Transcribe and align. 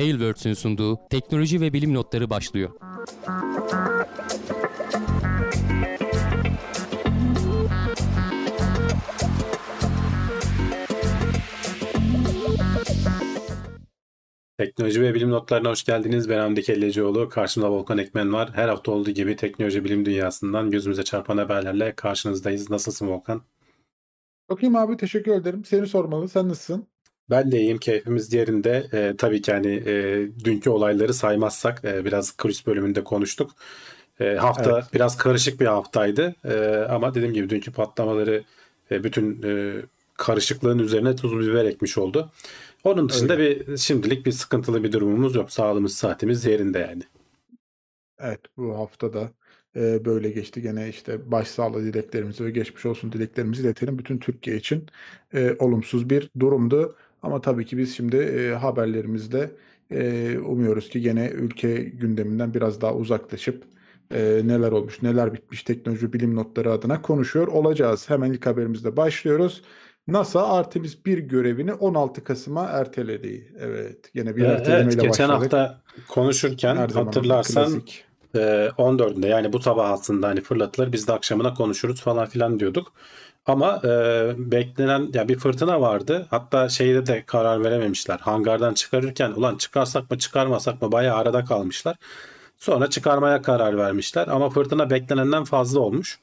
Tailwords'ün 0.00 0.54
sunduğu 0.54 0.98
teknoloji 1.10 1.60
ve 1.60 1.72
bilim 1.72 1.94
notları 1.94 2.30
başlıyor. 2.30 2.70
Teknoloji 14.58 15.02
ve 15.02 15.14
bilim 15.14 15.30
notlarına 15.30 15.70
hoş 15.70 15.84
geldiniz. 15.84 16.28
Ben 16.28 16.38
Hamdi 16.38 16.62
Kellecioğlu. 16.62 17.28
Karşımda 17.28 17.70
Volkan 17.70 17.98
Ekmen 17.98 18.32
var. 18.32 18.50
Her 18.54 18.68
hafta 18.68 18.92
olduğu 18.92 19.10
gibi 19.10 19.36
teknoloji 19.36 19.84
bilim 19.84 20.04
dünyasından 20.04 20.70
gözümüze 20.70 21.02
çarpan 21.02 21.38
haberlerle 21.38 21.94
karşınızdayız. 21.94 22.70
Nasılsın 22.70 23.08
Volkan? 23.08 23.42
Bakayım 24.50 24.76
abi 24.76 24.96
teşekkür 24.96 25.32
ederim. 25.32 25.64
Seni 25.64 25.86
sormalı. 25.86 26.28
Sen 26.28 26.48
nasılsın? 26.48 26.86
Ben 27.30 27.52
de 27.52 27.60
iyiyim. 27.60 27.78
Keyfimiz 27.78 28.32
yerinde. 28.32 28.86
Ee, 28.92 29.14
tabii 29.18 29.42
ki 29.42 29.52
hani 29.52 29.82
e, 29.86 30.26
dünkü 30.44 30.70
olayları 30.70 31.14
saymazsak 31.14 31.84
e, 31.84 32.04
biraz 32.04 32.36
kriz 32.36 32.66
bölümünde 32.66 33.04
konuştuk. 33.04 33.50
E, 34.20 34.34
hafta 34.34 34.70
evet. 34.78 34.84
biraz 34.94 35.16
karışık 35.16 35.60
bir 35.60 35.66
haftaydı. 35.66 36.34
E, 36.44 36.86
ama 36.90 37.14
dediğim 37.14 37.34
gibi 37.34 37.50
dünkü 37.50 37.72
patlamaları 37.72 38.44
e, 38.90 39.04
bütün 39.04 39.42
e, 39.42 39.74
karışıklığın 40.14 40.78
üzerine 40.78 41.16
tuz 41.16 41.38
biber 41.38 41.64
ekmiş 41.64 41.98
oldu. 41.98 42.30
Onun 42.84 43.08
dışında 43.08 43.32
Öyle. 43.36 43.68
bir 43.68 43.76
şimdilik 43.76 44.26
bir 44.26 44.32
sıkıntılı 44.32 44.84
bir 44.84 44.92
durumumuz 44.92 45.34
yok. 45.34 45.52
Sağlığımız, 45.52 45.96
saatimiz 45.96 46.44
yerinde 46.44 46.78
yani. 46.78 47.02
Evet 48.20 48.40
bu 48.56 48.78
haftada 48.78 49.30
e, 49.76 50.04
böyle 50.04 50.30
geçti. 50.30 50.62
Gene 50.62 50.88
işte 50.88 51.30
başsağlığı 51.30 51.84
dileklerimizi 51.84 52.44
ve 52.44 52.50
geçmiş 52.50 52.86
olsun 52.86 53.12
dileklerimizi 53.12 53.62
iletelim. 53.62 53.98
Bütün 53.98 54.18
Türkiye 54.18 54.56
için 54.56 54.86
e, 55.34 55.56
olumsuz 55.58 56.10
bir 56.10 56.30
durumdu. 56.40 56.96
Ama 57.22 57.40
tabii 57.40 57.66
ki 57.66 57.78
biz 57.78 57.96
şimdi 57.96 58.16
e, 58.16 58.54
haberlerimizde 58.54 59.50
e, 59.90 60.38
umuyoruz 60.38 60.88
ki 60.88 61.00
gene 61.00 61.28
ülke 61.28 61.74
gündeminden 61.74 62.54
biraz 62.54 62.80
daha 62.80 62.94
uzaklaşıp 62.94 63.64
e, 64.14 64.40
neler 64.44 64.72
olmuş, 64.72 65.02
neler 65.02 65.34
bitmiş 65.34 65.62
teknoloji 65.62 66.12
bilim 66.12 66.36
notları 66.36 66.72
adına 66.72 67.02
konuşuyor 67.02 67.48
olacağız. 67.48 68.10
Hemen 68.10 68.32
ilk 68.32 68.46
haberimizde 68.46 68.96
başlıyoruz. 68.96 69.62
NASA 70.08 70.48
Artemis 70.48 71.06
1 71.06 71.18
görevini 71.18 71.72
16 71.72 72.24
Kasım'a 72.24 72.64
erteledi. 72.64 73.54
Evet, 73.60 74.10
yine 74.14 74.36
bir 74.36 74.42
ertelemeyle 74.44 74.92
evet, 74.92 75.02
geçen 75.02 75.28
başladık. 75.28 75.52
hafta 75.52 75.80
konuşurken 76.08 76.76
Her 76.76 76.88
hatırlarsan 76.88 77.82
e, 78.34 78.38
14'ünde 78.78 79.26
yani 79.26 79.52
bu 79.52 79.58
sabah 79.58 79.90
aslında 79.90 80.28
hani 80.28 80.40
fırlatılır 80.40 80.92
biz 80.92 81.08
de 81.08 81.12
akşamına 81.12 81.54
konuşuruz 81.54 82.00
falan 82.00 82.26
filan 82.26 82.60
diyorduk. 82.60 82.92
Ama 83.46 83.80
e, 83.84 83.88
beklenen 84.38 85.10
ya 85.14 85.28
bir 85.28 85.38
fırtına 85.38 85.80
vardı. 85.80 86.26
Hatta 86.30 86.68
şeyde 86.68 87.06
de 87.06 87.24
karar 87.26 87.64
verememişler. 87.64 88.18
Hangardan 88.18 88.74
çıkarırken 88.74 89.30
ulan 89.32 89.56
çıkarsak 89.56 90.10
mı 90.10 90.18
çıkarmasak 90.18 90.82
mı 90.82 90.92
bayağı 90.92 91.16
arada 91.16 91.44
kalmışlar. 91.44 91.96
Sonra 92.58 92.90
çıkarmaya 92.90 93.42
karar 93.42 93.76
vermişler 93.78 94.28
ama 94.28 94.50
fırtına 94.50 94.90
beklenenden 94.90 95.44
fazla 95.44 95.80
olmuş. 95.80 96.18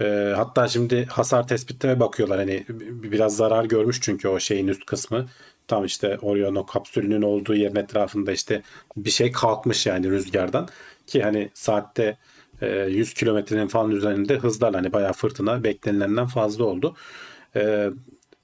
E, 0.00 0.32
hatta 0.36 0.68
şimdi 0.68 1.06
hasar 1.06 1.48
tespitine 1.48 2.00
bakıyorlar. 2.00 2.38
Hani 2.38 2.64
biraz 2.68 3.36
zarar 3.36 3.64
görmüş 3.64 4.00
çünkü 4.00 4.28
o 4.28 4.40
şeyin 4.40 4.68
üst 4.68 4.86
kısmı. 4.86 5.26
Tam 5.68 5.84
işte 5.84 6.18
Orion 6.22 6.54
o 6.54 6.66
kapsülünün 6.66 7.22
olduğu 7.22 7.54
yerin 7.54 7.76
etrafında 7.76 8.32
işte 8.32 8.62
bir 8.96 9.10
şey 9.10 9.32
kalkmış 9.32 9.86
yani 9.86 10.10
rüzgardan. 10.10 10.68
Ki 11.06 11.22
hani 11.22 11.50
saatte 11.54 12.18
100 12.62 13.10
e, 13.10 13.14
kilometrenin 13.14 13.68
falan 13.68 13.90
üzerinde 13.90 14.38
hızlar 14.38 14.74
hani 14.74 14.92
bayağı 14.92 15.12
fırtına 15.12 15.64
beklenilenden 15.64 16.26
fazla 16.26 16.64
oldu. 16.64 16.96
E, 17.56 17.90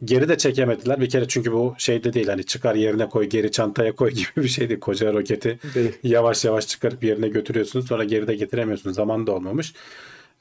geri 0.05 0.29
de 0.29 0.39
çekemediler 0.39 1.01
bir 1.01 1.09
kere 1.11 1.29
çünkü 1.29 1.53
bu 1.53 1.75
şeyde 1.79 2.13
değil 2.13 2.29
hani 2.29 2.45
çıkar 2.45 2.75
yerine 2.75 3.09
koy 3.09 3.25
geri 3.25 3.53
çantaya 3.53 3.95
koy 3.95 4.11
gibi 4.11 4.29
bir 4.37 4.49
şeydi. 4.49 4.81
Koca 4.81 5.13
roketi 5.13 5.59
değil. 5.75 5.93
yavaş 6.03 6.45
yavaş 6.45 6.67
çıkarıp 6.67 7.05
yerine 7.05 7.29
götürüyorsun 7.29 7.81
sonra 7.81 8.05
geri 8.05 8.27
de 8.27 8.35
getiremiyorsun. 8.35 8.93
Zaman 8.93 9.27
da 9.27 9.33
olmamış. 9.33 9.75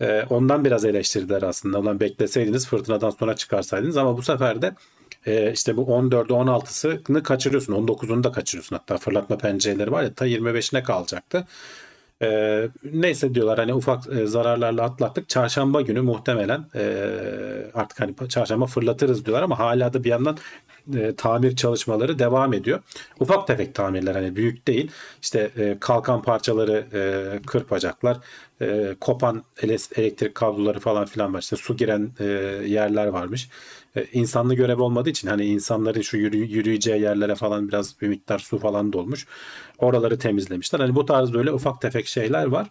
E, 0.02 0.24
ondan 0.30 0.66
biraz 0.66 0.86
eleştirdiler 0.86 1.42
aslında. 1.42 1.80
Ulan 1.80 2.00
bekleseydiniz 2.00 2.68
fırtınadan 2.68 3.10
sonra 3.10 3.36
çıkarsaydınız 3.36 3.98
ama 3.98 4.18
bu 4.18 4.22
sefer 4.22 4.62
de 4.62 4.76
e, 5.26 5.52
işte 5.54 5.78
bu 5.78 5.82
14'ü 5.82 6.34
16'sını 6.34 7.24
kaçırıyorsun. 7.24 7.74
19'unu 7.74 8.24
da 8.24 8.32
kaçırıyorsun. 8.32 8.76
Hatta 8.76 8.98
fırlatma 8.98 9.38
pencereleri 9.38 9.92
var 9.92 10.04
ya 10.04 10.14
ta 10.14 10.28
25'ine 10.28 10.84
kalacaktı. 10.84 11.48
E, 12.22 12.70
neyse 12.84 13.34
diyorlar 13.34 13.60
hani 13.60 13.74
ufak 13.74 14.08
e, 14.08 14.28
zararlarla 14.28 14.84
atlattık. 14.84 15.30
Çarşamba 15.30 15.82
günü 15.82 16.02
muhtemelen 16.02 16.66
e, 16.76 16.84
artık 17.74 18.00
hani 18.00 18.30
çarşamba 18.30 18.66
fırlatırız 18.66 19.26
diyorlar 19.26 19.44
ama 19.44 19.60
hala 19.60 19.94
da 19.94 20.04
bir 20.04 20.10
yandan 20.10 20.38
e, 20.96 21.16
tamir 21.16 21.56
çalışmaları 21.56 22.20
devam 22.20 22.54
ediyor. 22.54 22.80
Ufak 23.20 23.48
tefek 23.48 23.76
tamirler 23.76 24.16
hani 24.16 24.36
büyük 24.36 24.68
değil. 24.68 24.92
İşte 25.22 25.52
e, 25.58 25.78
kalkan 25.80 26.22
parçaları 26.22 26.86
e, 26.94 27.42
kırpacaklar. 27.46 28.18
E, 28.62 28.96
kopan 29.00 29.44
elektrik 29.62 30.36
kabloları 30.36 30.80
falan 30.80 31.06
filan 31.06 31.34
var. 31.34 31.42
İşte 31.42 31.56
su 31.56 31.78
giren 31.78 32.12
e, 32.20 32.24
yerler 32.66 33.08
varmış. 33.08 33.50
E, 33.96 34.06
insanlı 34.14 34.56
görev 34.56 34.80
olmadığı 34.80 35.10
için 35.10 35.28
hani 35.28 35.46
insanların 35.46 36.02
şu 36.02 36.18
yürü, 36.18 36.38
yürüyeceği 36.38 37.02
yerlere 37.02 37.36
falan 37.36 37.68
biraz 37.68 38.02
bir 38.02 38.08
miktar 38.08 38.40
su 38.40 38.58
falan 38.60 38.94
dolmuş. 38.94 39.28
Oraları 39.78 40.20
temizlemişler. 40.20 40.80
Hani 40.80 40.96
bu 40.96 41.06
tarz 41.06 41.34
böyle 41.34 41.52
ufak 41.52 41.82
tefek 41.82 42.08
şeyler 42.08 42.46
var 42.46 42.68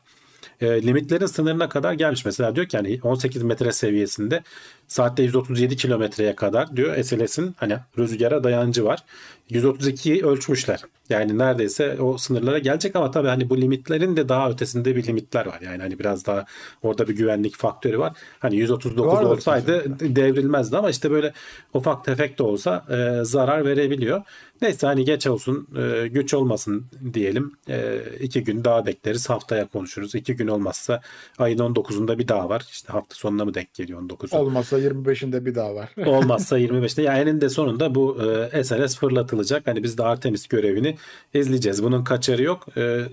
e, 0.61 0.83
limitlerin 0.83 1.27
sınırına 1.27 1.69
kadar 1.69 1.93
gelmiş. 1.93 2.25
Mesela 2.25 2.57
diyor 2.57 2.67
ki 2.67 2.77
hani 2.77 3.01
18 3.03 3.43
metre 3.43 3.73
seviyesinde 3.73 4.43
saatte 4.89 5.23
137 5.23 5.77
kilometreye 5.77 6.35
kadar 6.35 6.77
diyor 6.77 7.03
SLS'in 7.03 7.55
hani 7.57 7.79
rüzgara 7.99 8.45
dayancı 8.45 8.85
var. 8.85 9.05
132'yi 9.51 10.27
ölçmüşler. 10.27 10.83
Yani 11.09 11.39
neredeyse 11.39 12.01
o 12.01 12.19
sınırlara 12.19 12.59
gelecek 12.59 12.97
ama 12.97 13.11
tabii 13.11 13.29
hani 13.29 13.51
bu 13.51 13.61
limitlerin 13.61 14.17
de 14.17 14.29
daha 14.29 14.51
ötesinde 14.51 14.97
bir 14.97 15.07
limitler 15.07 15.47
var. 15.47 15.61
Yani 15.61 15.83
hani 15.83 15.99
biraz 15.99 16.27
daha 16.27 16.45
orada 16.83 17.09
bir 17.09 17.17
güvenlik 17.17 17.57
faktörü 17.57 17.99
var. 17.99 18.13
Hani 18.39 18.57
139 18.57 19.13
var 19.13 19.23
olsaydı 19.23 19.83
kesinlikle. 19.83 20.17
devrilmezdi 20.17 20.77
ama 20.77 20.91
işte 20.91 21.11
böyle 21.11 21.33
ufak 21.75 22.05
tefek 22.05 22.39
de 22.39 22.43
olsa 22.43 22.85
e, 22.91 23.25
zarar 23.25 23.65
verebiliyor. 23.65 24.23
Neyse 24.63 24.87
hani 24.87 25.05
geç 25.05 25.27
olsun 25.27 25.69
e, 25.77 26.09
güç 26.09 26.35
olmasın 26.35 26.87
diyelim. 27.15 27.53
E, 27.69 28.01
iki 28.21 28.45
gün 28.45 28.65
daha 28.65 28.87
bekleriz 28.87 29.31
haftaya 29.31 29.67
konuşuruz. 29.67 30.15
İki 30.15 30.37
gün 30.37 30.49
olmazsa 30.49 31.01
ayın 31.39 31.59
19'unda 31.59 32.19
bir 32.19 32.29
daha 32.29 32.49
var. 32.49 32.67
İşte 32.71 32.93
hafta 32.93 33.15
sonuna 33.15 33.45
mı 33.45 33.55
denk 33.55 33.75
geliyor 33.75 34.01
19'u? 34.01 34.39
Olmazsa 34.39 34.79
25'inde 34.79 35.45
bir 35.45 35.55
daha 35.55 35.75
var. 35.75 35.91
olmazsa 36.07 36.59
25'te 36.61 37.03
yani 37.03 37.19
eninde 37.19 37.49
sonunda 37.49 37.95
bu 37.95 38.19
e, 38.53 38.65
SLS 38.65 38.97
fırlatılacak. 38.97 39.67
Hani 39.67 39.83
biz 39.83 39.99
de 39.99 40.03
Artemis 40.03 40.47
görevini 40.47 40.97
izleyeceğiz. 41.35 41.83
Bunun 41.83 42.05
kaçarı 42.05 42.43
yok. 42.43 42.67
E, 42.77 43.05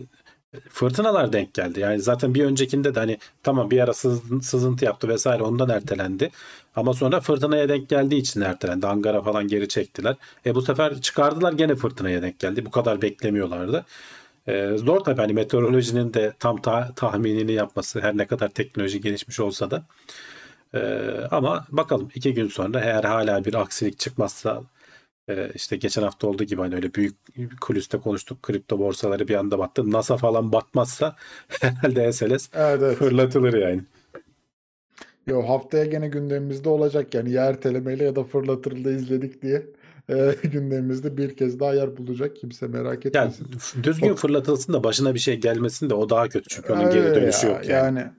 fırtınalar 0.70 1.34
denk 1.34 1.54
geldi. 1.54 1.80
Yani 1.80 2.00
zaten 2.02 2.36
bir 2.36 2.46
öncekinde 2.46 2.96
de 2.96 3.00
hani 3.00 3.18
tamam 3.44 3.72
bir 3.72 3.80
ara 3.80 3.94
sızıntı 3.94 4.86
yaptı 4.86 5.08
vesaire 5.08 5.44
ondan 5.44 5.70
ertelendi. 5.70 6.32
Ama 6.76 6.94
sonra 6.94 7.22
fırtınaya 7.22 7.70
denk 7.70 7.90
geldiği 7.90 8.18
için 8.18 8.42
ertelendi. 8.42 8.88
Angara 8.88 9.22
falan 9.22 9.48
geri 9.48 9.68
çektiler. 9.68 10.16
E 10.46 10.56
bu 10.56 10.62
sefer 10.62 11.02
çıkardılar 11.02 11.54
gene 11.54 11.76
fırtınaya 11.76 12.22
denk 12.22 12.40
geldi. 12.40 12.66
Bu 12.66 12.72
kadar 12.72 13.02
beklemiyorlardı. 13.02 13.86
E, 14.48 14.78
zor 14.78 15.00
tabii 15.00 15.22
hani 15.22 15.34
meteorolojinin 15.34 16.14
de 16.14 16.34
tam 16.40 16.62
ta- 16.62 16.92
tahminini 16.96 17.52
yapması 17.52 18.02
her 18.02 18.18
ne 18.18 18.28
kadar 18.28 18.50
teknoloji 18.50 19.02
gelişmiş 19.02 19.40
olsa 19.40 19.72
da. 19.72 19.86
E, 20.74 20.80
ama 21.32 21.66
bakalım 21.72 22.10
iki 22.16 22.34
gün 22.34 22.48
sonra 22.48 22.80
eğer 22.80 23.04
hala 23.04 23.46
bir 23.46 23.54
aksilik 23.54 24.00
çıkmazsa 24.00 24.64
ee, 25.30 25.52
işte 25.56 25.76
geçen 25.76 26.04
hafta 26.04 26.28
olduğu 26.28 26.44
gibi 26.44 26.62
hani 26.62 26.76
öyle 26.76 26.94
büyük 26.94 27.16
kulüste 27.62 27.98
konuştuk 27.98 28.44
kripto 28.44 28.80
borsaları 28.80 29.28
bir 29.28 29.36
anda 29.36 29.60
battı. 29.60 29.92
NASA 29.92 30.18
falan 30.18 30.52
batmazsa 30.52 31.16
herhalde 31.62 32.14
SLS 32.14 32.50
evet, 32.54 32.82
evet. 32.82 32.98
fırlatılır 32.98 33.54
yani. 33.54 33.82
Yo 35.28 35.50
haftaya 35.50 35.86
gene 35.86 36.08
gündemimizde 36.08 36.70
olacak 36.70 37.14
yani 37.14 37.32
ya 37.32 37.46
ertelemeyle 37.46 38.04
ya 38.04 38.16
da 38.16 38.24
fırlatırıldı 38.24 38.96
izledik 38.96 39.42
diye 39.42 39.66
e, 40.10 40.36
gündemimizde 40.44 41.18
bir 41.18 41.36
kez 41.36 41.60
daha 41.60 41.74
yer 41.74 41.98
bulacak 41.98 42.36
kimse 42.36 42.68
merak 42.68 43.06
etmesin. 43.06 43.46
Yani 43.52 43.84
düzgün 43.84 44.10
o... 44.10 44.16
fırlatılsın 44.16 44.74
da 44.74 44.84
başına 44.84 45.14
bir 45.14 45.20
şey 45.20 45.38
gelmesin 45.38 45.90
de 45.90 45.94
o 45.94 46.10
daha 46.10 46.30
kötü 46.30 46.50
çünkü 46.50 46.74
onun 46.74 46.92
geri 46.92 47.16
dönüşü 47.16 47.48
ya, 47.48 47.54
yok 47.54 47.70
yani. 47.70 48.00
Yani 48.00 48.12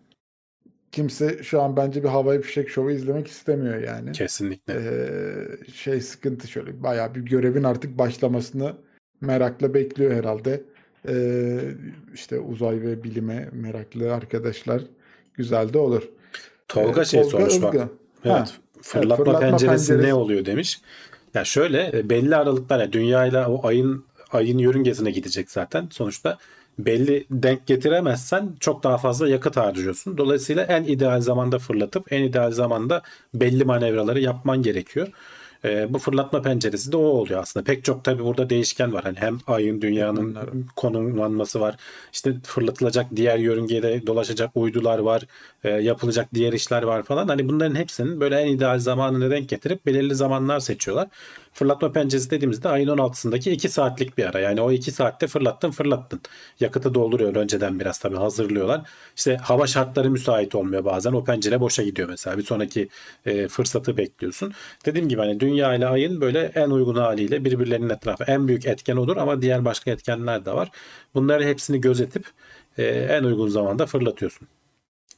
kimse 0.95 1.43
şu 1.43 1.63
an 1.63 1.77
bence 1.77 2.03
bir 2.03 2.09
havai 2.09 2.41
fişek 2.41 2.69
şovu 2.69 2.91
izlemek 2.91 3.29
istemiyor 3.29 3.83
yani. 3.83 4.13
Kesinlikle. 4.13 4.75
Ee, 4.75 5.73
şey 5.73 6.01
sıkıntı 6.01 6.49
şöyle 6.49 6.83
bayağı 6.83 7.15
bir 7.15 7.21
görevin 7.21 7.65
artık 7.65 7.99
başlamasını 7.99 8.73
merakla 9.21 9.75
bekliyor 9.75 10.13
herhalde. 10.13 10.63
Ee, 11.09 11.61
işte 12.15 12.39
uzay 12.39 12.81
ve 12.81 13.05
bilime 13.05 13.49
meraklı 13.53 14.15
arkadaşlar 14.15 14.83
güzel 15.35 15.73
de 15.73 15.79
olur. 15.79 16.09
Tolga 16.69 17.03
ee, 17.03 17.05
şey 17.05 17.23
Tolga 17.23 17.31
sormuş 17.31 17.57
Ilgın. 17.57 17.81
bak. 17.81 17.89
Evet, 18.25 18.37
ha, 18.37 18.45
fırlatma, 18.83 19.17
fırlatma 19.17 19.41
penceresi, 19.41 19.67
penceresi 19.67 20.09
ne 20.09 20.15
oluyor 20.15 20.45
demiş. 20.45 20.81
Ya 21.35 21.45
şöyle 21.45 21.91
e, 21.95 22.11
belli 22.11 22.37
aralıklar 22.37 22.81
ya 22.81 22.93
dünyayla 22.93 23.51
o 23.51 23.67
ayın 23.67 24.05
ayın 24.31 24.59
yörüngesine 24.59 25.11
gidecek 25.11 25.51
zaten. 25.51 25.89
Sonuçta 25.91 26.39
belli 26.79 27.27
denk 27.31 27.67
getiremezsen 27.67 28.57
çok 28.61 28.83
daha 28.83 28.99
fazla 28.99 29.29
yakıt 29.29 29.57
harcıyorsun. 29.57 30.19
Dolayısıyla 30.19 30.63
en 30.63 30.85
ideal 30.85 31.21
zamanda 31.21 31.59
fırlatıp 31.59 32.13
en 32.13 32.23
ideal 32.23 32.51
zamanda 32.51 33.03
belli 33.35 33.65
manevraları 33.65 34.21
yapman 34.21 34.63
gerekiyor. 34.63 35.09
E, 35.65 35.95
bu 35.95 35.99
fırlatma 35.99 36.43
penceresi 36.43 36.93
de 36.93 36.97
o 36.97 37.01
oluyor 37.01 37.41
aslında. 37.41 37.65
Pek 37.65 37.85
çok 37.85 38.05
tabii 38.05 38.25
burada 38.25 38.51
değişken 38.51 38.93
var. 38.93 39.05
Hani 39.05 39.17
hem 39.19 39.39
ayın 39.47 39.81
dünyanın 39.81 40.31
Bunlar. 40.31 40.47
konumlanması 40.77 41.61
var. 41.61 41.77
İşte 42.13 42.35
fırlatılacak 42.43 43.07
diğer 43.17 43.39
yörüngeye 43.39 43.83
de 43.83 44.07
dolaşacak 44.07 44.51
uydular 44.55 44.99
var. 44.99 45.23
E, 45.65 45.71
yapılacak 45.71 46.29
diğer 46.35 46.53
işler 46.53 46.83
var 46.83 47.03
falan. 47.03 47.29
Hani 47.29 47.49
bunların 47.49 47.75
hepsinin 47.75 48.21
böyle 48.21 48.37
en 48.37 48.47
ideal 48.47 48.79
zamanını 48.79 49.31
denk 49.31 49.49
getirip 49.49 49.87
belirli 49.87 50.15
zamanlar 50.15 50.61
seçiyorlar. 50.61 51.09
Fırlatma 51.55 51.93
penceresi 51.93 52.31
dediğimizde 52.31 52.69
ayın 52.69 52.89
16'sındaki 52.89 53.51
2 53.51 53.69
saatlik 53.69 54.19
bir 54.19 54.25
ara. 54.25 54.41
Yani 54.41 54.61
o 54.61 54.73
2 54.73 54.93
saatte 54.93 55.27
fırlattın 55.27 55.71
fırlattın. 55.71 56.21
Yakıtı 56.61 56.95
dolduruyor 56.95 57.37
önceden 57.37 57.81
biraz 57.81 57.99
tabii 57.99 58.17
hazırlıyorlar. 58.17 58.83
İşte 59.17 59.37
hava 59.37 59.67
şartları 59.67 60.11
müsait 60.11 60.55
olmuyor 60.55 60.85
bazen. 60.85 61.13
O 61.13 61.25
pencere 61.25 61.61
boşa 61.61 61.83
gidiyor 61.83 62.09
mesela. 62.09 62.39
Bir 62.39 62.43
sonraki 62.43 62.89
e, 63.27 63.49
fırsatı 63.49 63.97
bekliyorsun. 63.97 64.53
Dediğim 64.87 65.09
gibi 65.09 65.21
hani 65.21 65.41
dünya 65.41 65.75
ile 65.75 65.87
ayın 65.87 66.21
böyle 66.21 66.53
en 66.55 66.71
uygun 66.71 66.97
haliyle 66.97 67.45
birbirlerinin 67.45 67.89
etrafı. 67.89 68.25
En 68.25 68.49
büyük 68.49 68.67
etken 68.67 68.97
odur 68.97 69.17
ama 69.17 69.43
diğer 69.43 69.65
başka 69.65 69.91
etkenler 69.91 70.45
de 70.45 70.53
var. 70.53 70.71
Bunları 71.15 71.45
hepsini 71.45 71.81
gözetip 71.81 72.27
e, 72.79 72.85
en 72.85 73.25
uygun 73.25 73.49
zamanda 73.49 73.87
fırlatıyorsun. 73.87 74.49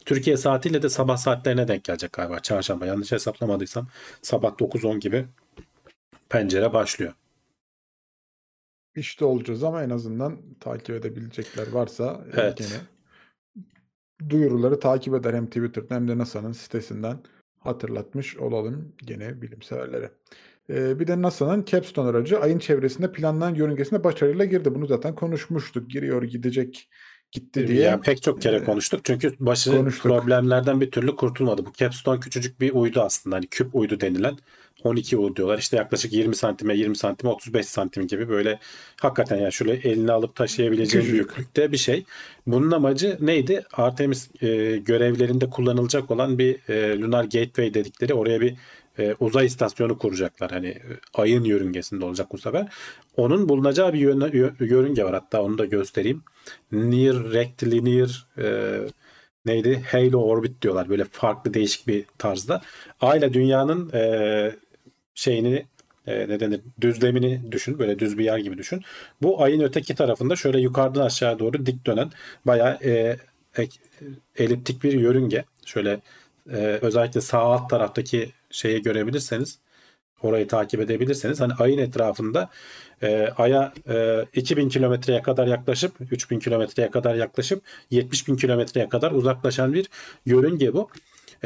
Türkiye 0.05 0.37
saatiyle 0.37 0.83
de 0.83 0.89
sabah 0.89 1.17
saatlerine 1.17 1.69
denk 1.69 1.85
gelecek 1.85 2.13
galiba. 2.13 2.41
Çarşamba 2.41 2.87
yanlış 2.87 3.13
hesaplamadıysam 3.13 3.89
sabah 4.23 4.51
9-10 4.51 4.99
gibi 4.99 5.27
pencere 6.29 6.73
başlıyor. 6.73 7.13
İşte 8.97 9.25
olacağız 9.25 9.65
ama 9.65 9.83
en 9.83 9.91
azından 9.91 10.55
takip 10.61 10.91
edebilecekler 10.91 11.69
varsa 11.73 12.25
e, 12.37 12.41
Evet. 12.41 12.59
gene 12.59 12.81
duyuruları 14.31 14.81
takip 14.81 15.15
eder 15.15 15.35
hem 15.35 15.47
Twitter'dan 15.47 15.95
hem 15.95 16.09
de 16.09 16.19
NASA'nın 16.19 16.53
sitesinden 16.53 17.19
hatırlatmış 17.59 18.37
olalım 18.37 18.93
gene 19.05 19.43
bilimseverlere. 19.43 20.11
Ee, 20.71 21.01
bir 21.01 21.07
de 21.07 21.23
NASA'nın 21.23 21.65
Capstone 21.65 22.09
aracı 22.09 22.41
ayın 22.41 22.59
çevresinde 22.59 23.13
planlanan 23.13 23.55
yörüngesine 23.55 24.05
başarıyla 24.05 24.45
girdi. 24.45 24.75
Bunu 24.75 24.87
zaten 24.87 25.15
konuşmuştuk. 25.15 25.91
Giriyor, 25.91 26.23
gidecek, 26.23 26.89
gitti 27.33 27.69
diye. 27.69 27.81
Ya 27.83 28.01
pek 28.01 28.23
çok 28.23 28.43
kere 28.43 28.57
Ee, 28.57 28.65
konuştuk 28.65 29.05
çünkü 29.05 29.35
başı 29.39 29.71
konuştuk. 29.71 30.03
problemlerden 30.03 30.81
bir 30.81 30.91
türlü 30.91 31.17
kurtulmadı. 31.17 31.67
Bu 31.67 31.73
Capstone 31.73 32.21
küçücük 32.21 32.61
bir 32.61 32.73
uydu 32.73 33.01
aslında. 33.01 33.37
Hani 33.37 33.47
küp 33.47 33.75
uydu 33.75 34.01
denilen 34.01 34.37
12 34.85 35.17
uydu 35.17 35.37
diyorlar. 35.37 35.59
İşte 35.59 35.77
yaklaşık 35.77 36.13
20 36.13 36.37
santime 36.37 36.77
20 36.77 36.97
santime 36.97 37.33
35 37.33 37.67
santim 37.67 38.07
gibi 38.07 38.29
böyle 38.29 38.59
hakikaten 39.01 39.37
yani 39.37 39.53
şöyle 39.53 39.73
eline 39.73 40.13
alıp 40.13 40.35
taşıyabileceğin 40.35 41.07
büyüklükte 41.07 41.73
bir 41.73 41.77
şey. 41.77 42.05
Bunun 42.47 42.71
amacı 42.71 43.19
neydi? 43.21 43.65
Artemis 43.73 44.43
e, 44.43 44.77
görevlerinde 44.77 45.51
kullanılacak 45.51 46.11
olan 46.11 46.39
bir 46.39 46.69
e, 46.69 47.01
Lunar 47.01 47.25
Gateway 47.25 47.75
dedikleri 47.75 48.15
oraya 48.15 48.41
bir 48.41 48.55
e, 48.99 49.15
uzay 49.21 49.47
istasyonu 49.47 49.99
kuracaklar. 49.99 50.51
Hani 50.51 50.69
e, 50.69 50.83
ayın 51.15 51.45
yörüngesinde 51.45 52.05
olacak 52.05 52.33
bu 52.33 52.39
sefer. 52.39 52.69
Onun 53.17 53.49
bulunacağı 53.49 53.93
bir 53.93 54.01
yö- 54.01 54.65
yörünge 54.65 55.05
var. 55.05 55.15
Hatta 55.15 55.43
onu 55.43 55.59
da 55.59 55.65
göstereyim. 55.65 56.23
Near 56.73 57.33
Rectilinear 57.33 58.27
e, 58.39 58.79
neydi? 59.47 59.83
Halo 59.93 60.19
Orbit 60.19 60.63
diyorlar. 60.63 60.89
Böyle 60.89 61.05
farklı 61.05 61.55
değişik 61.55 61.89
bir 61.89 62.05
tarzda. 62.19 62.63
Ay 63.01 63.19
ile 63.19 63.33
dünyanın 63.33 63.91
e, 63.95 64.57
şeyini 65.17 65.67
e, 66.09 66.29
ne 66.29 66.41
denir? 66.41 66.63
Düzlemini 66.83 67.53
düşün. 67.53 67.81
Böyle 67.81 68.01
düz 68.01 68.19
bir 68.19 68.25
yer 68.25 68.39
gibi 68.39 68.59
düşün. 68.59 68.83
Bu 69.23 69.43
ayın 69.45 69.63
öteki 69.63 69.97
tarafında 69.97 70.37
şöyle 70.37 70.61
yukarıdan 70.61 71.07
aşağı 71.07 71.41
doğru 71.41 71.67
dik 71.67 71.87
dönen 71.87 72.13
bayağı 72.47 72.79
e, 72.85 73.19
ek- 73.57 73.81
eliptik 74.39 74.85
bir 74.85 74.93
yörünge. 74.93 75.45
Şöyle 75.67 76.01
e, 76.53 76.57
özellikle 76.83 77.23
sağ 77.23 77.39
alt 77.41 77.71
taraftaki 77.71 78.33
şeyi 78.51 78.83
görebilirseniz 78.83 79.59
orayı 80.23 80.49
takip 80.49 80.81
edebilirseniz 80.81 81.41
hani 81.41 81.53
ayın 81.59 81.79
etrafında 81.79 82.51
e, 83.03 83.29
aya 83.39 83.73
e, 83.89 84.25
2000 84.35 84.69
kilometreye 84.69 85.23
kadar 85.23 85.47
yaklaşıp 85.47 85.93
3000 86.13 86.39
kilometreye 86.41 86.91
kadar 86.91 87.15
yaklaşıp 87.15 87.63
70 87.91 88.29
bin 88.29 88.37
kilometreye 88.37 88.89
kadar 88.89 89.13
uzaklaşan 89.13 89.75
bir 89.75 89.87
yörünge 90.27 90.73
bu. 90.75 90.91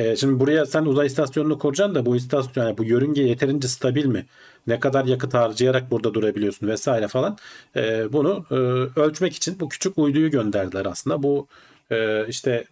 E, 0.01 0.17
şimdi 0.17 0.41
buraya 0.41 0.67
sen 0.67 0.85
uzay 0.85 1.07
istasyonunu 1.07 1.59
kuracaksın 1.59 1.95
da 1.95 2.07
bu 2.07 2.17
istasyon 2.17 2.67
yani 2.67 2.79
bu 2.79 2.85
yörünge 2.85 3.23
yeterince 3.23 3.69
stabil 3.69 4.07
mi? 4.07 4.27
Ne 4.67 4.81
kadar 4.81 5.05
yakıt 5.05 5.35
harcayarak 5.35 5.91
burada 5.91 6.15
durabiliyorsun 6.15 6.69
vesaire 6.69 7.09
falan. 7.09 7.37
E, 7.77 8.13
bunu 8.13 8.45
e, 8.51 8.55
ölçmek 9.01 9.35
için 9.37 9.61
bu 9.61 9.69
küçük 9.69 9.99
uyduyu 9.99 10.31
gönderdiler 10.31 10.87
aslında. 10.87 11.23
Bu 11.23 11.47
e, 11.91 12.27
işte 12.29 12.65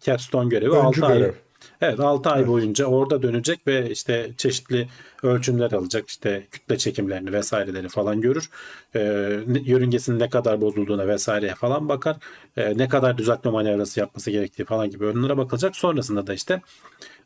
Capstone 0.00 0.48
görevi 0.48 0.70
Öncü 0.70 1.02
6 1.02 1.06
ay 1.06 1.18
görev. 1.18 1.32
Evet 1.80 2.00
6 2.00 2.30
ay 2.30 2.38
Evet. 2.40 2.48
boyunca 2.48 2.84
orada 2.86 3.22
dönecek 3.22 3.66
ve 3.66 3.90
işte 3.90 4.30
çeşitli 4.36 4.88
ölçümler 5.22 5.72
alacak. 5.72 6.08
işte 6.08 6.46
kütle 6.50 6.78
çekimlerini 6.78 7.32
vesaireleri 7.32 7.88
falan 7.88 8.20
görür. 8.20 8.50
Ne- 9.46 9.62
yörüngesinin 9.64 10.18
ne 10.18 10.28
kadar 10.30 10.60
bozulduğuna 10.60 11.08
vesaireye 11.08 11.54
falan 11.54 11.88
bakar. 11.88 12.16
Ee, 12.56 12.78
ne 12.78 12.88
kadar 12.88 13.18
düzeltme 13.18 13.50
manevrası 13.50 14.00
yapması 14.00 14.30
gerektiği 14.30 14.64
falan 14.64 14.90
gibi 14.90 15.06
onlara 15.06 15.36
bakılacak. 15.36 15.76
Sonrasında 15.76 16.26
da 16.26 16.34
işte 16.34 16.60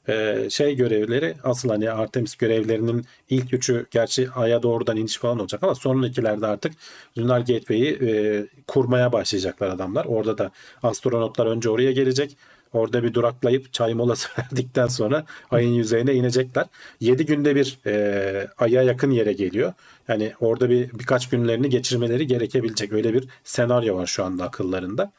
e, 0.08 0.46
şey 0.50 0.76
görevleri 0.76 1.34
asıl 1.44 1.68
hani 1.68 1.90
Artemis 1.90 2.36
görevlerinin 2.36 3.04
ilk 3.30 3.54
üçü 3.54 3.86
gerçi 3.90 4.30
Ay'a 4.30 4.62
doğrudan 4.62 4.96
iniş 4.96 5.18
falan 5.18 5.38
olacak 5.38 5.62
ama 5.62 5.74
sonrakilerde 5.74 6.46
artık 6.46 6.72
Lunar 7.18 7.40
Gateway'i 7.40 7.98
e, 8.02 8.46
kurmaya 8.66 9.12
başlayacaklar 9.12 9.68
adamlar. 9.68 10.04
Orada 10.04 10.38
da 10.38 10.50
astronotlar 10.82 11.46
önce 11.46 11.70
oraya 11.70 11.92
gelecek. 11.92 12.36
Orada 12.74 13.02
bir 13.02 13.14
duraklayıp 13.14 13.72
çay 13.72 13.94
molası 13.94 14.28
verdikten 14.38 14.86
sonra 14.86 15.24
ayın 15.50 15.72
yüzeyine 15.72 16.14
inecekler. 16.14 16.66
7 17.00 17.26
günde 17.26 17.56
bir 17.56 17.78
e, 17.86 18.48
aya 18.58 18.82
yakın 18.82 19.10
yere 19.10 19.32
geliyor. 19.32 19.72
Yani 20.08 20.32
orada 20.40 20.70
bir 20.70 20.92
birkaç 20.92 21.28
günlerini 21.28 21.70
geçirmeleri 21.70 22.26
gerekebilecek 22.26 22.92
öyle 22.92 23.14
bir 23.14 23.24
senaryo 23.44 23.96
var 23.96 24.06
şu 24.06 24.24
anda 24.24 24.44
akıllarında. 24.44 25.12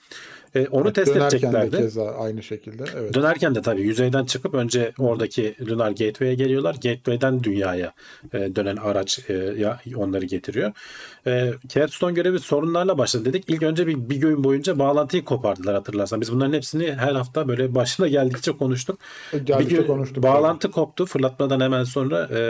E, 0.56 0.68
onu 0.68 0.94
test 0.94 1.16
Dönerken 1.16 1.32
de 1.32 1.36
edeceklerdi. 1.38 1.78
keza 1.78 2.06
aynı 2.12 2.44
şekilde. 2.44 2.84
Evet. 2.98 3.14
Dönerken 3.14 3.56
de 3.56 3.62
tabii 3.62 3.82
yüzeyden 3.82 4.26
çıkıp 4.26 4.54
önce 4.54 4.94
oradaki 5.00 5.56
Lunar 5.70 5.90
Gateway'e 5.90 6.36
geliyorlar. 6.36 6.74
Gateway'den 6.74 7.44
dünyaya 7.44 7.94
e, 8.34 8.56
dönen 8.56 8.76
araç 8.76 9.20
e, 9.30 9.34
ya, 9.34 9.80
onları 9.96 10.26
getiriyor. 10.26 10.72
E, 11.28 11.54
Capstone 11.68 12.14
görevi 12.14 12.40
sorunlarla 12.40 12.98
başladı 12.98 13.26
dedik. 13.26 13.44
İlk 13.48 13.64
önce 13.64 13.88
bir, 13.88 14.10
bir 14.10 14.16
gün 14.16 14.44
boyunca 14.44 14.80
bağlantıyı 14.80 15.26
kopardılar 15.26 15.76
hatırlarsan. 15.76 16.22
Biz 16.22 16.32
bunların 16.32 16.54
hepsini 16.54 16.94
her 16.94 17.14
hafta 17.16 17.48
böyle 17.48 17.76
başına 17.76 18.08
geldikçe 18.08 18.52
konuştuk. 18.52 19.00
Geldikçe 19.32 19.60
bir 19.60 19.70
gün 19.70 19.88
konuştuk. 19.88 20.24
bağlantı 20.24 20.72
koptu. 20.72 21.06
Fırlatmadan 21.06 21.60
hemen 21.60 21.84
sonra 21.84 22.30
e, 22.34 22.44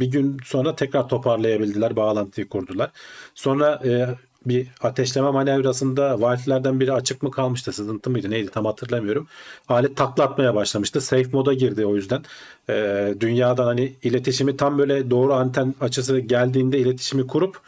bir 0.00 0.06
gün 0.06 0.36
sonra 0.44 0.76
tekrar 0.76 1.08
toparlayabildiler. 1.08 1.96
Bağlantıyı 1.96 2.48
kurdular. 2.48 2.90
Sonra 3.34 3.80
e, 3.84 4.08
bir 4.46 4.68
ateşleme 4.82 5.30
manevrasında 5.30 6.20
valflerden 6.20 6.80
biri 6.80 6.92
açık 6.92 7.22
mı 7.22 7.30
kalmıştı, 7.30 7.72
sızıntı 7.72 8.10
mıydı 8.10 8.30
neydi 8.30 8.50
tam 8.50 8.64
hatırlamıyorum. 8.64 9.26
Alet 9.68 9.96
takla 9.96 10.24
atmaya 10.24 10.54
başlamıştı. 10.54 11.00
Safe 11.00 11.28
moda 11.32 11.52
girdi 11.52 11.86
o 11.86 11.96
yüzden. 11.96 12.22
E, 12.70 13.14
dünyadan 13.20 13.64
hani 13.64 13.92
iletişimi 14.02 14.56
tam 14.56 14.78
böyle 14.78 15.10
doğru 15.10 15.34
anten 15.34 15.74
açısı 15.80 16.18
geldiğinde 16.18 16.78
iletişimi 16.78 17.26
kurup 17.26 17.60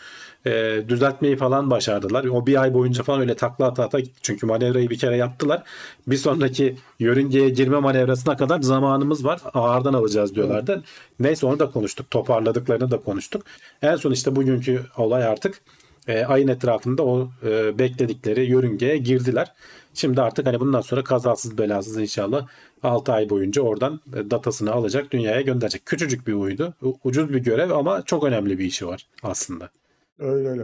e, 0.46 0.82
düzeltmeyi 0.88 1.36
falan 1.36 1.70
başardılar. 1.70 2.24
O 2.24 2.46
bir 2.46 2.62
ay 2.62 2.74
boyunca 2.74 3.02
falan 3.02 3.20
öyle 3.20 3.34
takla 3.34 3.66
ata 3.66 3.84
ata 3.84 4.00
gitti. 4.00 4.18
Çünkü 4.22 4.46
manevrayı 4.46 4.90
bir 4.90 4.98
kere 4.98 5.16
yaptılar. 5.16 5.62
Bir 6.06 6.16
sonraki 6.16 6.76
yörüngeye 6.98 7.48
girme 7.48 7.78
manevrasına 7.78 8.36
kadar 8.36 8.60
zamanımız 8.60 9.24
var. 9.24 9.40
Ağırdan 9.54 9.92
alacağız 9.94 10.34
diyorlardı. 10.34 10.84
Neyse 11.20 11.46
onu 11.46 11.58
da 11.58 11.70
konuştuk. 11.70 12.10
Toparladıklarını 12.10 12.90
da 12.90 12.98
konuştuk. 12.98 13.42
En 13.82 13.96
son 13.96 14.12
işte 14.12 14.36
bugünkü 14.36 14.82
olay 14.96 15.24
artık 15.24 15.60
e, 16.08 16.24
ayın 16.24 16.48
etrafında 16.48 17.02
o 17.04 17.28
e, 17.46 17.78
bekledikleri 17.78 18.44
yörüngeye 18.46 18.96
girdiler. 18.96 19.52
Şimdi 19.94 20.20
artık 20.22 20.46
hani 20.46 20.60
bundan 20.60 20.80
sonra 20.80 21.04
kazasız 21.04 21.58
belasız 21.58 21.98
inşallah 21.98 22.46
6 22.82 23.12
ay 23.12 23.30
boyunca 23.30 23.62
oradan 23.62 24.00
e, 24.16 24.30
datasını 24.30 24.72
alacak 24.72 25.10
dünyaya 25.10 25.40
gönderecek. 25.40 25.86
Küçücük 25.86 26.26
bir 26.26 26.32
uydu. 26.32 26.74
Ucuz 27.04 27.32
bir 27.32 27.38
görev 27.38 27.70
ama 27.70 28.02
çok 28.02 28.24
önemli 28.24 28.58
bir 28.58 28.64
işi 28.64 28.86
var 28.86 29.06
aslında. 29.22 29.70
Öyle 30.18 30.48
öyle. 30.48 30.62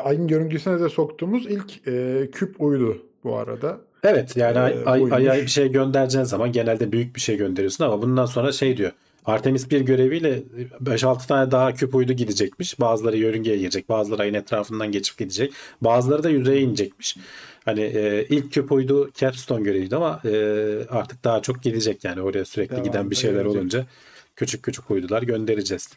Ayın 0.00 0.28
yörüngesine 0.28 0.80
de 0.80 0.88
soktuğumuz 0.88 1.46
ilk 1.46 1.88
e, 1.88 2.28
küp 2.32 2.60
uydu 2.62 3.02
bu 3.24 3.36
arada. 3.36 3.78
Evet 4.02 4.36
yani 4.36 4.58
ay, 4.58 4.72
Ee, 4.72 4.84
ay, 4.84 5.00
buymuş. 5.00 5.16
aya 5.18 5.34
bir 5.42 5.46
şey 5.46 5.68
göndereceğin 5.72 6.24
zaman 6.24 6.52
genelde 6.52 6.92
büyük 6.92 7.16
bir 7.16 7.20
şey 7.20 7.36
gönderiyorsun 7.36 7.84
ama 7.84 8.02
bundan 8.02 8.26
sonra 8.26 8.52
şey 8.52 8.76
diyor. 8.76 8.92
Artemis 9.26 9.70
bir 9.70 9.80
göreviyle 9.80 10.42
5-6 10.84 11.26
tane 11.26 11.50
daha 11.50 11.74
küp 11.74 11.94
uydu 11.94 12.12
gidecekmiş. 12.12 12.80
Bazıları 12.80 13.16
yörüngeye 13.16 13.56
girecek, 13.56 13.88
bazıları 13.88 14.22
ayın 14.22 14.34
etrafından 14.34 14.92
geçip 14.92 15.18
gidecek. 15.18 15.52
Bazıları 15.80 16.22
da 16.22 16.30
yüzeye 16.30 16.60
inecekmiş. 16.60 17.16
Hani 17.64 17.80
e, 17.80 18.26
ilk 18.28 18.52
küp 18.52 18.72
uydu 18.72 19.10
Capstone 19.14 19.62
göreviydi 19.62 19.96
ama 19.96 20.20
e, 20.24 20.30
artık 20.88 21.24
daha 21.24 21.42
çok 21.42 21.62
gidecek 21.62 22.04
yani 22.04 22.20
oraya 22.22 22.44
sürekli 22.44 22.76
giden 22.76 22.92
Devamında 22.92 23.10
bir 23.10 23.16
şeyler 23.16 23.42
gelecek. 23.42 23.60
olunca 23.60 23.86
küçük 24.36 24.62
küçük 24.62 24.90
uydular 24.90 25.22
göndereceğiz. 25.22 25.88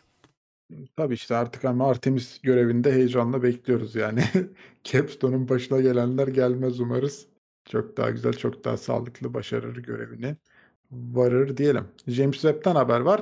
Tabii 0.98 1.13
işte 1.13 1.36
artık 1.36 1.65
ama 1.65 1.89
Artemis 1.89 2.41
görevinde 2.41 2.91
heyecanla 2.91 3.43
bekliyoruz 3.43 3.95
yani. 3.95 4.24
Capstone'un 4.83 5.50
başına 5.50 5.81
gelenler 5.81 6.27
gelmez 6.27 6.79
umarız. 6.79 7.25
Çok 7.69 7.98
daha 7.98 8.09
güzel, 8.09 8.33
çok 8.33 8.63
daha 8.65 8.77
sağlıklı 8.77 9.33
başarır 9.33 9.75
görevini 9.75 10.36
varır 10.91 11.58
diyelim. 11.58 11.84
James 12.08 12.41
Webb'den 12.41 12.75
haber 12.75 13.00
var. 13.00 13.22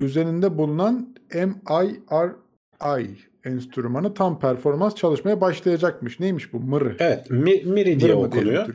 üzerinde 0.00 0.58
bulunan 0.58 1.14
MIRI 1.34 3.16
enstrümanı 3.44 4.14
tam 4.14 4.40
performans 4.40 4.94
çalışmaya 4.94 5.40
başlayacakmış. 5.40 6.20
Neymiş 6.20 6.52
bu? 6.52 6.60
MIRI. 6.60 6.96
Evet. 6.98 7.30
Mi, 7.30 7.40
MIRI 7.40 7.64
diye 7.64 7.74
MIRI 7.74 8.00
diyelim 8.00 8.18
okunuyor. 8.18 8.68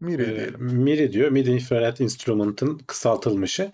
MIRI 0.00 0.22
Ee, 0.22 0.26
diyelim. 0.26 0.60
MIRI 0.60 1.12
diyor. 1.12 1.30
Mid 1.30 1.46
Infrared 1.46 1.98
Instrument'ın 1.98 2.80
kısaltılmışı. 2.86 3.72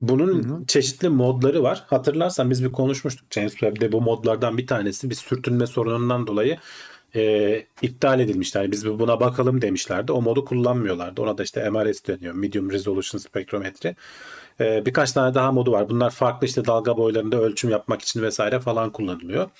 Bunun 0.00 0.42
Hı 0.42 0.54
hı. 0.54 0.66
çeşitli 0.66 1.08
modları 1.08 1.62
var. 1.62 1.84
Hatırlarsan 1.86 2.50
biz 2.50 2.64
bir 2.64 2.72
konuşmuştuk. 2.72 3.26
James 3.30 3.52
Webb'de 3.52 3.92
bu 3.92 4.00
modlardan 4.00 4.58
bir 4.58 4.66
tanesi 4.66 5.10
bir 5.10 5.14
sürtünme 5.14 5.66
sorunundan 5.66 6.26
dolayı 6.26 6.58
e, 7.14 7.66
iptal 7.82 8.20
edilmişti. 8.20 8.58
Yani 8.58 8.72
biz 8.72 8.86
buna 8.86 9.20
bakalım 9.20 9.62
demişlerdi. 9.62 10.12
O 10.12 10.22
modu 10.22 10.44
kullanmıyorlardı. 10.44 11.22
Ona 11.22 11.38
da 11.38 11.42
işte 11.42 11.70
MRS 11.70 12.06
deniyor. 12.06 12.34
Medium 12.34 12.70
Resolution 12.70 13.18
Spectrometry. 13.18 13.94
E, 14.60 14.86
birkaç 14.86 15.12
tane 15.12 15.34
daha 15.34 15.52
modu 15.52 15.72
var. 15.72 15.88
Bunlar 15.88 16.10
farklı 16.10 16.46
işte 16.46 16.64
dalga 16.64 16.96
boylarında 16.96 17.40
ölçüm 17.40 17.70
yapmak 17.70 18.02
için 18.02 18.22
vesaire 18.22 18.60
falan 18.60 18.90
kullanılıyor. 18.90 19.50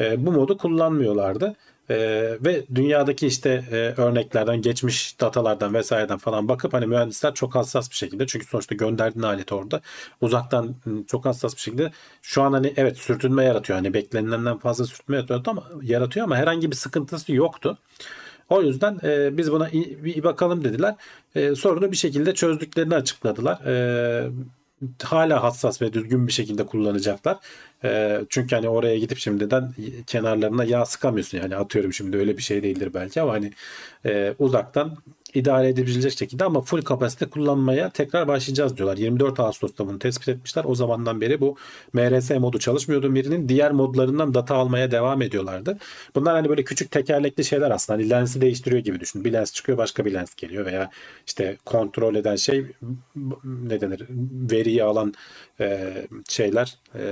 E, 0.00 0.26
bu 0.26 0.32
modu 0.32 0.58
kullanmıyorlardı. 0.58 1.56
E, 1.90 1.96
ve 2.44 2.64
dünyadaki 2.74 3.26
işte 3.26 3.64
e, 3.72 3.76
örneklerden, 4.00 4.62
geçmiş 4.62 5.20
datalardan 5.20 5.74
vesaireden 5.74 6.18
falan 6.18 6.48
bakıp 6.48 6.72
hani 6.72 6.86
mühendisler 6.86 7.34
çok 7.34 7.54
hassas 7.54 7.90
bir 7.90 7.96
şekilde 7.96 8.26
çünkü 8.26 8.46
sonuçta 8.46 8.74
gönderdiğin 8.74 9.22
alet 9.22 9.52
orada 9.52 9.80
uzaktan 10.20 10.74
hı, 10.84 11.04
çok 11.06 11.24
hassas 11.24 11.54
bir 11.54 11.60
şekilde 11.60 11.92
şu 12.22 12.42
an 12.42 12.52
hani 12.52 12.72
evet 12.76 12.98
sürtünme 12.98 13.44
yaratıyor. 13.44 13.78
Hani 13.78 13.94
beklenilenden 13.94 14.58
fazla 14.58 14.84
sürtünme 14.84 15.16
yaratıyor 15.16 15.40
ama 15.46 15.64
yaratıyor 15.82 16.26
ama 16.26 16.36
herhangi 16.36 16.70
bir 16.70 16.76
sıkıntısı 16.76 17.32
yoktu. 17.32 17.78
O 18.48 18.62
yüzden 18.62 18.98
e, 19.02 19.36
biz 19.36 19.52
buna 19.52 19.72
bir 19.72 20.22
bakalım 20.22 20.64
dediler. 20.64 20.94
E, 21.34 21.54
sorunu 21.54 21.92
bir 21.92 21.96
şekilde 21.96 22.34
çözdüklerini 22.34 22.94
açıkladılar. 22.94 23.60
E, 23.66 24.30
hala 25.02 25.42
hassas 25.42 25.82
ve 25.82 25.92
düzgün 25.92 26.26
bir 26.26 26.32
şekilde 26.32 26.66
kullanacaklar. 26.66 27.38
E, 27.84 28.20
çünkü 28.28 28.54
hani 28.56 28.68
oraya 28.68 28.98
gidip 28.98 29.18
şimdiden 29.18 29.74
kenarlarına 30.06 30.64
yağ 30.64 30.84
sıkamıyorsun. 30.86 31.38
Yani 31.38 31.56
atıyorum 31.56 31.92
şimdi 31.92 32.16
öyle 32.16 32.36
bir 32.36 32.42
şey 32.42 32.62
değildir 32.62 32.94
belki 32.94 33.22
ama 33.22 33.32
hani 33.32 33.52
e, 34.06 34.34
uzaktan 34.38 34.96
idare 35.36 35.68
edebilecek 35.68 36.18
şekilde 36.18 36.44
ama 36.44 36.60
full 36.60 36.82
kapasite 36.82 37.26
kullanmaya 37.26 37.90
tekrar 37.90 38.28
başlayacağız 38.28 38.76
diyorlar. 38.76 38.96
24 38.96 39.40
Ağustos'ta 39.40 39.86
bunu 39.86 39.98
tespit 39.98 40.28
etmişler. 40.28 40.64
O 40.66 40.74
zamandan 40.74 41.20
beri 41.20 41.40
bu 41.40 41.56
MRS 41.92 42.30
modu 42.30 42.58
çalışmıyordu. 42.58 43.10
Mirinin 43.10 43.48
diğer 43.48 43.72
modlarından 43.72 44.34
data 44.34 44.54
almaya 44.54 44.90
devam 44.90 45.22
ediyorlardı. 45.22 45.78
Bunlar 46.14 46.34
hani 46.34 46.48
böyle 46.48 46.64
küçük 46.64 46.90
tekerlekli 46.90 47.44
şeyler 47.44 47.70
aslında. 47.70 47.98
Hani 47.98 48.10
lensi 48.10 48.40
değiştiriyor 48.40 48.82
gibi 48.82 49.00
düşün. 49.00 49.24
Bir 49.24 49.32
lens 49.32 49.52
çıkıyor 49.52 49.78
başka 49.78 50.04
bir 50.04 50.14
lens 50.14 50.34
geliyor 50.34 50.66
veya 50.66 50.90
işte 51.26 51.56
kontrol 51.64 52.14
eden 52.14 52.36
şey 52.36 52.66
ne 53.44 53.80
denir 53.80 54.02
veriyi 54.50 54.84
alan 54.84 55.14
e, 55.60 55.92
şeyler 56.28 56.78
e, 56.94 57.02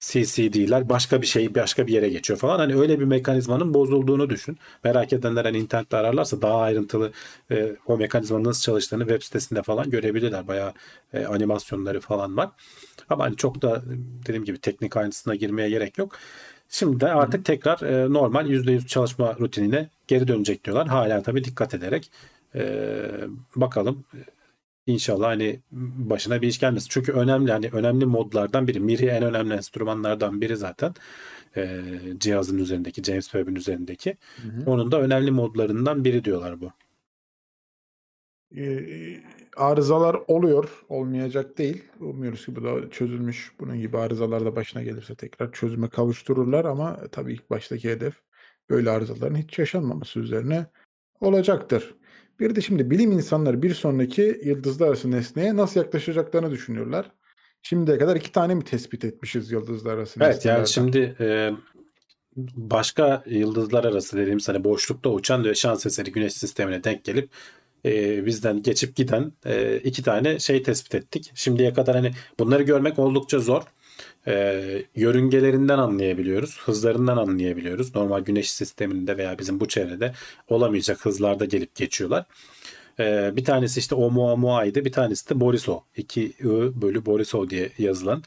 CCD'ler 0.00 0.88
başka 0.88 1.22
bir 1.22 1.26
şey 1.26 1.54
başka 1.54 1.86
bir 1.86 1.92
yere 1.92 2.08
geçiyor 2.08 2.38
falan. 2.38 2.58
Hani 2.58 2.76
öyle 2.76 3.00
bir 3.00 3.04
mekanizmanın 3.04 3.74
bozulduğunu 3.74 4.30
düşün. 4.30 4.58
Merak 4.84 5.12
edenler 5.12 5.44
hani 5.44 5.58
internette 5.58 5.96
ararlarsa 5.96 6.42
daha 6.42 6.60
ayrıntılı 6.60 7.12
e, 7.50 7.76
o 7.86 7.96
mekanizmanın 7.96 8.44
nasıl 8.44 8.62
çalıştığını 8.62 9.02
web 9.02 9.22
sitesinde 9.22 9.62
falan 9.62 9.90
görebilirler. 9.90 10.48
Bayağı 10.48 10.72
e, 11.12 11.24
animasyonları 11.24 12.00
falan 12.00 12.36
var. 12.36 12.50
Ama 13.08 13.24
hani 13.24 13.36
çok 13.36 13.62
da 13.62 13.82
dediğim 14.26 14.44
gibi 14.44 14.58
teknik 14.58 14.96
ayrıntısına 14.96 15.34
girmeye 15.34 15.70
gerek 15.70 15.98
yok. 15.98 16.12
Şimdi 16.68 17.00
de 17.00 17.12
artık 17.12 17.44
tekrar 17.44 17.80
e, 17.82 18.12
normal 18.12 18.46
%100 18.50 18.86
çalışma 18.86 19.36
rutinine 19.40 19.88
geri 20.06 20.28
dönecek 20.28 20.64
diyorlar. 20.64 20.88
Hala 20.88 21.22
tabii 21.22 21.44
dikkat 21.44 21.74
ederek 21.74 22.10
e, 22.54 22.62
bakalım 23.56 24.04
İnşallah 24.92 25.28
hani 25.28 25.60
başına 26.10 26.42
bir 26.42 26.48
iş 26.48 26.60
gelmesin. 26.60 26.88
Çünkü 26.90 27.12
önemli 27.12 27.52
hani 27.52 27.68
önemli 27.72 28.06
modlardan 28.06 28.68
biri. 28.68 28.80
MIRI 28.80 29.06
en 29.06 29.22
önemli 29.22 29.54
enstrümanlardan 29.54 30.40
biri 30.40 30.56
zaten. 30.56 30.94
Ee, 31.56 31.82
cihazın 32.18 32.58
üzerindeki, 32.58 33.02
James 33.02 33.24
Webb'in 33.24 33.54
üzerindeki. 33.54 34.16
Hı 34.36 34.48
hı. 34.48 34.70
Onun 34.70 34.92
da 34.92 35.00
önemli 35.00 35.30
modlarından 35.30 36.04
biri 36.04 36.24
diyorlar 36.24 36.60
bu. 36.60 36.72
Ee, 38.56 39.22
arızalar 39.56 40.16
oluyor. 40.28 40.84
Olmayacak 40.88 41.58
değil. 41.58 41.84
Umuyoruz 42.00 42.46
ki 42.46 42.56
bu 42.56 42.64
da 42.64 42.90
çözülmüş. 42.90 43.52
Bunun 43.60 43.80
gibi 43.80 43.98
arızalar 43.98 44.44
da 44.44 44.56
başına 44.56 44.82
gelirse 44.82 45.14
tekrar 45.14 45.52
çözüme 45.52 45.88
kavuştururlar 45.88 46.64
ama 46.64 46.96
tabii 47.12 47.32
ilk 47.32 47.50
baştaki 47.50 47.90
hedef 47.90 48.14
böyle 48.70 48.90
arızaların 48.90 49.36
hiç 49.36 49.58
yaşanmaması 49.58 50.20
üzerine 50.20 50.66
olacaktır. 51.20 51.94
Bir 52.40 52.56
de 52.56 52.60
şimdi 52.60 52.90
bilim 52.90 53.12
insanları 53.12 53.62
bir 53.62 53.74
sonraki 53.74 54.40
yıldızlar 54.44 54.88
arası 54.88 55.10
nesneye 55.10 55.56
nasıl 55.56 55.80
yaklaşacaklarını 55.80 56.50
düşünüyorlar. 56.50 57.06
Şimdiye 57.62 57.98
kadar 57.98 58.16
iki 58.16 58.32
tane 58.32 58.54
mi 58.54 58.64
tespit 58.64 59.04
etmişiz 59.04 59.52
yıldızlar 59.52 59.94
arası 59.94 60.20
Evet 60.22 60.44
yani 60.44 60.68
şimdi 60.68 61.16
e, 61.20 61.50
başka 62.56 63.22
yıldızlar 63.26 63.84
arası 63.84 64.16
dediğimiz 64.16 64.48
hani 64.48 64.64
boşlukta 64.64 65.10
uçan 65.10 65.44
ve 65.44 65.54
şans 65.54 65.86
eseri 65.86 66.12
güneş 66.12 66.32
sistemine 66.32 66.84
denk 66.84 67.04
gelip 67.04 67.30
e, 67.84 68.26
bizden 68.26 68.62
geçip 68.62 68.96
giden 68.96 69.32
e, 69.46 69.76
iki 69.76 70.02
tane 70.02 70.38
şey 70.38 70.62
tespit 70.62 70.94
ettik. 70.94 71.32
Şimdiye 71.34 71.72
kadar 71.72 71.96
hani 71.96 72.10
bunları 72.38 72.62
görmek 72.62 72.98
oldukça 72.98 73.38
zor. 73.38 73.62
E, 74.26 74.82
yörüngelerinden 74.94 75.78
anlayabiliyoruz. 75.78 76.58
Hızlarından 76.58 77.16
anlayabiliyoruz. 77.16 77.94
Normal 77.94 78.20
güneş 78.20 78.52
sisteminde 78.52 79.16
veya 79.16 79.38
bizim 79.38 79.60
bu 79.60 79.68
çevrede 79.68 80.12
olamayacak 80.48 81.06
hızlarda 81.06 81.44
gelip 81.44 81.74
geçiyorlar. 81.74 82.24
E, 83.00 83.36
bir 83.36 83.44
tanesi 83.44 83.80
işte 83.80 83.94
Oumuamua 83.94 84.64
bir 84.84 84.92
tanesi 84.92 85.30
de 85.30 85.40
Borisov. 85.40 85.78
2 85.96 86.22
I 86.22 86.44
bölü 86.82 87.06
Borisov 87.06 87.50
diye 87.50 87.70
yazılan. 87.78 88.22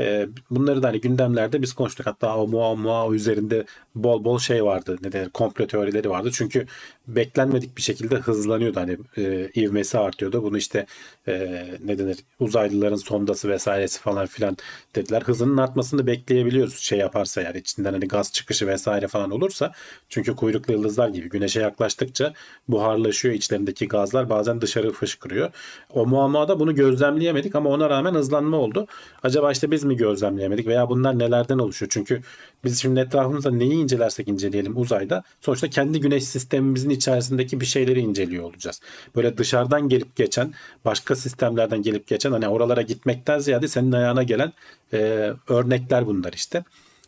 E, 0.00 0.28
bunları 0.50 0.82
da 0.82 0.88
hani 0.88 1.00
gündemlerde 1.00 1.62
biz 1.62 1.72
konuştuk. 1.72 2.06
Hatta 2.06 2.36
Oumuamua 2.36 3.14
üzerinde 3.14 3.64
bol 3.94 4.24
bol 4.24 4.38
şey 4.38 4.64
vardı. 4.64 4.98
Ne 5.02 5.12
denir? 5.12 5.30
Komplo 5.30 5.66
teorileri 5.66 6.10
vardı. 6.10 6.30
Çünkü 6.32 6.66
beklenmedik 7.08 7.76
bir 7.76 7.82
şekilde 7.82 8.16
hızlanıyordu. 8.16 8.80
Hani 8.80 8.98
e, 9.16 9.50
ivmesi 9.54 9.98
artıyordu. 9.98 10.42
Bunu 10.42 10.58
işte 10.58 10.86
e, 11.28 11.64
ne 11.84 11.98
denir? 11.98 12.18
Uzaylıların 12.40 12.96
sondası 12.96 13.48
vesairesi 13.48 14.00
falan 14.00 14.26
filan 14.26 14.56
dediler. 14.94 15.22
Hızının 15.22 15.56
artmasını 15.56 16.06
bekleyebiliyoruz 16.06 16.76
şey 16.78 16.98
yaparsa 16.98 17.42
yani 17.42 17.58
içinden 17.58 17.92
hani 17.92 18.08
gaz 18.08 18.32
çıkışı 18.32 18.66
vesaire 18.66 19.08
falan 19.08 19.30
olursa. 19.30 19.72
Çünkü 20.08 20.36
kuyruklu 20.36 20.72
yıldızlar 20.72 21.08
gibi 21.08 21.28
güneşe 21.28 21.60
yaklaştıkça 21.60 22.32
buharlaşıyor 22.68 23.34
içlerindeki 23.34 23.88
gazlar 23.88 24.30
bazen 24.30 24.60
dışarı 24.60 24.90
fışkırıyor. 24.92 25.50
O 25.90 26.06
muammada 26.06 26.60
bunu 26.60 26.74
gözlemleyemedik 26.74 27.54
ama 27.54 27.70
ona 27.70 27.90
rağmen 27.90 28.14
hızlanma 28.14 28.56
oldu. 28.56 28.86
Acaba 29.22 29.52
işte 29.52 29.70
biz 29.70 29.83
mi 29.84 29.96
gözlemleyemedik 29.96 30.66
veya 30.66 30.88
bunlar 30.88 31.18
nelerden 31.18 31.58
oluşuyor? 31.58 31.90
Çünkü 31.92 32.22
biz 32.64 32.82
şimdi 32.82 33.00
etrafımızda 33.00 33.50
neyi 33.50 33.72
incelersek 33.72 34.28
inceleyelim 34.28 34.76
uzayda 34.76 35.22
sonuçta 35.40 35.70
kendi 35.70 36.00
güneş 36.00 36.24
sistemimizin 36.24 36.90
içerisindeki 36.90 37.60
bir 37.60 37.66
şeyleri 37.66 38.00
inceliyor 38.00 38.44
olacağız. 38.44 38.80
Böyle 39.16 39.38
dışarıdan 39.38 39.88
gelip 39.88 40.16
geçen 40.16 40.54
başka 40.84 41.16
sistemlerden 41.16 41.82
gelip 41.82 42.06
geçen 42.06 42.32
hani 42.32 42.48
oralara 42.48 42.82
gitmekten 42.82 43.38
ziyade 43.38 43.68
senin 43.68 43.92
ayağına 43.92 44.22
gelen 44.22 44.52
e, 44.92 45.32
örnekler 45.48 46.06
bunlar 46.06 46.32
işte. 46.32 46.64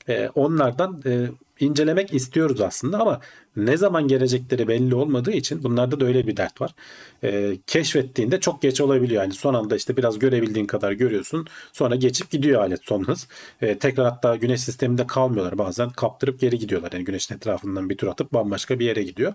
E, 0.09 0.29
onlardan 0.35 1.03
e, 1.07 1.27
incelemek 1.61 2.15
istiyoruz 2.15 2.61
aslında 2.61 2.99
ama 2.99 3.21
ne 3.57 3.77
zaman 3.77 4.09
gelecekleri 4.09 4.69
belli 4.69 4.95
olmadığı 4.95 5.33
için 5.33 5.63
bunlarda 5.63 6.01
da 6.01 6.05
öyle 6.05 6.27
bir 6.27 6.37
dert 6.37 6.61
var. 6.61 6.75
E, 7.25 7.57
keşfettiğinde 7.67 8.41
çok 8.41 8.63
geç 8.63 8.81
olabiliyor. 8.81 9.23
Yani 9.23 9.33
son 9.33 9.55
anda 9.55 9.77
işte 9.77 9.97
biraz 9.97 10.19
görebildiğin 10.19 10.67
kadar 10.67 10.93
görüyorsun. 10.93 11.47
Sonra 11.73 11.97
geçip 11.97 12.31
gidiyor 12.31 12.61
alet 12.61 12.81
son 12.83 13.05
hız. 13.05 13.29
E, 13.63 13.79
tekrar 13.79 14.07
hatta 14.07 14.37
güneş 14.37 14.61
sisteminde 14.61 15.07
kalmıyorlar. 15.07 15.59
Bazen 15.59 15.91
kaptırıp 15.91 16.41
geri 16.41 16.59
gidiyorlar. 16.59 16.93
Yani 16.93 17.05
güneşin 17.05 17.35
etrafından 17.35 17.91
bir 17.91 17.97
tur 17.97 18.07
atıp 18.07 18.33
bambaşka 18.33 18.79
bir 18.79 18.87
yere 18.87 19.03
gidiyor. 19.03 19.33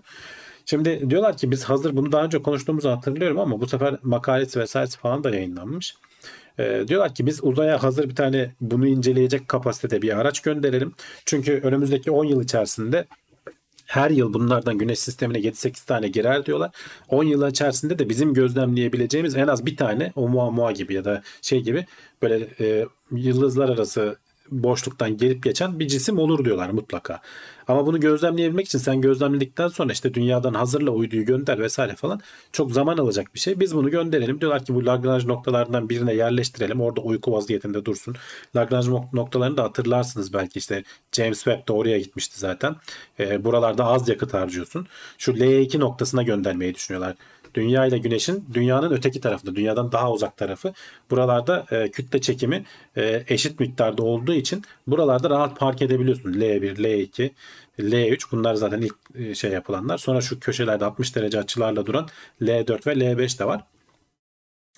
Şimdi 0.66 1.10
diyorlar 1.10 1.36
ki 1.36 1.50
biz 1.50 1.64
hazır 1.64 1.96
bunu 1.96 2.12
daha 2.12 2.24
önce 2.24 2.42
konuştuğumuzu 2.42 2.90
hatırlıyorum 2.90 3.38
ama 3.38 3.60
bu 3.60 3.66
sefer 3.66 3.98
makalesi 4.02 4.60
vesairesi 4.60 4.98
falan 4.98 5.24
da 5.24 5.30
yayınlanmış. 5.30 5.96
E, 6.58 6.84
diyorlar 6.88 7.14
ki 7.14 7.26
biz 7.26 7.44
uzaya 7.44 7.82
hazır 7.82 8.08
bir 8.08 8.14
tane 8.14 8.54
bunu 8.60 8.86
inceleyecek 8.86 9.48
kapasitede 9.48 10.02
bir 10.02 10.18
araç 10.18 10.40
gönderelim. 10.40 10.94
Çünkü 11.24 11.52
önümüzdeki 11.52 12.10
10 12.10 12.24
yıl 12.24 12.42
içerisinde 12.42 13.06
her 13.86 14.10
yıl 14.10 14.34
bunlardan 14.34 14.78
güneş 14.78 14.98
sistemine 14.98 15.38
7-8 15.38 15.86
tane 15.86 16.08
girer 16.08 16.46
diyorlar. 16.46 16.70
10 17.08 17.24
yıl 17.24 17.48
içerisinde 17.50 17.98
de 17.98 18.08
bizim 18.08 18.34
gözlemleyebileceğimiz 18.34 19.36
en 19.36 19.48
az 19.48 19.66
bir 19.66 19.76
tane 19.76 20.12
Oumuamua 20.16 20.72
gibi 20.72 20.94
ya 20.94 21.04
da 21.04 21.22
şey 21.42 21.60
gibi 21.60 21.86
böyle 22.22 22.48
e, 22.60 22.86
yıldızlar 23.12 23.68
arası 23.68 24.16
boşluktan 24.50 25.16
gelip 25.16 25.42
geçen 25.42 25.78
bir 25.78 25.88
cisim 25.88 26.18
olur 26.18 26.44
diyorlar 26.44 26.70
mutlaka. 26.70 27.20
Ama 27.72 27.86
bunu 27.86 28.00
gözlemleyebilmek 28.00 28.66
için 28.66 28.78
sen 28.78 29.00
gözlemledikten 29.00 29.68
sonra 29.68 29.92
işte 29.92 30.14
dünyadan 30.14 30.54
hazırla 30.54 30.90
uyduyu 30.90 31.24
gönder 31.24 31.58
vesaire 31.58 31.96
falan 31.96 32.20
çok 32.52 32.72
zaman 32.72 32.98
alacak 32.98 33.34
bir 33.34 33.40
şey. 33.40 33.60
Biz 33.60 33.74
bunu 33.74 33.90
gönderelim. 33.90 34.40
Diyorlar 34.40 34.64
ki 34.64 34.74
bu 34.74 34.86
Lagrange 34.86 35.28
noktalarından 35.28 35.88
birine 35.88 36.14
yerleştirelim. 36.14 36.80
Orada 36.80 37.00
uyku 37.00 37.32
vaziyetinde 37.32 37.84
dursun. 37.84 38.16
Lagrange 38.56 38.88
noktalarını 39.12 39.56
da 39.56 39.62
hatırlarsınız 39.62 40.32
belki 40.32 40.58
işte 40.58 40.84
James 41.12 41.44
Webb 41.44 41.68
de 41.68 41.72
oraya 41.72 41.98
gitmişti 41.98 42.40
zaten. 42.40 42.76
E, 43.20 43.44
buralarda 43.44 43.84
az 43.84 44.08
yakıt 44.08 44.34
harcıyorsun. 44.34 44.86
Şu 45.18 45.32
L2 45.32 45.80
noktasına 45.80 46.22
göndermeyi 46.22 46.74
düşünüyorlar. 46.74 47.16
Dünya 47.54 47.86
ile 47.86 47.98
Güneş'in 47.98 48.44
dünyanın 48.54 48.90
öteki 48.90 49.20
tarafında, 49.20 49.56
dünyadan 49.56 49.92
daha 49.92 50.12
uzak 50.12 50.36
tarafı. 50.36 50.72
Buralarda 51.10 51.66
e, 51.70 51.90
kütle 51.90 52.20
çekimi 52.20 52.64
e, 52.96 53.24
eşit 53.28 53.60
miktarda 53.60 54.02
olduğu 54.02 54.34
için 54.34 54.62
buralarda 54.86 55.30
rahat 55.30 55.58
park 55.58 55.82
edebiliyorsunuz. 55.82 56.36
L1, 56.36 56.76
L2, 56.76 57.30
L3 57.78 58.22
bunlar 58.32 58.54
zaten 58.54 58.80
ilk 58.80 58.96
e, 59.14 59.34
şey 59.34 59.50
yapılanlar. 59.50 59.98
Sonra 59.98 60.20
şu 60.20 60.40
köşelerde 60.40 60.84
60 60.84 61.16
derece 61.16 61.38
açılarla 61.38 61.86
duran 61.86 62.08
L4 62.42 62.86
ve 62.86 62.92
L5 62.92 63.38
de 63.38 63.44
var. 63.44 63.64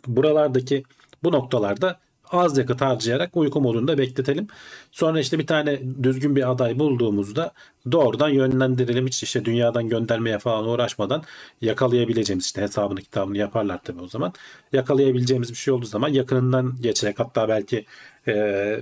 Buralardaki 0.07 0.85
bu 1.23 1.33
noktalarda 1.33 2.04
az 2.31 2.59
yakıt 2.59 2.81
harcayarak 2.81 3.37
uyku 3.37 3.61
modunda 3.61 3.99
bekletelim. 3.99 4.47
Sonra 4.93 5.21
işte 5.21 5.39
bir 5.39 5.47
tane 5.47 5.81
düzgün 6.03 6.37
bir 6.37 6.51
aday 6.51 6.79
bulduğumuzda 6.79 7.53
doğrudan 7.93 8.29
yönlendirelim. 8.29 9.07
Hiç 9.07 9.23
işte 9.23 9.45
dünyadan 9.45 9.89
göndermeye 9.89 10.39
falan 10.39 10.69
uğraşmadan 10.69 11.23
yakalayabileceğimiz 11.61 12.45
işte 12.45 12.63
hesabını 12.63 13.01
kitabını 13.01 13.39
yaparlar 13.39 13.81
tabii 13.85 14.03
o 14.03 14.09
zaman. 14.09 14.33
Yakalayabileceğimiz 14.73 15.51
bir 15.51 15.57
şey 15.57 15.75
olduğu 15.75 15.87
zaman 15.87 16.09
yakınından 16.09 16.77
geçerek 16.81 17.21
hatta 17.21 17.49
belki 17.49 17.87
e, 18.29 18.81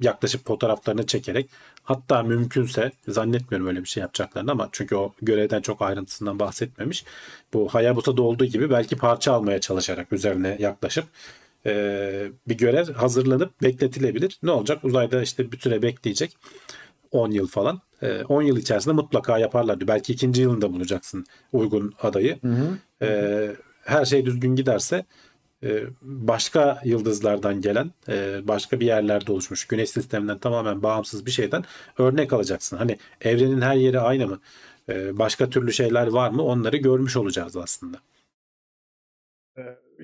yaklaşıp 0.00 0.46
fotoğraflarını 0.46 1.06
çekerek 1.06 1.50
hatta 1.82 2.22
mümkünse 2.22 2.92
zannetmiyorum 3.08 3.68
öyle 3.68 3.80
bir 3.80 3.88
şey 3.88 4.00
yapacaklarını 4.00 4.50
ama 4.50 4.68
çünkü 4.72 4.96
o 4.96 5.12
görevden 5.22 5.60
çok 5.60 5.82
ayrıntısından 5.82 6.38
bahsetmemiş. 6.38 7.04
Bu 7.52 7.68
Hayabusa'da 7.68 8.22
olduğu 8.22 8.44
gibi 8.44 8.70
belki 8.70 8.96
parça 8.96 9.32
almaya 9.32 9.60
çalışarak 9.60 10.12
üzerine 10.12 10.56
yaklaşıp 10.60 11.04
e, 11.66 12.32
bir 12.48 12.58
görev 12.58 12.92
hazırlanıp 12.92 13.62
bekletilebilir. 13.62 14.38
Ne 14.42 14.50
olacak? 14.50 14.84
Uzayda 14.84 15.22
işte 15.22 15.52
bir 15.52 15.58
süre 15.58 15.82
bekleyecek. 15.82 16.36
10 17.10 17.30
yıl 17.30 17.46
falan. 17.46 17.80
E, 18.02 18.22
10 18.22 18.42
yıl 18.42 18.56
içerisinde 18.56 18.94
mutlaka 18.94 19.38
yaparlardı. 19.38 19.88
Belki 19.88 20.12
ikinci 20.12 20.42
yılında 20.42 20.72
bulacaksın 20.72 21.26
uygun 21.52 21.94
adayı. 22.02 22.38
Hı 22.42 22.48
hı. 22.48 22.78
E, 23.04 23.50
her 23.84 24.04
şey 24.04 24.26
düzgün 24.26 24.56
giderse 24.56 25.04
e, 25.62 25.84
başka 26.02 26.80
yıldızlardan 26.84 27.60
gelen 27.60 27.90
e, 28.08 28.40
başka 28.48 28.80
bir 28.80 28.86
yerlerde 28.86 29.32
oluşmuş 29.32 29.64
güneş 29.66 29.90
sisteminden 29.90 30.38
tamamen 30.38 30.82
bağımsız 30.82 31.26
bir 31.26 31.30
şeyden 31.30 31.64
örnek 31.98 32.32
alacaksın. 32.32 32.76
Hani 32.76 32.98
evrenin 33.20 33.60
her 33.60 33.76
yeri 33.76 34.00
aynı 34.00 34.26
mı? 34.26 34.40
E, 34.88 35.18
başka 35.18 35.50
türlü 35.50 35.72
şeyler 35.72 36.06
var 36.06 36.30
mı? 36.30 36.42
Onları 36.42 36.76
görmüş 36.76 37.16
olacağız 37.16 37.56
aslında. 37.56 37.98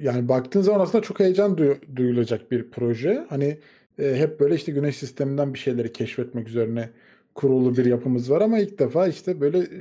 Yani 0.01 0.29
baktığın 0.29 0.61
zaman 0.61 0.81
aslında 0.81 1.03
çok 1.05 1.21
heyecan 1.21 1.57
duy- 1.59 1.97
duyulacak 1.97 2.51
bir 2.51 2.71
proje. 2.71 3.27
Hani 3.29 3.59
e, 3.99 4.15
hep 4.17 4.41
böyle 4.41 4.55
işte 4.55 4.73
güneş 4.73 4.97
sisteminden 4.97 5.55
bir 5.55 5.59
şeyleri 5.59 5.93
keşfetmek 5.93 6.49
üzerine 6.49 6.91
kurulu 7.35 7.77
bir 7.77 7.85
yapımız 7.85 8.31
var 8.31 8.41
ama 8.41 8.59
ilk 8.59 8.79
defa 8.79 9.09
işte 9.09 9.41
böyle 9.41 9.59
e, 9.59 9.79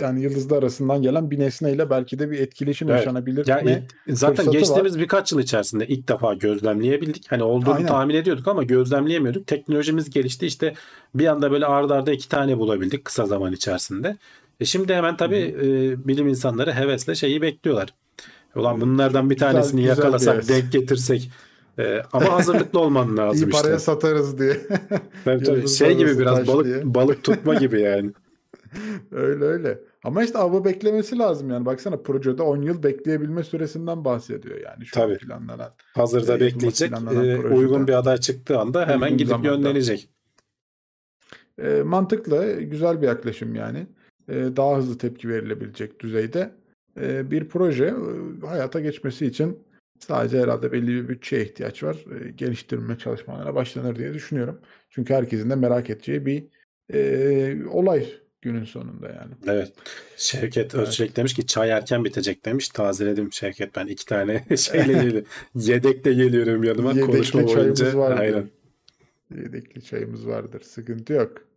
yani 0.00 0.22
yıldızlar 0.22 0.58
arasından 0.58 1.02
gelen 1.02 1.30
bir 1.30 1.38
nesneyle 1.38 1.90
belki 1.90 2.18
de 2.18 2.30
bir 2.30 2.38
etkileşim 2.40 2.88
Evet. 2.90 2.98
yaşanabilir 3.00 3.46
Ya 3.46 3.56
mi? 3.60 3.86
ilk- 4.06 4.18
zaten 4.18 4.50
geçtiğimiz 4.50 4.98
birkaç 4.98 5.32
yıl 5.32 5.40
içerisinde 5.40 5.86
ilk 5.86 6.08
defa 6.08 6.34
gözlemleyebildik. 6.34 7.32
Hani 7.32 7.42
olduğunu 7.42 7.74
Aynen. 7.74 7.86
tahmin 7.88 8.14
ediyorduk 8.14 8.48
ama 8.48 8.62
gözlemleyemiyorduk. 8.62 9.46
Teknolojimiz 9.46 10.10
gelişti. 10.10 10.46
İşte 10.46 10.74
bir 11.14 11.26
anda 11.26 11.50
böyle 11.50 11.66
ardarda 11.66 11.94
arda 11.94 12.12
iki 12.12 12.28
tane 12.28 12.58
bulabildik 12.58 13.04
kısa 13.04 13.26
zaman 13.26 13.52
içerisinde. 13.52 14.16
E 14.60 14.64
şimdi 14.64 14.94
hemen 14.94 15.16
tabii 15.16 15.56
e, 15.62 15.64
bilim 16.08 16.28
insanları 16.28 16.72
hevesle 16.72 17.14
şeyi 17.14 17.42
bekliyorlar. 17.42 17.94
Ulan 18.56 18.80
bunlardan 18.80 19.30
bir 19.30 19.34
Güzel- 19.34 19.52
tanesini 19.52 19.80
güzel 19.80 19.96
bir 19.96 20.02
yakalasak, 20.02 20.34
heves. 20.34 20.48
denk 20.48 20.72
getirsek. 20.72 21.30
E, 21.78 22.02
ama 22.12 22.32
hazırlıklı 22.32 22.78
olman 22.80 23.16
lazım 23.16 23.48
İyi 23.48 23.52
paraya 23.52 23.76
işte. 23.76 23.78
satarız 23.78 24.38
diye. 24.38 24.56
Tabii, 25.24 25.44
tabii. 25.44 25.68
Şey 25.68 25.96
gibi 25.96 26.18
biraz 26.18 26.46
balık 26.48 26.64
diye. 26.66 26.94
balık 26.94 27.24
tutma 27.24 27.54
gibi 27.54 27.80
yani. 27.82 28.10
Öyle 29.12 29.44
öyle. 29.44 29.78
Ama 30.04 30.24
işte 30.24 30.38
avı 30.38 30.64
beklemesi 30.64 31.18
lazım 31.18 31.50
yani. 31.50 31.66
Baksana 31.66 31.96
projede 31.96 32.42
10 32.42 32.62
yıl 32.62 32.82
bekleyebilme 32.82 33.44
süresinden 33.44 34.04
bahsediyor 34.04 34.60
yani 34.60 34.86
şu 34.86 34.94
Tabii. 34.94 35.18
planlanan. 35.18 35.70
Hazırda 35.94 36.32
Yapılması 36.44 36.90
bekleyecek. 36.90 36.92
e, 37.52 37.54
uygun 37.54 37.88
bir 37.88 37.92
aday 37.92 38.16
çıktığı 38.16 38.58
anda 38.58 38.86
hemen 38.88 39.02
Uygun 39.02 39.18
gidip 39.18 39.28
zamanda. 39.30 39.48
yönlenecek. 39.48 40.08
E, 41.62 41.82
mantıklı, 41.82 42.60
güzel 42.60 43.02
bir 43.02 43.06
yaklaşım 43.06 43.54
yani. 43.54 43.86
E, 44.28 44.34
daha 44.56 44.76
hızlı 44.76 44.98
tepki 44.98 45.28
verilebilecek 45.28 46.00
düzeyde 46.00 46.52
e, 47.00 47.30
bir 47.30 47.48
proje 47.48 47.84
e, 47.84 48.46
hayata 48.46 48.80
geçmesi 48.80 49.26
için 49.26 49.58
sadece 49.98 50.40
herhalde 50.40 50.72
belli 50.72 50.86
bir 50.88 51.08
bütçeye 51.08 51.44
ihtiyaç 51.44 51.82
var. 51.82 51.96
E, 51.96 52.30
geliştirme 52.30 52.98
çalışmalarına 52.98 53.54
başlanır 53.54 53.96
diye 53.96 54.14
düşünüyorum. 54.14 54.60
Çünkü 54.90 55.14
herkesin 55.14 55.50
de 55.50 55.54
merak 55.54 55.90
edeceği 55.90 56.26
bir 56.26 56.44
e, 56.94 57.66
olay 57.70 58.06
günün 58.42 58.64
sonunda 58.64 59.08
yani. 59.08 59.32
Evet. 59.46 59.72
Şevket 60.16 60.74
Evet. 60.74 60.88
Özçelik 60.88 61.16
demiş 61.16 61.34
ki 61.34 61.46
çay 61.46 61.70
erken 61.70 62.04
bitecek 62.04 62.44
demiş. 62.44 62.68
Tazeledim 62.68 63.32
Şevket 63.32 63.76
ben 63.76 63.86
iki 63.86 64.06
tane 64.06 64.44
şeyle 64.56 64.92
geliyorum. 64.92 65.24
Yedekle 65.54 66.12
geliyorum 66.12 66.64
yanıma 66.64 66.90
Yedekli 66.90 67.06
konuşma 67.06 67.46
çayımız 67.46 67.80
boyunca. 67.80 67.98
vardır. 67.98 68.20
Aynen. 68.20 68.50
Yedekli 69.36 69.84
çayımız 69.84 70.26
vardır. 70.26 70.60
Sıkıntı 70.60 71.12
yok. 71.12 71.51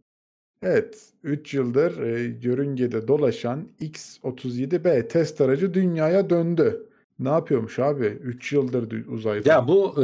Evet. 0.65 0.95
3 1.23 1.53
yıldır 1.53 2.01
e, 2.01 2.35
yörüngede 2.41 3.07
dolaşan 3.07 3.67
X-37B 3.79 5.07
test 5.07 5.41
aracı 5.41 5.73
dünyaya 5.73 6.29
döndü. 6.29 6.85
Ne 7.19 7.29
yapıyormuş 7.29 7.79
abi? 7.79 8.05
3 8.05 8.53
yıldır 8.53 9.07
uzayda. 9.07 9.49
Ya 9.49 9.67
bu 9.67 9.93
e, 9.97 10.01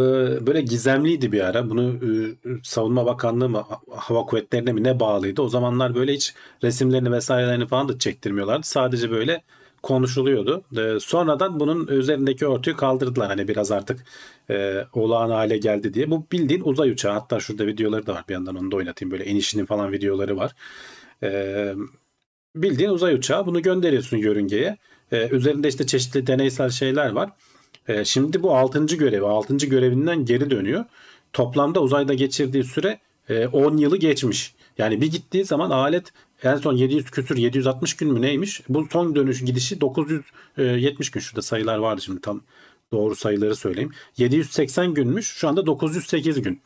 böyle 0.47 0.61
gizemliydi 0.61 1.31
bir 1.31 1.41
ara. 1.41 1.69
Bunu 1.69 1.93
e, 1.93 2.49
Savunma 2.63 3.05
Bakanlığı 3.05 3.49
mı 3.49 3.63
Hava 3.91 4.25
Kuvvetleri'ne 4.25 4.73
mi 4.73 4.83
ne 4.83 4.99
bağlıydı? 4.99 5.41
O 5.41 5.49
zamanlar 5.49 5.95
böyle 5.95 6.13
hiç 6.13 6.33
resimlerini 6.63 7.11
vesairelerini 7.11 7.67
falan 7.67 7.89
da 7.89 7.99
çektirmiyorlardı. 7.99 8.67
Sadece 8.67 9.11
böyle 9.11 9.41
konuşuluyordu. 9.83 10.63
E, 10.77 10.99
sonradan 10.99 11.59
bunun 11.59 11.87
üzerindeki 11.87 12.47
örtüyü 12.47 12.75
kaldırdılar. 12.75 13.27
Hani 13.27 13.47
biraz 13.47 13.71
artık 13.71 14.03
e, 14.51 14.85
olağan 14.93 15.29
hale 15.29 15.57
geldi 15.57 15.93
diye. 15.93 16.11
Bu 16.11 16.25
bildiğin 16.31 16.61
uzay 16.65 16.89
uçağı. 16.89 17.13
Hatta 17.13 17.39
şurada 17.39 17.67
videoları 17.67 18.07
da 18.07 18.13
var. 18.13 18.23
Bir 18.29 18.33
yandan 18.33 18.55
onu 18.55 18.71
da 18.71 18.75
oynatayım. 18.75 19.11
Böyle 19.11 19.25
inişinin 19.25 19.65
falan 19.65 19.91
videoları 19.91 20.37
var. 20.37 20.51
E, 21.23 21.73
bildiğin 22.55 22.89
uzay 22.89 23.13
uçağı. 23.13 23.45
Bunu 23.45 23.61
gönderiyorsun 23.61 24.17
yörüngeye. 24.17 24.77
E, 25.11 25.29
üzerinde 25.29 25.67
işte 25.67 25.87
çeşitli 25.87 26.27
deneysel 26.27 26.69
şeyler 26.69 27.11
var. 27.11 27.29
E, 27.87 28.05
şimdi 28.05 28.43
bu 28.43 28.55
6. 28.55 28.85
görevi. 28.85 29.25
6. 29.25 29.57
görevinden 29.57 30.25
geri 30.25 30.49
dönüyor. 30.49 30.85
Toplamda 31.33 31.81
uzayda 31.81 32.13
geçirdiği 32.13 32.63
süre 32.63 32.99
e, 33.29 33.47
10 33.47 33.77
yılı 33.77 33.97
geçmiş. 33.97 34.53
Yani 34.77 35.01
bir 35.01 35.11
gittiği 35.11 35.45
zaman 35.45 35.69
alet 35.69 36.13
en 36.43 36.55
son 36.55 36.75
700 36.75 37.11
küsür 37.11 37.37
760 37.37 37.93
gün 37.93 38.13
mü 38.13 38.21
neymiş? 38.21 38.61
Bu 38.69 38.87
son 38.91 39.15
dönüş 39.15 39.45
gidişi 39.45 39.81
970 39.81 41.11
gün. 41.11 41.19
Şurada 41.19 41.41
sayılar 41.41 41.77
vardı 41.77 42.01
şimdi 42.01 42.21
tam 42.21 42.41
doğru 42.91 43.15
sayıları 43.15 43.55
söyleyeyim. 43.55 43.91
780 44.17 44.93
günmüş. 44.93 45.27
Şu 45.27 45.47
anda 45.47 45.65
908 45.65 46.41
gün. 46.41 46.61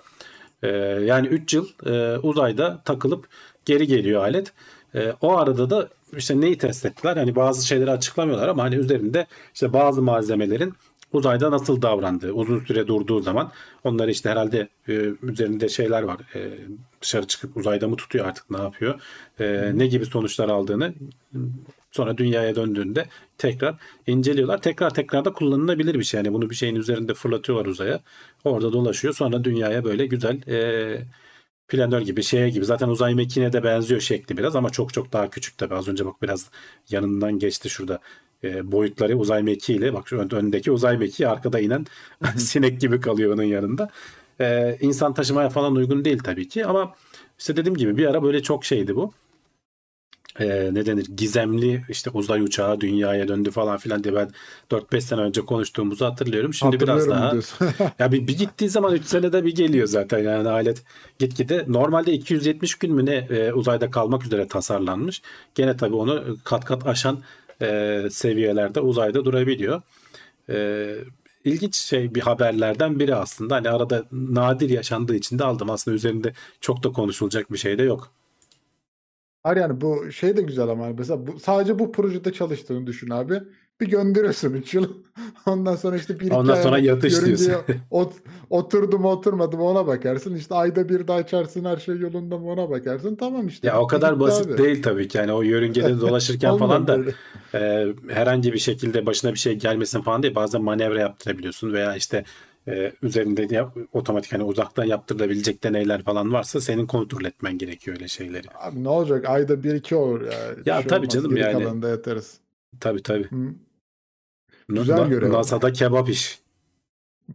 Ee, 0.64 0.68
yani 1.06 1.28
3 1.28 1.54
yıl 1.54 1.68
e, 1.86 2.18
uzayda 2.18 2.82
takılıp 2.86 3.28
geri 3.66 3.88
geliyor 3.88 4.22
alet. 4.22 4.54
E, 4.96 5.14
o 5.22 5.38
arada 5.38 5.70
da 5.70 5.90
işte 6.18 6.42
neyi 6.42 6.58
test 6.58 6.86
ettiler? 6.86 7.18
Hani 7.18 7.36
bazı 7.36 7.68
şeyleri 7.68 7.92
açıklamıyorlar 7.92 8.48
ama 8.48 8.64
hani 8.64 8.76
üzerinde 8.76 9.28
işte 9.54 9.74
bazı 9.74 10.02
malzemelerin 10.02 10.74
uzayda 11.14 11.52
nasıl 11.52 11.82
davrandığı, 11.82 12.32
uzun 12.32 12.60
süre 12.60 12.88
durduğu 12.88 13.20
zaman 13.20 13.52
onları 13.84 14.12
işte 14.12 14.30
herhalde 14.30 14.68
e, 14.88 14.94
üzerinde 15.22 15.70
şeyler 15.70 16.04
var. 16.04 16.18
E, 16.36 16.52
dışarı 17.02 17.28
çıkıp 17.28 17.58
uzayda 17.58 17.88
mı 17.88 17.96
tutuyor 17.96 18.26
artık 18.26 18.50
ne 18.50 18.58
yapıyor? 18.58 19.02
Ne 19.74 19.88
gibi 19.88 20.06
sonuçlar 20.06 20.50
aldığını 20.50 20.94
sonra 21.96 22.18
dünyaya 22.18 22.56
döndüğünde 22.56 23.06
tekrar 23.38 23.76
inceliyorlar. 24.08 24.62
Tekrar 24.62 24.94
tekrar 24.94 25.26
da 25.26 25.34
kullanılabilir 25.34 25.96
bir 26.00 26.04
şey. 26.04 26.18
Yani 26.18 26.34
bunu 26.34 26.50
bir 26.50 26.56
şeyin 26.56 26.76
üzerinde 26.76 27.14
fırlatıyorlar 27.14 27.66
uzaya. 27.66 28.00
Orada 28.44 28.74
dolaşıyor. 28.74 29.14
Sonra 29.14 29.44
dünyaya 29.44 29.84
böyle 29.84 30.06
güzel 30.06 30.42
e, 30.48 31.06
planör 31.68 32.02
gibi 32.02 32.24
şeye 32.24 32.50
gibi. 32.50 32.66
Zaten 32.66 32.90
uzay 32.90 33.16
mekiğine 33.16 33.54
de 33.54 33.64
benziyor 33.64 34.02
şekli 34.02 34.38
biraz 34.38 34.56
ama 34.56 34.70
çok 34.70 34.94
çok 34.94 35.14
daha 35.14 35.30
küçük 35.30 35.58
tabii. 35.58 35.76
Az 35.76 35.88
önce 35.88 36.06
bak 36.06 36.22
biraz 36.22 36.50
yanından 36.90 37.40
geçti 37.40 37.70
şurada. 37.70 38.00
E, 38.44 38.72
boyutları 38.72 39.18
uzay 39.18 39.44
mekiğiyle 39.44 39.94
bak 39.94 40.08
şu 40.08 40.18
ön- 40.18 40.30
öndeki 40.36 40.72
uzay 40.72 40.98
mekiği 40.98 41.30
arkada 41.30 41.60
inen 41.60 41.86
sinek 42.38 42.82
gibi 42.82 43.00
kalıyor 43.02 43.34
onun 43.34 43.44
yanında. 43.44 43.90
E, 44.42 44.78
insan 44.82 45.14
taşımaya 45.14 45.50
falan 45.50 45.76
uygun 45.76 46.06
değil 46.06 46.20
tabii 46.24 46.48
ki 46.48 46.66
ama 46.66 46.96
işte 47.40 47.56
dediğim 47.58 47.76
gibi 47.78 47.98
bir 47.98 48.06
ara 48.06 48.24
böyle 48.24 48.44
çok 48.44 48.66
şeydi 48.66 48.96
bu. 48.96 49.14
E, 50.40 50.70
ne 50.74 50.86
denir 50.86 51.06
gizemli 51.18 51.82
işte 51.90 52.10
uzay 52.10 52.42
uçağı 52.42 52.82
dünyaya 52.82 53.28
döndü 53.28 53.52
falan 53.52 53.78
filan 53.78 54.04
diye 54.04 54.16
ben 54.16 54.30
4-5 54.72 55.02
sene 55.02 55.22
önce 55.22 55.42
konuştuğumuzu 55.42 56.06
hatırlıyorum. 56.06 56.54
Şimdi 56.54 56.80
biraz 56.80 57.10
daha 57.10 57.34
ya 58.00 58.12
bir, 58.12 58.28
bir 58.28 58.38
gittiği 58.38 58.70
zaman 58.70 58.94
3 58.94 59.06
senede 59.06 59.46
bir 59.46 59.56
geliyor 59.56 59.88
zaten 59.88 60.20
yani 60.20 60.50
alet 60.50 60.84
gitgide. 61.20 61.66
Normalde 61.68 62.14
270 62.14 62.76
gün 62.76 62.94
mü 62.94 63.06
ne 63.06 63.16
e, 63.16 63.54
uzayda 63.54 63.92
kalmak 63.92 64.26
üzere 64.26 64.48
tasarlanmış. 64.48 65.22
Gene 65.56 65.78
tabii 65.78 65.96
onu 65.96 66.38
kat 66.44 66.66
kat 66.66 66.88
aşan 66.88 67.20
e, 67.62 68.02
seviyelerde 68.12 68.80
uzayda 68.80 69.26
durabiliyor. 69.26 69.82
E, 70.50 70.88
ilginç 71.46 71.76
şey 71.76 72.16
bir 72.16 72.22
haberlerden 72.22 73.00
biri 73.00 73.16
aslında. 73.16 73.56
Hani 73.56 73.70
arada 73.70 74.06
nadir 74.12 74.70
yaşandığı 74.70 75.16
için 75.16 75.40
de 75.40 75.44
aldım. 75.44 75.70
Aslında 75.70 75.96
üzerinde 75.96 76.34
çok 76.62 76.84
da 76.84 76.92
konuşulacak 76.92 77.52
bir 77.52 77.58
şey 77.58 77.78
de 77.78 77.84
yok. 77.84 78.12
Hayır 79.46 79.58
yani 79.58 79.82
bu 79.82 80.12
şey 80.12 80.38
de 80.38 80.42
güzel 80.42 80.68
ama 80.68 80.88
mesela 80.98 81.28
bu, 81.28 81.40
sadece 81.40 81.80
bu 81.80 81.92
projede 81.92 82.34
çalıştığını 82.34 82.88
düşün 82.88 83.10
abi. 83.10 83.42
Bir 83.82 83.88
gönderiyorsun 83.88 84.54
3 84.54 84.74
yıl. 84.74 84.90
Ondan 85.46 85.76
sonra 85.76 85.96
işte 85.96 86.20
bir 86.20 86.32
Ondan 86.32 86.56
sonra 86.56 86.78
yatış 86.78 87.26
diyorsun. 87.26 87.54
ot, 87.92 88.14
oturdu 88.50 89.00
mu 89.00 89.12
oturmadı 89.12 89.58
mı 89.58 89.64
ona 89.64 89.88
bakarsın. 89.88 90.36
İşte 90.36 90.56
ayda 90.56 90.90
bir 90.90 91.08
daha 91.08 91.18
açarsın 91.18 91.66
her 91.66 91.78
şey 91.78 91.98
yolunda 91.98 92.38
mı 92.38 92.52
ona 92.52 92.70
bakarsın. 92.70 93.16
Tamam 93.16 93.48
işte. 93.48 93.68
Ya 93.68 93.80
o 93.80 93.88
kadar 93.88 94.20
basit 94.20 94.48
abi. 94.48 94.58
değil 94.58 94.84
tabii 94.84 95.08
ki. 95.08 95.18
Yani 95.18 95.34
o 95.34 95.42
yörüngede 95.42 96.00
dolaşırken 96.02 96.58
falan 96.58 96.88
da 96.88 97.00
e, 97.54 97.88
herhangi 98.08 98.54
bir 98.54 98.60
şekilde 98.60 99.06
başına 99.06 99.34
bir 99.34 99.40
şey 99.40 99.56
gelmesin 99.56 100.02
falan 100.02 100.24
değil. 100.24 100.36
Bazen 100.36 100.62
manevra 100.62 101.00
yaptırabiliyorsun 101.00 101.74
veya 101.74 101.96
işte 101.96 102.24
e, 102.68 102.92
üzerinde 103.02 103.56
yap, 103.56 103.78
otomatik 103.94 104.34
hani 104.34 104.44
uzaktan 104.44 104.84
yaptırılabilecek 104.86 105.64
deneyler 105.64 106.04
falan 106.04 106.34
varsa 106.34 106.62
senin 106.62 106.88
kontrol 106.88 107.26
etmen 107.26 107.58
gerekiyor 107.58 107.98
öyle 107.98 108.08
şeyleri. 108.08 108.48
Abi 108.60 108.84
ne 108.84 108.90
olacak? 108.90 109.30
Ayda 109.30 109.64
bir 109.64 109.74
iki 109.74 109.96
olur 109.96 110.22
ya. 110.22 110.32
Ya 110.66 110.76
şey 110.82 110.88
tabii 110.88 111.00
olmaz. 111.00 111.14
canım 111.14 111.30
Geri 111.36 111.40
yani. 111.40 111.64
kalanında 111.64 111.90
yatarız. 111.90 112.38
Tabii 112.80 113.04
tabii. 113.04 113.24
Hı. 113.32 113.36
Güzel 114.70 114.98
Na- 114.98 115.08
görev. 115.08 115.32
NASA'da 115.34 115.74
kebap 115.74 116.10
iş. 116.10 116.40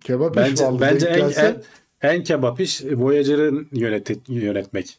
Kebap 0.00 0.36
iş 0.36 0.42
Bence 0.42 0.64
vallahi 0.64 0.80
bence 0.80 1.06
en, 1.06 1.18
gelse- 1.18 1.62
en 2.02 2.10
en 2.10 2.22
kebap 2.24 2.60
iş 2.60 2.84
Voyager'ın 2.84 3.68
yönet, 3.72 4.28
yönetmek. 4.28 4.98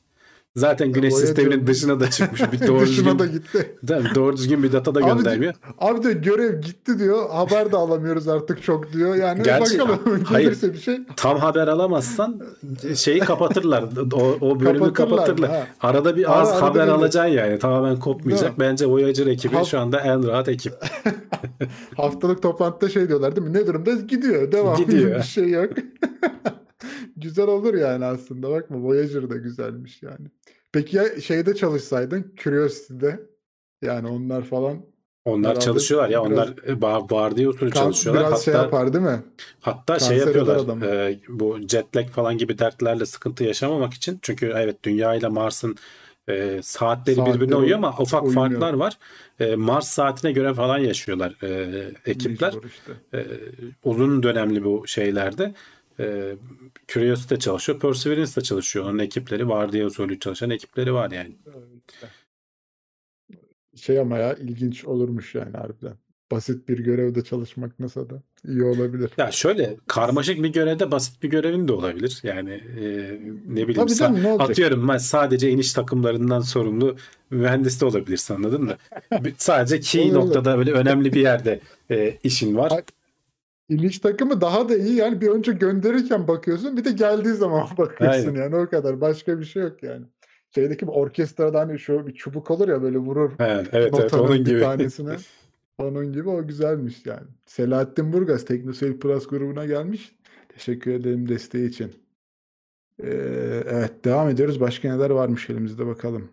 Zaten 0.56 0.92
güneş 0.92 1.14
Voyager- 1.14 1.26
sisteminin 1.26 1.68
dışına 1.68 2.00
da 2.00 2.10
çıkmış. 2.10 2.42
Bir 2.52 2.60
doğru 2.68 2.80
Dışına 2.82 3.06
düzgün, 3.06 3.20
da 3.20 3.26
gitti. 3.26 3.76
Değil 3.84 4.04
doğru 4.16 4.38
düzgün 4.38 4.64
bir 4.64 4.72
data 4.72 4.96
da 4.96 5.00
Abi 5.00 5.10
de- 5.10 5.14
göndermiyor. 5.14 5.54
Abi 5.80 6.04
de 6.04 6.14
görev 6.14 6.62
gitti 6.62 7.00
diyor. 7.00 7.30
Haber 7.30 7.72
de 7.72 7.78
alamıyoruz 7.78 8.28
artık 8.28 8.64
çok 8.64 8.94
diyor. 8.94 9.16
Yani 9.16 9.44
Gerçi- 9.44 9.80
bakalım 9.80 10.24
hayır. 10.26 10.46
gelirse 10.48 10.74
bir 10.74 10.78
şey. 10.78 11.00
Tam 11.18 11.38
haber 11.38 11.68
alamazsan 11.68 12.42
şeyi 12.96 13.20
kapatırlar. 13.20 13.84
O, 14.14 14.38
o 14.42 14.60
bölümü 14.60 14.94
Kapatırlar, 14.94 14.94
kapatırlar. 14.94 15.50
ha. 15.52 15.68
Arada 15.82 16.16
bir 16.16 16.32
Ara- 16.32 16.42
az 16.42 16.50
arada 16.50 16.62
haber 16.66 16.88
bir- 16.88 16.92
alacaksın 16.92 17.34
yani. 17.34 17.60
Tamamen 17.60 18.00
kopmayacak. 18.00 18.60
Bence 18.60 18.86
Voyager 18.86 19.28
ekibi 19.28 19.56
Ha- 19.56 19.64
şu 19.66 19.80
anda 19.80 20.00
en 20.00 20.28
rahat 20.28 20.50
ekip. 20.50 20.74
Haftalık 21.98 22.42
toplantıda 22.44 22.90
şey 22.90 23.08
diyorlar 23.08 23.36
değil 23.36 23.48
mi? 23.48 23.54
Ne 23.54 23.68
durumda? 23.68 23.92
Gidiyor. 23.94 24.52
Devam. 24.52 24.78
Gidiyor. 24.78 25.16
bir 25.20 25.24
şey 25.24 25.50
yok. 25.50 25.70
Güzel 27.18 27.48
olur 27.48 27.74
yani 27.74 28.06
aslında. 28.06 28.50
Bakma 28.52 28.78
Voyager 28.82 29.30
da 29.30 29.36
güzelmiş 29.38 30.04
yani. 30.04 30.28
Peki 30.72 30.98
ya 30.98 31.22
şeyde 31.22 31.56
çalışsaydın 31.56 32.34
Curiosity'de 32.44 33.20
yani 33.82 34.08
onlar 34.08 34.44
falan 34.44 34.78
Onlar 35.26 35.50
Herhalde 35.50 35.66
çalışıyorlar 35.66 36.10
ya. 36.10 36.26
biraz- 36.26 36.32
Onlar 36.50 36.56
e, 36.68 36.82
bar, 36.82 37.02
vardiya 37.12 37.50
usulü 37.50 37.70
kan- 37.70 37.82
çalışıyorlar. 37.82 38.22
biraz 38.24 38.32
Hatta 38.34 38.44
şey 38.44 38.54
yapar 38.54 38.94
değil 38.94 39.06
mi? 39.06 39.24
Hatta 39.60 40.00
şey 40.00 40.18
Kanser 40.20 40.32
eder 40.42 40.56
yapıyorlar. 40.56 40.88
e, 41.10 41.20
bu 41.30 41.60
jet 41.68 41.96
lag 41.98 42.08
falan 42.10 42.38
gibi 42.38 42.58
dertlerle 42.58 43.06
sıkıntı 43.06 43.44
yaşamamak 43.44 43.94
için. 43.94 44.20
Çünkü 44.22 44.54
evet 44.56 44.84
Dünya 44.84 45.16
ile 45.16 45.28
Mars'ın 45.28 45.76
e, 46.28 46.60
saatleri 46.64 47.16
Saatleri 47.16 47.36
birbirine 47.36 47.56
uyuyor 47.56 47.78
ama 47.78 47.96
ufak 48.00 48.24
uymuyor. 48.24 48.50
farklar 48.50 48.74
var. 48.74 48.98
E, 49.40 49.56
Mars 49.56 49.88
saatine 49.88 50.32
göre 50.32 50.54
falan 50.54 50.78
yaşıyorlar 50.78 51.38
e, 51.44 51.92
ekipler. 52.06 52.54
İşte. 52.68 52.92
E, 53.18 53.26
uzun 53.84 54.24
dönemli 54.24 54.64
bu 54.64 54.88
şeylerde. 54.88 55.54
E, 56.00 56.36
Curiosity 56.88 57.36
de 57.36 57.40
çalışıyor. 57.40 57.80
Perseverance 57.80 58.36
de 58.36 58.42
çalışıyor. 58.42 58.86
Onun 58.86 59.00
ekipleri 59.00 59.50
vardiya 59.50 59.86
usulü 59.86 60.20
çalışan 60.20 60.50
ekipleri 60.50 60.94
var 60.94 61.12
yani. 61.12 61.36
Şey 63.76 64.00
ama 64.00 64.18
ya 64.18 64.34
ilginç 64.34 64.86
olurmuş 64.86 65.36
yani 65.36 65.58
harbiden. 65.58 65.94
Basit 66.32 66.70
bir 66.70 66.80
görevde 66.80 67.24
çalışmak 67.24 67.80
NASA'da 67.80 68.22
iyi 68.48 68.64
olabilir. 68.64 69.12
Ya 69.18 69.32
şöyle 69.32 69.78
karmaşık 69.88 70.44
bir 70.44 70.50
görevde 70.50 70.92
basit 70.92 71.24
bir 71.24 71.30
görevin 71.30 71.68
de 71.68 71.74
olabilir. 71.74 72.20
Yani 72.24 72.52
e, 72.52 72.86
ne 73.48 73.68
bileyim 73.68 73.88
Tabii 73.88 73.96
canım, 73.96 74.24
ne 74.24 74.32
atıyorum 74.32 74.88
ben 74.88 74.98
sadece 74.98 75.50
iniş 75.50 75.74
takımlarından 75.74 76.40
sorumlu 76.40 76.96
mühendis 77.30 77.82
de 77.82 77.86
olabilirsin 77.86 78.34
anladın 78.34 78.64
mı? 78.64 78.76
Sadece 79.38 79.80
key 79.80 80.14
noktada 80.14 80.58
böyle 80.58 80.72
önemli 80.72 81.14
bir 81.14 81.22
yerde 81.22 81.60
e, 81.92 82.18
işin 82.24 82.58
var. 82.58 82.84
İliş 83.72 84.00
takımı 84.00 84.42
daha 84.42 84.70
da 84.70 84.78
iyi 84.78 84.96
yani 84.96 85.22
bir 85.22 85.28
önce 85.28 85.52
gönderirken 85.52 86.28
bakıyorsun 86.28 86.78
bir 86.78 86.86
de 86.86 86.92
geldiği 86.92 87.34
zaman 87.34 87.68
bakıyorsun 87.78 88.28
Aynen. 88.28 88.42
yani 88.42 88.56
o 88.56 88.70
kadar 88.70 89.02
başka 89.02 89.40
bir 89.40 89.46
şey 89.46 89.64
yok 89.64 89.84
yani. 89.84 90.06
Şeydeki 90.56 90.88
bir 90.88 90.92
orkestrada 90.92 91.60
hani 91.60 91.80
şu 91.80 92.08
bir 92.08 92.14
çubuk 92.14 92.52
olur 92.52 92.68
ya 92.68 92.82
böyle 92.82 92.98
vurur 92.98 93.32
evet 93.40 93.68
evet 93.72 93.94
notanın 93.94 94.24
onun 94.24 94.34
bir 94.34 94.46
gibi. 94.46 94.60
tanesine. 94.60 95.16
Onun 95.78 96.14
gibi 96.14 96.30
o 96.30 96.48
güzelmiş 96.48 97.06
yani. 97.06 97.28
Selahattin 97.46 98.14
Burgaz 98.14 98.46
Teknoseyir 98.46 99.00
Plus 99.00 99.28
grubuna 99.28 99.66
gelmiş. 99.66 100.16
Teşekkür 100.50 100.92
ederim 100.92 101.30
desteği 101.30 101.70
için. 101.70 101.92
Ee, 103.04 103.08
evet 103.70 104.06
devam 104.06 104.30
ediyoruz. 104.30 104.60
Başka 104.60 104.96
neler 104.96 105.10
varmış 105.10 105.50
elimizde 105.50 105.86
bakalım. 105.86 106.30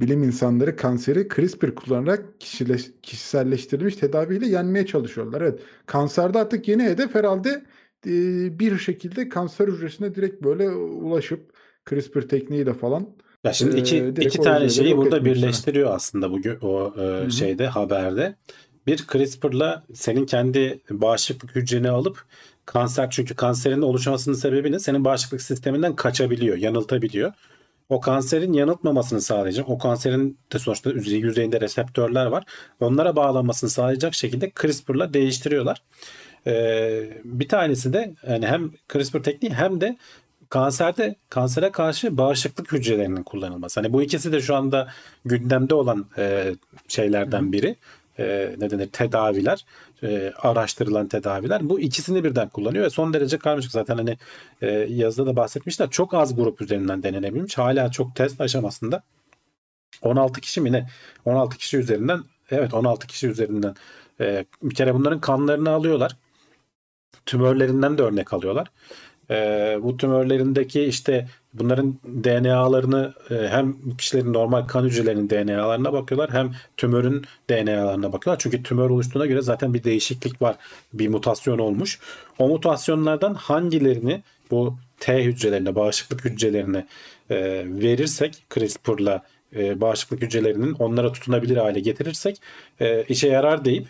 Bilim 0.00 0.22
insanları 0.22 0.76
kanseri 0.76 1.28
CRISPR 1.36 1.74
kullanarak 1.74 2.24
kişileş- 2.40 2.90
kişiselleştirilmiş 3.02 3.96
tedaviyle 3.96 4.46
yenmeye 4.46 4.86
çalışıyorlar. 4.86 5.40
Evet, 5.40 5.60
kanserde 5.86 6.38
artık 6.38 6.68
yeni 6.68 6.82
hedef 6.82 7.14
herhalde 7.14 7.64
e, 8.06 8.10
bir 8.58 8.78
şekilde 8.78 9.28
kanser 9.28 9.68
hücresine 9.68 10.14
direkt 10.14 10.42
böyle 10.42 10.70
ulaşıp 10.70 11.52
CRISPR 11.90 12.20
tekniğiyle 12.20 12.74
falan. 12.74 13.08
Ya 13.44 13.52
şimdi 13.52 13.76
iki, 13.76 14.02
direkt 14.02 14.34
iki 14.34 14.40
tane 14.40 14.68
şeyi 14.68 14.96
burada 14.96 15.24
birleştiriyor 15.24 15.94
aslında 15.94 16.30
bu 16.30 16.40
gö- 16.40 16.60
o 16.60 16.94
e, 17.02 17.30
şeyde 17.30 17.66
haberde. 17.66 18.34
Bir 18.86 19.04
CRISPR'la 19.12 19.84
senin 19.94 20.26
kendi 20.26 20.80
bağışıklık 20.90 21.56
hücreni 21.56 21.90
alıp 21.90 22.24
kanser 22.66 23.10
çünkü 23.10 23.34
kanserin 23.34 23.82
oluşmasının 23.82 24.34
sebebi 24.34 24.72
ne? 24.72 24.78
Senin 24.78 25.04
bağışıklık 25.04 25.42
sisteminden 25.42 25.96
kaçabiliyor, 25.96 26.56
yanıltabiliyor. 26.56 27.32
O 27.88 28.00
kanserin 28.00 28.52
yanıltmamasını 28.52 29.20
sağlayacak. 29.20 29.68
O 29.68 29.78
kanserin 29.78 30.38
de 30.52 30.58
sonuçta 30.58 30.90
yüzey- 30.90 31.20
yüzeyinde 31.20 31.60
reseptörler 31.60 32.26
var. 32.26 32.44
Onlara 32.80 33.16
bağlanmasını 33.16 33.70
sağlayacak 33.70 34.14
şekilde 34.14 34.52
CRISPR'la 34.62 35.14
değiştiriyorlar. 35.14 35.82
Ee, 36.46 37.10
bir 37.24 37.48
tanesi 37.48 37.92
de 37.92 38.14
yani 38.28 38.46
hem 38.46 38.70
CRISPR 38.92 39.18
tekniği 39.22 39.54
hem 39.54 39.80
de 39.80 39.96
kanserde 40.50 41.16
kansere 41.30 41.72
karşı 41.72 42.16
bağışıklık 42.18 42.72
hücrelerinin 42.72 43.22
kullanılması. 43.22 43.80
Hani 43.80 43.92
bu 43.92 44.02
ikisi 44.02 44.32
de 44.32 44.40
şu 44.40 44.56
anda 44.56 44.88
gündemde 45.24 45.74
olan 45.74 46.06
e, 46.18 46.54
şeylerden 46.88 47.52
biri. 47.52 47.76
E, 48.18 48.54
ne 48.58 48.70
denir? 48.70 48.86
Tedaviler, 48.86 49.64
e, 50.02 50.32
araştırılan 50.38 51.08
tedaviler. 51.08 51.68
Bu 51.68 51.80
ikisini 51.80 52.24
birden 52.24 52.48
kullanıyor 52.48 52.84
ve 52.84 52.90
son 52.90 53.12
derece 53.12 53.38
karmaşık. 53.38 53.72
Zaten 53.72 53.96
hani 53.96 54.16
e, 54.62 54.66
yazıda 54.88 55.26
da 55.26 55.36
bahsetmişler. 55.36 55.90
Çok 55.90 56.14
az 56.14 56.36
grup 56.36 56.60
üzerinden 56.60 57.02
denenebilmiş. 57.02 57.58
Hala 57.58 57.90
çok 57.90 58.16
test 58.16 58.40
aşamasında. 58.40 59.02
16 60.02 60.40
kişi 60.40 60.60
mi 60.60 60.72
ne? 60.72 60.88
16 61.24 61.56
kişi 61.56 61.76
üzerinden 61.76 62.22
evet 62.50 62.74
16 62.74 63.06
kişi 63.06 63.28
üzerinden 63.28 63.74
e, 64.20 64.44
bir 64.62 64.74
kere 64.74 64.94
bunların 64.94 65.20
kanlarını 65.20 65.70
alıyorlar. 65.70 66.16
Tümörlerinden 67.26 67.98
de 67.98 68.02
örnek 68.02 68.32
alıyorlar. 68.32 68.70
E, 69.30 69.36
bu 69.82 69.96
tümörlerindeki 69.96 70.82
işte 70.82 71.28
bunların 71.58 71.98
DNA'larını 72.24 73.14
e, 73.30 73.34
hem 73.34 73.76
kişilerin 73.98 74.32
normal 74.32 74.66
kan 74.66 74.84
hücrelerinin 74.84 75.30
DNA'larına 75.30 75.92
bakıyorlar 75.92 76.32
hem 76.32 76.52
tümörün 76.76 77.24
DNA'larına 77.50 78.12
bakıyorlar. 78.12 78.38
Çünkü 78.42 78.62
tümör 78.62 78.90
oluştuğuna 78.90 79.26
göre 79.26 79.42
zaten 79.42 79.74
bir 79.74 79.84
değişiklik 79.84 80.42
var. 80.42 80.56
Bir 80.92 81.08
mutasyon 81.08 81.58
olmuş. 81.58 81.98
O 82.38 82.48
mutasyonlardan 82.48 83.34
hangilerini 83.34 84.22
bu 84.50 84.78
T 85.00 85.24
hücrelerine, 85.24 85.74
bağışıklık 85.74 86.24
hücrelerine 86.24 86.86
e, 87.30 87.64
verirsek 87.66 88.44
CRISPR'la 88.54 89.22
e, 89.56 89.80
bağışıklık 89.80 90.22
hücrelerinin 90.22 90.72
onlara 90.72 91.12
tutunabilir 91.12 91.56
hale 91.56 91.80
getirirsek 91.80 92.40
işe 93.08 93.28
yarar 93.28 93.64
deyip 93.64 93.86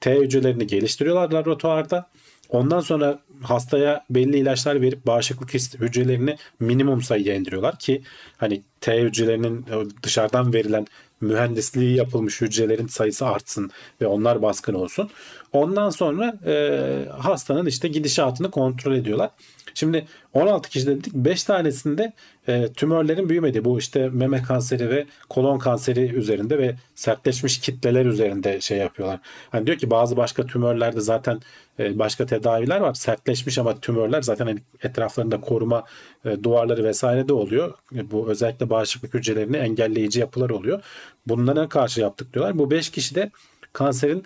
T 0.00 0.16
hücrelerini 0.20 0.66
geliştiriyorlar 0.66 1.32
laboratuvarda. 1.32 2.08
Ondan 2.54 2.80
sonra 2.80 3.18
hastaya 3.42 4.04
belli 4.10 4.38
ilaçlar 4.38 4.80
verip 4.80 5.06
bağışıklık 5.06 5.54
hücrelerini 5.54 6.36
minimum 6.60 7.02
sayıya 7.02 7.34
indiriyorlar 7.34 7.78
ki 7.78 8.02
hani 8.36 8.62
T 8.80 9.02
hücrelerinin 9.02 9.62
e, 9.62 10.02
dışarıdan 10.02 10.52
verilen 10.52 10.86
mühendisliği 11.20 11.96
yapılmış 11.96 12.40
hücrelerin 12.40 12.86
sayısı 12.86 13.26
artsın 13.26 13.70
ve 14.00 14.06
onlar 14.06 14.42
baskın 14.42 14.74
olsun. 14.74 15.10
Ondan 15.54 15.90
sonra 15.90 16.34
e, 16.46 17.08
hastanın 17.18 17.66
işte 17.66 17.88
gidişatını 17.88 18.50
kontrol 18.50 18.94
ediyorlar. 18.94 19.30
Şimdi 19.74 20.06
16 20.32 20.70
kişi 20.70 20.86
dedik 20.86 21.14
5 21.14 21.44
tanesinde 21.44 22.12
e, 22.48 22.72
tümörlerin 22.72 23.28
büyümedi. 23.28 23.64
Bu 23.64 23.78
işte 23.78 24.08
meme 24.08 24.42
kanseri 24.42 24.90
ve 24.90 25.06
kolon 25.28 25.58
kanseri 25.58 26.14
üzerinde 26.14 26.58
ve 26.58 26.76
sertleşmiş 26.94 27.60
kitleler 27.60 28.06
üzerinde 28.06 28.60
şey 28.60 28.78
yapıyorlar. 28.78 29.20
Hani 29.50 29.66
diyor 29.66 29.78
ki 29.78 29.90
bazı 29.90 30.16
başka 30.16 30.46
tümörlerde 30.46 31.00
zaten 31.00 31.40
e, 31.78 31.98
başka 31.98 32.26
tedaviler 32.26 32.80
var. 32.80 32.94
Sertleşmiş 32.94 33.58
ama 33.58 33.80
tümörler 33.80 34.22
zaten 34.22 34.46
hani 34.46 34.58
etraflarında 34.82 35.40
koruma 35.40 35.84
e, 36.24 36.42
duvarları 36.42 36.84
vesaire 36.84 37.28
de 37.28 37.32
oluyor. 37.32 37.74
E, 37.94 38.10
bu 38.10 38.30
özellikle 38.30 38.70
bağışıklık 38.70 39.14
hücrelerini 39.14 39.56
engelleyici 39.56 40.20
yapılar 40.20 40.50
oluyor. 40.50 40.82
Bunlara 41.26 41.68
karşı 41.68 42.00
yaptık 42.00 42.34
diyorlar. 42.34 42.58
Bu 42.58 42.70
5 42.70 42.90
kişi 42.90 43.14
de 43.14 43.30
kanserin 43.74 44.24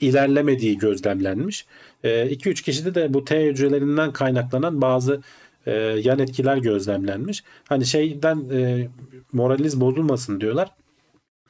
ilerlemediği 0.00 0.78
gözlemlenmiş. 0.78 1.66
2-3 2.04 2.62
kişide 2.62 2.94
de 2.94 3.14
bu 3.14 3.24
T 3.24 3.46
hücrelerinden 3.46 4.12
kaynaklanan 4.12 4.80
bazı 4.80 5.20
e, 5.66 5.72
yan 6.04 6.18
etkiler 6.18 6.56
gözlemlenmiş. 6.56 7.44
Hani 7.68 7.86
şeyden 7.86 8.50
e, 8.52 8.88
moraliniz 9.32 9.80
bozulmasın 9.80 10.40
diyorlar. 10.40 10.70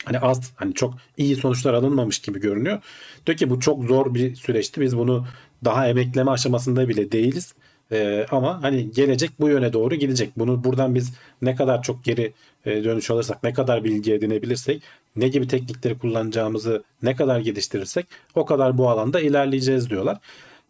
hani 0.04 0.18
az 0.18 0.52
hani 0.56 0.74
çok 0.74 0.94
iyi 1.16 1.36
sonuçlar 1.36 1.74
alınmamış 1.74 2.18
gibi 2.18 2.40
görünüyor. 2.40 2.82
Diyor 3.26 3.38
ki 3.38 3.50
bu 3.50 3.60
çok 3.60 3.84
zor 3.84 4.14
bir 4.14 4.34
süreçti. 4.34 4.80
Biz 4.80 4.96
bunu 4.98 5.26
daha 5.64 5.88
emekleme 5.88 6.30
aşamasında 6.30 6.88
bile 6.88 7.12
değiliz. 7.12 7.54
Ee, 7.92 8.26
ama 8.30 8.62
hani 8.62 8.90
gelecek 8.92 9.30
bu 9.40 9.48
yöne 9.48 9.72
doğru 9.72 9.94
gidecek. 9.94 10.32
Bunu 10.36 10.64
buradan 10.64 10.94
biz 10.94 11.14
ne 11.42 11.54
kadar 11.54 11.82
çok 11.82 12.04
geri 12.04 12.32
e, 12.64 12.84
dönüş 12.84 13.10
alırsak, 13.10 13.42
ne 13.42 13.52
kadar 13.52 13.84
bilgi 13.84 14.14
edinebilirsek, 14.14 14.82
ne 15.16 15.28
gibi 15.28 15.48
teknikleri 15.48 15.98
kullanacağımızı 15.98 16.82
ne 17.02 17.16
kadar 17.16 17.40
geliştirirsek 17.40 18.06
o 18.34 18.44
kadar 18.44 18.78
bu 18.78 18.90
alanda 18.90 19.20
ilerleyeceğiz 19.20 19.90
diyorlar. 19.90 20.18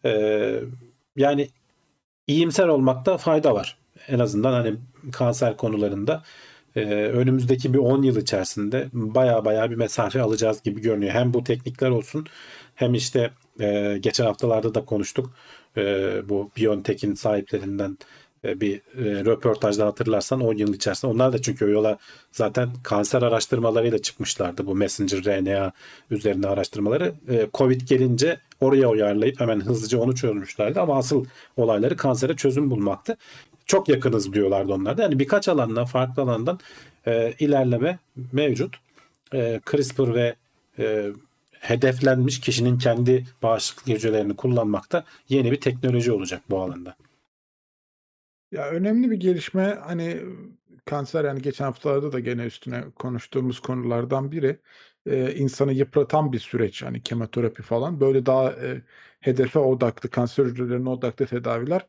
Ee, 0.04 0.60
yani 1.16 1.48
iyimser 2.26 2.66
olmakta 2.68 3.18
fayda 3.18 3.54
var. 3.54 3.78
En 4.08 4.18
azından 4.18 4.52
hani 4.52 4.74
kanser 5.12 5.56
konularında 5.56 6.22
e, 6.76 6.80
önümüzdeki 6.94 7.74
bir 7.74 7.78
10 7.78 8.02
yıl 8.02 8.16
içerisinde 8.16 8.88
baya 8.92 9.44
baya 9.44 9.70
bir 9.70 9.76
mesafe 9.76 10.22
alacağız 10.22 10.62
gibi 10.62 10.80
görünüyor. 10.80 11.12
Hem 11.12 11.34
bu 11.34 11.44
teknikler 11.44 11.90
olsun 11.90 12.26
hem 12.74 12.94
işte 12.94 13.30
e, 13.60 13.98
geçen 14.00 14.24
haftalarda 14.24 14.74
da 14.74 14.84
konuştuk. 14.84 15.34
E, 15.76 16.14
bu 16.28 16.50
Biontech'in 16.56 17.14
sahiplerinden 17.14 17.98
e, 18.44 18.60
bir 18.60 18.76
e, 18.76 19.24
röportajda 19.24 19.86
hatırlarsan 19.86 20.40
10 20.40 20.54
yıl 20.54 20.74
içerisinde. 20.74 21.12
Onlar 21.12 21.32
da 21.32 21.42
çünkü 21.42 21.64
o 21.64 21.68
yola 21.68 21.98
zaten 22.32 22.68
kanser 22.82 23.22
araştırmalarıyla 23.22 23.98
çıkmışlardı. 23.98 24.66
Bu 24.66 24.74
messenger 24.74 25.24
RNA 25.24 25.72
üzerine 26.10 26.46
araştırmaları. 26.46 27.12
E, 27.28 27.48
Covid 27.54 27.80
gelince 27.80 28.38
oraya 28.60 28.88
uyarlayıp 28.88 29.40
hemen 29.40 29.60
hızlıca 29.60 29.98
onu 29.98 30.14
çözmüşlerdi. 30.14 30.80
Ama 30.80 30.98
asıl 30.98 31.24
olayları 31.56 31.96
kansere 31.96 32.36
çözüm 32.36 32.70
bulmaktı. 32.70 33.16
Çok 33.66 33.88
yakınız 33.88 34.32
diyorlardı 34.32 34.72
onlar 34.72 34.98
da. 34.98 35.02
Yani 35.02 35.18
birkaç 35.18 35.48
alandan, 35.48 35.84
farklı 35.84 36.22
alandan 36.22 36.60
e, 37.06 37.34
ilerleme 37.38 37.98
mevcut. 38.32 38.76
E, 39.34 39.60
CRISPR 39.70 40.14
ve 40.14 40.34
e, 40.78 41.10
hedeflenmiş 41.60 42.40
kişinin 42.40 42.78
kendi 42.78 43.24
bağışıklık 43.42 43.96
hücrelerini 43.96 44.36
kullanmakta 44.36 45.04
yeni 45.28 45.52
bir 45.52 45.60
teknoloji 45.60 46.12
olacak 46.12 46.42
bu 46.50 46.60
alanda. 46.62 46.96
Ya 48.52 48.70
önemli 48.70 49.10
bir 49.10 49.16
gelişme 49.16 49.78
hani 49.82 50.20
kanser 50.84 51.24
yani 51.24 51.42
geçen 51.42 51.64
haftalarda 51.64 52.12
da 52.12 52.20
gene 52.20 52.44
üstüne 52.44 52.84
konuştuğumuz 52.96 53.60
konulardan 53.60 54.32
biri 54.32 54.60
e, 55.06 55.34
insanı 55.34 55.72
yıpratan 55.72 56.32
bir 56.32 56.38
süreç 56.38 56.82
hani 56.82 57.02
kemoterapi 57.02 57.62
falan 57.62 58.00
böyle 58.00 58.26
daha 58.26 58.52
e, 58.52 58.82
hedefe 59.20 59.58
odaklı 59.58 60.10
kanser 60.10 60.44
hücrelerine 60.44 60.88
odaklı 60.88 61.26
tedaviler 61.26 61.86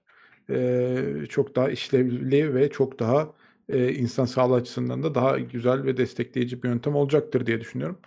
e, 0.49 1.25
çok 1.29 1.55
daha 1.55 1.69
işlevli 1.69 2.55
ve 2.55 2.69
çok 2.69 2.99
daha 2.99 3.33
e, 3.69 3.93
insan 3.93 4.25
sağlığı 4.25 4.55
açısından 4.55 5.03
da 5.03 5.15
daha 5.15 5.39
güzel 5.39 5.83
ve 5.83 5.97
destekleyici 5.97 6.63
bir 6.63 6.69
yöntem 6.69 6.95
olacaktır 6.95 7.45
diye 7.45 7.61
düşünüyorum. 7.61 7.99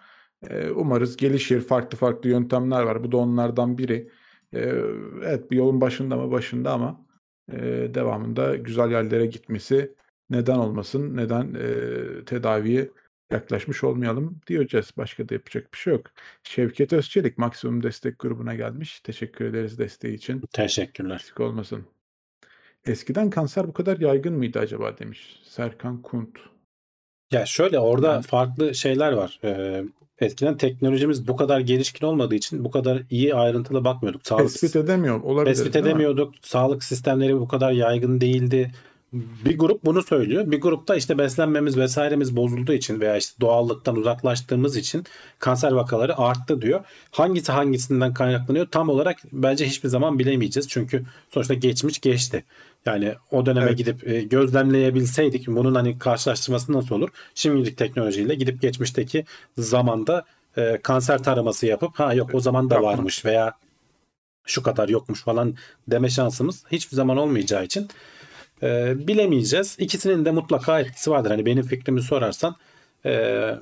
E, 0.51 0.71
umarız 0.71 1.17
gelişir 1.17 1.61
farklı 1.61 1.99
farklı 1.99 2.31
yöntemler 2.31 2.83
var 2.83 3.05
bu 3.05 3.13
da 3.13 3.17
onlardan 3.17 3.79
biri. 3.79 4.11
E, 4.55 4.61
evet 5.25 5.51
bir 5.51 5.57
yolun 5.57 5.81
başında 5.81 6.17
mı 6.17 6.31
başında 6.31 6.73
ama 6.73 7.05
Eee, 7.53 7.95
devamında 7.95 8.57
güzel 8.57 8.91
yerlere 8.91 9.27
gitmesi 9.27 9.95
neden 10.31 10.59
olmasın, 10.59 11.17
neden, 11.17 11.53
tedaviye 12.27 12.91
yaklaşmış 13.31 13.85
olmayalım 13.85 14.41
diyeceğiz. 14.47 14.91
Başka 14.97 15.29
da 15.29 15.35
yapacak 15.35 15.73
bir 15.73 15.79
şey 15.79 15.93
yok. 15.93 16.07
Şevket 16.43 16.93
Özçelik 16.93 17.39
Maksimum 17.39 17.83
Destek 17.83 18.19
grubuna 18.19 18.55
gelmiş. 18.55 19.01
Teşekkür 19.01 19.45
ederiz 19.45 19.79
desteği 19.79 20.15
için. 20.15 20.41
Teşekkürler. 20.53 21.15
Eksik 21.15 21.41
olmasın. 21.41 21.85
Eskiden 22.87 23.31
kanser 23.31 23.69
bu 23.69 23.73
kadar 23.73 23.99
yaygın 24.01 24.35
mıydı 24.35 24.59
acaba 24.59 24.99
demiş 24.99 25.41
Serkan 25.45 26.03
Kunt. 26.03 26.39
Ya 27.33 27.47
şöyle 27.47 27.79
orada 27.79 28.13
Yani 28.13 28.23
farklı 28.23 28.75
şeyler 28.75 29.13
var. 29.13 29.41
Eee, 29.43 29.85
eskiden 30.21 30.57
teknolojimiz 30.57 31.29
bu 31.29 31.37
kadar 31.37 31.61
gelişkin 31.61 32.07
olmadığı 32.07 32.35
için 32.35 32.65
bu 32.65 32.71
kadar 32.71 33.03
iyi 33.11 33.35
ayrıntılı 33.35 33.85
bakmıyorduk. 33.85 34.27
Sağlık 34.27 34.43
Tespit 34.49 34.77
edemiyor 34.77 35.23
olabilir 35.23 35.55
tespit 35.55 35.75
mi? 35.75 35.81
edemiyorduk. 35.81 36.35
Sağlık 36.43 36.85
sistemleri 36.85 37.41
bu 37.41 37.49
kadar 37.49 37.73
yaygın 37.73 38.21
değildi. 38.21 38.73
Bir 39.45 39.59
grup 39.59 39.85
bunu 39.85 40.03
söylüyor. 40.03 40.51
Bir 40.51 40.61
grupta 40.61 40.97
işte 40.97 41.19
beslenmemiz 41.19 41.77
vesairemiz 41.77 42.37
bozulduğu 42.37 42.73
için 42.73 43.01
veya 43.01 43.17
işte 43.17 43.41
doğallıktan 43.41 43.97
uzaklaştığımız 43.97 44.77
için 44.77 45.05
kanser 45.39 45.73
vakaları 45.73 46.19
arttı 46.19 46.63
diyor. 46.63 46.85
Hangisi 47.11 47.53
hangisinden 47.53 48.15
kaynaklanıyor 48.15 48.67
tam 48.67 48.89
olarak 48.89 49.19
bence 49.33 49.67
hiçbir 49.67 49.89
zaman 49.89 50.19
bilemeyeceğiz. 50.19 50.69
Çünkü 50.69 51.05
sonuçta 51.31 51.55
geçmiş 51.55 52.01
geçti. 52.01 52.45
Yani 52.87 53.15
o 53.31 53.47
döneme 53.47 53.67
Evet. 53.67 53.79
gidip 53.79 54.09
e, 54.09 54.23
gözlemleyebilseydik 54.23 55.47
bunun 55.47 55.75
hani 55.75 55.99
karşılaştırması 55.99 56.73
nasıl 56.73 56.95
olur? 56.95 57.09
Şimdilik 57.35 57.77
teknolojiyle 57.79 58.35
gidip 58.35 58.63
geçmişteki 58.63 59.25
zamanda 59.59 60.25
e, 60.57 60.81
kanser 60.83 61.23
taraması 61.23 61.67
yapıp 61.67 61.99
ha 61.99 62.15
yok 62.15 62.31
o 62.35 62.41
zaman 62.41 62.71
da 62.71 62.83
varmış 62.83 63.25
veya 63.25 63.55
şu 64.47 64.63
kadar 64.63 64.89
yokmuş 64.89 65.23
falan 65.23 65.55
deme 65.89 66.11
şansımız 66.11 66.65
hiçbir 66.73 66.97
zaman 66.97 67.17
olmayacağı 67.17 67.65
için 67.65 67.89
e, 68.63 68.95
bilemeyeceğiz. 69.09 69.77
İkisinin 69.79 70.25
de 70.25 70.31
mutlaka 70.31 70.81
etkisi 70.81 71.11
vardır. 71.11 71.31
Hani 71.31 71.47
benim 71.47 71.63
fikrimi 71.63 72.03
sorarsan 72.03 72.57
e, 73.07 73.55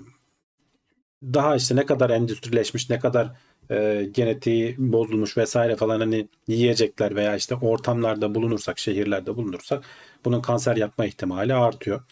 daha 1.22 1.56
işte 1.56 1.76
ne 1.76 1.86
kadar 1.86 2.10
endüstrileşmiş, 2.10 2.90
ne 2.90 2.98
kadar 2.98 3.32
e, 3.70 4.08
genetiği 4.12 4.74
bozulmuş 4.78 5.36
vesaire 5.36 5.76
falan 5.76 6.00
hani 6.00 6.28
yiyecekler 6.48 7.16
veya 7.16 7.36
işte 7.36 7.54
ortamlarda 7.54 8.34
bulunursak, 8.34 8.78
şehirlerde 8.78 9.36
bulunursak 9.36 9.84
bunun 10.24 10.40
kanser 10.40 10.76
yapma 10.76 11.06
ihtimali 11.06 11.54
artıyor. 11.54 12.02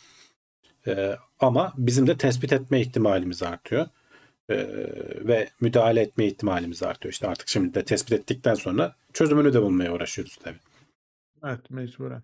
E, 0.87 1.17
ama 1.39 1.73
bizim 1.77 2.07
de 2.07 2.17
tespit 2.17 2.53
etme 2.53 2.81
ihtimalimiz 2.81 3.43
artıyor. 3.43 3.87
E, 4.49 4.57
ve 5.29 5.49
müdahale 5.61 6.01
etme 6.01 6.27
ihtimalimiz 6.27 6.83
artıyor. 6.83 7.13
İşte 7.13 7.29
artık 7.29 7.49
şimdi 7.49 7.75
de 7.75 7.85
tespit 7.85 8.13
ettikten 8.13 8.55
sonra 8.55 8.97
çözümünü 9.13 9.53
de 9.53 9.63
bulmaya 9.63 9.93
uğraşıyoruz 9.95 10.37
tabii. 10.37 10.59
Evet 11.45 11.71
mecburen. 11.71 12.23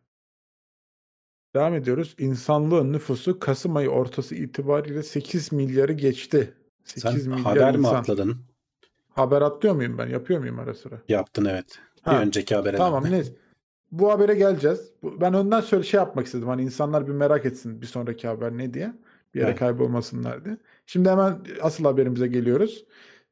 Devam 1.56 1.74
ediyoruz. 1.74 2.14
İnsanlığın 2.18 2.92
nüfusu 2.92 3.38
Kasım 3.38 3.76
ayı 3.76 3.88
ortası 3.88 4.34
itibariyle 4.34 5.02
8 5.02 5.52
milyarı 5.52 5.92
geçti. 5.92 6.54
8 6.84 7.02
Sen 7.02 7.30
milyar 7.30 7.40
haber 7.40 7.72
mi 7.72 7.78
insan. 7.78 7.94
atladın? 7.94 8.36
Haber 9.14 9.42
atlıyor 9.42 9.74
muyum 9.74 9.98
ben? 9.98 10.06
Yapıyor 10.06 10.40
muyum 10.40 10.58
ara 10.58 10.74
sıra? 10.74 10.96
Yaptın 11.08 11.44
evet. 11.44 11.78
Bir 12.06 12.10
Ha, 12.10 12.22
önceki 12.22 12.54
habere. 12.54 12.76
Tamam 12.76 13.04
neyse. 13.10 13.32
Bu 13.92 14.10
habere 14.12 14.34
geleceğiz. 14.34 14.90
Ben 15.02 15.34
önden 15.34 15.60
şöyle 15.60 15.82
şey 15.84 15.98
yapmak 15.98 16.26
istedim. 16.26 16.48
Hani 16.48 16.62
insanlar 16.62 17.06
bir 17.06 17.12
merak 17.12 17.46
etsin 17.46 17.80
bir 17.82 17.86
sonraki 17.86 18.28
haber 18.28 18.58
ne 18.58 18.74
diye. 18.74 18.92
Bir 19.34 19.40
yere 19.40 19.48
Evet. 19.50 19.58
kaybolmasınlar 19.58 20.44
diye. 20.44 20.56
Şimdi 20.86 21.10
hemen 21.10 21.38
asıl 21.62 21.84
haberimize 21.84 22.26
geliyoruz. 22.26 22.84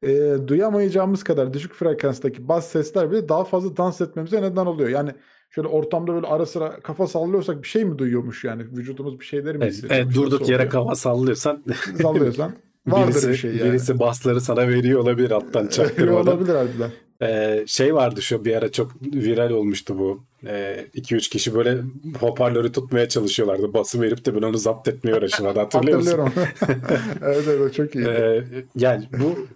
Ee, 0.03 0.35
duyamayacağımız 0.47 1.23
kadar 1.23 1.53
düşük 1.53 1.73
frekanstaki 1.73 2.47
bas 2.47 2.67
sesler 2.67 3.11
bile 3.11 3.29
daha 3.29 3.43
fazla 3.43 3.77
dans 3.77 4.01
etmemize 4.01 4.41
neden 4.41 4.65
oluyor. 4.65 4.89
Yani 4.89 5.11
şöyle 5.55 5.67
ortamda 5.67 6.13
böyle 6.13 6.27
ara 6.27 6.45
sıra 6.45 6.79
kafa 6.83 7.07
sallıyorsak 7.07 7.63
bir 7.63 7.67
şey 7.67 7.85
mi 7.85 7.97
duyuyormuş 7.97 8.43
yani? 8.43 8.61
Vücudumuz 8.77 9.19
bir 9.19 9.25
şeyleri 9.25 9.57
mi 9.57 9.63
Evet, 9.63 9.73
hissediyormuş? 9.73 10.05
evet, 10.15 10.15
durduk 10.15 10.39
Nasıl 10.41 10.53
yere 10.53 10.69
kafa 10.69 10.95
sallıyorsan 10.95 11.63
Sallıyorsan 12.01 12.51
vardır 12.87 13.11
birisi, 13.13 13.29
bir 13.29 13.35
şey 13.35 13.55
yani. 13.55 13.69
birisi 13.69 13.99
basları 13.99 14.41
sana 14.41 14.67
veriyor 14.67 14.99
olabilir 14.99 15.31
alttan 15.31 15.67
çaktırmadan. 15.67 16.27
olabilir 16.27 16.55
harbiden. 16.55 16.91
Ee, 17.21 17.63
şey 17.67 17.95
vardı 17.95 18.21
şu 18.21 18.45
bir 18.45 18.55
ara 18.55 18.71
çok 18.71 18.91
viral 19.03 19.49
olmuştu 19.49 19.99
bu. 19.99 20.23
2-3 20.45 21.29
kişi 21.29 21.55
böyle 21.55 21.77
hoparlörü 22.19 22.71
tutmaya 22.71 23.09
çalışıyorlardı. 23.09 23.73
Bası 23.73 24.01
verip 24.01 24.25
de 24.25 24.33
böyle 24.35 24.45
onu 24.45 24.57
zapt 24.57 24.87
etmeye 24.87 25.15
uğraşıyorlardı. 25.17 25.59
Hatırlıyor 25.59 25.97
musun? 25.97 26.17
Hatırlıyorum. 26.17 26.51
evet 27.23 27.43
evet 27.47 27.73
çok 27.73 27.95
iyi. 27.95 28.05
Ee, 28.07 28.43
yani 28.75 29.07
bu 29.21 29.47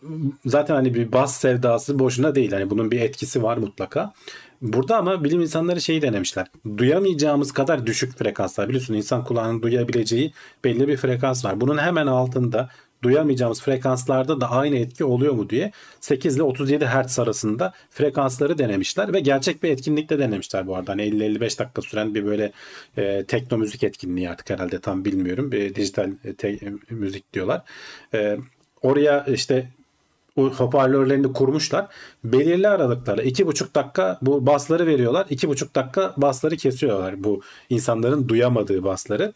zaten 0.45 0.75
hani 0.75 0.93
bir 0.93 1.11
bas 1.11 1.37
sevdası 1.37 1.99
boşuna 1.99 2.35
değil. 2.35 2.51
Hani 2.51 2.69
bunun 2.69 2.91
bir 2.91 2.99
etkisi 3.01 3.43
var 3.43 3.57
mutlaka. 3.57 4.13
Burada 4.61 4.97
ama 4.97 5.23
bilim 5.23 5.41
insanları 5.41 5.81
şeyi 5.81 6.01
denemişler. 6.01 6.47
Duyamayacağımız 6.77 7.51
kadar 7.51 7.85
düşük 7.85 8.17
frekanslar. 8.17 8.69
Biliyorsun 8.69 8.93
insan 8.93 9.23
kulağının 9.23 9.61
duyabileceği 9.61 10.33
belli 10.63 10.87
bir 10.87 10.97
frekans 10.97 11.45
var. 11.45 11.61
Bunun 11.61 11.77
hemen 11.77 12.07
altında 12.07 12.69
duyamayacağımız 13.03 13.61
frekanslarda 13.61 14.41
da 14.41 14.51
aynı 14.51 14.77
etki 14.77 15.05
oluyor 15.05 15.33
mu 15.33 15.49
diye 15.49 15.71
8 15.99 16.35
ile 16.35 16.43
37 16.43 16.85
Hz 16.85 17.19
arasında 17.19 17.73
frekansları 17.89 18.57
denemişler 18.57 19.13
ve 19.13 19.19
gerçek 19.19 19.63
bir 19.63 19.69
etkinlikte 19.69 20.19
denemişler 20.19 20.67
bu 20.67 20.75
arada. 20.75 20.91
Hani 20.91 21.01
50-55 21.01 21.59
dakika 21.59 21.81
süren 21.81 22.15
bir 22.15 22.25
böyle 22.25 22.51
e, 22.97 23.25
tekno 23.27 23.57
müzik 23.57 23.83
etkinliği 23.83 24.29
artık 24.29 24.49
herhalde 24.49 24.79
tam 24.79 25.05
bilmiyorum. 25.05 25.51
Bir 25.51 25.75
dijital 25.75 26.11
e, 26.23 26.33
te- 26.33 26.59
müzik 26.89 27.33
diyorlar. 27.33 27.61
E, 28.13 28.37
oraya 28.81 29.25
işte 29.25 29.69
bu 30.39 30.53
hoparlörlerini 30.53 31.33
kurmuşlar. 31.33 31.87
Belirli 32.23 32.67
aralıklarla 32.67 33.23
iki 33.23 33.47
buçuk 33.47 33.75
dakika 33.75 34.19
bu 34.21 34.45
basları 34.45 34.87
veriyorlar. 34.87 35.25
iki 35.29 35.49
buçuk 35.49 35.75
dakika 35.75 36.13
basları 36.17 36.57
kesiyorlar. 36.57 37.23
Bu 37.23 37.41
insanların 37.69 38.27
duyamadığı 38.29 38.83
basları. 38.83 39.33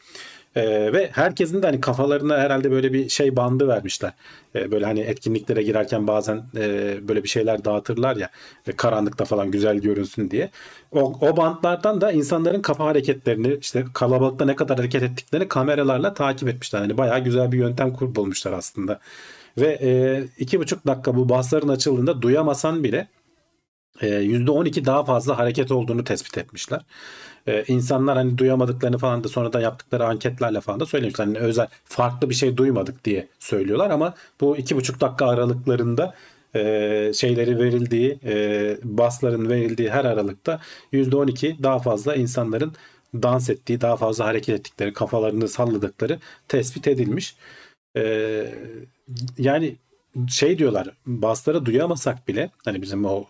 Ee, 0.55 0.93
ve 0.93 1.09
herkesin 1.13 1.61
de 1.61 1.65
hani 1.65 1.81
kafalarına 1.81 2.37
herhalde 2.37 2.71
böyle 2.71 2.93
bir 2.93 3.09
şey 3.09 3.35
bandı 3.35 3.67
vermişler. 3.67 4.13
Ee, 4.55 4.71
böyle 4.71 4.85
hani 4.85 4.99
etkinliklere 4.99 5.63
girerken 5.63 6.07
bazen 6.07 6.43
e, 6.57 6.97
böyle 7.07 7.23
bir 7.23 7.29
şeyler 7.29 7.65
dağıtırlar 7.65 8.15
ya 8.15 8.29
e, 8.67 8.71
karanlıkta 8.71 9.25
falan 9.25 9.51
güzel 9.51 9.77
görünsün 9.77 10.31
diye. 10.31 10.49
O, 10.91 11.13
o 11.21 11.37
bantlardan 11.37 12.01
da 12.01 12.11
insanların 12.11 12.61
kafa 12.61 12.85
hareketlerini 12.85 13.57
işte 13.61 13.85
kalabalıkta 13.93 14.45
ne 14.45 14.55
kadar 14.55 14.77
hareket 14.77 15.03
ettiklerini 15.03 15.47
kameralarla 15.47 16.13
takip 16.13 16.49
etmişler. 16.49 16.79
Hani 16.79 16.97
bayağı 16.97 17.19
güzel 17.19 17.51
bir 17.51 17.57
yöntem 17.57 17.93
bulmuşlar 18.01 18.53
aslında. 18.53 18.99
Ve 19.57 19.79
e, 19.81 20.23
iki 20.37 20.59
buçuk 20.59 20.87
dakika 20.87 21.15
bu 21.15 21.29
basların 21.29 21.67
açıldığında 21.67 22.21
duyamasan 22.21 22.83
bile 22.83 23.07
e, 24.01 24.07
%12 24.07 24.85
daha 24.85 25.03
fazla 25.05 25.37
hareket 25.37 25.71
olduğunu 25.71 26.03
tespit 26.03 26.37
etmişler. 26.37 26.81
Ee, 27.47 27.63
insanlar 27.67 28.17
hani 28.17 28.37
duyamadıklarını 28.37 28.97
falan 28.97 29.23
da 29.23 29.27
sonradan 29.27 29.61
yaptıkları 29.61 30.05
anketlerle 30.05 30.61
falan 30.61 30.79
da 30.79 30.85
söylemişler. 30.85 31.25
Hani 31.25 31.37
özel 31.37 31.67
farklı 31.85 32.29
bir 32.29 32.35
şey 32.35 32.57
duymadık 32.57 33.05
diye 33.05 33.27
söylüyorlar 33.39 33.89
ama 33.89 34.13
bu 34.41 34.57
iki 34.57 34.75
buçuk 34.75 35.01
dakika 35.01 35.27
aralıklarında 35.27 36.15
e, 36.55 37.11
şeyleri 37.15 37.59
verildiği 37.59 38.19
e, 38.25 38.77
basların 38.83 39.49
verildiği 39.49 39.89
her 39.89 40.05
aralıkta 40.05 40.61
%12 40.93 41.63
daha 41.63 41.79
fazla 41.79 42.15
insanların 42.15 42.73
dans 43.13 43.49
ettiği 43.49 43.81
daha 43.81 43.97
fazla 43.97 44.25
hareket 44.25 44.59
ettikleri 44.59 44.93
kafalarını 44.93 45.47
salladıkları 45.47 46.19
tespit 46.47 46.87
edilmiş. 46.87 47.35
E, 47.97 48.03
yani 49.37 49.77
şey 50.29 50.57
diyorlar 50.57 50.89
basları 51.05 51.65
duyamasak 51.65 52.27
bile 52.27 52.51
hani 52.65 52.81
bizim 52.81 53.05
o 53.05 53.25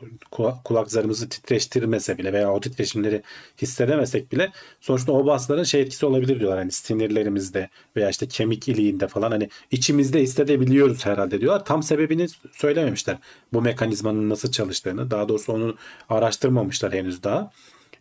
kulak 0.64 0.92
zarımızı 0.92 1.30
titreştirmese 1.30 2.18
bile 2.18 2.34
veya 2.34 2.54
o 2.54 2.60
titreşimleri 2.60 3.24
hissedemesek 3.62 4.32
bile 4.32 4.52
sonuçta 4.82 5.12
o 5.12 5.26
basların 5.26 5.64
şey 5.64 5.82
etkisi 5.82 6.06
olabilir 6.06 6.40
diyorlar 6.40 6.60
hani 6.60 6.72
sinirlerimizde 6.72 7.70
veya 7.96 8.10
işte 8.10 8.28
kemik 8.28 8.68
iliğinde 8.68 9.08
falan 9.08 9.32
hani 9.32 9.50
içimizde 9.72 10.22
hissedebiliyoruz 10.22 11.06
herhalde 11.06 11.42
diyorlar. 11.42 11.66
Tam 11.66 11.84
sebebini 11.84 12.28
söylememişler 12.52 13.18
bu 13.54 13.62
mekanizmanın 13.62 14.30
nasıl 14.30 14.52
çalıştığını 14.52 15.12
daha 15.12 15.30
doğrusu 15.30 15.54
onu 15.54 15.76
araştırmamışlar 16.10 16.94
henüz 16.94 17.24
daha. 17.24 17.52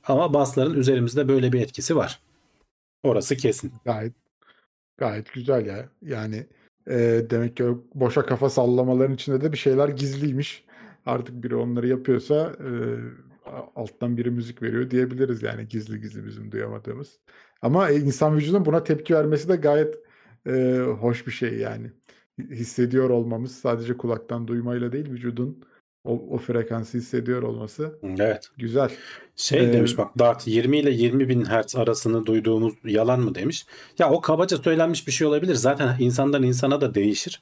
Ama 0.05 0.35
basların 0.35 0.75
üzerimizde 0.75 1.29
böyle 1.29 1.53
bir 1.53 1.61
etkisi 1.61 1.97
var. 1.97 2.21
Orası 3.03 3.37
kesin. 3.37 3.73
Gayet 3.85 4.13
gayet 4.99 5.33
güzel 5.33 5.67
ya. 5.67 5.89
Yani 6.03 6.47
Eee, 6.91 7.31
demek 7.31 7.57
ki 7.57 7.65
boşa 7.95 8.27
kafa 8.27 8.51
sallamaların 8.51 9.15
içinde 9.15 9.41
de 9.41 9.53
bir 9.53 9.57
şeyler 9.59 9.89
gizliymiş. 9.89 10.65
Artık 11.07 11.43
biri 11.45 11.57
onları 11.57 11.89
yapıyorsa, 11.89 12.57
eee, 12.61 12.99
alttan 13.77 14.17
biri 14.17 14.31
müzik 14.31 14.63
veriyor 14.63 14.91
diyebiliriz 14.91 15.43
yani 15.43 15.69
gizli 15.69 16.01
gizli 16.01 16.27
bizim 16.27 16.53
duyamadığımız. 16.53 17.21
Ama, 17.63 17.91
eee, 17.91 17.99
insan 18.01 18.37
vücudunun 18.37 18.65
buna 18.65 18.85
tepki 18.85 19.15
vermesi 19.15 19.49
de 19.49 19.57
gayet, 19.57 19.95
eee, 20.47 20.81
hoş 20.81 21.27
bir 21.27 21.33
şey 21.33 21.59
yani. 21.59 21.93
hissediyor 22.51 23.11
olmamız 23.11 23.53
sadece 23.59 23.97
kulaktan 23.97 24.49
duymayla 24.49 24.93
değil 24.93 25.11
vücudun 25.11 25.65
o, 26.05 26.23
o 26.31 26.39
frekansı 26.39 26.99
hissediyor 26.99 27.43
olması 27.43 27.99
Evet. 28.19 28.49
güzel. 28.57 28.91
Şey 29.37 29.65
ee, 29.65 29.73
demiş 29.73 29.99
bak 29.99 30.19
Dart 30.19 30.47
20 30.47 30.79
ile 30.79 30.91
20 30.91 31.29
bin 31.29 31.45
hertz 31.45 31.77
arasını 31.77 32.27
duyduğumuz 32.27 32.75
yalan 32.85 33.21
mı 33.21 33.35
demiş. 33.35 33.67
Ya 33.99 34.11
o 34.11 34.21
kabaca 34.21 34.57
söylenmiş 34.57 35.07
bir 35.07 35.13
şey 35.13 35.27
olabilir. 35.27 35.55
Zaten 35.55 35.97
insandan 35.99 36.43
insana 36.43 36.81
da 36.81 36.95
değişir. 36.95 37.41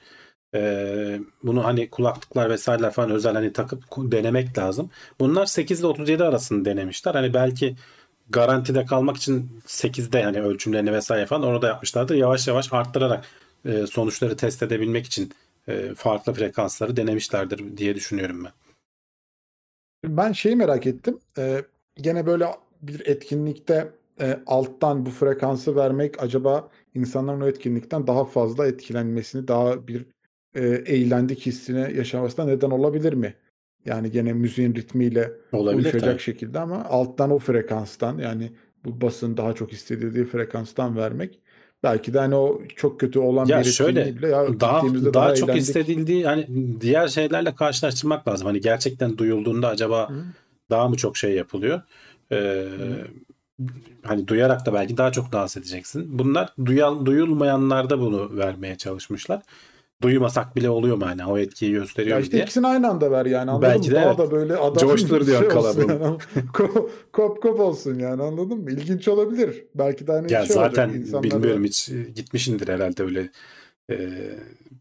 Ee, 0.54 1.20
bunu 1.42 1.64
hani 1.64 1.90
kulaklıklar 1.90 2.50
vesaireler 2.50 2.90
falan 2.90 3.10
özel 3.10 3.34
hani 3.34 3.52
takıp 3.52 3.84
denemek 3.96 4.58
lazım. 4.58 4.90
Bunlar 5.20 5.46
8 5.46 5.80
ile 5.80 5.86
37 5.86 6.24
arasını 6.24 6.64
denemişler. 6.64 7.14
Hani 7.14 7.34
belki 7.34 7.76
garantide 8.30 8.84
kalmak 8.84 9.16
için 9.16 9.50
8'de 9.66 10.18
yani 10.18 10.42
ölçümlerini 10.42 10.92
vesaire 10.92 11.26
falan 11.26 11.42
orada 11.42 11.66
yapmışlardır. 11.66 12.14
Yavaş 12.14 12.48
yavaş 12.48 12.72
arttırarak 12.72 13.24
e, 13.64 13.86
sonuçları 13.86 14.36
test 14.36 14.62
edebilmek 14.62 15.06
için 15.06 15.32
e, 15.70 15.94
farklı 15.94 16.32
frekansları 16.32 16.96
denemişlerdir 16.96 17.76
diye 17.76 17.94
düşünüyorum 17.94 18.44
ben. 18.44 18.52
Ben 20.04 20.32
şeyi 20.32 20.56
merak 20.56 20.86
ettim. 20.86 21.18
Ee, 21.38 21.62
gene 21.96 22.26
böyle 22.26 22.46
bir 22.82 23.06
etkinlikte 23.06 23.92
e, 24.20 24.40
alttan 24.46 25.06
bu 25.06 25.10
frekansı 25.10 25.76
vermek 25.76 26.22
acaba 26.22 26.70
insanların 26.94 27.40
o 27.40 27.46
etkinlikten 27.46 28.06
daha 28.06 28.24
fazla 28.24 28.66
etkilenmesini, 28.66 29.48
daha 29.48 29.88
bir 29.88 30.06
e, 30.54 30.66
eğlendik 30.66 31.46
hissine 31.46 31.92
yaşamasına 31.92 32.44
neden 32.44 32.70
olabilir 32.70 33.12
mi? 33.12 33.34
Yani 33.84 34.10
gene 34.10 34.32
müziğin 34.32 34.74
ritmiyle 34.74 35.32
olabilir, 35.52 35.84
uyuşacak 35.84 36.10
tabii. 36.10 36.22
şekilde 36.22 36.58
ama 36.58 36.84
alttan 36.84 37.30
o 37.30 37.38
frekanstan 37.38 38.18
yani 38.18 38.52
bu 38.84 39.00
basın 39.00 39.36
daha 39.36 39.52
çok 39.52 39.72
istediği 39.72 40.24
frekanstan 40.24 40.96
vermek 40.96 41.40
Belki 41.82 42.14
de 42.14 42.18
hani 42.18 42.34
o 42.34 42.62
çok 42.76 43.00
kötü 43.00 43.18
olan 43.18 43.46
ya 43.46 43.60
bir 43.60 43.64
şöyle, 43.64 44.16
bile 44.16 44.28
ya 44.28 44.60
daha, 44.60 44.82
daha, 44.82 45.14
daha 45.14 45.34
çok 45.34 45.48
eğlendik. 45.48 45.68
istedildiği 45.68 46.24
hani 46.24 46.46
diğer 46.80 47.08
şeylerle 47.08 47.54
karşılaştırmak 47.54 48.28
lazım. 48.28 48.46
Hani 48.46 48.60
gerçekten 48.60 49.18
duyulduğunda 49.18 49.68
acaba 49.68 50.10
Hı. 50.10 50.24
daha 50.70 50.88
mı 50.88 50.96
çok 50.96 51.16
şey 51.16 51.34
yapılıyor? 51.34 51.82
Ee, 52.32 52.66
hani 54.02 54.28
duyarak 54.28 54.66
da 54.66 54.72
belki 54.72 54.96
daha 54.96 55.12
çok 55.12 55.32
dans 55.32 55.56
edeceksin. 55.56 56.18
Bunlar 56.18 56.54
duyal, 56.64 57.06
duyulmayanlarda 57.06 58.00
bunu 58.00 58.36
vermeye 58.36 58.76
çalışmışlar 58.76 59.42
duymasak 60.02 60.56
bile 60.56 60.70
oluyor 60.70 60.96
mu 60.96 61.06
hani 61.06 61.26
o 61.26 61.38
etkiyi 61.38 61.72
gösteriyor 61.72 62.16
ya 62.16 62.22
işte 62.22 62.32
diye. 62.32 62.42
ikisini 62.42 62.66
aynı 62.66 62.88
anda 62.88 63.10
ver 63.10 63.26
yani 63.26 63.50
anladın 63.50 63.68
Belki 63.68 63.90
mı? 63.90 63.96
De 63.96 64.00
Daha 64.00 64.18
da 64.18 64.30
böyle 64.30 64.56
adam 64.56 64.88
coştur 64.88 65.26
diyor 65.26 65.40
şey 65.40 65.48
kalabalık. 65.48 65.88
Yani. 65.88 66.18
kop, 67.12 67.42
kop 67.42 67.60
olsun 67.60 67.98
yani 67.98 68.22
anladın 68.22 68.58
mı? 68.58 68.70
İlginç 68.70 69.08
olabilir. 69.08 69.64
Belki 69.74 70.06
de 70.06 70.12
hani 70.12 70.32
ya 70.32 70.46
şey 70.46 70.54
zaten 70.54 70.88
olacak, 70.88 71.00
insanlara... 71.00 71.22
bilmiyorum 71.22 71.64
hiç 71.64 71.90
gitmişindir 72.14 72.68
herhalde 72.68 73.02
öyle 73.02 73.30
e, 73.90 74.10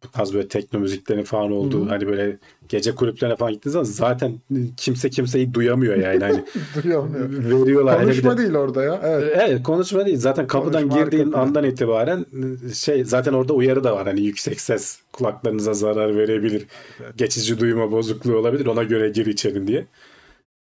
bu 0.04 0.12
tarz 0.12 0.34
böyle 0.34 0.48
tekno 0.48 0.80
müziklerin 0.80 1.24
falan 1.24 1.52
olduğu 1.52 1.90
hani 1.90 2.08
böyle 2.08 2.38
gece 2.70 2.96
kulüplerine 2.96 3.36
falan 3.36 3.54
gittiğiniz 3.54 3.74
zaman 3.74 3.84
zaten 3.84 4.40
kimse 4.78 5.10
kimseyi 5.10 5.54
duyamıyor 5.54 5.96
yani. 5.96 6.24
Hani 6.24 6.46
duyamıyor. 6.84 7.30
Veriyorlar. 7.30 8.02
Konuşma 8.02 8.38
de, 8.38 8.42
değil 8.42 8.56
orada 8.56 8.84
ya. 8.84 9.02
Evet. 9.04 9.38
evet 9.40 9.64
konuşma 9.64 10.06
değil. 10.06 10.18
Zaten 10.18 10.48
kapıdan 10.48 10.82
konuşma 10.82 11.04
girdiğin 11.04 11.32
andan 11.32 11.64
itibaren 11.64 12.26
şey 12.74 13.06
zaten 13.06 13.34
orada 13.34 13.54
uyarı 13.54 13.84
da 13.84 13.96
var. 13.96 14.08
Hani 14.08 14.22
yüksek 14.22 14.62
ses 14.62 15.00
kulaklarınıza 15.14 15.74
zarar 15.74 16.18
verebilir. 16.18 16.66
Evet. 17.00 17.18
Geçici 17.18 17.60
duyma 17.60 17.92
bozukluğu 17.92 18.38
olabilir. 18.38 18.66
Ona 18.66 18.84
göre 18.84 19.10
gir 19.10 19.26
içerin 19.26 19.68
diye. 19.68 19.86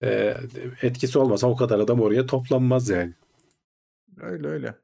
Ee, 0.04 0.38
etkisi 0.82 1.20
olmasa 1.20 1.48
o 1.48 1.56
kadar 1.56 1.80
adam 1.80 2.02
oraya 2.02 2.26
toplanmaz 2.26 2.90
yani. 2.90 3.14
Öyle 4.22 4.48
öyle. 4.48 4.76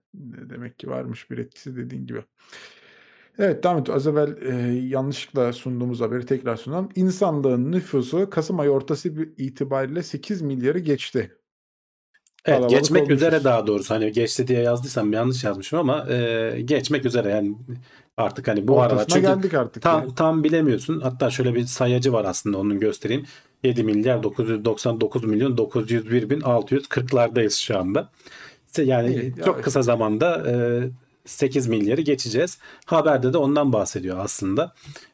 Demek 0.50 0.80
ki 0.80 0.90
varmış 0.90 1.32
bir 1.32 1.38
etkisi 1.38 1.76
dediğin 1.76 2.08
gibi. 2.08 2.22
Evet, 3.40 3.66
ediyoruz. 3.66 3.90
Az 3.90 4.08
evvel, 4.08 4.38
eee, 4.42 4.88
yanlışlıkla 4.90 5.54
sunduğumuz 5.54 6.02
haberi 6.02 6.26
tekrar 6.26 6.56
sunalım. 6.58 6.90
İnsanlığın 6.96 7.72
nüfusu 7.72 8.30
kasım 8.30 8.60
ayı 8.60 8.70
ortası 8.70 9.10
itibariyle 9.38 10.04
8 10.04 10.42
milyarı 10.42 10.80
geçti. 10.80 11.38
Evet, 12.46 12.58
Kalabalık 12.60 12.70
geçmek 12.70 13.02
olmuşuz. 13.04 13.18
üzere 13.18 13.44
daha 13.44 13.68
doğrusu. 13.68 13.94
Hani 13.96 14.12
geçti 14.12 14.48
diye 14.48 14.62
yazdıysam 14.62 15.14
yanlış 15.14 15.44
yazmışım 15.44 15.80
ama 15.80 16.08
eee, 16.10 16.62
geçmek 16.62 17.06
üzere 17.06 17.30
yani 17.30 17.56
artık 18.18 18.48
hani 18.48 18.68
bu 18.68 18.82
arada 18.82 19.08
çünkü 19.08 19.22
geldik 19.22 19.54
artık 19.54 19.84
tam 19.84 20.02
yani. 20.02 20.16
tam 20.16 20.44
bilemiyorsun. 20.44 21.00
Hatta 21.00 21.30
şöyle 21.30 21.56
bir 21.56 21.66
sayacı 21.66 22.14
var 22.14 22.26
aslında 22.26 22.58
onu 22.58 22.80
göstereyim. 22.80 23.26
7 23.64 23.84
milyar 23.84 24.24
999 24.24 25.24
milyon 25.24 25.58
901 25.58 26.30
bin 26.30 26.40
640'lardayız 26.42 27.60
şu 27.62 27.78
anda. 27.80 28.10
Yani 28.78 29.16
İyi, 29.16 29.36
çok 29.46 29.58
ya 29.58 29.62
kısa 29.62 29.82
zamanda 29.82 30.44
eee 30.48 30.92
8 31.26 31.68
milyarı 31.68 32.02
geçeceğiz. 32.02 32.58
Haberde 32.86 33.34
de 33.34 33.38
ondan 33.38 33.74
bahsediyor 33.74 34.20
aslında. 34.20 34.74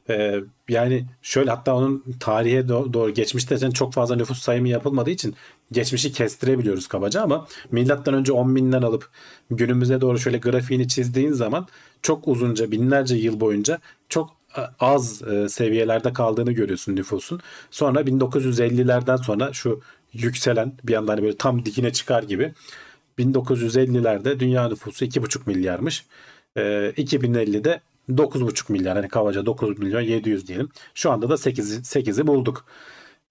Ee, 0.10 0.40
yani 0.70 1.06
şöyle 1.22 1.50
hatta 1.50 1.76
onun 1.76 2.04
tarihe 2.20 2.68
doğru 2.68 3.14
geçmişte 3.14 3.72
çok 3.72 3.94
fazla 3.94 4.16
nüfus 4.16 4.40
sayımı 4.42 4.68
yapılmadığı 4.68 5.10
için 5.10 5.36
geçmişi 5.72 6.12
kestirebiliyoruz 6.12 6.88
kabaca 6.88 7.22
ama 7.22 7.48
milattan 7.72 8.14
önce 8.14 8.32
10 8.32 8.56
binden 8.56 8.82
alıp 8.82 9.10
günümüze 9.52 10.02
doğru 10.02 10.20
şöyle 10.20 10.38
grafiğini 10.38 10.88
çizdiğin 10.88 11.32
zaman 11.32 11.68
çok 12.02 12.28
uzunca 12.28 12.72
binlerce 12.72 13.16
yıl 13.16 13.40
boyunca 13.40 13.80
çok 14.10 14.30
e, 14.58 14.62
az 14.80 15.22
e, 15.22 15.50
seviyelerde 15.50 16.14
kaldığını 16.14 16.52
görüyorsun 16.52 16.96
nüfusun. 16.96 17.40
Sonra 17.72 18.02
1950'lerden 18.02 19.16
sonra 19.16 19.54
şu 19.54 19.82
yükselen 20.14 20.74
bir 20.84 20.94
anda 20.94 21.12
hani 21.12 21.22
böyle 21.22 21.38
tam 21.38 21.66
dikine 21.66 21.94
çıkar 21.94 22.24
gibi 22.24 22.54
1950'lerde 23.20 24.40
dünya 24.40 24.68
nüfusu 24.68 25.06
2,5 25.06 25.40
milyarmış. 25.46 26.06
E, 26.56 26.62
2050'de 26.98 27.82
9,5 28.10 28.72
milyar 28.72 28.96
hani 28.98 29.08
kabaca 29.08 29.46
9 29.46 29.80
milyon 29.80 30.02
700 30.02 30.48
diyelim. 30.48 30.70
Şu 30.94 31.12
anda 31.12 31.30
da 31.30 31.38
8, 31.38 31.80
8'i 31.80 32.28
bulduk. 32.28 32.66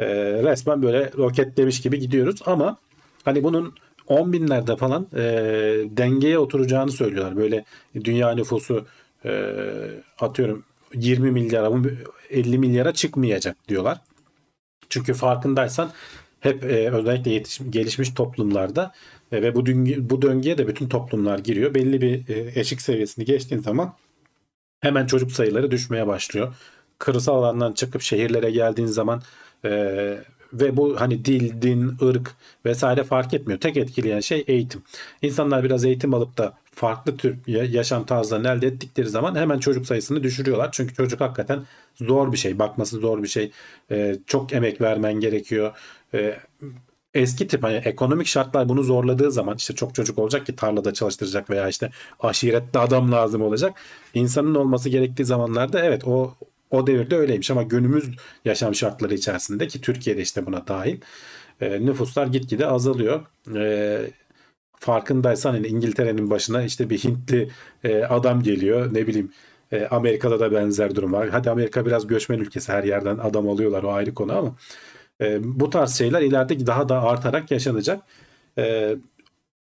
E, 0.00 0.06
resmen 0.42 0.82
böyle 0.82 1.12
roketlemiş 1.18 1.80
gibi 1.80 1.98
gidiyoruz 1.98 2.40
ama 2.46 2.78
hani 3.24 3.44
bunun 3.44 3.74
10 4.06 4.32
binlerde 4.32 4.76
falan 4.76 5.06
e, 5.14 5.22
dengeye 5.90 6.38
oturacağını 6.38 6.92
söylüyorlar. 6.92 7.36
Böyle 7.36 7.64
dünya 8.04 8.34
nüfusu 8.34 8.86
e, 9.24 9.52
atıyorum 10.20 10.64
20 10.94 11.30
milyara 11.30 11.70
50 12.30 12.58
milyara 12.58 12.94
çıkmayacak 12.94 13.56
diyorlar. 13.68 14.00
Çünkü 14.88 15.14
farkındaysan 15.14 15.90
hep 16.40 16.64
e, 16.64 16.90
özellikle 16.90 17.30
yetiş, 17.30 17.60
gelişmiş 17.70 18.10
toplumlarda 18.10 18.92
e, 19.32 19.42
ve 19.42 19.54
bu 19.54 19.66
döngü, 19.66 20.10
bu 20.10 20.22
döngüye 20.22 20.58
de 20.58 20.68
bütün 20.68 20.88
toplumlar 20.88 21.38
giriyor. 21.38 21.74
Belli 21.74 22.00
bir 22.00 22.28
e, 22.28 22.60
eşik 22.60 22.82
seviyesini 22.82 23.24
geçtiğin 23.24 23.62
zaman 23.62 23.94
hemen 24.80 25.06
çocuk 25.06 25.32
sayıları 25.32 25.70
düşmeye 25.70 26.06
başlıyor. 26.06 26.54
Kırsal 26.98 27.36
alandan 27.36 27.72
çıkıp 27.72 28.02
şehirlere 28.02 28.50
geldiğin 28.50 28.88
zaman 28.88 29.22
e, 29.64 29.70
ve 30.52 30.76
bu 30.76 31.00
hani 31.00 31.24
dil, 31.24 31.62
din, 31.62 31.96
ırk 32.02 32.34
vesaire 32.64 33.04
fark 33.04 33.34
etmiyor. 33.34 33.60
Tek 33.60 33.76
etkileyen 33.76 34.20
şey 34.20 34.44
eğitim. 34.46 34.82
İnsanlar 35.22 35.64
biraz 35.64 35.84
eğitim 35.84 36.14
alıp 36.14 36.38
da 36.38 36.54
farklı 36.74 37.16
tür 37.16 37.36
yaşam 37.46 38.06
tarzlarını 38.06 38.48
elde 38.48 38.66
ettikleri 38.66 39.08
zaman 39.08 39.34
hemen 39.34 39.58
çocuk 39.58 39.86
sayısını 39.86 40.22
düşürüyorlar. 40.22 40.68
Çünkü 40.72 40.94
çocuk 40.94 41.20
hakikaten 41.20 41.64
zor 41.94 42.32
bir 42.32 42.36
şey. 42.36 42.58
Bakması 42.58 42.98
zor 42.98 43.22
bir 43.22 43.28
şey. 43.28 43.50
E, 43.90 44.16
çok 44.26 44.52
emek 44.52 44.80
vermen 44.80 45.14
gerekiyor. 45.14 45.72
E, 46.14 46.38
eski 47.16 47.46
tip 47.46 47.62
hani 47.62 47.76
ekonomik 47.76 48.26
şartlar 48.26 48.68
bunu 48.68 48.82
zorladığı 48.82 49.32
zaman 49.32 49.56
işte 49.56 49.74
çok 49.74 49.94
çocuk 49.94 50.18
olacak 50.18 50.46
ki 50.46 50.56
tarlada 50.56 50.92
çalıştıracak 50.94 51.50
veya 51.50 51.68
işte 51.68 51.90
aşirette 52.20 52.78
adam 52.78 53.12
lazım 53.12 53.42
olacak. 53.42 53.74
İnsanın 54.14 54.54
olması 54.54 54.88
gerektiği 54.88 55.24
zamanlarda 55.24 55.84
evet 55.84 56.02
o 56.06 56.34
o 56.70 56.86
devirde 56.86 57.16
öyleymiş 57.16 57.50
ama 57.50 57.62
günümüz 57.62 58.04
yaşam 58.44 58.74
şartları 58.74 59.14
içerisinde 59.14 59.66
ki 59.66 59.80
Türkiye'de 59.80 60.22
işte 60.22 60.46
buna 60.46 60.66
dahil 60.68 61.00
e, 61.60 61.86
nüfuslar 61.86 62.26
gitgide 62.26 62.66
azalıyor. 62.66 63.20
E, 63.56 64.10
farkındaysan 64.78 65.52
hani 65.52 65.66
İngiltere'nin 65.66 66.30
başına 66.30 66.62
işte 66.62 66.90
bir 66.90 66.98
Hintli 66.98 67.50
e, 67.84 68.04
adam 68.04 68.42
geliyor 68.42 68.94
ne 68.94 69.06
bileyim 69.06 69.32
e, 69.72 69.86
Amerika'da 69.86 70.40
da 70.40 70.52
benzer 70.52 70.94
durum 70.94 71.12
var. 71.12 71.28
Hadi 71.28 71.50
Amerika 71.50 71.86
biraz 71.86 72.06
göçmen 72.06 72.38
ülkesi 72.38 72.72
her 72.72 72.84
yerden 72.84 73.18
adam 73.18 73.48
alıyorlar 73.48 73.82
o 73.82 73.92
ayrı 73.92 74.14
konu 74.14 74.32
ama 74.38 74.56
e, 75.20 75.38
bu 75.60 75.70
tarz 75.70 75.98
şeyler 75.98 76.22
ileride 76.22 76.66
daha 76.66 76.88
da 76.88 77.02
artarak 77.02 77.50
yaşanacak. 77.50 78.02
E, 78.58 78.96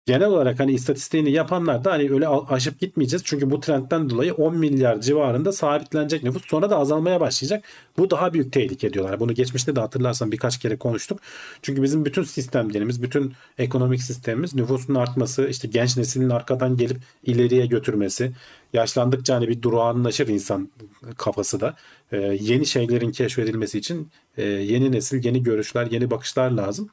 genel 0.05 0.27
olarak 0.27 0.59
hani 0.59 0.71
istatistiğini 0.71 1.31
yapanlar 1.31 1.83
da 1.83 1.91
hani 1.91 2.11
öyle 2.11 2.27
aşıp 2.27 2.79
gitmeyeceğiz. 2.79 3.23
Çünkü 3.25 3.51
bu 3.51 3.59
trendten 3.59 4.09
dolayı 4.09 4.33
10 4.33 4.57
milyar 4.57 5.01
civarında 5.01 5.51
sabitlenecek 5.51 6.23
nüfus 6.23 6.45
sonra 6.47 6.69
da 6.69 6.77
azalmaya 6.77 7.19
başlayacak. 7.19 7.65
Bu 7.97 8.09
daha 8.09 8.33
büyük 8.33 8.53
tehlike 8.53 8.93
diyorlar. 8.93 9.19
Bunu 9.19 9.33
geçmişte 9.33 9.75
de 9.75 9.79
hatırlarsan 9.79 10.31
birkaç 10.31 10.59
kere 10.59 10.77
konuştuk. 10.77 11.19
Çünkü 11.61 11.83
bizim 11.83 12.05
bütün 12.05 12.23
sistemlerimiz, 12.23 13.03
bütün 13.03 13.33
ekonomik 13.57 14.01
sistemimiz 14.01 14.55
nüfusun 14.55 14.95
artması, 14.95 15.47
işte 15.47 15.67
genç 15.67 15.97
neslin 15.97 16.29
arkadan 16.29 16.77
gelip 16.77 16.97
ileriye 17.23 17.65
götürmesi, 17.65 18.31
yaşlandıkça 18.73 19.35
hani 19.35 19.47
bir 19.47 19.61
durağanlaşır 19.61 20.27
insan 20.27 20.69
kafası 21.17 21.59
da. 21.59 21.75
Ee, 22.11 22.17
yeni 22.41 22.65
şeylerin 22.65 23.11
keşfedilmesi 23.11 23.77
için 23.77 24.09
e, 24.37 24.43
yeni 24.43 24.91
nesil, 24.91 25.25
yeni 25.25 25.43
görüşler, 25.43 25.87
yeni 25.91 26.11
bakışlar 26.11 26.51
lazım 26.51 26.89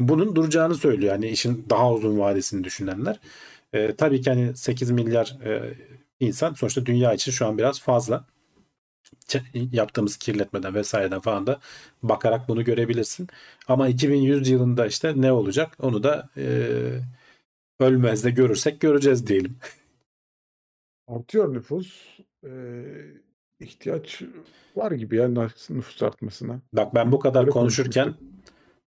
bunun 0.00 0.36
duracağını 0.36 0.74
söylüyor. 0.74 1.12
Yani 1.12 1.28
işin 1.28 1.66
daha 1.70 1.92
uzun 1.92 2.18
vadesini 2.18 2.64
düşünenler. 2.64 3.20
E, 3.72 3.96
tabii 3.96 4.20
ki 4.20 4.30
hani 4.30 4.56
8 4.56 4.90
milyar 4.90 5.38
e, 5.44 5.74
insan 6.20 6.54
sonuçta 6.54 6.86
dünya 6.86 7.14
için 7.14 7.32
şu 7.32 7.46
an 7.46 7.58
biraz 7.58 7.80
fazla. 7.80 8.26
Yaptığımız 9.54 10.16
kirletmeden 10.16 10.74
vesaireden 10.74 11.20
falan 11.20 11.46
da 11.46 11.60
bakarak 12.02 12.48
bunu 12.48 12.64
görebilirsin. 12.64 13.28
Ama 13.68 13.88
2100 13.88 14.48
yılında 14.48 14.86
işte 14.86 15.12
ne 15.16 15.32
olacak 15.32 15.76
onu 15.80 16.02
da 16.02 16.28
e, 16.36 16.44
ölmez 17.80 18.24
de 18.24 18.30
görürsek 18.30 18.80
göreceğiz 18.80 19.26
diyelim. 19.26 19.56
Artıyor 21.08 21.54
nüfus. 21.54 22.18
Ee, 22.44 22.50
ihtiyaç 23.60 24.22
var 24.76 24.92
gibi 24.92 25.16
yani 25.16 25.38
nüfus 25.70 26.02
artmasına. 26.02 26.60
Bak 26.72 26.94
ben 26.94 27.12
bu 27.12 27.18
kadar 27.18 27.42
Böyle 27.42 27.52
konuşurken 27.52 28.14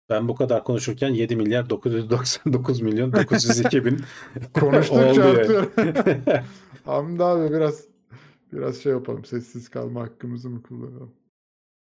ben 0.09 0.27
bu 0.27 0.35
kadar 0.35 0.63
konuşurken 0.63 1.09
7 1.09 1.35
milyar 1.35 1.69
999 1.69 2.81
milyon 2.81 3.13
902 3.13 3.85
bin 3.85 4.01
Konuştukça 4.59 5.23
artıyor. 5.23 5.67
Hamdi 6.85 7.23
abi 7.23 7.53
biraz 7.53 7.83
biraz 8.53 8.77
şey 8.77 8.91
yapalım. 8.91 9.25
Sessiz 9.25 9.69
kalma 9.69 10.01
hakkımızı 10.01 10.49
mı 10.49 10.63
kullanalım? 10.63 11.11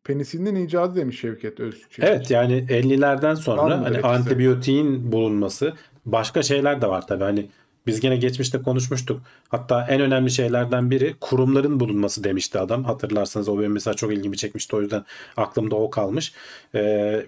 Penisilinin 0.04 0.54
icadı 0.54 0.96
demiş 0.96 1.20
Şevket 1.20 1.61
Özçelik. 1.61 1.98
Evet 1.98 2.30
yani 2.30 2.52
50'lerden 2.52 3.34
sonra 3.34 3.80
hani 3.80 4.00
antibiyotiğin 4.00 5.12
bulunması 5.12 5.74
başka 6.06 6.42
şeyler 6.42 6.82
de 6.82 6.86
var 6.86 7.06
tabii. 7.06 7.24
Hani 7.24 7.48
biz 7.87 8.01
gene 8.01 8.16
geçmişte 8.16 8.62
konuşmuştuk. 8.62 9.20
Hatta 9.49 9.87
en 9.89 10.01
önemli 10.01 10.31
şeylerden 10.31 10.91
biri 10.91 11.14
kurumların 11.20 11.81
bulunması 11.81 12.24
demişti 12.24 12.59
adam. 12.59 12.85
Hatırlarsanız 12.85 13.49
o 13.49 13.59
benim 13.59 13.72
mesela 13.72 13.95
çok 13.95 14.12
ilgimi 14.12 14.37
çekmişti. 14.37 14.76
O 14.76 14.81
yüzden 14.81 15.05
aklımda 15.37 15.76
o 15.76 15.91
kalmış. 15.91 16.33
Ee, 16.74 16.78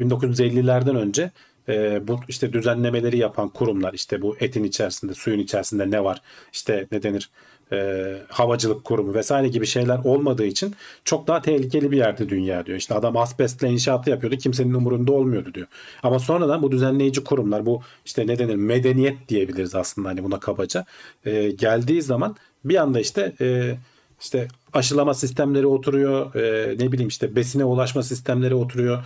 1950'lerden 0.01 0.97
önce 0.97 1.31
e, 1.69 2.09
bu 2.09 2.21
işte 2.29 2.53
düzenlemeleri 2.53 3.19
yapan 3.19 3.49
kurumlar 3.49 3.93
işte 3.93 4.23
bu 4.23 4.37
etin 4.41 4.65
içerisinde 4.65 5.15
suyun 5.15 5.39
içerisinde 5.39 5.91
ne 5.91 6.05
var 6.05 6.23
işte 6.53 6.87
ne 6.93 7.03
denir 7.03 7.31
e, 7.73 8.17
havacılık 8.29 8.85
kurumu 8.85 9.15
vesaire 9.15 9.49
gibi 9.49 9.67
şeyler 9.67 9.99
olmadığı 10.05 10.45
için 10.45 10.75
çok 11.05 11.27
daha 11.27 11.43
tehlikeli 11.43 11.91
bir 11.91 11.97
yerde 11.97 12.29
dünya 12.29 12.67
diyor. 12.67 12.79
İşte 12.79 12.95
adam 12.95 13.17
asbestle 13.17 13.69
inşaatı 13.69 14.11
yapıyordu 14.11 14.37
kimsenin 14.37 14.75
umurunda 14.75 15.13
olmuyordu 15.13 15.55
diyor. 15.55 15.67
Ama 16.03 16.19
sonradan 16.19 16.63
bu 16.63 16.73
düzenleyici 16.73 17.25
kurumlar 17.25 17.67
bu 17.67 17.83
işte 18.05 18.27
ne 18.27 18.39
denir 18.39 18.55
medeniyet 18.55 19.29
diyebiliriz 19.29 19.75
aslında 19.75 20.09
hani 20.09 20.25
buna 20.25 20.41
kabaca 20.41 20.85
e, 21.25 21.51
geldiği 21.51 22.03
zaman 22.03 22.37
bir 22.65 22.77
anda 22.77 23.01
işte 23.01 23.33
e, 23.41 23.77
işte 24.21 24.49
aşılama 24.73 25.15
sistemleri 25.15 25.67
oturuyor 25.67 26.35
e, 26.35 26.75
ne 26.79 26.93
bileyim 26.93 27.09
işte 27.09 27.37
besine 27.37 27.65
ulaşma 27.65 28.03
sistemleri 28.03 28.55
oturuyor. 28.55 29.05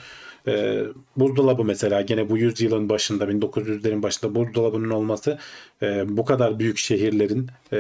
E, 0.48 0.84
buzdolabı 1.16 1.64
mesela 1.64 2.00
gene 2.00 2.30
bu 2.30 2.38
yüzyılın 2.38 2.88
başında 2.88 3.24
1900'lerin 3.24 4.02
başında 4.02 4.34
buzdolabının 4.34 4.90
olması 4.90 5.38
e, 5.82 6.16
bu 6.16 6.24
kadar 6.24 6.58
büyük 6.58 6.78
şehirlerin 6.78 7.50
e, 7.72 7.78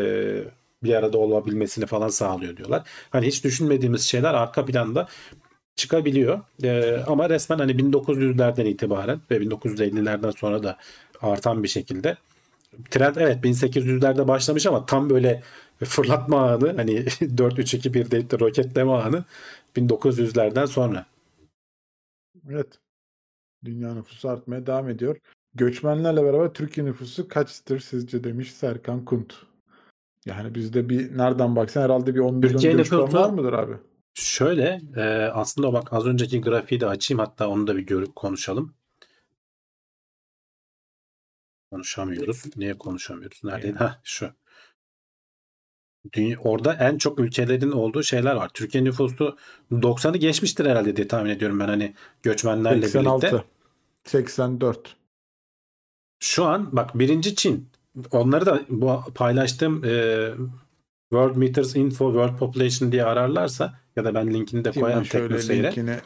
bir 0.88 0.94
arada 0.94 1.18
olabilmesini 1.18 1.86
falan 1.86 2.08
sağlıyor 2.08 2.56
diyorlar. 2.56 2.88
Hani 3.10 3.26
hiç 3.26 3.44
düşünmediğimiz 3.44 4.02
şeyler 4.02 4.34
arka 4.34 4.64
planda 4.64 5.08
çıkabiliyor. 5.76 6.40
Ee, 6.62 6.96
ama 7.06 7.30
resmen 7.30 7.58
hani 7.58 7.72
1900'lerden 7.72 8.66
itibaren 8.66 9.20
ve 9.30 9.36
1950'lerden 9.36 10.30
sonra 10.30 10.62
da 10.62 10.78
artan 11.22 11.62
bir 11.62 11.68
şekilde 11.68 12.16
trend 12.90 13.16
evet 13.16 13.44
1800'lerde 13.44 14.28
başlamış 14.28 14.66
ama 14.66 14.86
tam 14.86 15.10
böyle 15.10 15.42
fırlatma 15.84 16.50
anı 16.50 16.76
hani 16.76 16.92
4-3-2-1 17.20 18.10
deyip 18.10 18.30
de 18.30 18.38
roketleme 18.38 18.92
anı 18.92 19.24
1900'lerden 19.76 20.66
sonra. 20.66 21.06
Evet. 22.50 22.78
Dünya 23.64 23.94
nüfusu 23.94 24.28
artmaya 24.28 24.66
devam 24.66 24.88
ediyor. 24.88 25.16
Göçmenlerle 25.54 26.24
beraber 26.24 26.52
Türkiye 26.52 26.86
nüfusu 26.86 27.28
kaçtır 27.28 27.80
sizce 27.80 28.24
demiş 28.24 28.52
Serkan 28.52 29.04
Kunt. 29.04 29.34
Yani 30.26 30.54
bizde 30.54 30.88
bir 30.88 31.18
nereden 31.18 31.56
baksan 31.56 31.82
herhalde 31.82 32.14
bir 32.14 32.20
10 32.20 32.34
milyon 32.34 32.52
Türkiye 32.52 32.72
göçmen 32.72 33.12
var 33.12 33.30
mıdır 33.30 33.52
abi? 33.52 33.72
Şöyle 34.14 34.80
e, 34.96 35.02
aslında 35.32 35.72
bak 35.72 35.92
az 35.92 36.06
önceki 36.06 36.40
grafiği 36.40 36.80
de 36.80 36.86
açayım 36.86 37.18
hatta 37.18 37.48
onu 37.48 37.66
da 37.66 37.76
bir 37.76 37.82
görüp 37.86 38.16
konuşalım. 38.16 38.74
Konuşamıyoruz. 41.70 42.44
Niye 42.56 42.78
konuşamıyoruz? 42.78 43.40
Nerede? 43.44 43.66
Yani. 43.66 43.78
Ha 43.78 44.00
şu. 44.04 44.30
Dünya, 46.12 46.38
orada 46.38 46.74
en 46.74 46.98
çok 46.98 47.20
ülkelerin 47.20 47.72
olduğu 47.72 48.02
şeyler 48.02 48.34
var. 48.34 48.50
Türkiye 48.54 48.84
nüfusu 48.84 49.36
90'ı 49.72 50.16
geçmiştir 50.16 50.66
herhalde 50.66 50.96
diye 50.96 51.08
tahmin 51.08 51.30
ediyorum 51.30 51.60
ben 51.60 51.68
hani 51.68 51.94
göçmenlerle 52.22 52.88
86. 52.88 53.26
birlikte. 53.26 53.44
84. 54.04 54.96
Şu 56.18 56.44
an 56.44 56.76
bak 56.76 56.98
birinci 56.98 57.34
Çin 57.34 57.68
onları 58.10 58.46
da 58.46 58.60
bu 58.68 59.02
paylaştığım 59.14 59.84
e, 59.84 60.28
World 61.10 61.36
Meters 61.36 61.76
Info 61.76 62.06
World 62.06 62.38
Population 62.38 62.92
diye 62.92 63.04
ararlarsa 63.04 63.74
ya 63.96 64.04
da 64.04 64.14
ben 64.14 64.34
linkini 64.34 64.64
de 64.64 64.70
koyarım 64.70 65.04
TeknoSeyir'e. 65.04 65.66
Linkini 65.66 65.96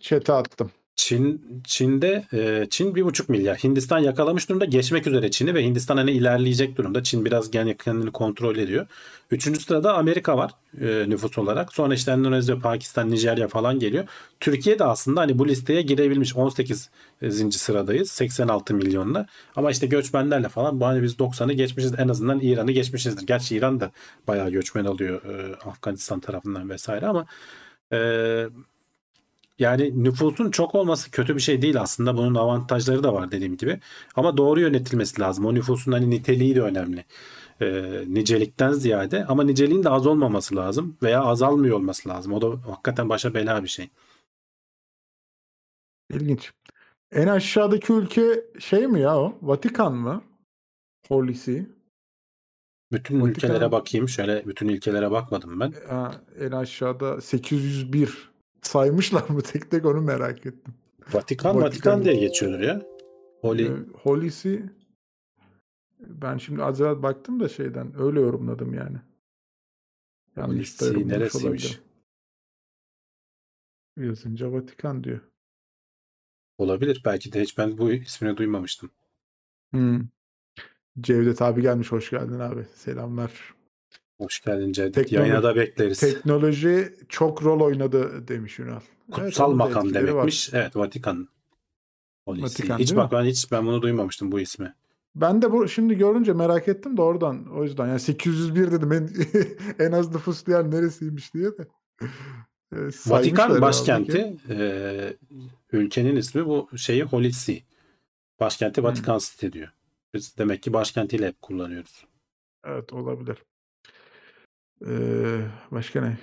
chat'e 0.00 0.32
attım. 0.32 0.70
Çin 0.96 1.62
Çin'de 1.64 2.24
e, 2.32 2.66
Çin 2.70 2.94
bir 2.94 3.04
buçuk 3.04 3.28
milyar. 3.28 3.58
Hindistan 3.58 3.98
yakalamış 3.98 4.48
durumda 4.48 4.64
geçmek 4.64 5.06
üzere 5.06 5.30
Çin'i 5.30 5.54
ve 5.54 5.64
Hindistan 5.64 5.96
hani 5.96 6.10
ilerleyecek 6.10 6.76
durumda. 6.76 7.02
Çin 7.02 7.24
biraz 7.24 7.54
yani 7.54 7.76
kendini 7.76 8.10
kontrol 8.10 8.56
ediyor. 8.56 8.86
Üçüncü 9.30 9.60
sırada 9.60 9.94
Amerika 9.94 10.36
var 10.36 10.50
e, 10.80 11.04
nüfus 11.08 11.38
olarak. 11.38 11.74
Sonra 11.74 11.94
işte 11.94 12.10
Endonezya, 12.12 12.58
Pakistan, 12.58 13.10
Nijerya 13.10 13.48
falan 13.48 13.78
geliyor. 13.78 14.04
Türkiye 14.40 14.78
de 14.78 14.84
aslında 14.84 15.20
hani 15.20 15.38
bu 15.38 15.48
listeye 15.48 15.82
girebilmiş. 15.82 16.36
18. 16.36 16.90
sıradayız. 17.58 18.10
86 18.10 18.74
milyonla. 18.74 19.26
Ama 19.56 19.70
işte 19.70 19.86
göçmenlerle 19.86 20.48
falan 20.48 20.80
bu 20.80 20.86
hani 20.86 21.02
biz 21.02 21.14
90'ı 21.14 21.52
geçmişiz. 21.52 21.92
En 21.98 22.08
azından 22.08 22.40
İran'ı 22.40 22.72
geçmişizdir. 22.72 23.26
Gerçi 23.26 23.56
İran 23.56 23.80
da 23.80 23.90
bayağı 24.28 24.50
göçmen 24.50 24.84
alıyor 24.84 25.24
e, 25.24 25.54
Afganistan 25.54 26.20
tarafından 26.20 26.70
vesaire 26.70 27.06
ama 27.06 27.26
e, 27.92 27.98
yani 29.58 30.04
nüfusun 30.04 30.50
çok 30.50 30.74
olması 30.74 31.10
kötü 31.10 31.36
bir 31.36 31.40
şey 31.40 31.62
değil 31.62 31.80
aslında. 31.80 32.16
Bunun 32.16 32.34
avantajları 32.34 33.02
da 33.02 33.14
var 33.14 33.32
dediğim 33.32 33.56
gibi. 33.56 33.80
Ama 34.16 34.36
doğru 34.36 34.60
yönetilmesi 34.60 35.20
lazım. 35.20 35.46
O 35.46 35.54
nüfusun 35.54 35.92
hani 35.92 36.10
niteliği 36.10 36.54
de 36.56 36.62
önemli. 36.62 37.04
e, 37.60 37.82
nicelikten 38.08 38.72
ziyade 38.72 39.26
ama 39.26 39.44
niceliğin 39.44 39.84
de 39.84 39.90
az 39.90 40.06
olmaması 40.06 40.56
lazım 40.56 40.96
veya 41.02 41.20
azalmıyor 41.24 41.76
olması 41.76 42.08
lazım. 42.08 42.32
O 42.32 42.42
da 42.42 42.70
hakikaten 42.70 43.08
başa 43.08 43.34
bela 43.34 43.62
bir 43.62 43.68
şey. 43.68 43.88
İlginç. 46.10 46.52
En 47.12 47.26
aşağıdaki 47.26 47.92
ülke 47.92 48.44
şey 48.58 48.86
mi 48.86 49.00
ya 49.00 49.18
o? 49.18 49.38
Vatikan 49.42 49.94
mı? 49.94 50.24
Holy 51.08 51.34
See. 51.34 51.66
Bütün 52.92 53.20
Vatikan- 53.20 53.30
ülkelere 53.30 53.72
bakayım. 53.72 54.08
Şöyle 54.08 54.46
bütün 54.46 54.68
ülkelere 54.68 55.10
bakmadım 55.10 55.60
ben. 55.60 55.72
Ha, 55.88 56.24
en 56.38 56.50
aşağıda 56.50 57.20
801. 57.20 58.30
Saymışlar 58.62 59.28
mı 59.28 59.42
tek 59.52 59.70
tek 59.70 59.84
onu 59.86 60.00
merak 60.02 60.46
ettim. 60.46 60.74
Vatikan 61.12 61.56
Vatikan. 61.56 61.62
Vatikan 61.62 62.04
diye 62.04 62.14
geçiyordur 62.14 62.60
ya. 62.60 62.82
Holy 63.40 63.70
Holy 64.02 64.30
See. 64.30 64.62
Ben 66.00 66.36
şimdi 66.38 66.62
az 66.62 66.80
evvel 66.80 67.02
baktım 67.02 67.40
da 67.40 67.48
şeyden 67.48 68.00
öyle 68.00 68.20
yorumladım 68.20 68.74
yani. 68.74 68.98
Yanlış 70.36 70.80
yorumlamış 70.80 71.12
neresiymiş? 71.12 71.64
olabilirim. 71.64 71.84
Yazınca 73.96 74.52
Vatikan 74.52 75.04
diyor. 75.04 75.20
Olabilir. 76.60 77.02
Belki 77.04 77.32
de 77.32 77.40
hiç 77.42 77.58
ben 77.58 77.78
bu 77.78 77.92
ismini 77.92 78.36
duymamıştım. 78.36 78.90
Hmm. 79.72 80.00
Cevdet 81.00 81.42
abi 81.42 81.62
gelmiş. 81.62 81.92
Hoş 81.92 82.10
geldin 82.10 82.38
abi. 82.38 82.66
Selamlar. 82.74 83.54
Hoş 84.20 84.40
geldin 84.40 84.72
Cevdet. 84.72 84.96
Teknoloji- 84.96 85.14
Yayına 85.14 85.42
da 85.42 85.56
bekleriz. 85.56 86.00
Teknoloji 86.00 86.94
çok 87.08 87.42
rol 87.44 87.60
oynadı 87.60 88.28
demiş 88.28 88.58
Ünal. 88.58 88.80
Evet, 89.18 89.24
Kutsal 89.24 89.50
da 89.50 89.54
makam 89.54 89.86
etkileri 89.86 90.04
var. 90.04 90.10
demekmiş. 90.12 90.50
Evet 90.54 90.76
Vatikan. 90.76 91.28
Vatikan, 92.26 92.78
Hiç 92.78 92.96
bak 92.96 93.12
mi? 93.12 93.18
ben 93.18 93.24
hiç 93.24 93.52
ben 93.52 93.66
bunu 93.66 93.82
duymamıştım 93.82 94.32
bu 94.32 94.40
ismi. 94.40 94.74
Ben 95.14 95.42
de 95.42 95.52
bu 95.52 95.68
şimdi 95.68 95.94
görünce 95.98 96.32
merak 96.32 96.68
ettim 96.68 96.96
de 96.96 97.02
oradan. 97.02 97.46
O 97.46 97.64
yüzden 97.64 97.86
yani 97.88 98.00
801 98.00 98.70
dedim 98.72 98.92
en, 98.92 99.10
en 99.86 99.92
az 99.92 100.10
nüfuslu 100.14 100.52
yer 100.52 100.70
neresiymiş 100.70 101.34
diye 101.34 101.58
de. 101.58 101.68
Ee, 102.72 102.76
Vatikan 103.06 103.60
başkenti 103.60 104.36
e, 104.50 105.16
ülkenin 105.72 106.16
ismi 106.16 106.46
bu 106.46 106.68
şeyi 106.76 107.02
Holy 107.02 107.32
See. 107.32 107.62
Başkenti 108.40 108.80
Hmm. 108.80 108.84
Vatikan 108.88 109.18
City 109.18 109.46
diyor. 109.52 109.68
Biz 110.14 110.38
demek 110.38 110.62
ki 110.62 110.72
başkentiyle 110.72 111.26
hep 111.26 111.42
kullanıyoruz. 111.42 112.04
Evet 112.64 112.92
olabilir. 112.92 113.38
Ee, 114.86 115.40
başka 115.70 116.00
ne? 116.00 116.18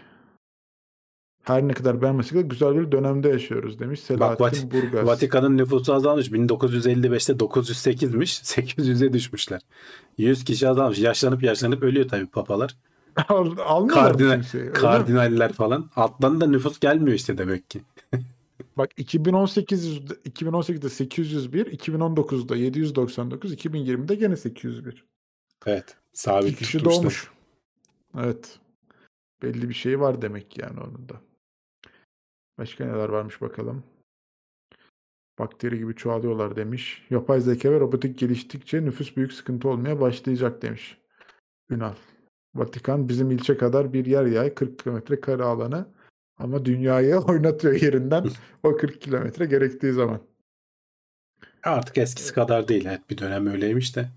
Her 1.43 1.67
ne 1.67 1.73
kadar 1.73 2.01
beğenmesek 2.01 2.33
de 2.37 2.41
güzel 2.41 2.75
bir 2.77 2.91
dönemde 2.91 3.29
yaşıyoruz 3.29 3.79
demiş 3.79 3.99
Selahattin 3.99 4.43
Vati- 4.45 4.71
Burgaz. 4.71 5.07
Vatikan'ın 5.07 5.57
nüfusu 5.57 5.93
azalmış. 5.93 6.31
1955'te 6.31 7.33
908'miş. 7.33 8.43
800'e 8.43 9.13
düşmüşler. 9.13 9.61
100 10.17 10.43
kişi 10.45 10.67
azalmış. 10.67 10.99
Yaşlanıp 10.99 11.43
yaşlanıp 11.43 11.83
ölüyor 11.83 12.07
tabii 12.07 12.25
papalar. 12.27 12.75
Al, 13.29 13.57
almıyorlar 13.57 13.81
mı 13.81 14.17
Kardinal- 14.17 14.33
kimseyi? 14.33 14.61
Öyle 14.61 14.71
mi? 14.71 14.77
Kardinaller 14.77 15.53
falan. 15.53 15.89
Alttan 15.95 16.41
da 16.41 16.47
nüfus 16.47 16.79
gelmiyor 16.79 17.15
işte 17.17 17.37
demek 17.37 17.69
ki. 17.69 17.81
Bak 18.77 18.91
2018 18.97 19.97
2018'de 19.97 20.89
801, 20.89 21.65
2019'da 21.65 22.55
799, 22.55 23.53
2020'de 23.53 24.15
gene 24.15 24.37
801. 24.37 25.05
Evet. 25.65 25.97
Sabit 26.13 26.49
İki 26.49 26.59
kişi 26.59 26.77
tutmuşlar. 26.77 27.01
doğmuş. 27.01 27.31
Evet. 28.17 28.59
Belli 29.41 29.69
bir 29.69 29.73
şey 29.73 29.99
var 29.99 30.21
demek 30.21 30.51
ki 30.51 30.61
yani 30.61 30.79
onun 30.79 31.09
da. 31.09 31.21
Başka 32.57 32.85
neler 32.85 33.09
varmış 33.09 33.41
bakalım. 33.41 33.83
Bakteri 35.39 35.77
gibi 35.77 35.95
çoğalıyorlar 35.95 36.55
demiş. 36.55 37.05
Yapay 37.09 37.41
zeka 37.41 37.71
ve 37.71 37.79
robotik 37.79 38.19
geliştikçe 38.19 38.85
nüfus 38.85 39.17
büyük 39.17 39.33
sıkıntı 39.33 39.69
olmaya 39.69 39.99
başlayacak 40.01 40.61
demiş. 40.61 40.97
Ünal. 41.69 41.93
Vatikan 42.59 43.09
bizim 43.09 43.31
ilçe 43.31 43.57
kadar 43.57 43.93
bir 43.93 44.05
yer 44.05 44.25
yay 44.25 44.53
40 44.53 44.79
kilometre 44.79 45.21
kare 45.21 45.43
alanı 45.43 45.85
ama 46.37 46.65
dünyayı 46.65 47.17
oynatıyor 47.27 47.81
yerinden 47.81 48.25
o 48.63 48.77
40 48.77 49.01
kilometre 49.01 49.45
gerektiği 49.45 49.93
zaman. 49.93 50.19
Artık 51.63 51.97
eskisi 51.97 52.33
kadar 52.33 52.67
değil. 52.67 52.85
Evet, 52.85 53.09
bir 53.09 53.17
dönem 53.17 53.47
öyleymiş 53.47 53.95
de. 53.95 54.09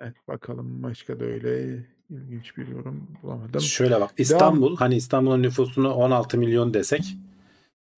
Evet 0.00 0.16
bakalım 0.28 0.82
başka 0.82 1.20
da 1.20 1.24
öyle 1.24 1.84
ilginç 2.10 2.56
bir 2.56 2.68
yorum 2.68 3.08
bulamadım. 3.22 3.60
Şöyle 3.60 4.00
bak 4.00 4.10
İstanbul 4.18 4.76
hani 4.76 4.96
İstanbul'un 4.96 5.42
nüfusunu 5.42 5.94
16 5.94 6.38
milyon 6.38 6.74
desek 6.74 7.16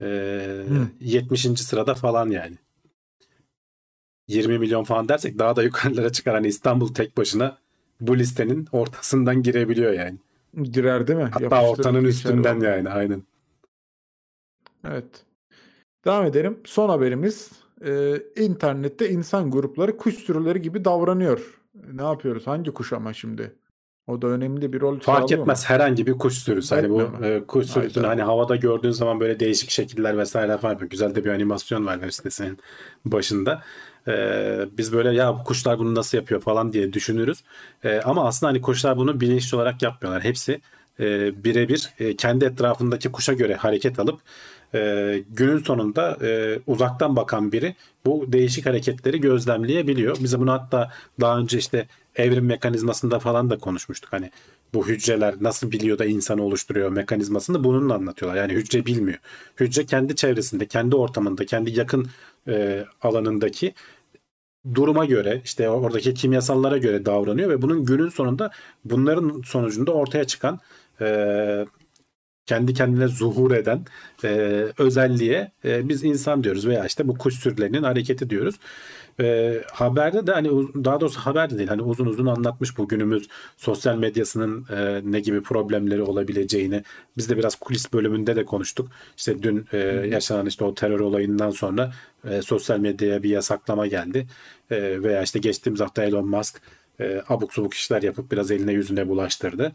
e, 0.01 0.07
Hı. 0.69 0.89
70. 1.01 1.43
sırada 1.43 1.95
falan 1.95 2.31
yani. 2.31 2.57
20 4.29 4.59
milyon 4.59 4.85
falan 4.85 5.09
dersek 5.09 5.39
daha 5.39 5.57
da 5.57 5.63
yukarılara 5.63 6.13
çıkar. 6.13 6.35
Hani 6.35 6.47
İstanbul 6.47 6.95
tek 6.95 7.17
başına 7.17 7.59
bu 8.01 8.19
listenin 8.19 8.69
ortasından 8.73 9.43
girebiliyor 9.43 9.93
yani. 9.93 10.19
Girer 10.63 11.07
değil 11.07 11.19
mi? 11.19 11.31
Hatta 11.33 11.69
ortanın 11.69 12.05
üstünden 12.05 12.61
o. 12.61 12.65
yani 12.65 12.89
aynen. 12.89 13.23
Evet. 14.85 15.25
Devam 16.05 16.27
edelim. 16.27 16.59
Son 16.65 16.89
haberimiz. 16.89 17.51
Ee, 17.85 18.23
internette 18.37 19.11
insan 19.11 19.51
grupları 19.51 19.97
kuş 19.97 20.15
sürüleri 20.15 20.63
gibi 20.63 20.85
davranıyor. 20.85 21.61
Ne 21.93 22.03
yapıyoruz? 22.03 22.47
Hangi 22.47 22.71
kuş 22.71 22.93
ama 22.93 23.13
şimdi? 23.13 23.55
O 24.07 24.23
da 24.23 24.27
önemli 24.27 24.73
bir 24.73 24.81
rol 24.81 25.01
Fark 25.01 25.21
sağlıyor 25.21 25.39
mu? 25.39 25.43
etmez 25.43 25.71
herhangi 25.71 26.07
bir 26.07 26.13
kuş 26.13 26.35
sürüsü. 26.35 26.75
Hani 26.75 26.91
bu 26.91 27.25
e, 27.25 27.45
kuş 27.47 27.67
sürüsünü 27.67 28.07
hani 28.07 28.23
havada 28.23 28.57
gördüğün 28.57 28.91
zaman 28.91 29.21
böyle 29.21 29.41
değişik 29.41 29.71
şekiller 29.71 30.19
vesaire 30.19 30.59
falan 30.59 30.73
yapıyor. 30.73 30.91
Güzel 30.91 31.15
de 31.15 31.25
bir 31.25 31.31
animasyon 31.31 31.87
var 31.87 31.95
web 31.95 32.11
sitesinin 32.11 32.59
başında. 33.05 33.63
E, 34.09 34.67
biz 34.79 34.93
böyle 34.93 35.15
ya 35.15 35.37
kuşlar 35.45 35.79
bunu 35.79 35.95
nasıl 35.95 36.19
yapıyor 36.19 36.41
falan 36.41 36.73
diye 36.73 36.93
düşünürüz. 36.93 37.43
E, 37.85 38.01
ama 38.01 38.27
aslında 38.27 38.51
hani 38.51 38.63
kuşlar 38.63 38.97
bunu 38.97 39.21
bilinçli 39.21 39.57
olarak 39.57 39.83
yapmıyorlar. 39.83 40.25
Hepsi 40.25 40.61
e, 41.01 41.05
birebir 41.45 41.91
e, 41.99 42.17
kendi 42.17 42.45
etrafındaki 42.45 43.13
kuşa 43.13 43.33
göre 43.33 43.55
hareket 43.55 43.99
alıp 43.99 44.21
e, 44.75 45.23
günün 45.31 45.59
sonunda 45.59 46.19
e, 46.23 46.59
uzaktan 46.67 47.17
bakan 47.17 47.53
biri 47.53 47.75
bu 48.07 48.25
değişik 48.29 48.67
hareketleri 48.67 49.21
gözlemleyebiliyor. 49.21 50.17
Bize 50.21 50.41
bunu 50.41 50.53
hatta 50.53 50.93
daha 51.21 51.39
önce 51.39 51.59
işte 51.59 51.89
evrim 52.17 52.47
mekanizmasında 52.47 53.19
falan 53.19 53.51
da 53.51 53.59
konuşmuştuk. 53.59 54.13
Hani 54.13 54.31
bu 54.75 54.89
hücreler 54.89 55.35
nasıl 55.41 55.73
biliyor 55.73 55.99
da 55.99 56.05
insanı 56.05 56.43
oluşturuyor 56.43 56.91
mekanizmasını 56.91 57.65
bununla 57.65 57.95
anlatıyorlar. 57.95 58.41
Yani 58.41 58.53
hücre 58.53 58.87
bilmiyor. 58.87 59.19
Hücre 59.61 59.87
kendi 59.87 60.17
çevresinde, 60.17 60.67
kendi 60.67 60.97
ortamında, 60.97 61.47
kendi 61.47 61.79
yakın 61.79 62.09
e, 62.49 62.85
alanındaki 63.03 63.75
duruma 64.75 65.05
göre 65.05 65.41
işte 65.45 65.71
oradaki 65.71 66.15
kimyasallara 66.15 66.79
göre 66.79 67.07
davranıyor 67.07 67.51
ve 67.51 67.63
bunun 67.63 67.85
günün 67.85 68.09
sonunda 68.09 68.51
bunların 68.85 69.43
sonucunda 69.47 69.93
ortaya 69.93 70.25
çıkan 70.25 70.61
e, 71.01 71.67
kendi 72.47 72.75
kendine 72.75 73.09
zuhur 73.09 73.53
eden 73.53 73.85
e, 74.25 74.29
özelliğe 74.79 75.53
e, 75.65 75.89
biz 75.89 76.05
insan 76.05 76.45
diyoruz 76.45 76.67
veya 76.67 76.87
işte 76.87 77.09
bu 77.09 77.19
kuş 77.19 77.35
sürülerinin 77.35 77.83
hareketi 77.83 78.31
diyoruz. 78.31 78.55
E, 79.21 79.59
haberde 79.73 80.27
de 80.27 80.33
hani 80.33 80.49
daha 80.85 81.01
doğrusu 81.01 81.21
haberde 81.21 81.59
değil 81.59 81.69
hani 81.69 81.83
uzun 81.83 82.07
uzun 82.07 82.27
anlatmış 82.27 82.79
bu 82.79 82.89
günümüz 82.89 83.29
sosyal 83.57 83.97
medyasının 83.97 84.67
e, 84.71 85.01
ne 85.05 85.21
gibi 85.21 85.43
problemleri 85.43 86.03
olabileceğini 86.03 86.83
biz 87.17 87.31
de 87.31 87.37
biraz 87.37 87.55
kulis 87.55 87.93
bölümünde 87.93 88.37
de 88.37 88.45
konuştuk. 88.45 88.89
İşte 89.17 89.43
dün 89.43 89.67
e, 89.73 89.79
yaşanan 90.11 90.47
işte 90.47 90.65
o 90.65 90.75
terör 90.75 91.01
olayından 91.01 91.51
sonra 91.51 91.93
e, 92.25 92.43
sosyal 92.43 92.79
medyaya 92.79 93.23
bir 93.23 93.31
yasaklama 93.31 93.87
geldi. 93.87 94.27
E, 94.71 95.03
veya 95.03 95.23
işte 95.23 95.39
geçtiğimiz 95.39 95.81
hafta 95.81 96.05
Elon 96.05 96.29
Musk 96.29 96.61
e, 97.01 97.23
abuk 97.29 97.55
subuk 97.55 97.75
işler 97.75 98.03
yapıp 98.03 98.33
biraz 98.33 98.51
eline 98.51 98.73
yüzüne 98.73 99.09
bulaştırdı. 99.09 99.73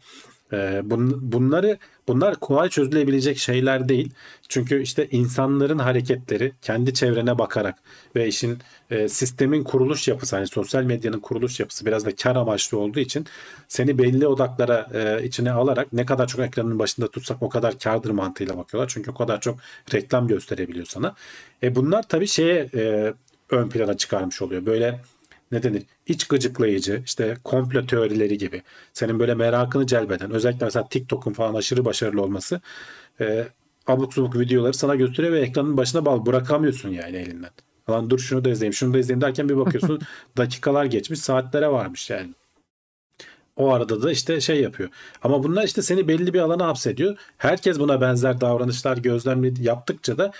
E, 0.53 0.55
bun- 0.89 1.19
bunları 1.21 1.77
bunlar 2.07 2.35
kolay 2.35 2.69
çözülebilecek 2.69 3.37
şeyler 3.37 3.89
değil. 3.89 4.11
Çünkü 4.49 4.81
işte 4.81 5.07
insanların 5.11 5.79
hareketleri 5.79 6.53
kendi 6.61 6.93
çevrene 6.93 7.37
bakarak 7.37 7.75
ve 8.15 8.27
işin 8.27 8.57
e, 8.91 9.09
sistemin 9.09 9.63
kuruluş 9.63 10.07
yapısı 10.07 10.35
hani 10.35 10.47
sosyal 10.47 10.83
medyanın 10.83 11.19
kuruluş 11.19 11.59
yapısı 11.59 11.85
biraz 11.85 12.05
da 12.05 12.15
kar 12.15 12.35
amaçlı 12.35 12.77
olduğu 12.77 12.99
için 12.99 13.25
seni 13.67 13.97
belli 13.97 14.27
odaklara 14.27 14.89
e, 14.93 15.25
içine 15.25 15.51
alarak 15.51 15.93
ne 15.93 16.05
kadar 16.05 16.27
çok 16.27 16.41
ekranın 16.41 16.79
başında 16.79 17.07
tutsak 17.07 17.43
o 17.43 17.49
kadar 17.49 17.79
kardır 17.79 18.09
mantığıyla 18.09 18.57
bakıyorlar. 18.57 18.91
Çünkü 18.93 19.11
o 19.11 19.13
kadar 19.13 19.41
çok 19.41 19.59
reklam 19.93 20.27
gösterebiliyor 20.27 20.85
sana. 20.85 21.15
E 21.63 21.75
bunlar 21.75 22.03
tabii 22.03 22.27
şeye 22.27 22.69
e, 22.75 23.13
ön 23.49 23.69
plana 23.69 23.97
çıkarmış 23.97 24.41
oluyor. 24.41 24.65
Böyle 24.65 24.99
ne 25.51 25.63
denir? 25.63 25.83
İç 26.07 26.27
gıcıklayıcı, 26.27 27.01
işte 27.05 27.37
komplo 27.43 27.85
teorileri 27.85 28.37
gibi. 28.37 28.61
Senin 28.93 29.19
böyle 29.19 29.35
merakını 29.35 29.87
celbeden, 29.87 30.31
özellikle 30.31 30.65
mesela 30.65 30.87
TikTok'un 30.87 31.33
falan 31.33 31.53
aşırı 31.53 31.85
başarılı 31.85 32.21
olması 32.21 32.61
e, 33.21 33.47
abuk 33.87 34.13
subuk 34.13 34.39
videoları 34.39 34.73
sana 34.73 34.95
gösteriyor 34.95 35.33
ve 35.33 35.39
ekranın 35.39 35.77
başına 35.77 36.05
bal 36.05 36.25
bırakamıyorsun 36.25 36.89
yani 36.89 37.15
elinden. 37.17 37.51
Lan 37.89 38.09
dur 38.09 38.19
şunu 38.19 38.45
da 38.45 38.49
izleyeyim, 38.49 38.73
şunu 38.73 38.93
da 38.93 38.99
izleyeyim 38.99 39.21
derken 39.21 39.49
bir 39.49 39.57
bakıyorsun 39.57 40.01
dakikalar 40.37 40.85
geçmiş, 40.85 41.19
saatlere 41.19 41.67
varmış 41.67 42.09
yani. 42.09 42.29
O 43.55 43.73
arada 43.73 44.01
da 44.01 44.11
işte 44.11 44.41
şey 44.41 44.61
yapıyor. 44.61 44.89
Ama 45.23 45.43
bunlar 45.43 45.63
işte 45.63 45.81
seni 45.81 46.07
belli 46.07 46.33
bir 46.33 46.39
alana 46.39 46.67
hapsediyor. 46.67 47.17
Herkes 47.37 47.79
buna 47.79 48.01
benzer 48.01 48.41
davranışlar 48.41 48.97
gözlemledi 48.97 49.63
yaptıkça 49.63 50.17
da 50.17 50.31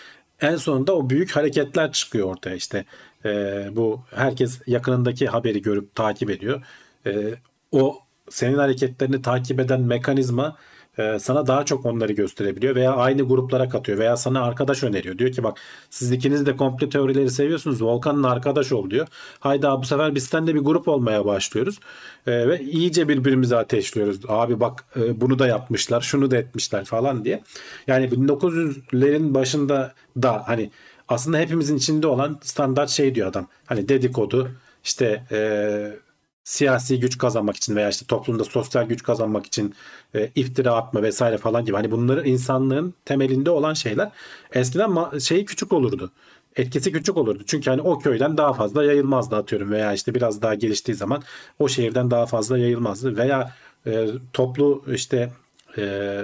en 0.43 0.55
sonunda 0.55 0.95
o 0.95 1.09
büyük 1.09 1.35
hareketler 1.35 1.91
çıkıyor 1.91 2.27
ortaya 2.27 2.55
işte. 2.55 2.85
Ee, 3.25 3.69
bu 3.71 4.01
herkes 4.15 4.61
yakınındaki 4.67 5.27
haberi 5.27 5.61
görüp 5.61 5.95
takip 5.95 6.29
ediyor. 6.29 6.63
Ee, 7.05 7.35
o 7.71 7.99
senin 8.29 8.57
hareketlerini 8.57 9.21
takip 9.21 9.59
eden 9.59 9.81
mekanizma 9.81 10.57
e, 10.97 11.19
sana 11.19 11.47
daha 11.47 11.65
çok 11.65 11.85
onları 11.85 12.13
gösterebiliyor 12.13 12.75
veya 12.75 12.93
aynı 12.95 13.21
gruplara 13.21 13.69
katıyor 13.69 13.97
veya 13.97 14.17
sana 14.17 14.43
arkadaş 14.43 14.83
öneriyor. 14.83 15.17
Diyor 15.17 15.31
ki 15.31 15.43
bak 15.43 15.57
siz 15.89 16.11
ikiniz 16.11 16.45
de 16.45 16.55
komple 16.55 16.89
teorileri 16.89 17.29
seviyorsunuz. 17.29 17.83
Volkan'la 17.83 18.31
arkadaş 18.31 18.71
ol 18.71 18.89
diyor. 18.89 19.07
Hayda 19.39 19.81
bu 19.81 19.85
sefer 19.85 20.15
biz 20.15 20.33
de 20.33 20.55
bir 20.55 20.59
grup 20.59 20.87
olmaya 20.87 21.25
başlıyoruz. 21.25 21.79
E, 22.27 22.47
ve 22.47 22.61
iyice 22.61 23.07
birbirimizi 23.07 23.55
ateşliyoruz. 23.55 24.19
Abi 24.27 24.59
bak 24.59 24.85
e, 24.95 25.21
bunu 25.21 25.39
da 25.39 25.47
yapmışlar, 25.47 26.01
şunu 26.01 26.31
da 26.31 26.37
etmişler 26.37 26.85
falan 26.85 27.25
diye. 27.25 27.43
Yani 27.87 28.05
1900'lerin 28.05 29.33
başında 29.33 29.93
da 30.17 30.43
hani 30.47 30.69
aslında 31.07 31.37
hepimizin 31.37 31.77
içinde 31.77 32.07
olan 32.07 32.39
standart 32.43 32.89
şey 32.89 33.15
diyor 33.15 33.27
adam. 33.27 33.47
Hani 33.65 33.89
dedikodu 33.89 34.51
işte 34.83 35.23
eee 35.31 35.99
siyasi 36.43 36.99
güç 36.99 37.17
kazanmak 37.17 37.55
için 37.55 37.75
veya 37.75 37.89
işte 37.89 38.05
toplumda 38.05 38.43
sosyal 38.43 38.83
güç 38.83 39.03
kazanmak 39.03 39.45
için 39.45 39.73
e, 40.15 40.31
iftira 40.35 40.75
atma 40.75 41.03
vesaire 41.03 41.37
falan 41.37 41.65
gibi 41.65 41.75
hani 41.75 41.91
bunları 41.91 42.27
insanlığın 42.27 42.93
temelinde 43.05 43.49
olan 43.49 43.73
şeyler 43.73 44.11
eskiden 44.53 45.19
şeyi 45.19 45.45
küçük 45.45 45.73
olurdu. 45.73 46.11
Etkisi 46.55 46.91
küçük 46.91 47.17
olurdu. 47.17 47.43
Çünkü 47.47 47.69
hani 47.69 47.81
o 47.81 47.99
köyden 47.99 48.37
daha 48.37 48.53
fazla 48.53 48.83
yayılmazdı 48.83 49.35
atıyorum 49.35 49.71
veya 49.71 49.93
işte 49.93 50.15
biraz 50.15 50.41
daha 50.41 50.55
geliştiği 50.55 50.95
zaman 50.95 51.23
o 51.59 51.67
şehirden 51.67 52.11
daha 52.11 52.25
fazla 52.25 52.57
yayılmazdı 52.57 53.17
veya 53.17 53.53
e, 53.87 54.07
toplu 54.33 54.83
işte 54.87 55.31
e, 55.77 56.23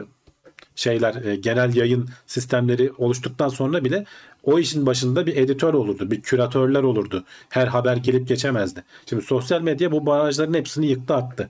şeyler 0.76 1.26
e, 1.26 1.36
genel 1.36 1.76
yayın 1.76 2.10
sistemleri 2.28 2.92
oluştuktan 2.98 3.50
sonra 3.50 3.86
bile 3.86 4.06
o 4.44 4.60
işin 4.60 4.86
başında 4.86 5.26
bir 5.26 5.38
editör 5.38 5.74
olurdu, 5.74 6.12
bir 6.12 6.22
küratörler 6.22 6.84
olurdu. 6.84 7.24
Her 7.50 7.68
haber 7.68 7.98
gelip 7.98 8.28
geçemezdi. 8.28 8.84
Şimdi 9.06 9.24
sosyal 9.24 9.62
medya 9.62 9.92
bu 9.92 10.06
barajların 10.06 10.54
hepsini 10.54 10.88
yıktı 10.88 11.16
attı. 11.16 11.50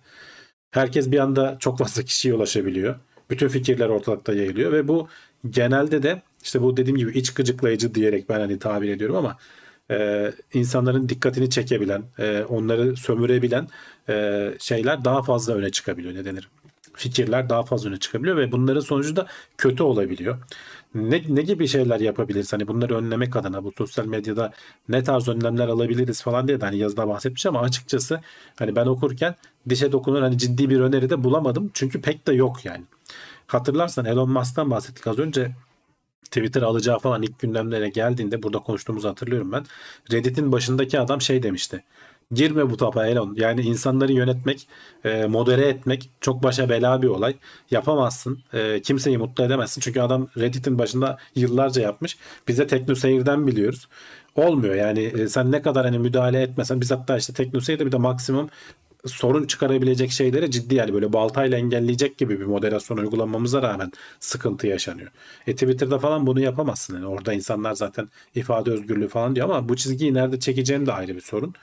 Herkes 0.71 1.11
bir 1.11 1.19
anda 1.19 1.57
çok 1.59 1.77
fazla 1.77 2.03
kişiye 2.03 2.33
ulaşabiliyor. 2.33 2.95
Bütün 3.29 3.47
fikirler 3.47 3.89
ortalıkta 3.89 4.33
yayılıyor 4.33 4.71
ve 4.71 4.87
bu 4.87 5.07
genelde 5.49 6.03
de 6.03 6.21
işte 6.43 6.61
bu 6.61 6.77
dediğim 6.77 6.97
gibi 6.97 7.19
iç 7.19 7.33
gıcıklayıcı 7.33 7.95
diyerek 7.95 8.29
ben 8.29 8.39
hani 8.39 8.59
tabir 8.59 8.89
ediyorum 8.89 9.15
ama 9.15 9.37
e, 9.91 10.31
insanların 10.53 11.09
dikkatini 11.09 11.49
çekebilen, 11.49 12.03
e, 12.19 12.43
onları 12.49 12.97
sömürebilen 12.97 13.67
e, 14.09 14.47
şeyler 14.59 15.05
daha 15.05 15.23
fazla 15.23 15.53
öne 15.53 15.69
çıkabiliyor. 15.69 16.13
Ne 16.15 16.25
denir? 16.25 16.49
Fikirler 16.93 17.49
daha 17.49 17.63
fazla 17.63 17.89
öne 17.89 17.97
çıkabiliyor 17.97 18.37
ve 18.37 18.51
bunların 18.51 18.81
sonucu 18.81 19.15
da 19.15 19.27
kötü 19.57 19.83
olabiliyor. 19.83 20.37
Ne, 20.95 21.23
ne 21.27 21.41
gibi 21.41 21.67
şeyler 21.67 21.99
yapabiliriz? 21.99 22.53
Hani 22.53 22.67
bunları 22.67 22.95
önlemek 22.97 23.35
adına 23.35 23.63
bu 23.63 23.71
sosyal 23.77 24.05
medyada 24.05 24.53
ne 24.89 25.03
tarz 25.03 25.27
önlemler 25.27 25.67
alabiliriz 25.67 26.21
falan 26.21 26.47
diye 26.47 26.61
de 26.61 26.65
hani 26.65 26.77
yazıda 26.77 27.07
bahsetmiş 27.07 27.45
ama 27.45 27.61
açıkçası 27.61 28.21
hani 28.55 28.75
ben 28.75 28.85
okurken 28.85 29.35
dişe 29.69 29.91
dokunur 29.91 30.21
hani 30.21 30.37
ciddi 30.37 30.69
bir 30.69 30.79
öneri 30.79 31.09
de 31.09 31.23
bulamadım. 31.23 31.71
Çünkü 31.73 32.01
pek 32.01 32.27
de 32.27 32.33
yok 32.33 32.65
yani. 32.65 32.83
Hatırlarsan 33.47 34.05
Elon 34.05 34.31
Musk'tan 34.31 34.71
bahsettik 34.71 35.07
az 35.07 35.19
önce. 35.19 35.51
Twitter 36.23 36.61
alacağı 36.61 36.99
falan 36.99 37.21
ilk 37.21 37.39
gündemlere 37.39 37.89
geldiğinde 37.89 38.43
burada 38.43 38.59
konuştuğumuzu 38.59 39.09
hatırlıyorum 39.09 39.51
ben. 39.51 39.65
Reddit'in 40.11 40.51
başındaki 40.51 40.99
adam 40.99 41.21
şey 41.21 41.43
demişti. 41.43 41.83
Girme 42.33 42.69
bu 42.69 42.77
topa 42.77 43.07
Elon. 43.07 43.33
Yani 43.37 43.61
insanları 43.61 44.13
yönetmek, 44.13 44.67
e, 45.03 45.25
modere 45.25 45.67
etmek 45.67 46.09
çok 46.21 46.43
başa 46.43 46.69
bela 46.69 47.01
bir 47.01 47.07
olay. 47.07 47.35
Yapamazsın. 47.71 48.39
E, 48.53 48.81
kimseyi 48.81 49.17
mutlu 49.17 49.43
edemezsin. 49.43 49.81
Çünkü 49.81 50.01
adam 50.01 50.27
Reddit'in 50.37 50.79
başında 50.79 51.17
yıllarca 51.35 51.81
yapmış. 51.81 52.17
Biz 52.47 52.57
de 52.57 52.67
TeknoSeyir'den 52.67 53.47
biliyoruz. 53.47 53.87
Olmuyor 54.35 54.75
yani 54.75 54.99
e, 55.03 55.27
sen 55.27 55.51
ne 55.51 55.61
kadar 55.61 55.85
hani 55.85 55.99
müdahale 55.99 56.41
etmesen 56.41 56.81
biz 56.81 56.91
hatta 56.91 57.17
işte 57.17 57.33
TeknoSeyir'de 57.33 57.85
bir 57.85 57.91
de 57.91 57.97
maksimum 57.97 58.49
sorun 59.05 59.45
çıkarabilecek 59.47 60.11
şeyleri 60.11 60.51
ciddi 60.51 60.75
yani 60.75 60.93
böyle 60.93 61.13
baltayla 61.13 61.57
engelleyecek 61.57 62.17
gibi 62.17 62.39
bir 62.39 62.45
moderasyon 62.45 62.97
uygulamamıza 62.97 63.61
rağmen 63.61 63.91
sıkıntı 64.19 64.67
yaşanıyor. 64.67 65.11
E 65.47 65.53
Twitter'da 65.53 65.99
falan 65.99 66.27
bunu 66.27 66.39
yapamazsın. 66.39 66.95
Yani 66.95 67.07
orada 67.07 67.33
insanlar 67.33 67.73
zaten 67.73 68.09
ifade 68.35 68.71
özgürlüğü 68.71 69.07
falan 69.07 69.35
diyor 69.35 69.49
ama 69.49 69.69
bu 69.69 69.75
çizgiyi 69.75 70.13
nerede 70.13 70.39
çekeceğim 70.39 70.85
de 70.85 70.93
ayrı 70.93 71.15
bir 71.15 71.21
sorun. 71.21 71.53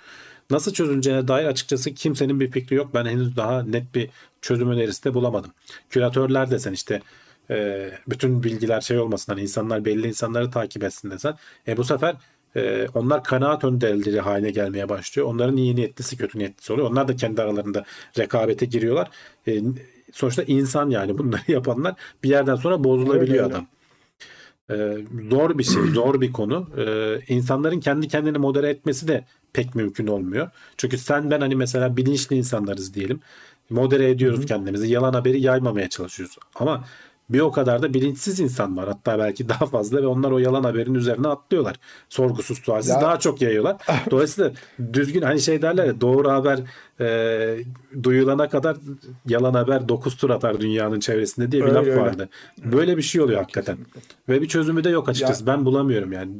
Nasıl 0.51 0.73
çözüleceğine 0.73 1.29
dair 1.29 1.47
açıkçası 1.47 1.95
kimsenin 1.95 2.41
bir 2.41 2.51
fikri 2.51 2.77
yok. 2.77 2.95
Ben 2.95 3.05
henüz 3.07 3.37
daha 3.37 3.63
net 3.63 3.95
bir 3.95 4.11
çözüm 4.43 4.71
önerisi 4.71 5.05
de 5.05 5.15
bulamadım. 5.15 5.51
Küratörler 5.91 6.51
desen 6.51 6.73
işte 6.73 7.03
e, 7.51 7.91
bütün 8.09 8.43
bilgiler 8.43 8.81
şey 8.81 8.99
olmasın 8.99 9.33
hani 9.33 9.43
insanlar 9.43 9.85
belli 9.85 10.09
insanları 10.09 10.51
takip 10.51 10.85
etsin 10.85 11.11
desen. 11.11 11.35
E 11.69 11.77
bu 11.77 11.85
sefer 11.85 12.17
e, 12.57 12.87
onlar 12.95 13.25
kanaat 13.25 13.65
önderleri 13.65 14.21
haline 14.21 14.51
gelmeye 14.51 14.89
başlıyor. 14.89 15.29
Onların 15.29 15.57
iyi 15.57 15.77
niyetlisi 15.77 16.17
kötü 16.17 16.39
niyetlisi 16.39 16.73
oluyor. 16.73 16.91
Onlar 16.91 17.09
da 17.09 17.17
kendi 17.17 17.43
aralarında 17.43 17.85
rekabete 18.19 18.67
giriyorlar. 18.67 19.11
E, 19.49 19.61
sonuçta 20.13 20.43
insan 20.43 20.91
yani 20.91 21.19
bunları 21.19 21.43
yapanlar 21.53 21.95
bir 22.25 22.29
yerden 22.29 22.57
sonra 22.57 22.85
bozulabiliyor 22.85 23.45
evet, 23.45 23.55
adam. 23.55 23.67
Ee, 24.71 24.99
zor 25.31 25.59
bir 25.59 25.65
şey, 25.65 25.83
zor 25.83 26.21
bir 26.21 26.33
konu. 26.33 26.69
Ee, 26.77 27.21
insanların 27.29 27.81
kendi 27.81 28.09
kendini 28.09 28.39
modere 28.39 28.69
etmesi 28.69 29.09
de 29.09 29.25
pek 29.53 29.75
mümkün 29.75 30.07
olmuyor. 30.07 30.51
Çünkü 30.77 30.99
sen 30.99 31.31
ben 31.31 31.41
hani 31.41 31.57
mesela 31.57 31.97
bilinçli 31.97 32.37
insanlarız 32.37 32.95
diyelim. 32.95 33.21
Modere 33.71 34.11
ediyoruz 34.11 34.47
kendimizi. 34.47 34.89
Yalan 34.89 35.13
haberi 35.13 35.41
yaymamaya 35.41 35.89
çalışıyoruz. 35.89 36.37
Ama 36.55 36.85
bir 37.31 37.41
o 37.41 37.53
kadar 37.53 37.83
da 37.83 37.95
bilinçsiz 37.95 38.41
insan 38.41 38.77
var. 38.77 38.89
Hatta 38.89 39.19
belki 39.19 39.49
daha 39.49 39.67
fazla 39.67 40.03
ve 40.03 40.07
onlar 40.07 40.31
o 40.31 40.39
yalan 40.39 40.65
haberin 40.65 40.95
üzerine 40.95 41.29
atlıyorlar. 41.29 41.77
Sorgusuz 42.09 42.59
sualsiz 42.59 42.91
ya. 42.91 43.01
daha 43.01 43.19
çok 43.19 43.43
yayıyorlar. 43.43 43.77
Dolayısıyla 44.11 44.53
düzgün 44.93 45.23
hani 45.23 45.41
şey 45.41 45.63
derler 45.63 45.85
ya 45.85 46.01
doğru 46.01 46.31
haber 46.31 46.61
e, 47.01 47.65
duyulana 48.03 48.49
kadar 48.49 48.77
yalan 49.29 49.55
haber 49.55 49.89
9 49.89 50.17
tur 50.17 50.31
atar 50.31 50.61
dünyanın 50.61 51.01
çevresinde 51.01 51.53
diye 51.53 51.63
bir 51.63 51.69
öyle, 51.69 51.79
laf 51.79 51.87
öyle. 51.87 52.01
vardı. 52.01 52.29
Böyle 52.65 52.97
bir 52.97 53.03
şey 53.03 53.21
oluyor 53.21 53.41
hakikaten. 53.41 53.79
Ve 54.29 54.43
bir 54.43 54.49
çözümü 54.49 54.85
de 54.85 54.91
yok 54.91 55.09
açıkçası. 55.09 55.45
Ya, 55.45 55.47
ben 55.47 55.65
bulamıyorum 55.65 56.13
yani. 56.13 56.33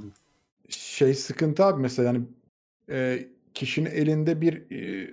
Şey 0.69 1.15
sıkıntı 1.15 1.65
abi 1.65 1.83
mesela 1.83 2.07
yani 2.07 2.21
e, 2.91 3.29
kişinin 3.55 3.91
elinde 3.91 4.41
bir 4.41 4.55
e, 4.55 5.11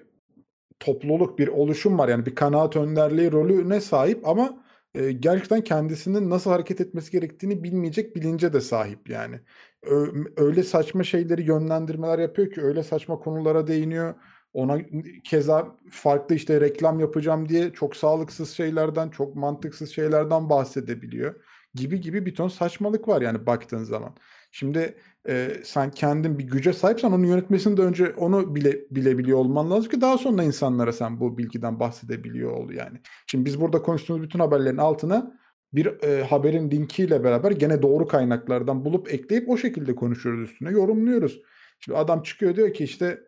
topluluk, 0.80 1.39
bir 1.39 1.47
oluşum 1.47 1.97
var. 1.97 2.09
Yani 2.09 2.26
bir 2.26 2.36
kanaat 2.36 2.76
önderliği 2.76 3.32
rolüne 3.32 3.82
sahip 3.82 4.28
ama 4.28 4.62
e, 4.95 5.11
gerçekten 5.11 5.61
kendisinin 5.63 6.29
nasıl 6.29 6.51
hareket 6.51 6.81
etmesi 6.81 7.11
gerektiğini 7.11 7.63
bilmeyecek 7.63 8.15
bilince 8.15 8.53
de 8.53 8.61
sahip 8.61 9.09
yani. 9.09 9.39
Ö, 9.83 10.07
öyle 10.37 10.63
saçma 10.63 11.03
şeyleri 11.03 11.43
yönlendirmeler 11.43 12.19
yapıyor 12.19 12.51
ki 12.51 12.61
öyle 12.61 12.83
saçma 12.83 13.19
konulara 13.19 13.67
değiniyor. 13.67 14.15
Ona 14.53 14.77
keza 15.23 15.77
farklı 15.91 16.35
işte 16.35 16.61
reklam 16.61 16.99
yapacağım 16.99 17.49
diye 17.49 17.73
çok 17.73 17.95
sağlıksız 17.95 18.51
şeylerden, 18.51 19.09
çok 19.09 19.35
mantıksız 19.35 19.91
şeylerden 19.91 20.49
bahsedebiliyor. 20.49 21.43
Gibi 21.75 22.01
gibi 22.01 22.25
bir 22.25 22.35
ton 22.35 22.47
saçmalık 22.47 23.07
var 23.07 23.21
yani 23.21 23.45
baktığın 23.45 23.83
zaman. 23.83 24.15
Şimdi 24.55 24.95
e, 25.27 25.51
sen 25.63 25.91
kendin 25.91 26.39
bir 26.39 26.43
güce 26.43 26.73
sahipsen 26.73 27.11
onu 27.11 27.27
yönetmesini 27.27 27.77
de 27.77 27.81
önce 27.81 28.13
onu 28.17 28.55
bile 28.55 28.79
bilebiliyor 28.91 29.37
olman 29.37 29.71
lazım 29.71 29.91
ki 29.91 30.01
daha 30.01 30.17
sonra 30.17 30.43
insanlara 30.43 30.93
sen 30.93 31.19
bu 31.19 31.37
bilgiden 31.37 31.79
bahsedebiliyor 31.79 32.51
ol 32.51 32.71
yani. 32.71 32.97
Şimdi 33.27 33.45
biz 33.45 33.61
burada 33.61 33.81
konuştuğumuz 33.81 34.23
bütün 34.23 34.39
haberlerin 34.39 34.77
altına 34.77 35.39
bir 35.73 36.03
e, 36.03 36.23
haberin 36.23 36.71
linkiyle 36.71 37.23
beraber 37.23 37.51
gene 37.51 37.81
doğru 37.81 38.07
kaynaklardan 38.07 38.85
bulup 38.85 39.13
ekleyip 39.13 39.49
o 39.49 39.57
şekilde 39.57 39.95
konuşuyoruz 39.95 40.49
üstüne 40.49 40.71
yorumluyoruz. 40.71 41.41
Şimdi 41.79 41.97
adam 41.97 42.23
çıkıyor 42.23 42.55
diyor 42.55 42.73
ki 42.73 42.83
işte 42.83 43.19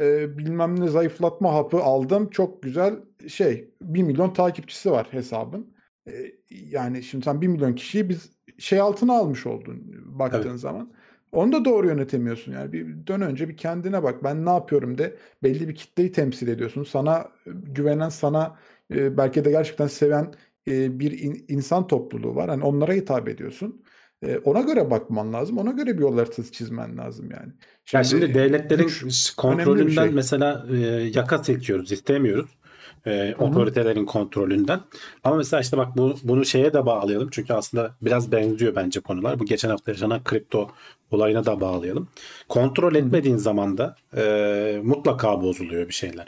e, 0.00 0.38
bilmem 0.38 0.80
ne 0.80 0.88
zayıflatma 0.88 1.54
hapı 1.54 1.78
aldım 1.78 2.30
çok 2.30 2.62
güzel 2.62 2.94
şey 3.28 3.74
1 3.82 4.02
milyon 4.02 4.32
takipçisi 4.32 4.90
var 4.90 5.06
hesabın. 5.10 5.74
E, 6.08 6.32
yani 6.50 7.02
şimdi 7.02 7.24
sen 7.24 7.40
1 7.40 7.46
milyon 7.46 7.74
kişiyi 7.74 8.08
biz 8.08 8.30
şey 8.58 8.80
altına 8.80 9.12
almış 9.12 9.46
oldun 9.46 9.82
baktığın 10.18 10.50
evet. 10.50 10.60
zaman. 10.60 10.92
Onu 11.32 11.52
da 11.52 11.64
doğru 11.64 11.86
yönetemiyorsun 11.86 12.52
yani. 12.52 12.72
Bir 12.72 13.06
dön 13.06 13.20
önce 13.20 13.48
bir 13.48 13.56
kendine 13.56 14.02
bak. 14.02 14.24
Ben 14.24 14.46
ne 14.46 14.50
yapıyorum 14.50 14.98
de 14.98 15.16
belli 15.42 15.68
bir 15.68 15.74
kitleyi 15.74 16.12
temsil 16.12 16.48
ediyorsun. 16.48 16.84
Sana 16.84 17.28
güvenen, 17.46 18.08
sana 18.08 18.58
e, 18.94 19.16
belki 19.16 19.44
de 19.44 19.50
gerçekten 19.50 19.86
seven 19.86 20.34
e, 20.68 21.00
bir 21.00 21.18
in, 21.18 21.44
insan 21.48 21.86
topluluğu 21.86 22.34
var. 22.34 22.48
Hani 22.48 22.64
onlara 22.64 22.92
hitap 22.92 23.28
ediyorsun. 23.28 23.82
E, 24.22 24.38
ona 24.38 24.60
göre 24.60 24.90
bakman 24.90 25.32
lazım. 25.32 25.58
Ona 25.58 25.70
göre 25.70 25.94
bir 25.94 26.02
yol 26.02 26.18
haritası 26.18 26.52
çizmen 26.52 26.98
lazım 26.98 27.30
yani. 27.30 27.52
Şimdi, 27.84 27.98
ya 27.98 28.04
şimdi 28.04 28.34
devletlerin 28.34 28.90
kontrolünden 29.36 30.04
şey. 30.04 30.14
mesela 30.14 30.66
e, 30.70 30.76
yaka 31.14 31.44
silkiyoruz, 31.44 31.92
istemiyoruz 31.92 32.59
e, 33.06 33.34
otoritelerin 33.38 34.04
kontrolünden. 34.04 34.80
Ama 35.24 35.36
mesela 35.36 35.60
işte 35.60 35.76
bak 35.76 35.96
bu, 35.96 36.14
bunu 36.22 36.44
şeye 36.44 36.72
de 36.72 36.86
bağlayalım. 36.86 37.28
Çünkü 37.32 37.52
aslında 37.52 37.94
biraz 38.02 38.32
benziyor 38.32 38.76
bence 38.76 39.00
konular. 39.00 39.38
Bu 39.38 39.44
geçen 39.44 39.70
hafta 39.70 39.90
yaşanan 39.90 40.24
kripto 40.24 40.70
olayına 41.10 41.46
da 41.46 41.60
bağlayalım. 41.60 42.08
Kontrol 42.48 42.94
etmediğin 42.94 43.36
zaman 43.36 43.78
da 43.78 43.96
e, 44.16 44.80
mutlaka 44.84 45.42
bozuluyor 45.42 45.88
bir 45.88 45.94
şeyler. 45.94 46.26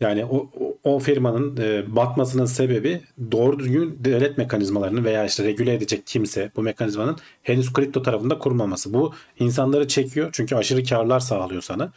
Yani 0.00 0.24
o, 0.24 0.50
o 0.84 0.98
firmanın 0.98 1.56
e, 1.56 1.96
batmasının 1.96 2.44
sebebi 2.44 3.00
doğru 3.32 3.58
düzgün 3.58 3.98
devlet 4.04 4.38
mekanizmalarını 4.38 5.04
veya 5.04 5.24
işte 5.24 5.44
regüle 5.44 5.74
edecek 5.74 6.06
kimse 6.06 6.50
bu 6.56 6.62
mekanizmanın 6.62 7.16
henüz 7.42 7.72
kripto 7.72 8.02
tarafında 8.02 8.38
kurmaması. 8.38 8.94
Bu 8.94 9.12
insanları 9.38 9.88
çekiyor 9.88 10.28
çünkü 10.32 10.56
aşırı 10.56 10.84
karlar 10.84 11.20
sağlıyor 11.20 11.62
sana. 11.62 11.92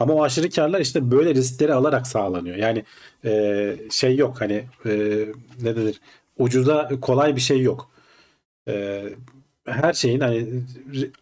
Ama 0.00 0.14
o 0.14 0.22
aşırı 0.22 0.50
karlar 0.50 0.80
işte 0.80 1.10
böyle 1.10 1.34
riskleri 1.34 1.74
alarak 1.74 2.06
sağlanıyor. 2.06 2.56
Yani 2.56 2.84
e, 3.24 3.76
şey 3.90 4.16
yok 4.16 4.40
hani 4.40 4.64
e, 4.86 4.90
ne 5.62 5.76
denir 5.76 6.00
ucuza 6.38 6.90
kolay 7.00 7.36
bir 7.36 7.40
şey 7.40 7.60
yok. 7.62 7.90
E, 8.68 9.04
her 9.66 9.92
şeyin 9.92 10.20
hani 10.20 10.48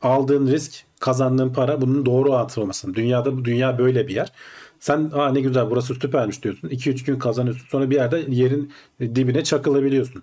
aldığın 0.02 0.46
risk 0.46 0.84
kazandığın 1.00 1.52
para 1.52 1.80
bunun 1.80 2.06
doğru 2.06 2.34
atılması. 2.34 2.94
Dünyada 2.94 3.36
bu 3.36 3.44
dünya 3.44 3.78
böyle 3.78 4.08
bir 4.08 4.14
yer. 4.14 4.32
Sen 4.80 5.10
Aa, 5.14 5.32
ne 5.32 5.40
güzel 5.40 5.70
burası 5.70 5.94
süpermiş 5.94 6.42
diyorsun. 6.42 6.68
2-3 6.68 7.04
gün 7.04 7.18
kazanıyorsun. 7.18 7.66
Sonra 7.68 7.90
bir 7.90 7.94
yerde 7.94 8.24
yerin 8.28 8.72
dibine 9.00 9.44
çakılabiliyorsun. 9.44 10.22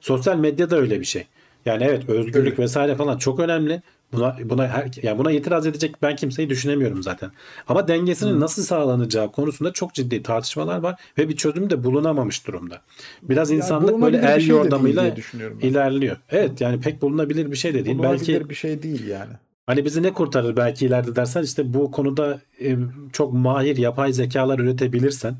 Sosyal 0.00 0.36
medya 0.36 0.70
da 0.70 0.76
öyle 0.76 1.00
bir 1.00 1.04
şey. 1.04 1.26
Yani 1.66 1.84
evet 1.84 2.08
özgürlük 2.08 2.52
Öyle. 2.52 2.62
vesaire 2.62 2.96
falan 2.96 3.18
çok 3.18 3.40
önemli. 3.40 3.82
Buna 4.12 4.36
buna 4.44 4.68
her, 4.68 4.90
yani 5.02 5.18
buna 5.18 5.32
itiraz 5.32 5.66
edecek 5.66 6.02
ben 6.02 6.16
kimseyi 6.16 6.50
düşünemiyorum 6.50 7.02
zaten. 7.02 7.30
Ama 7.68 7.88
dengesinin 7.88 8.40
nasıl 8.40 8.62
sağlanacağı 8.62 9.32
konusunda 9.32 9.72
çok 9.72 9.94
ciddi 9.94 10.22
tartışmalar 10.22 10.78
var 10.78 11.00
ve 11.18 11.28
bir 11.28 11.36
çözüm 11.36 11.70
de 11.70 11.84
bulunamamış 11.84 12.46
durumda. 12.46 12.80
Biraz 13.22 13.50
Yani 13.50 13.58
insanlık 13.58 14.02
böyle 14.02 14.16
el 14.16 14.40
şey 14.40 14.48
yordamıyla 14.48 15.14
ilerliyor. 15.62 16.16
Evet 16.30 16.60
yani 16.60 16.80
pek 16.80 17.02
bulunabilir 17.02 17.50
bir 17.50 17.56
şey 17.56 17.74
de 17.74 17.84
değil. 17.84 17.98
Belki 18.02 18.50
bir 18.50 18.54
şey 18.54 18.82
değil 18.82 19.06
yani. 19.06 19.32
Hani 19.66 19.84
bizi 19.84 20.02
ne 20.02 20.12
kurtarır 20.12 20.56
belki 20.56 20.86
ileride 20.86 21.16
dersen 21.16 21.42
işte 21.42 21.74
bu 21.74 21.90
konuda 21.90 22.40
e, 22.64 22.76
çok 23.12 23.32
mahir 23.32 23.76
yapay 23.76 24.12
zekalar 24.12 24.58
üretebilirsen 24.58 25.34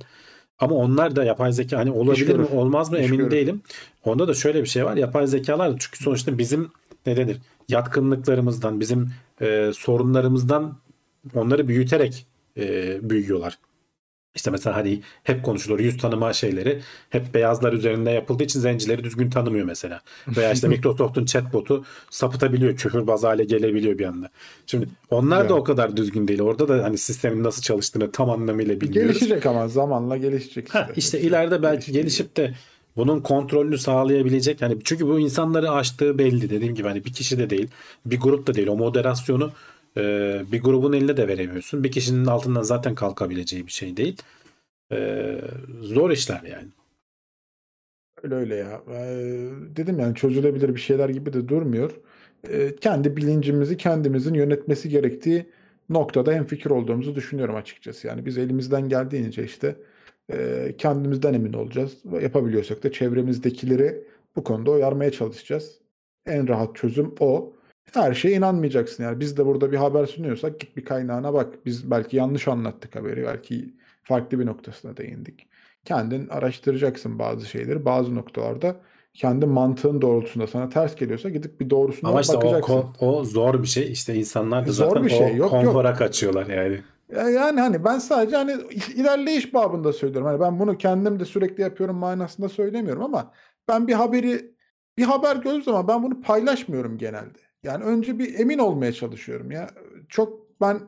ama 0.59 0.75
onlar 0.75 1.17
da 1.17 1.25
yapay 1.25 1.53
zeka 1.53 1.79
hani 1.79 1.91
olabilir 1.91 2.37
mi 2.37 2.37
görür. 2.37 2.57
olmaz 2.57 2.91
mı 2.91 2.99
İş 2.99 3.07
emin 3.07 3.19
görür. 3.19 3.31
değilim. 3.31 3.63
Onda 4.05 4.29
da 4.29 4.35
şöyle 4.35 4.63
bir 4.63 4.69
şey 4.69 4.85
var. 4.85 4.97
Yapay 4.97 5.27
zekalar 5.27 5.69
çünkü 5.79 6.05
sonuçta 6.05 6.39
bizim 6.39 6.71
ne 7.07 7.17
denir? 7.17 7.37
Yatkınlıklarımızdan, 7.69 8.81
bizim 8.81 9.11
e, 9.41 9.71
sorunlarımızdan 9.75 10.79
onları 11.35 11.69
büyüterek 11.69 12.27
e, 12.57 12.99
büyüyorlar. 13.11 13.59
İşte 14.35 14.51
mesela 14.51 14.77
hani 14.77 15.03
hep 15.23 15.45
konuşulur 15.45 15.81
yüz 15.81 15.97
tanıma 15.97 16.33
şeyleri 16.33 16.81
hep 17.11 17.35
beyazlar 17.35 17.73
üzerinde 17.73 18.11
yapıldığı 18.11 18.45
için 18.45 18.61
zencileri 18.61 19.05
düzgün 19.05 19.31
tanımıyor 19.31 19.67
mesela. 19.67 20.01
Veya 20.29 20.53
işte 20.53 20.69
Microsoft'un 20.75 21.25
chatbot'u 21.25 21.85
sapıtabiliyor, 22.11 22.77
küfürbaz 22.77 23.25
hale 23.25 23.45
gelebiliyor 23.45 23.99
bir 23.99 24.05
anda. 24.05 24.31
Şimdi 24.67 24.89
onlar 25.11 25.49
da 25.49 25.53
Ya. 25.53 25.59
o 25.61 25.65
kadar 25.65 25.97
düzgün 25.97 26.29
değil. 26.29 26.41
Orada 26.41 26.69
da 26.69 26.85
hani 26.85 26.99
sistemin 26.99 27.45
nasıl 27.45 27.63
çalıştığını 27.63 28.13
tam 28.13 28.31
anlamıyla 28.31 28.81
bilmiyoruz. 28.81 29.13
Gelişecek 29.13 29.47
ama 29.47 29.69
zamanla 29.69 30.17
gelişecek 30.17 30.67
işte. 30.67 30.79
Ha, 30.79 30.89
işte 30.97 31.21
ileride 31.21 31.63
belki 31.63 31.93
gelişip 31.93 32.37
de 32.37 32.55
bunun 32.97 33.21
kontrolünü 33.21 33.79
sağlayabilecek 33.79 34.63
hani 34.63 34.79
çünkü 34.85 35.07
bu 35.07 35.21
insanları 35.21 35.71
aştığı 35.71 36.19
belli 36.19 36.51
dediğim 36.51 36.75
gibi 36.75 36.89
hani 36.89 37.05
bir 37.05 37.13
kişi 37.13 37.39
de 37.39 37.51
değil 37.51 37.69
bir 38.07 38.21
grup 38.21 38.47
da 38.47 38.55
değil 38.55 38.69
o 38.69 38.77
moderasyonu 38.77 39.53
e, 39.97 40.03
bir 40.53 40.63
grubun 40.63 40.93
eline 40.93 41.17
de 41.17 41.29
veremiyorsun 41.29 41.85
bir 41.85 41.93
kişinin 41.93 42.27
altından 42.27 42.63
zaten 42.63 42.95
kalkabileceği 42.95 43.67
bir 43.67 43.73
şey 43.73 43.97
değil 43.97 44.17
E, 44.93 45.41
zor 45.83 46.11
işler 46.11 46.43
yani 46.43 46.69
Öyle 48.23 48.35
öyle 48.35 48.57
ya. 48.57 48.83
Ee, 48.91 49.51
dedim 49.77 49.99
yani 49.99 50.15
çözülebilir 50.15 50.75
bir 50.75 50.81
şeyler 50.81 51.09
gibi 51.09 51.33
de 51.33 51.49
durmuyor. 51.49 52.01
Ee, 52.49 52.77
kendi 52.77 53.17
bilincimizi 53.17 53.77
kendimizin 53.77 54.35
yönetmesi 54.35 54.89
gerektiği 54.89 55.47
noktada 55.89 56.33
hemfikir 56.33 56.71
olduğumuzu 56.71 57.15
düşünüyorum 57.15 57.55
açıkçası. 57.55 58.07
Yani 58.07 58.27
biz 58.27 58.39
elimizden 58.39 58.89
geldiğince 58.89 59.45
işte 59.45 59.77
kendimizden 60.79 61.35
emin 61.35 61.53
olacağız. 61.53 61.93
Yapabiliyorsak 62.23 62.83
da 62.85 62.93
çevremizdekileri 62.93 64.05
bu 64.37 64.45
konuda 64.45 64.71
uyarmaya 64.71 65.13
çalışacağız. 65.13 65.79
En 66.27 66.49
rahat 66.49 66.77
çözüm 66.77 67.15
o. 67.21 67.53
Her 67.95 68.15
şeye 68.15 68.37
inanmayacaksın 68.37 69.03
yani. 69.05 69.21
Biz 69.21 69.37
de 69.37 69.47
burada 69.47 69.73
bir 69.73 69.77
haber 69.77 70.07
sunuyorsak 70.07 70.61
git 70.61 70.77
bir 70.77 70.85
kaynağına 70.85 71.35
bak. 71.35 71.67
Biz 71.67 71.91
belki 71.91 72.17
yanlış 72.17 72.49
anlattık 72.49 72.97
haberi. 72.97 73.23
Belki 73.27 73.75
farklı 74.03 74.41
bir 74.41 74.47
noktasına 74.47 74.97
değindik. 74.97 75.47
Kendin 75.85 76.29
araştıracaksın 76.29 77.19
bazı 77.19 77.47
şeyleri. 77.47 77.85
Bazı 77.85 78.15
noktalarda 78.15 78.77
kendi 79.15 79.47
mantığın 79.47 80.03
doğrultusunda 80.03 80.47
sana 80.47 80.69
ters 80.69 80.97
geliyorsa 80.97 81.29
gidip 81.29 81.61
bir 81.61 81.71
doğrusuna 81.71 82.11
ama 82.11 82.21
işte 82.21 82.37
o, 82.37 82.41
bakacaksın. 82.43 82.73
ko- 82.75 83.05
o 83.07 83.25
zor 83.25 83.63
bir 83.63 83.69
şey 83.69 83.93
işte 83.93 84.15
insanlar 84.15 84.67
da 84.67 84.73
Zor 84.73 84.87
zaten 84.89 85.05
bir 85.05 85.11
şey. 85.11 85.19
o 85.27 85.29
Yok, 85.29 85.39
yok. 85.39 85.51
konfora 85.51 85.95
kaçıyorlar 85.95 86.47
yani 86.47 86.75
Ya 86.75 86.81
Yani 87.13 87.61
hani 87.61 87.85
ben 87.85 87.99
sadece 87.99 88.37
hani 88.37 88.53
ilerleyiş 88.95 89.55
babında 89.55 89.93
söylüyorum. 89.93 90.27
Hani 90.29 90.41
ben 90.41 90.59
bunu 90.59 90.79
kendim 90.79 91.21
de 91.21 91.25
sürekli 91.25 91.63
yapıyorum 91.63 91.97
manasında 91.97 92.49
söylemiyorum 92.49 93.03
ama 93.03 93.33
ben 93.69 93.89
bir 93.89 93.95
haberi 93.95 94.55
bir 94.99 95.05
haber 95.05 95.37
gördüğüm 95.37 95.63
zaman 95.63 95.89
ben 95.89 96.03
bunu 96.03 96.21
paylaşmıyorum 96.21 96.99
genelde. 96.99 97.39
Yani 97.63 97.85
önce 97.85 98.19
bir 98.19 98.39
emin 98.39 98.59
olmaya 98.59 98.93
çalışıyorum 98.93 99.51
ya. 99.51 99.71
Çok 100.09 100.61
ben 100.61 100.81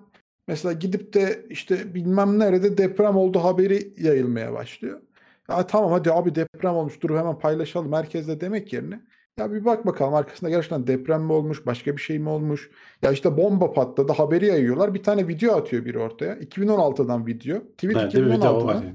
mesela 0.49 0.73
gidip 0.73 1.12
de 1.14 1.47
işte 1.51 1.95
bilmem 1.95 2.39
nerede 2.39 2.79
deprem 2.79 3.16
oldu 3.16 3.39
haberi 3.45 3.95
yayılmaya 3.99 4.53
başlıyor. 4.53 5.01
Ya 5.49 5.66
tamam 5.66 5.93
hadi 5.93 6.12
abi 6.12 6.35
deprem 6.35 6.75
olmuş 6.75 7.01
dur 7.01 7.11
hemen 7.18 7.39
paylaşalım 7.39 7.93
herkesle 7.93 8.41
demek 8.41 8.73
yerine 8.73 9.01
ya 9.39 9.53
bir 9.53 9.64
bak 9.64 9.87
bakalım 9.87 10.14
arkasında 10.14 10.51
gerçekten 10.51 10.87
deprem 10.87 11.22
mi 11.22 11.33
olmuş 11.33 11.66
başka 11.66 11.97
bir 11.97 12.01
şey 12.01 12.18
mi 12.18 12.28
olmuş 12.28 12.70
ya 13.03 13.12
işte 13.12 13.37
bomba 13.37 13.72
patladı 13.72 14.12
haberi 14.12 14.47
yayıyorlar. 14.47 14.95
Bir 14.95 15.03
tane 15.03 15.28
video 15.28 15.57
atıyor 15.57 15.85
biri 15.85 15.99
ortaya. 15.99 16.35
2016'dan 16.35 17.26
video. 17.26 17.59
Tweet 17.61 17.97
Evet, 17.97 18.12
değil 18.14 18.24
mi? 18.26 18.33
Bir 18.37 18.43
de 18.43 18.49
o 18.49 18.64
var 18.66 18.74
2016'dan. 18.74 18.74
yani. 18.74 18.95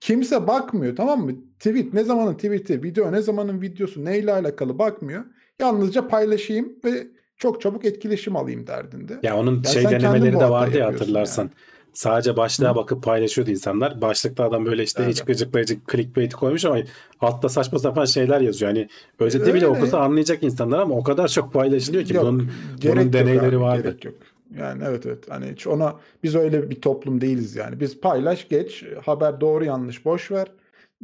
Kimse 0.00 0.46
bakmıyor 0.46 0.96
tamam 0.96 1.20
mı? 1.24 1.32
Tweet 1.58 1.94
ne 1.94 2.04
zamanın 2.04 2.34
tweet'i, 2.34 2.82
video 2.82 3.12
ne 3.12 3.22
zamanın 3.22 3.60
videosu 3.62 4.04
neyle 4.04 4.32
alakalı 4.32 4.78
bakmıyor. 4.78 5.24
Yalnızca 5.60 6.08
paylaşayım 6.08 6.72
ve 6.84 7.06
çok 7.36 7.60
çabuk 7.60 7.84
etkileşim 7.84 8.36
alayım 8.36 8.66
derdinde. 8.66 9.18
Ya 9.22 9.36
onun 9.36 9.56
Ya 9.56 9.70
şey 9.70 9.84
denemeleri 9.84 10.40
de 10.40 10.50
vardı 10.50 10.76
ya 10.78 10.86
hatırlarsan. 10.86 11.42
yani. 11.42 11.52
Sadece 11.98 12.36
başlığa 12.36 12.76
bakıp 12.76 13.02
paylaşıyordu 13.02 13.50
insanlar. 13.50 14.00
Başlıkta 14.00 14.44
adam 14.44 14.66
böyle 14.66 14.82
işte 14.82 15.02
Öyle. 15.02 15.12
iç 15.12 15.20
gıcıklayıcı 15.20 15.78
clickbait 15.92 16.34
koymuş 16.34 16.64
ama 16.64 16.78
altta 17.20 17.48
saçma 17.48 17.78
sapan 17.78 18.04
şeyler 18.04 18.40
yazıyor. 18.40 18.70
Hani 18.70 18.88
özeti 19.18 19.54
bile 19.54 19.54
Öyle. 19.54 19.66
okusa 19.66 20.00
anlayacak 20.00 20.42
insanlar 20.42 20.78
ama 20.78 20.94
o 20.94 21.02
kadar 21.02 21.28
çok 21.28 21.52
paylaşılıyor 21.52 22.04
ki 22.04 22.14
Yok, 22.14 22.24
bunun, 22.24 22.50
bunun 22.84 23.12
deneyleri 23.12 23.48
abi, 23.48 23.60
vardı. 23.60 23.82
Gerek 23.82 24.04
yok. 24.04 24.14
Yani 24.58 24.82
evet 24.86 25.06
evet. 25.06 25.30
Hani 25.30 25.52
hiç 25.52 25.66
ona 25.66 25.96
biz 26.22 26.34
öyle 26.34 26.70
bir 26.70 26.80
toplum 26.80 27.20
değiliz 27.20 27.56
yani. 27.56 27.80
Biz 27.80 28.00
paylaş 28.00 28.48
geç, 28.48 28.84
haber 29.04 29.40
doğru 29.40 29.64
yanlış 29.64 30.04
boş 30.04 30.30
ver. 30.30 30.46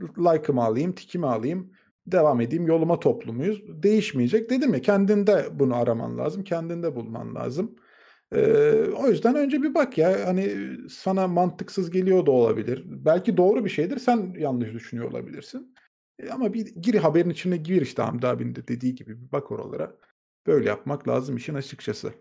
Like'ımı 0.00 0.64
alayım, 0.64 0.92
tikimi 0.92 1.26
alayım, 1.26 1.70
devam 2.06 2.40
edeyim. 2.40 2.66
Yoluma 2.66 3.00
toplumuyuz. 3.00 3.62
Değişmeyecek. 3.82 4.50
Dedim 4.50 4.74
ya 4.74 4.80
kendinde 4.80 5.46
bunu 5.52 5.76
araman 5.76 6.18
lazım. 6.18 6.44
Kendinde 6.44 6.96
bulman 6.96 7.34
lazım. 7.34 7.70
Ee, 8.32 8.72
o 8.96 9.08
yüzden 9.08 9.34
önce 9.34 9.62
bir 9.62 9.74
bak 9.74 9.98
ya 9.98 10.26
hani 10.26 10.52
sana 10.90 11.28
mantıksız 11.28 11.90
geliyor 11.90 12.26
da 12.26 12.30
olabilir. 12.30 12.82
Belki 12.86 13.36
doğru 13.36 13.64
bir 13.64 13.70
şeydir. 13.70 13.98
Sen 13.98 14.34
yanlış 14.38 14.72
düşünüyor 14.72 15.10
olabilirsin. 15.10 15.74
E, 16.18 16.30
Ama 16.30 16.54
bir 16.54 16.66
gir 16.66 16.94
haberin 16.94 17.30
içine 17.30 17.56
gir 17.56 17.82
işte 17.82 18.02
Hamdi 18.02 18.26
abinin 18.26 18.54
de 18.54 18.68
dediği 18.68 18.94
gibi 18.94 19.20
bir 19.22 19.32
bak 19.32 19.52
oralara. 19.52 19.96
Böyle 20.46 20.68
yapmak 20.68 21.08
lazım 21.08 21.36
işin 21.36 21.54
açıkçası. 21.54 22.12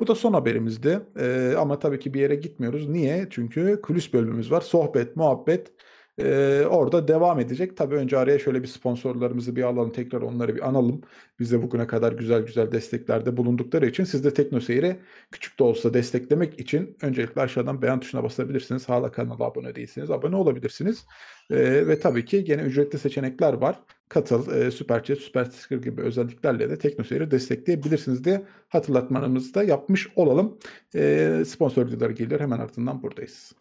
Bu 0.00 0.06
da 0.06 0.14
son 0.14 0.32
haberimizdi. 0.32 1.00
Ee, 1.18 1.54
ama 1.58 1.78
tabii 1.78 2.00
ki 2.00 2.14
bir 2.14 2.20
yere 2.20 2.34
gitmiyoruz. 2.34 2.88
Niye? 2.88 3.26
Çünkü 3.30 3.80
kulis 3.82 4.12
bölümümüz 4.12 4.50
var. 4.50 4.60
Sohbet, 4.60 5.16
muhabbet 5.16 5.72
ee, 6.18 6.66
orada 6.66 7.08
devam 7.08 7.40
edecek. 7.40 7.76
Tabii 7.76 7.94
önce 7.94 8.18
araya 8.18 8.38
şöyle 8.38 8.62
bir 8.62 8.68
sponsorlarımızı 8.68 9.56
bir 9.56 9.62
alalım. 9.62 9.92
Tekrar 9.92 10.22
onları 10.22 10.56
bir 10.56 10.68
analım. 10.68 11.00
Bize 11.40 11.62
bugüne 11.62 11.86
kadar 11.86 12.12
güzel 12.12 12.42
güzel 12.42 12.72
desteklerde 12.72 13.36
bulundukları 13.36 13.86
için 13.86 14.04
siz 14.04 14.24
de 14.24 14.34
TeknoSeyir'i 14.34 14.96
küçük 15.32 15.58
de 15.58 15.64
olsa 15.64 15.94
desteklemek 15.94 16.60
için 16.60 16.96
öncelikle 17.02 17.40
aşağıdan 17.40 17.82
beğen 17.82 18.00
tuşuna 18.00 18.24
basabilirsiniz. 18.24 18.88
Hala 18.88 19.12
kanala 19.12 19.44
abone 19.44 19.74
değilseniz 19.74 20.10
abone 20.10 20.36
olabilirsiniz. 20.36 21.06
Ee, 21.50 21.86
ve 21.86 22.00
tabii 22.00 22.24
ki 22.24 22.44
gene 22.44 22.62
ücretli 22.62 22.98
seçenekler 22.98 23.52
var. 23.52 23.80
Katıl, 24.08 24.52
e, 24.52 24.70
Süper 24.70 25.02
Chat, 25.04 25.18
Süper 25.18 25.44
Sticker 25.44 25.78
gibi 25.78 26.02
özelliklerle 26.02 26.70
de 26.70 26.78
TeknoSeyir'i 26.78 27.30
destekleyebilirsiniz 27.30 28.24
diye 28.24 28.42
hatırlatmanımızı 28.68 29.54
da 29.54 29.62
yapmış 29.62 30.08
olalım. 30.16 30.58
Ee, 30.94 31.42
sponsor 31.46 31.86
videoları 31.86 32.12
geliyor. 32.12 32.40
Hemen 32.40 32.58
ardından 32.58 33.02
buradayız. 33.02 33.52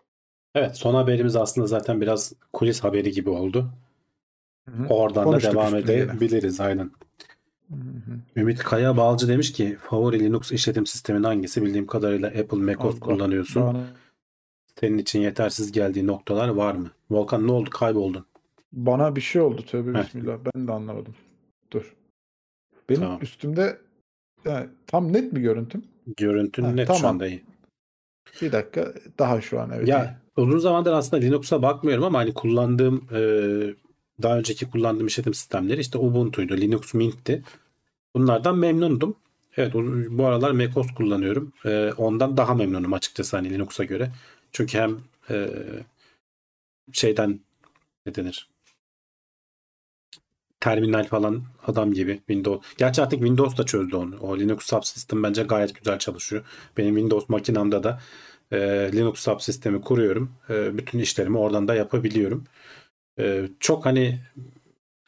Evet 0.57 0.77
son 0.77 0.93
haberimiz 0.93 1.35
aslında 1.35 1.67
zaten 1.67 2.01
biraz 2.01 2.33
kulis 2.53 2.83
haberi 2.83 3.11
gibi 3.11 3.29
oldu. 3.29 3.69
Hı 4.69 4.71
hı. 4.83 4.87
Oradan 4.87 5.23
Konuştuk 5.23 5.53
da 5.53 5.55
devam 5.55 5.75
edebiliriz 5.75 6.59
aynen. 6.59 6.91
Hı 7.69 7.75
hı. 7.75 8.19
Ümit 8.35 8.59
Kaya 8.59 8.97
Balcı 8.97 9.27
demiş 9.27 9.51
ki 9.53 9.77
favori 9.81 10.19
Linux 10.19 10.51
işletim 10.51 10.85
sistemin 10.85 11.23
hangisi? 11.23 11.63
Bildiğim 11.63 11.87
kadarıyla 11.87 12.27
Apple 12.27 12.57
macOS 12.57 12.99
kullanıyorsun. 12.99 13.63
Bana, 13.63 13.83
Senin 14.79 14.97
için 14.97 15.21
yetersiz 15.21 15.71
geldiği 15.71 16.07
noktalar 16.07 16.47
var 16.49 16.75
mı? 16.75 16.91
Volkan 17.11 17.47
ne 17.47 17.51
oldu? 17.51 17.69
Kayboldun. 17.69 18.25
bana 18.73 19.15
bir 19.15 19.21
şey 19.21 19.41
oldu 19.41 19.61
tövbe 19.61 19.99
Heh. 19.99 20.03
bismillah. 20.05 20.37
Ben 20.45 20.67
de 20.67 20.71
anlamadım. 20.71 21.15
Dur. 21.71 21.95
Benim 22.89 23.01
Tamam. 23.01 23.19
üstümde 23.21 23.77
yani, 24.45 24.67
tam 24.87 25.13
net 25.13 25.33
mi 25.33 25.41
görüntüm? 25.41 25.83
Görüntün 26.17 26.63
Ha, 26.63 26.71
net 26.71 26.87
şu 26.87 26.93
tamam. 26.93 27.11
anda 27.11 27.27
iyi. 27.27 27.43
Bir 28.41 28.51
dakika 28.51 28.93
daha 29.19 29.41
şu 29.41 29.59
an 29.59 29.71
evet. 29.73 29.87
Ya 29.87 30.19
uzun 30.37 30.59
zamandır 30.59 30.91
aslında 30.91 31.23
Linux'a 31.23 31.61
bakmıyorum 31.61 32.03
ama 32.03 32.19
hani 32.19 32.33
kullandığım 32.33 33.07
e, 33.11 33.19
daha 34.21 34.37
önceki 34.37 34.69
kullandığım 34.69 35.07
işletim 35.07 35.33
sistemleri 35.33 35.81
işte 35.81 35.97
Ubuntu'ydu, 35.97 36.57
Linux 36.57 36.93
Mint'ti. 36.93 37.43
Bunlardan 38.15 38.57
memnundum. 38.57 39.15
Evet 39.57 39.73
bu 40.09 40.25
aralar 40.25 40.51
macOS 40.51 40.87
kullanıyorum. 40.95 41.53
E, 41.65 41.93
ondan 41.97 42.37
daha 42.37 42.53
memnunum 42.55 42.93
açıkçası 42.93 43.37
hani 43.37 43.49
Linux'a 43.49 43.83
göre. 43.83 44.11
Çünkü 44.51 44.77
hem 44.77 44.99
e, 45.29 45.49
şeyden 46.91 47.39
ne 48.05 48.15
denir? 48.15 48.49
Terminal 50.59 51.03
falan 51.03 51.43
adam 51.67 51.93
gibi 51.93 52.17
Windows. 52.17 52.65
Gerçi 52.77 53.01
artık 53.01 53.19
Windows 53.19 53.57
da 53.57 53.65
çözdü 53.65 53.95
onu. 53.95 54.19
O 54.19 54.39
Linux 54.39 54.65
subsystem 54.65 55.23
bence 55.23 55.43
gayet 55.43 55.75
güzel 55.75 55.99
çalışıyor. 55.99 56.45
Benim 56.77 56.95
Windows 56.95 57.29
makinamda 57.29 57.83
da 57.83 57.99
e, 58.51 58.57
Linux 58.93 59.19
subsistemi 59.19 59.81
kuruyorum. 59.81 60.31
E, 60.49 60.77
bütün 60.77 60.99
işlerimi 60.99 61.37
oradan 61.37 61.67
da 61.67 61.75
yapabiliyorum. 61.75 62.43
E, 63.19 63.49
çok 63.59 63.85
hani 63.85 64.19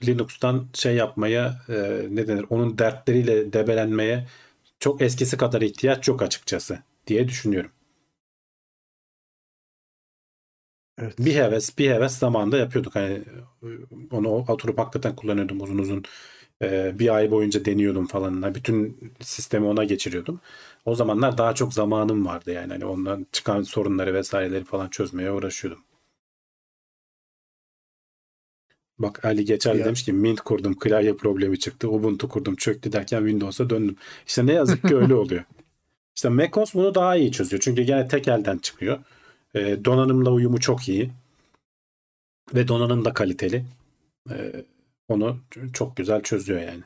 Linux'tan 0.08 0.70
şey 0.74 0.96
yapmaya 0.96 1.62
e, 1.70 2.08
ne 2.10 2.28
denir? 2.28 2.46
Onun 2.50 2.78
dertleriyle 2.78 3.54
debelenmeye 3.54 4.28
çok 4.80 5.02
eskisi 5.02 5.38
kadar 5.38 5.62
ihtiyaç 5.62 6.08
yok 6.08 6.22
açıkçası 6.22 6.80
diye 7.08 7.28
düşünüyorum. 7.28 7.72
Evet. 10.98 11.20
Bir 11.20 11.36
heves, 11.36 11.78
bir 11.78 11.90
heves 11.92 12.18
zamanında 12.18 12.58
yapıyorduk. 12.58 12.96
Hani 12.96 13.22
onu 14.12 14.30
oturup 14.30 14.80
hakikaten 14.80 15.16
kullanıyordum 15.16 15.62
uzun 15.62 15.78
uzun. 15.78 16.04
Ee, 16.62 17.00
bir 17.00 17.16
ay 17.16 17.32
boyunca 17.32 17.66
deniyordum 17.66 18.08
falan. 18.08 18.56
Bütün 18.56 18.98
sistemi 19.22 19.66
ona 19.66 19.84
geçiriyordum. 19.84 20.42
O 20.86 20.96
zamanlar 20.96 21.38
daha 21.38 21.56
çok 21.56 21.74
zamanım 21.74 22.26
vardı 22.26 22.52
yani. 22.52 22.74
Hani 22.74 22.86
ondan 22.86 23.26
çıkan 23.32 23.62
sorunları 23.64 24.14
vesaireleri 24.14 24.64
falan 24.64 24.88
çözmeye 24.90 25.32
uğraşıyordum. 25.32 25.84
Bak 29.00 29.26
Ali 29.26 29.46
Geçerli 29.46 29.80
Ya. 29.80 29.86
demiş 29.86 30.04
ki 30.06 30.14
Mint 30.14 30.42
kurdum 30.42 30.80
klavye 30.80 31.16
problemi 31.16 31.60
çıktı. 31.60 31.90
Ubuntu 31.90 32.30
kurdum 32.30 32.56
çöktü 32.56 32.92
derken 32.92 33.20
Windows'a 33.20 33.70
döndüm. 33.70 33.96
İşte 34.28 34.46
ne 34.46 34.54
yazık 34.54 34.88
ki 34.88 34.96
öyle 34.96 35.16
oluyor. 35.24 35.44
İşte 36.16 36.30
macOS 36.30 36.74
bunu 36.74 36.96
daha 36.96 37.16
iyi 37.16 37.32
çözüyor. 37.32 37.62
Çünkü 37.62 37.82
gene 37.84 38.08
tek 38.08 38.28
elden 38.28 38.58
çıkıyor. 38.58 39.00
Ee, 39.56 39.86
donanımla 39.86 40.32
uyumu 40.32 40.60
çok 40.60 40.90
iyi. 40.90 41.12
Ve 42.54 42.68
donanım 42.68 43.06
da 43.06 43.14
kaliteli. 43.14 43.66
Ee, 44.32 44.66
onu 45.08 45.40
çok 45.74 45.98
güzel 45.98 46.24
çözüyor 46.24 46.62
yani. 46.62 46.84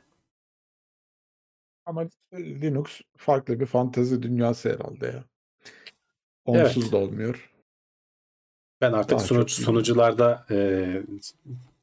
Ama 1.86 2.08
Linux 2.34 3.02
farklı 3.18 3.60
bir 3.60 3.66
fantezi 3.66 4.24
dünyası 4.24 4.70
herhalde 4.70 5.06
ya. 5.06 5.24
Onsuz 6.46 6.84
Evet. 6.84 6.92
da 6.92 6.98
olmuyor. 6.98 7.50
Ben 8.82 8.94
artık 8.94 9.10
Daha 9.20 9.26
sunuc- 9.26 9.28
çok 9.40 9.50
iyi. 9.50 9.64
sunucularda 9.64 10.46
e, 10.52 10.88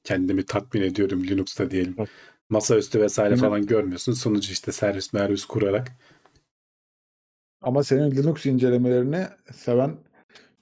kendimi 0.05 0.47
tatmin 0.47 0.83
ediyorum 0.83 1.25
Linux'ta 1.25 1.71
diyelim. 1.71 1.97
Bak. 1.97 2.09
Masaüstü 2.49 3.01
vesaire 3.01 3.35
mi? 3.35 3.41
falan 3.41 3.67
görmüyorsun. 3.67 4.13
Sunucu 4.13 4.53
işte 4.53 4.73
servis 4.73 5.13
mervis 5.13 5.45
kurarak. 5.45 5.93
Ama 7.63 7.85
senin 7.85 8.11
Linux 8.11 8.47
incelemelerini 8.47 9.27
seven 9.53 9.97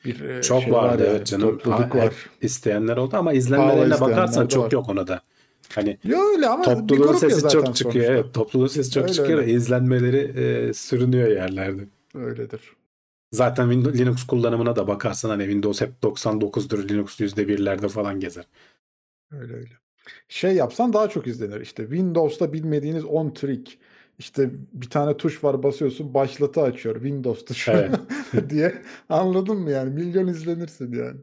bir 0.05 0.21
e, 0.21 0.43
Çok 0.43 0.63
şey 0.63 0.73
vardı 0.73 1.03
var 1.03 1.09
evet 1.09 1.27
canım. 1.27 1.59
Ha, 1.65 1.91
var. 1.95 2.15
isteyenler 2.41 2.97
oldu 2.97 3.17
ama 3.17 3.33
izlenmelerine 3.33 4.01
bakarsan 4.01 4.47
çok 4.47 4.65
var. 4.65 4.73
yok 4.73 4.89
ona 4.89 5.07
da. 5.07 5.23
Hani 5.75 5.99
Ya 6.05 6.19
öyle 6.35 6.47
ama 6.49 6.63
topluluğun 6.63 7.13
sesi 7.13 7.41
çok 7.49 7.77
çıkıyor. 7.77 7.93
sonuçta. 7.95 8.13
Evet, 8.13 8.35
topluluğun 8.35 8.67
sesi 8.67 8.91
çok 8.91 9.03
Öyle, 9.05 9.13
çıkıyor. 9.15 9.39
öyle. 9.39 9.53
İzlenmeleri 9.53 10.41
e, 10.69 10.73
sürünüyor 10.75 11.29
yerlerde. 11.29 11.83
Öyledir. 12.15 12.61
Zaten 13.33 13.65
Windows, 13.71 13.99
Linux 14.01 14.27
kullanımına 14.27 14.77
da 14.77 14.87
bakarsan 14.89 15.29
hani 15.29 15.43
Windows 15.43 15.81
hep 15.81 15.91
99'dur. 16.03 16.89
Linux 16.89 17.21
%1'lerde 17.21 17.89
falan 17.89 18.21
gezer. 18.21 18.45
Öyle 19.33 19.53
öyle. 19.55 19.73
Şey 20.29 20.55
yapsan 20.55 20.93
daha 20.93 21.09
çok 21.09 21.27
izlenir. 21.27 21.61
İşte 21.61 21.83
Windows'ta 21.83 22.53
bilmediğiniz 22.53 23.05
10 23.05 23.31
trik. 23.31 23.79
İşte 24.19 24.51
bir 24.73 24.91
tane 24.91 25.17
tuş 25.17 25.45
var 25.45 25.63
basıyorsun 25.63 26.15
başlatı 26.15 26.63
açıyor 26.63 26.95
Windows 26.95 27.45
tuşu 27.45 27.71
Evet. 27.73 27.91
diye. 28.51 28.83
Anladın 29.09 29.57
mı 29.59 29.71
yani? 29.71 29.91
Milyon 29.95 30.27
izlenirsin 30.29 30.93
yani. 30.93 31.21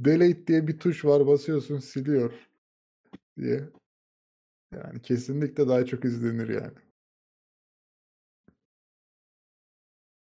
Delete 0.00 0.46
diye 0.46 0.66
bir 0.68 0.78
tuş 0.78 1.04
var 1.04 1.26
basıyorsun 1.26 1.78
siliyor 1.78 2.32
diye. 3.40 3.60
Yani 4.74 5.02
kesinlikle 5.02 5.68
daha 5.68 5.86
çok 5.86 6.04
izlenir 6.04 6.48
yani. 6.48 6.72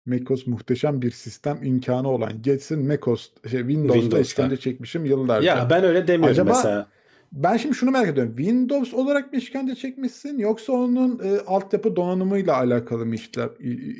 macOS 0.05 0.47
muhteşem 0.47 1.01
bir 1.01 1.11
sistem 1.11 1.63
imkanı 1.63 2.09
olan. 2.09 2.41
Geçsin 2.41 2.87
macOS 2.87 3.29
şey 3.49 3.59
Windows'ta 3.59 3.93
Windows'ta. 3.93 4.19
işkence 4.19 4.57
çekmişim 4.57 5.05
yıllarca. 5.05 5.55
Ya 5.57 5.69
ben 5.69 5.83
öyle 5.83 6.07
demiyorum 6.07 6.31
Acaba- 6.33 6.49
mesela. 6.49 6.87
Ben 7.31 7.57
şimdi 7.57 7.75
şunu 7.75 7.91
merak 7.91 8.07
ediyorum. 8.09 8.33
Windows 8.37 8.93
olarak 8.93 9.33
mı 9.33 9.39
işkence 9.39 9.75
çekmişsin 9.75 10.37
yoksa 10.37 10.73
onun 10.73 11.19
e, 11.23 11.39
altyapı 11.39 11.95
donanımıyla 11.95 12.57
alakalı 12.57 13.05
mı 13.05 13.15
işler, 13.15 13.49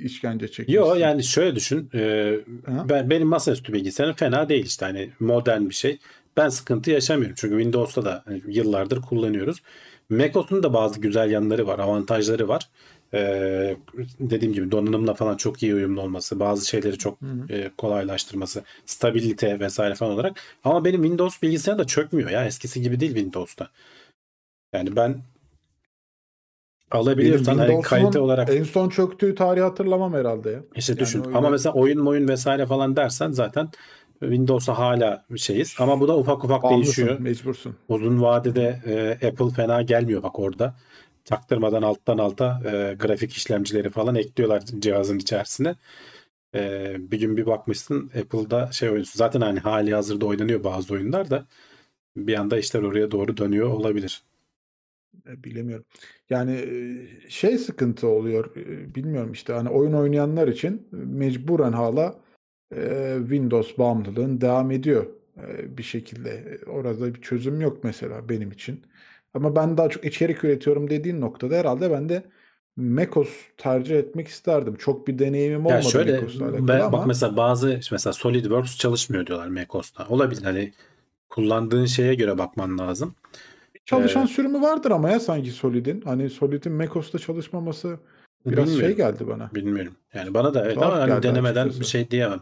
işkence 0.04 0.48
çekmişsin? 0.48 0.82
Yo 0.82 0.96
yani 0.96 1.24
şöyle 1.24 1.56
düşün. 1.56 1.90
e, 1.94 2.36
Ha? 2.66 2.86
ben 2.90 3.10
benim 3.10 3.28
masaüstü 3.28 3.74
bilgisayarım 3.74 4.16
fena 4.16 4.50
değil 4.50 4.66
işte 4.66 4.86
hani 4.86 5.10
modern 5.20 5.70
bir 5.70 5.74
şey. 5.74 6.00
Ben 6.38 6.50
sıkıntı 6.50 6.92
yaşamıyorum 6.92 7.36
çünkü 7.40 7.56
Windows'ta 7.56 8.06
da 8.06 8.22
hani 8.26 8.42
yıllardır 8.48 9.02
kullanıyoruz. 9.02 9.62
macOS'un 10.14 10.64
da 10.64 10.74
bazı 10.74 11.02
güzel 11.02 11.32
yanları 11.32 11.68
var, 11.68 11.80
avantajları 11.80 12.48
var. 12.48 12.70
Ee, 13.14 13.78
dediğim 14.20 14.54
gibi 14.54 14.72
donanımla 14.72 15.14
falan 15.14 15.38
çok 15.38 15.64
iyi 15.64 15.74
uyumlu 15.76 16.02
olması, 16.02 16.40
bazı 16.40 16.68
şeyleri 16.68 16.98
çok 16.98 17.22
Hı 17.22 17.26
hı. 17.26 17.54
e, 17.54 17.72
kolaylaştırması, 17.78 18.64
stabilite 18.86 19.60
vesaire 19.60 19.96
falan 19.96 20.12
olarak. 20.14 20.40
Ama 20.64 20.86
benim 20.86 21.02
Windows 21.02 21.42
bilgisayarım 21.42 21.84
da 21.84 21.88
çökmüyor 21.88 22.30
ya. 22.30 22.46
Eskisi 22.46 22.82
gibi 22.82 23.00
değil 23.00 23.14
Windows'ta. 23.14 23.70
Yani 24.74 24.96
ben 24.96 25.22
alabiliyorsan 26.92 27.58
hani 27.58 27.82
kalite 27.82 28.20
olarak 28.20 28.50
en 28.50 28.64
son 28.64 28.90
çöktüğü 28.90 29.36
tarihi 29.36 29.64
hatırlamam 29.64 30.14
herhalde 30.14 30.50
ya. 30.50 30.60
işte 30.76 30.94
Yani 30.94 31.00
düşün. 31.00 31.24
öyle- 31.26 31.38
Ama 31.38 31.50
mesela 31.50 31.74
oyun 31.74 32.06
oyun 32.06 32.28
vesaire 32.28 32.66
falan 32.66 32.96
dersen 32.96 33.32
zaten 33.32 33.70
Windows'a 34.24 34.78
hala 34.78 35.26
şeyiz. 35.38 35.76
Ama 35.80 36.00
bu 36.00 36.08
da 36.08 36.18
ufak 36.18 36.44
ufak 36.44 36.64
değişiyor. 36.64 37.08
Bağımlısın, 37.08 37.24
mecbursun. 37.24 37.76
Uzun 37.90 38.22
vadede 38.22 38.82
e, 38.86 39.28
Apple 39.28 39.50
fena 39.50 39.82
gelmiyor 39.82 40.24
bak 40.24 40.40
orada. 40.40 40.76
Çaktırmadan 41.26 41.82
alttan 41.82 42.18
alta 42.18 42.62
e, 42.66 42.96
grafik 43.00 43.34
işlemcileri 43.34 43.90
falan 43.90 44.16
ekliyorlar 44.16 44.64
cihazın 44.80 45.20
içerisine. 45.20 45.76
E, 46.56 46.96
bir 47.00 47.20
gün 47.20 47.38
bir 47.38 47.46
bakmışsın 47.46 48.12
Apple'da 48.22 48.72
şey 48.72 48.90
oyuncusu 48.90 49.18
zaten 49.18 49.42
hani 49.42 49.60
hali 49.60 49.94
hazırda 49.94 50.26
oynanıyor 50.26 50.64
bazı 50.64 50.94
oyunlar 50.94 51.30
da 51.30 51.46
bir 52.18 52.36
anda 52.40 52.58
işler 52.58 52.82
oraya 52.82 53.12
doğru 53.12 53.38
dönüyor 53.38 53.70
olabilir. 53.70 54.24
E, 55.28 55.44
Bilemiyorum. 55.44 55.86
Yani 56.30 56.52
e, 56.52 57.30
şey 57.30 57.58
sıkıntı 57.58 58.08
oluyor. 58.08 58.56
e, 58.56 58.96
Bilmiyorum 58.96 59.32
işte 59.32 59.54
hani 59.54 59.70
oyun 59.70 59.94
oynayanlar 59.94 60.48
için 60.48 60.88
mecburen 60.92 61.72
hala 61.72 62.16
e, 62.78 63.16
Windows 63.20 63.78
bağımlılığın 63.78 64.42
devam 64.42 64.72
ediyor 64.72 65.06
e, 65.38 65.78
bir 65.78 65.84
şekilde. 65.84 66.60
Orada 66.68 67.14
bir 67.14 67.22
çözüm 67.22 67.62
yok 67.62 67.84
mesela 67.84 68.30
benim 68.30 68.52
için. 68.52 68.82
Ama 69.34 69.56
ben 69.56 69.78
daha 69.78 69.90
çok 69.90 70.06
içerik 70.06 70.44
üretiyorum 70.44 70.90
dediğin 70.90 71.22
noktada 71.22 71.56
herhalde 71.56 71.92
ben 71.92 72.10
de 72.10 72.24
macOS 72.76 73.30
tercih 73.58 73.98
etmek 74.00 74.28
isterdim. 74.28 74.76
Çok 74.76 75.08
bir 75.08 75.20
deneyimim 75.20 75.66
Ya 75.66 75.78
olmadı 75.78 75.92
şöyle 75.92 76.12
macOS'la 76.12 76.46
alakalı 76.46 76.68
ben- 76.68 76.80
ama 76.80 76.92
bak 76.92 77.08
mesela 77.08 77.38
bazı 77.38 77.80
mesela 77.92 78.14
SolidWorks 78.14 78.78
çalışmıyor 78.78 79.28
diyorlar 79.28 79.48
macOS'ta. 79.48 80.08
Olabilir 80.10 80.44
hani 80.44 80.74
kullandığın 81.30 81.86
şeye 81.86 82.16
göre 82.16 82.38
bakman 82.38 82.78
lazım. 82.78 83.16
çalışan 83.86 84.24
e, 84.24 84.28
sürümü 84.28 84.62
vardır 84.62 84.92
ama 84.92 85.10
ya 85.10 85.20
sanki 85.20 85.52
Solid'in. 85.52 86.02
Hani 86.02 86.30
Solid'in 86.30 86.74
macOS'ta 86.74 87.20
çalışmaması 87.20 88.00
biraz 88.46 88.78
şey 88.80 88.96
geldi 88.96 89.28
bana. 89.28 89.50
Bilmiyorum. 89.56 89.94
Yani 90.14 90.34
bana 90.34 90.54
da 90.54 90.74
Tuhaf 90.74 90.94
ama 90.94 91.02
hani 91.02 91.24
denemeden 91.24 91.66
bir 91.66 91.70
açıkçası. 91.70 91.92
şey 91.92 92.12
diyemem. 92.12 92.42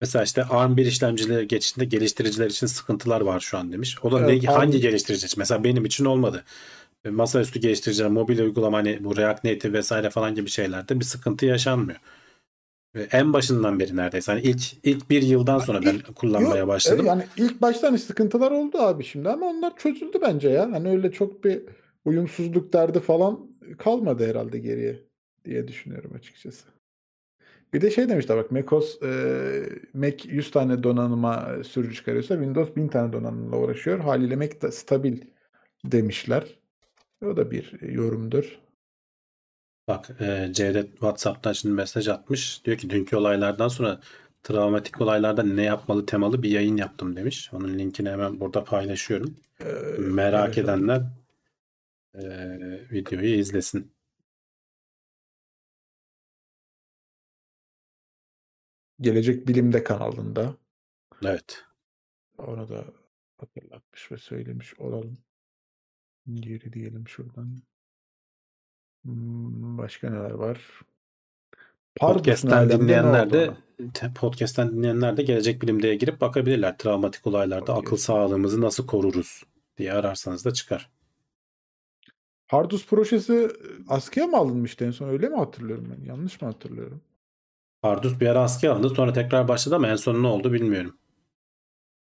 Mesela 0.00 0.22
işte 0.24 0.40
ARM1 0.40 0.86
işlemcileri 0.86 1.48
geçişinde 1.48 1.84
geliştiriciler 1.84 2.50
için 2.50 2.66
sıkıntılar 2.66 3.20
var 3.20 3.40
şu 3.40 3.58
an 3.58 3.72
demiş. 3.72 3.96
O 4.02 4.12
da 4.12 4.20
Evet, 4.20 4.42
ne, 4.42 4.48
hangi 4.48 4.76
ARM 4.76 4.80
geliştirici 4.80 5.26
için? 5.26 5.38
Mesela 5.38 5.64
benim 5.64 5.84
için 5.84 6.04
olmadı. 6.04 6.44
E, 7.04 7.10
Masaüstü 7.10 7.60
geliştiriciler, 7.60 8.10
mobil 8.10 8.38
uygulama 8.38 8.78
hani 8.78 9.04
bu 9.04 9.16
React 9.16 9.44
Native 9.44 9.72
vesaire 9.72 10.10
falan 10.10 10.34
gibi 10.34 10.50
şeylerde 10.50 11.00
bir 11.00 11.04
sıkıntı 11.04 11.46
yaşanmıyor. 11.46 11.98
Ve 12.94 13.08
En 13.12 13.32
başından 13.32 13.80
beri 13.80 13.96
neredeyse. 13.96 14.32
Hani 14.32 14.42
ilk 14.42 14.62
ilk 14.82 15.10
bir 15.10 15.22
yıldan 15.22 15.58
sonra 15.58 15.82
ben 15.82 15.98
kullanmaya 16.14 16.58
Yok, 16.58 16.68
başladım. 16.68 17.06
yani 17.06 17.24
ilk 17.36 17.62
başta 17.62 17.88
hani 17.88 17.98
sıkıntılar 17.98 18.50
oldu 18.50 18.78
abi 18.78 19.04
şimdi 19.04 19.28
ama 19.28 19.46
onlar 19.46 19.76
çözüldü 19.76 20.18
bence 20.22 20.48
ya. 20.48 20.72
Hani 20.72 20.88
öyle 20.88 21.12
çok 21.12 21.44
bir 21.44 21.62
uyumsuzluk 22.04 22.72
derdi 22.72 23.00
falan 23.00 23.40
kalmadı 23.78 24.26
herhalde 24.26 24.58
geriye 24.58 25.00
diye 25.44 25.68
düşünüyorum 25.68 26.12
açıkçası. 26.14 26.64
Bir 27.72 27.80
de 27.80 27.90
şey 27.90 28.08
demişler 28.08 28.36
bak 28.38 28.50
macOS 28.50 29.02
e, 29.02 29.08
Mac 29.94 30.28
100 30.28 30.50
tane 30.50 30.82
donanıma 30.82 31.52
e, 31.60 31.64
sürücü 31.64 31.94
çıkarıyorsa 31.94 32.34
Windows 32.34 32.76
1000 32.76 32.88
tane 32.88 33.12
donanımla 33.12 33.56
uğraşıyor. 33.56 33.98
Haliyle 34.00 34.36
Mac 34.36 34.60
da 34.60 34.72
stabil 34.72 35.22
demişler. 35.84 36.44
O 37.24 37.36
da 37.36 37.50
bir 37.50 37.80
yorumdur. 37.82 38.58
Bak 39.88 40.10
e, 40.20 40.48
Cevdet 40.52 40.90
WhatsApp'tan 40.92 41.52
şimdi 41.52 41.74
mesaj 41.74 42.08
atmış. 42.08 42.64
Diyor 42.64 42.78
ki 42.78 42.90
dünkü 42.90 43.16
olaylardan 43.16 43.68
sonra 43.68 44.00
travmatik 44.42 45.00
olaylarda 45.00 45.42
ne 45.42 45.62
yapmalı 45.62 46.06
temalı 46.06 46.42
bir 46.42 46.50
yayın 46.50 46.76
yaptım 46.76 47.16
demiş. 47.16 47.50
Onun 47.52 47.78
linkini 47.78 48.10
hemen 48.10 48.40
burada 48.40 48.64
paylaşıyorum. 48.64 49.36
Ee, 49.60 49.64
Merak 49.98 50.56
paylaşalım. 50.56 50.64
edenler 50.64 51.02
eee, 52.14 52.88
videoyu 52.92 53.34
izlesin. 53.38 53.92
Gelecek 59.00 59.48
Bilim'de 59.48 59.84
kanalında. 59.84 60.56
Evet. 61.24 61.64
Onu 62.38 62.68
da 62.68 62.84
hatırlatmış 63.36 64.12
ve 64.12 64.16
söylemiş 64.16 64.80
olalım. 64.80 65.18
Geri 66.34 66.72
diyelim 66.72 67.08
şuradan. 67.08 67.62
Hmm, 69.04 69.78
Başka 69.78 70.10
neler 70.10 70.30
var? 70.30 70.80
Podcast'ten 71.96 72.70
dinleyenler 72.70 73.32
de 73.32 73.54
podcast'ten 74.14 74.72
dinleyenler 74.72 75.16
de 75.16 75.22
gelecek 75.22 75.62
bilimdeye 75.62 75.94
girip 75.94 76.20
bakabilirler. 76.20 76.78
Travmatik 76.78 77.26
olaylarda 77.26 77.72
Okey. 77.72 77.80
akıl 77.82 77.96
sağlığımızı 77.96 78.60
nasıl 78.60 78.86
koruruz 78.86 79.42
diye 79.76 79.92
ararsanız 79.92 80.44
da 80.44 80.52
çıkar. 80.52 80.90
Pardus 82.48 82.86
projesi 82.86 83.48
askıya 83.88 84.26
mı 84.26 84.36
alınmıştı 84.36 84.84
en 84.84 84.90
son 84.90 85.08
öyle 85.08 85.28
mi 85.28 85.36
hatırlıyorum 85.36 85.96
ben? 85.98 86.04
Yanlış 86.04 86.42
mı 86.42 86.48
hatırlıyorum? 86.48 87.00
Pardus 87.82 88.20
bir 88.20 88.26
ara 88.26 88.40
askıya 88.40 88.72
alındı 88.72 88.90
sonra 88.90 89.12
tekrar 89.12 89.48
başladı 89.48 89.76
ama 89.76 89.88
en 89.88 89.96
son 89.96 90.22
ne 90.22 90.26
oldu 90.26 90.52
bilmiyorum. 90.52 90.98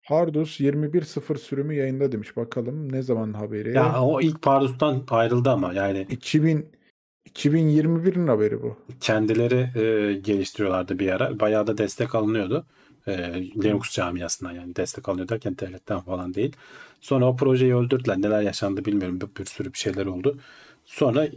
Hardus 0.03 0.61
21.0 0.61 1.39
sürümü 1.39 1.75
yayında 1.75 2.13
demiş. 2.13 2.37
Bakalım 2.37 2.93
ne 2.93 3.03
zaman 3.03 3.33
haberi? 3.33 3.73
Ya 3.73 4.03
o 4.03 4.21
ilk 4.21 4.43
Pardus'tan 4.43 5.05
ayrıldı 5.11 5.51
ama 5.51 5.75
yani 5.75 6.07
2000 6.11 6.77
2021'in 7.27 8.27
haberi 8.27 8.63
bu. 8.63 8.77
kendileri 9.01 9.81
e, 9.81 10.15
geliştiriyorlardı 10.15 10.99
bir 10.99 11.11
ara. 11.13 11.41
Bayağı 11.41 11.67
da 11.67 11.79
destek 11.79 12.15
alınıyordu. 12.15 12.67
E, 13.07 13.13
Linux 13.65 13.91
camiasından 13.93 14.53
yani 14.53 14.77
destek 14.77 15.09
alınıyor 15.09 15.29
derken 15.29 15.59
devletten 15.59 16.01
falan 16.01 16.35
değil. 16.35 16.57
Sonra 17.01 17.27
o 17.29 17.37
projeyi 17.37 17.75
öldürdüler. 17.77 18.19
Neler 18.23 18.43
yaşandı 18.43 18.85
bilmiyorum. 18.85 19.21
Bir, 19.21 19.41
bir 19.41 19.45
sürü 19.47 19.73
bir 19.73 19.79
şeyler 19.79 20.07
oldu. 20.07 20.39
Sonra 20.85 21.29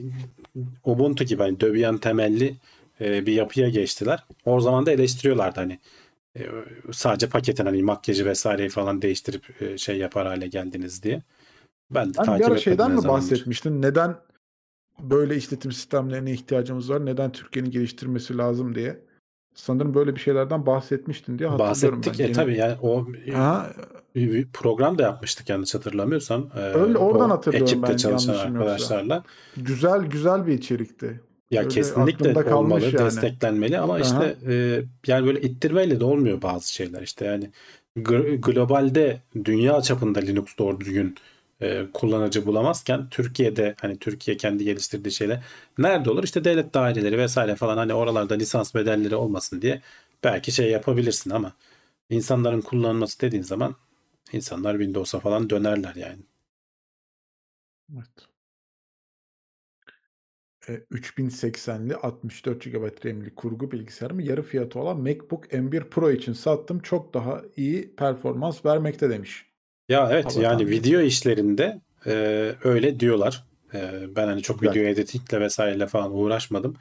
Ubuntu 0.83 1.23
gibi 1.23 1.43
hani 1.43 1.59
Debian 1.59 1.97
temelli 1.97 2.55
e, 3.01 3.25
bir 3.25 3.33
yapıya 3.33 3.69
geçtiler. 3.69 4.23
O 4.45 4.59
zaman 4.59 4.85
da 4.85 4.91
eleştiriyorlardı 4.91 5.59
hani 5.59 5.79
e, 6.37 6.41
sadece 6.91 7.29
paketin 7.29 7.65
hani 7.65 7.83
makyajı 7.83 8.25
vesaireyi 8.25 8.69
falan 8.69 9.01
değiştirip 9.01 9.61
e, 9.61 9.77
şey 9.77 9.97
yapar 9.97 10.27
hale 10.27 10.47
geldiniz 10.47 11.03
diye. 11.03 11.21
Ben 11.91 12.05
de 12.05 12.09
bir 12.09 12.13
takip 12.13 12.29
ara 12.29 12.37
etmedim 12.37 12.59
şeyden 12.59 12.91
mi 12.91 13.03
bahsetmiştin? 13.07 13.81
Neden 13.81 14.15
böyle 14.99 15.35
işletim 15.35 15.71
sistemlerine 15.71 16.31
ihtiyacımız 16.31 16.89
var? 16.89 17.05
Neden 17.05 17.31
Türkiye'nin 17.31 17.71
geliştirmesi 17.71 18.37
lazım 18.37 18.75
diye. 18.75 18.99
Sanırım 19.53 19.93
böyle 19.93 20.15
bir 20.15 20.19
şeylerden 20.19 20.65
bahsetmiştin 20.65 21.39
diye 21.39 21.49
hatırlıyorum 21.49 21.99
Bahsettik. 21.99 22.19
ben. 22.19 22.29
E 22.29 22.31
tabii 22.31 22.57
yani 22.57 22.75
o 22.81 23.07
Ha, 23.33 23.71
bir 24.15 24.33
bir 24.33 24.47
program 24.51 24.97
da 24.97 25.03
yapmıştık 25.03 25.49
yanlış 25.49 25.75
hatırlamıyorsam. 25.75 26.49
Öyle, 26.55 26.97
oradan 26.97 27.29
hatırlıyorum 27.29 27.83
ben, 27.83 27.97
çalışan 27.97 28.33
arkadaşlarla. 28.33 29.23
güzel 29.57 30.05
güzel 30.05 30.47
bir 30.47 30.53
içerikti. 30.53 31.21
Ya 31.51 31.61
Öyle 31.61 31.69
kesinlikle 31.69 32.33
kalmış 32.43 32.53
olmalı, 32.55 32.85
yani. 32.93 33.05
desteklenmeli 33.05 33.79
ama 33.79 33.93
Aha. 33.93 34.01
işte 34.01 34.37
e, 34.47 34.83
yani 35.07 35.25
böyle 35.27 35.41
ittirmeyle 35.41 35.99
de 35.99 36.03
olmuyor 36.05 36.41
bazı 36.41 36.73
şeyler. 36.73 37.01
İşte 37.01 37.25
yani 37.25 37.49
gl- 37.97 38.41
globalde 38.41 39.21
dünya 39.45 39.81
çapında 39.81 40.19
Linux 40.19 40.57
doğru 40.57 40.79
düzgün 40.81 41.15
e, 41.61 41.85
kullanıcı 41.93 42.45
bulamazken 42.45 43.09
Türkiye'de 43.09 43.75
hani 43.81 43.99
Türkiye 43.99 44.37
kendi 44.37 44.63
geliştirdiği 44.65 45.11
şeyler 45.11 45.43
nerede 45.77 46.09
olur? 46.11 46.23
İşte 46.23 46.43
devlet 46.43 46.73
daireleri 46.73 47.17
vesaire 47.17 47.55
falan 47.55 47.77
hani 47.77 47.93
oralarda 47.93 48.33
lisans 48.35 48.75
bedelleri 48.75 49.15
olmasın 49.15 49.61
diye 49.61 49.81
belki 50.23 50.51
şey 50.51 50.71
yapabilirsin 50.71 51.29
ama 51.29 51.53
insanların 52.09 52.61
kullanması 52.61 53.21
dediğin 53.21 53.43
zaman 53.43 53.75
insanlar 54.33 54.73
Windows'a 54.77 55.19
falan 55.19 55.49
dönerler 55.49 55.95
yani. 55.95 56.19
Evet. 57.93 58.28
E, 60.69 60.73
3080'li 60.91 61.95
64 61.95 62.63
GB 62.63 63.05
RAM'li 63.05 63.35
kurgu 63.35 63.71
bilgisayarımı 63.71 64.23
yarı 64.23 64.43
fiyatı 64.43 64.79
olan 64.79 64.97
MacBook 64.99 65.53
M1 65.53 65.83
Pro 65.83 66.11
için 66.11 66.33
sattım. 66.33 66.79
Çok 66.79 67.13
daha 67.13 67.41
iyi 67.57 67.95
performans 67.95 68.65
vermekte 68.65 69.09
demiş. 69.09 69.45
Ya 69.89 70.09
evet 70.11 70.35
Hava 70.35 70.43
yani 70.43 70.69
video 70.69 71.01
işlerinde 71.01 71.81
e, 72.05 72.11
öyle 72.63 72.99
diyorlar. 72.99 73.43
E, 73.73 73.91
ben 74.15 74.27
hani 74.27 74.41
çok 74.41 74.59
Güzel. 74.59 74.73
video 74.73 74.83
editingle 74.83 75.39
vesaireyle 75.39 75.87
falan 75.87 76.17
uğraşmadım. 76.17 76.75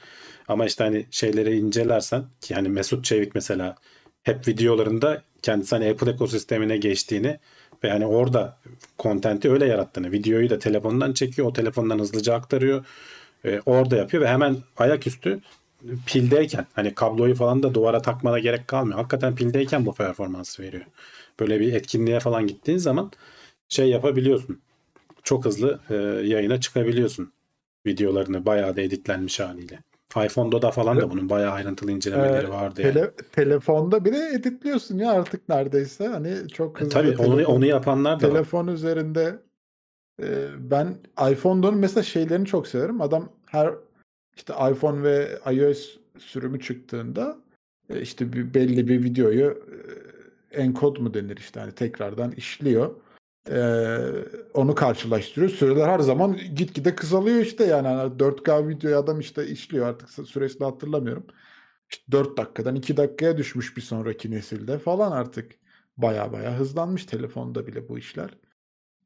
Ama 0.49 0.67
işte 0.67 0.85
hani 0.85 1.07
şeyleri 1.11 1.57
incelersen 1.57 2.25
ki 2.41 2.55
hani 2.55 2.69
Mesut 2.69 3.05
Çevik 3.05 3.35
mesela 3.35 3.77
hep 4.23 4.49
videolarında 4.49 5.23
kendisi 5.43 5.75
hani 5.75 5.91
Apple 5.91 6.11
ekosistemine 6.11 6.77
geçtiğini 6.77 7.39
ve 7.85 7.91
hani 7.91 8.07
orada 8.07 8.59
kontenti 8.99 9.51
öyle 9.51 9.67
yarattığını, 9.67 10.13
videoyu 10.13 10.51
da 10.51 10.59
telefondan 10.59 11.13
çekiyor, 11.13 11.49
o 11.49 11.53
telefondan 11.53 11.99
hızlıca 11.99 12.35
aktarıyor. 12.35 12.85
E, 13.45 13.61
orada 13.67 13.97
yapıyor 13.97 14.23
ve 14.23 14.29
hemen 14.29 14.57
ayaküstü 14.77 15.41
pildeyken 16.07 16.67
hani 16.75 16.95
kabloyu 16.95 17.35
falan 17.35 17.63
da 17.63 17.75
duvara 17.75 18.03
takmana 18.03 18.39
gerek 18.39 18.69
kalmıyor. 18.69 18.99
Hakikaten 18.99 19.35
pildeyken 19.35 19.87
bu 19.87 19.95
performansı 19.95 20.63
veriyor. 20.63 20.85
Böyle 21.41 21.61
bir 21.61 21.73
etkinliğe 21.73 22.21
falan 22.21 22.47
gittiğin 22.47 22.79
zaman 22.79 23.13
şey 23.69 23.89
yapabiliyorsun. 23.89 24.61
Çok 25.23 25.45
hızlı 25.45 25.81
e, 25.91 25.95
yayına 26.29 26.61
çıkabiliyorsun 26.61 27.33
videolarını 27.87 28.47
bayağı 28.47 28.77
da 28.77 28.81
editlenmiş 28.81 29.41
haliyle. 29.41 29.79
iPhone'da 30.25 30.63
da 30.63 30.71
falan 30.71 31.01
da 31.01 31.11
bunun 31.11 31.29
bayağı 31.31 31.53
ayrıntılı 31.53 31.93
incelemeleri 31.93 32.47
Ee, 32.47 32.51
vardı 32.51 32.83
yani. 32.83 32.93
Tele, 32.95 33.11
telefonda 33.33 34.05
bile 34.05 34.35
editliyorsun 34.35 34.99
ya 34.99 35.13
artık 35.13 35.49
neredeyse. 35.49 36.07
Hani 36.09 36.49
çok 36.49 36.77
E, 36.77 36.81
hızlı. 36.81 36.91
tabii 36.91 37.17
onu, 37.19 37.47
onu 37.47 37.67
yapanlar 37.67 38.21
da 38.21 38.29
var. 38.29 38.33
telefon 38.35 38.67
üzerinde 38.67 39.39
ben 40.59 40.97
iPhone'dan 41.31 41.77
mesela 41.77 42.03
şeylerini 42.03 42.47
çok 42.47 42.67
severim. 42.69 43.01
Adam 43.01 43.33
her 43.47 43.75
işte 44.37 44.53
iPhone 44.71 45.03
ve 45.03 45.39
iOS 45.53 45.97
sürümü 46.19 46.61
çıktığında 46.61 47.39
e, 47.91 48.01
işte 48.01 48.33
bir 48.33 48.55
belli 48.55 48.89
bir 48.89 49.05
videoyu 49.05 49.65
e, 50.53 50.61
enkod 50.61 50.97
mu 50.97 51.15
denir 51.15 51.37
işte 51.37 51.61
hani 51.61 51.73
tekrardan 51.73 52.33
işliyor. 52.33 52.95
Onu 54.55 54.75
karşılaştırıyor. 54.75 55.51
Süreler 55.51 55.89
her 55.89 55.99
zaman 55.99 56.41
gitgide 56.55 56.95
kısalıyor 56.95 57.41
işte 57.41 57.65
yani 57.65 57.89
Hani 57.89 58.13
4K 58.13 58.69
videoyu 58.69 58.97
adam 58.97 59.21
işte 59.21 59.47
işliyor 59.47 59.87
artık 59.87 60.11
süresini 60.11 60.65
hatırlamıyorum. 60.65 61.27
İşte 61.91 62.13
4 62.13 62.37
dakikadan 62.37 62.75
2 62.75 62.97
dakikaya 62.97 63.37
düşmüş 63.37 63.77
bir 63.77 63.83
sonraki 63.83 64.31
nesilde 64.31 64.79
falan 64.79 65.13
artık 65.13 65.53
baya 65.97 66.33
baya 66.33 66.59
hızlanmış 66.59 67.05
telefonda 67.05 67.67
bile 67.67 67.89
bu 67.89 67.99
işler 67.99 68.31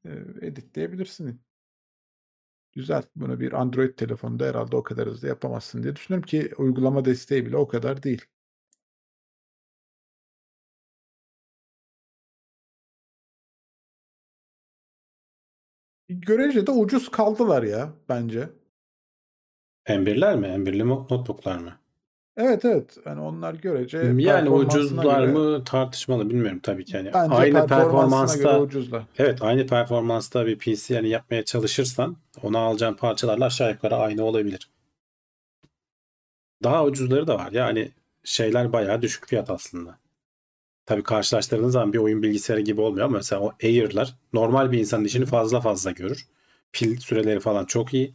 e, 0.05 0.11
editleyebilirsin. 0.47 1.43
Güzel. 2.73 3.03
Bunu 3.17 3.41
bir 3.41 3.53
Android 3.53 3.95
telefonda 3.97 4.45
herhalde 4.47 4.77
o 4.77 4.83
kadar 4.83 5.09
hızlı 5.09 5.29
yapamazsın 5.29 5.83
diye 5.83 5.97
düşünüyorum 5.97 6.27
ki 6.27 6.51
uygulama 6.59 7.05
desteği 7.05 7.47
bile 7.47 7.57
o 7.57 7.69
kadar 7.69 8.03
değil. 8.03 8.25
Görece 16.09 16.67
de 16.67 16.71
ucuz 16.71 17.09
kaldılar 17.11 17.63
ya 17.63 17.93
bence. 18.09 18.51
M1'ler 19.89 20.37
mi? 20.37 20.47
M1'li 20.49 20.83
mo- 20.83 21.03
notebooklar 21.11 21.59
mı? 21.59 21.82
Evet 22.37 22.64
evet. 22.64 22.97
Yani 23.07 23.20
onlar 23.20 23.55
görece 23.55 23.99
Yani 23.99 24.24
performansına 24.24 25.01
ucuzlar 25.01 25.20
göre- 25.20 25.33
mı 25.33 25.64
tartışmalı 25.64 26.30
bilmiyorum 26.30 26.61
tabii 26.62 26.85
ki. 26.85 26.97
Yani 26.97 27.11
Bence 27.14 27.35
aynı 27.35 27.66
performansta 27.66 28.61
ucuzlar. 28.61 29.03
Evet 29.18 29.43
aynı 29.43 29.66
performansta 29.66 30.47
bir 30.47 30.59
PC 30.59 30.95
yani 30.95 31.09
yapmaya 31.09 31.45
çalışırsan 31.45 32.16
ona 32.43 32.59
alacağın 32.59 32.95
parçalarla 32.95 33.45
aşağı 33.45 33.70
yukarı 33.70 33.97
aynı 33.97 34.24
olabilir. 34.24 34.70
Daha 36.62 36.85
ucuzları 36.85 37.26
da 37.26 37.39
var. 37.39 37.53
Yani 37.53 37.91
şeyler 38.24 38.72
bayağı 38.72 39.03
düşük 39.03 39.26
fiyat 39.28 39.51
aslında. 39.51 39.99
Tabii 40.87 41.03
karşılaştırdığınız 41.03 41.72
zaman 41.72 41.93
bir 41.93 41.99
oyun 41.99 42.22
bilgisayarı 42.22 42.61
gibi 42.61 42.80
olmuyor 42.80 43.07
ama 43.07 43.16
mesela 43.16 43.43
o 43.43 43.53
Air'lar 43.62 44.14
normal 44.33 44.72
bir 44.72 44.78
insanın 44.78 45.05
işini 45.05 45.26
fazla 45.26 45.61
fazla 45.61 45.91
görür. 45.91 46.26
Pil 46.72 46.97
süreleri 47.01 47.41
falan 47.41 47.64
çok 47.64 47.95
iyi. 47.95 48.14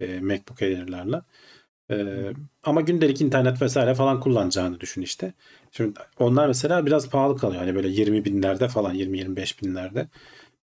e, 0.00 0.20
MacBook 0.20 0.62
Air'larla. 0.62 1.24
E, 1.90 1.96
ama 2.64 2.80
gündelik 2.80 3.20
internet 3.20 3.62
vesaire 3.62 3.94
falan 3.94 4.20
kullanacağını 4.20 4.80
düşün 4.80 5.02
işte. 5.02 5.32
Şimdi 5.72 6.00
onlar 6.18 6.46
mesela 6.46 6.86
biraz 6.86 7.10
pahalı 7.10 7.36
kalıyor. 7.36 7.60
Hani 7.60 7.74
böyle 7.74 7.88
20 7.88 8.24
binlerde 8.24 8.68
falan 8.68 8.94
20-25 8.94 9.62
binlerde. 9.62 10.08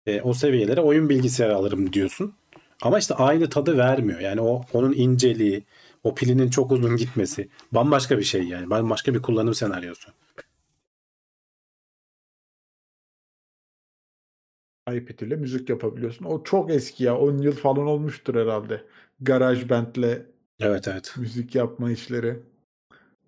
E, 0.07 0.21
o 0.23 0.33
seviyelere 0.35 0.81
oyun 0.81 1.09
bilgisayarı 1.09 1.57
alırım 1.57 1.93
diyorsun. 1.93 2.35
Ama 2.83 2.99
işte 2.99 3.14
aynı 3.14 3.51
tadı 3.51 3.79
vermiyor. 3.79 4.21
Yani 4.21 4.41
o 4.41 4.62
onun 4.73 4.93
inceliği, 4.93 5.64
o 6.05 6.14
pilinin 6.14 6.51
çok 6.51 6.73
uzun 6.73 6.97
gitmesi 6.97 7.49
bambaşka 7.73 8.19
bir 8.19 8.25
şey 8.25 8.43
yani. 8.45 8.71
Bambaşka 8.71 9.14
bir 9.14 9.23
kullanım 9.23 9.55
senaryosu. 9.55 10.11
iPad 14.93 15.19
ile 15.21 15.37
müzik 15.37 15.69
yapabiliyorsun. 15.69 16.25
O 16.25 16.43
çok 16.45 16.71
eski 16.71 17.05
ya. 17.05 17.19
10 17.19 17.39
yıl 17.39 17.53
falan 17.53 17.87
olmuştur 17.87 18.35
herhalde. 18.35 18.85
GarageBand'le 19.21 20.27
Evet 20.61 20.88
evet. 20.88 21.16
müzik 21.16 21.54
yapma 21.54 21.90
işleri. 21.90 22.42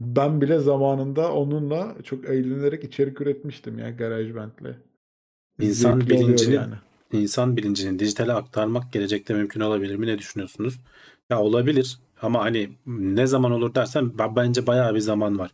Ben 0.01 0.41
bile 0.41 0.59
zamanında 0.59 1.35
onunla 1.35 1.97
çok 2.05 2.25
eğlenerek 2.25 2.85
içerik 2.85 3.21
üretmiştim 3.21 3.79
ya 3.79 3.91
GarageBand'le. 3.91 4.77
İnsan 5.61 6.01
Zevkli 6.01 6.11
bilincini 6.11 6.55
yani. 6.55 6.75
insan 7.13 7.57
bilincini 7.57 7.99
dijitale 7.99 8.33
aktarmak 8.33 8.93
gelecekte 8.93 9.35
mümkün 9.35 9.61
olabilir 9.61 9.97
mi? 9.97 10.07
Ne 10.07 10.19
düşünüyorsunuz? 10.19 10.81
Ya 11.31 11.41
olabilir 11.41 11.99
ama 12.23 12.43
hani 12.45 12.71
ne 12.87 13.27
zaman 13.27 13.53
olur 13.53 13.75
dersen 13.75 14.19
ben- 14.19 14.37
bence 14.37 14.67
bayağı 14.67 14.95
bir 14.95 15.01
zaman 15.01 15.39
var. 15.39 15.51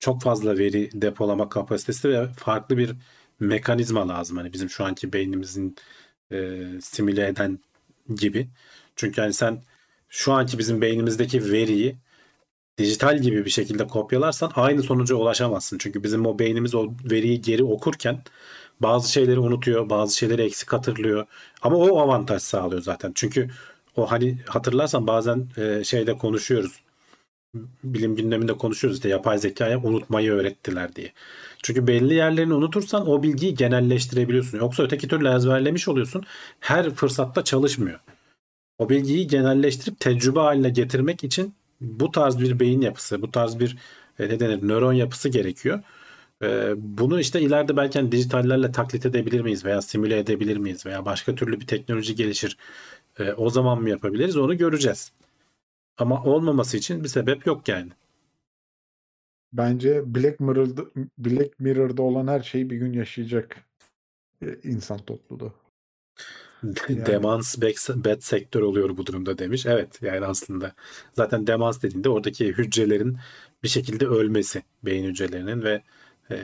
Çok 0.00 0.22
fazla 0.22 0.58
veri 0.58 0.90
depolama 0.94 1.48
kapasitesi 1.48 2.08
ve 2.10 2.28
farklı 2.28 2.78
bir 2.78 2.92
mekanizma 3.40 4.08
lazım. 4.08 4.36
Hani 4.36 4.52
bizim 4.52 4.70
şu 4.70 4.84
anki 4.84 5.12
beynimizin 5.12 5.76
e, 6.32 6.62
simüle 6.82 7.28
eden 7.28 7.58
gibi. 8.16 8.48
Çünkü 8.96 9.20
hani 9.20 9.32
sen 9.32 9.62
şu 10.10 10.32
anki 10.32 10.58
bizim 10.58 10.80
beynimizdeki 10.80 11.52
veriyi 11.52 11.96
dijital 12.78 13.18
gibi 13.18 13.44
bir 13.44 13.50
şekilde 13.50 13.86
kopyalarsan 13.86 14.52
aynı 14.54 14.82
sonuca 14.82 15.14
ulaşamazsın. 15.14 15.78
Çünkü 15.78 16.04
bizim 16.04 16.26
o 16.26 16.38
beynimiz 16.38 16.74
o 16.74 16.92
veriyi 17.10 17.40
geri 17.40 17.64
okurken 17.64 18.22
bazı 18.80 19.12
şeyleri 19.12 19.38
unutuyor, 19.38 19.90
bazı 19.90 20.16
şeyleri 20.16 20.42
eksik 20.42 20.72
hatırlıyor. 20.72 21.26
Ama 21.62 21.76
o 21.76 21.98
avantaj 21.98 22.42
sağlıyor 22.42 22.82
zaten. 22.82 23.12
Çünkü 23.14 23.50
o 23.96 24.10
hani 24.10 24.38
hatırlarsan 24.46 25.06
bazen 25.06 25.48
e, 25.56 25.84
şeyde 25.84 26.18
konuşuyoruz. 26.18 26.80
Bilim 27.84 28.16
gündeminde 28.16 28.52
konuşuyoruz 28.52 28.98
işte 28.98 29.08
yapay 29.08 29.38
zekaya 29.38 29.78
unutmayı 29.78 30.32
öğrettiler 30.32 30.94
diye. 30.96 31.12
Çünkü 31.62 31.86
belli 31.86 32.14
yerlerini 32.14 32.54
unutursan 32.54 33.08
o 33.08 33.22
bilgiyi 33.22 33.54
genelleştirebiliyorsun. 33.54 34.58
Yoksa 34.58 34.82
öteki 34.82 35.08
türlü 35.08 35.28
ezberlemiş 35.28 35.88
oluyorsun. 35.88 36.24
Her 36.60 36.90
fırsatta 36.90 37.44
çalışmıyor. 37.44 38.00
O 38.80 38.88
bilgiyi 38.88 39.26
genelleştirip 39.26 40.00
tecrübe 40.00 40.40
haline 40.40 40.70
getirmek 40.70 41.24
için 41.24 41.54
bu 41.80 42.10
tarz 42.10 42.40
bir 42.40 42.60
beyin 42.60 42.80
yapısı, 42.80 43.22
bu 43.22 43.30
tarz 43.30 43.60
bir 43.60 43.78
e, 44.18 44.28
ne 44.28 44.40
denir 44.40 44.68
nöron 44.68 44.92
yapısı 44.92 45.28
gerekiyor. 45.28 45.82
E, 46.42 46.72
bunu 46.76 47.20
işte 47.20 47.40
ileride 47.40 47.76
belki 47.76 47.98
hani 47.98 48.12
dijitallerle 48.12 48.72
taklit 48.72 49.06
edebilir 49.06 49.40
miyiz 49.40 49.64
veya 49.64 49.82
simüle 49.82 50.18
edebilir 50.18 50.56
miyiz 50.56 50.86
veya 50.86 51.04
başka 51.04 51.34
türlü 51.34 51.60
bir 51.60 51.66
teknoloji 51.66 52.14
gelişir. 52.14 52.56
E, 53.18 53.32
o 53.32 53.50
zaman 53.50 53.82
mı 53.82 53.90
yapabiliriz 53.90 54.36
onu 54.36 54.56
göreceğiz. 54.56 55.12
Ama 55.98 56.24
olmaması 56.24 56.76
için 56.76 57.04
bir 57.04 57.08
sebep 57.08 57.46
yok 57.46 57.68
yani. 57.68 57.90
Bence 59.52 60.14
Black 60.14 60.40
Mirror'da, 60.40 60.82
Black 61.18 61.60
Mirror'da 61.60 62.02
olan 62.02 62.26
her 62.26 62.40
şeyi 62.40 62.70
bir 62.70 62.76
gün 62.76 62.92
yaşayacak 62.92 63.56
insan 64.62 64.98
topluluğu. 64.98 65.52
Yani. 66.62 67.06
Demans 67.06 67.58
bad 67.96 68.20
sektör 68.20 68.60
oluyor 68.62 68.96
bu 68.96 69.06
durumda 69.06 69.38
demiş. 69.38 69.66
Evet 69.66 70.02
yani 70.02 70.26
aslında 70.26 70.74
zaten 71.12 71.46
demans 71.46 71.82
dediğinde 71.82 72.08
oradaki 72.08 72.48
hücrelerin 72.48 73.18
bir 73.62 73.68
şekilde 73.68 74.06
ölmesi 74.06 74.62
beyin 74.82 75.04
hücrelerinin 75.04 75.62
ve 75.62 75.82
e, 76.30 76.36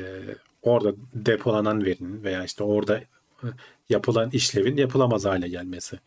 orada 0.62 0.94
depolanan 1.14 1.84
verinin 1.84 2.24
veya 2.24 2.44
işte 2.44 2.64
orada 2.64 2.98
e, 2.98 3.46
yapılan 3.88 4.30
işlevin 4.30 4.76
yapılamaz 4.76 5.24
hale 5.24 5.48
gelmesi. 5.48 5.98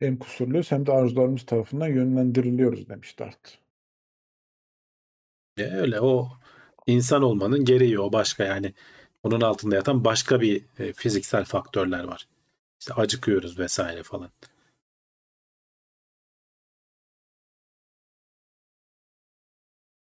Hem 0.00 0.18
kusurluyuz 0.18 0.72
hem 0.72 0.86
de 0.86 0.92
arzularımız 0.92 1.46
tarafından 1.46 1.88
yönlendiriliyoruz 1.88 2.88
demiş 2.88 3.18
Dart. 3.18 3.58
E 5.56 5.64
öyle 5.64 6.00
o 6.00 6.28
insan 6.86 7.22
olmanın 7.22 7.64
gereği 7.64 8.00
o 8.00 8.12
başka 8.12 8.44
yani 8.44 8.74
onun 9.22 9.40
altında 9.40 9.76
yatan 9.76 10.04
başka 10.04 10.40
bir 10.40 10.64
e, 10.78 10.92
fiziksel 10.92 11.44
faktörler 11.44 12.04
var. 12.04 12.28
İşte 12.80 12.94
acıkıyoruz 12.94 13.58
vesaire 13.58 14.02
falan. 14.02 14.30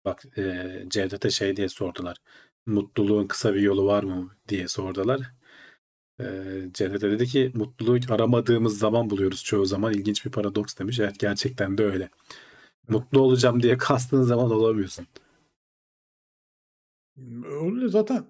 Bak 0.06 0.26
e, 0.38 0.86
Cevdet'e 0.88 1.30
şey 1.30 1.56
diye 1.58 1.70
sordular. 1.70 2.18
Mutluluğun 2.66 3.28
kısa 3.28 3.53
bir 3.53 3.62
yolu 3.62 3.86
var 3.86 4.03
mı 4.03 4.36
diye 4.47 4.68
sordular. 4.68 5.22
E, 6.20 6.26
Cevdet'e 6.74 7.12
dedi 7.12 7.26
ki 7.28 7.51
mutluluğu 7.56 7.99
aramadığımız 8.10 8.80
zaman 8.80 9.10
buluyoruz 9.10 9.43
çoğu 9.43 9.66
zaman. 9.66 9.93
İlginç 9.93 10.26
bir 10.26 10.32
paradoks 10.32 10.78
demiş. 10.78 10.99
Evet 10.99 11.20
gerçekten 11.20 11.78
de 11.78 11.86
öyle. 11.86 12.10
Mutlu 12.89 13.22
olacağım 13.22 13.64
diye 13.64 13.78
kastığın 13.78 14.24
zaman 14.24 14.51
olamıyorsun. 14.51 15.08
Öyle 17.45 17.88
zaten 17.89 18.26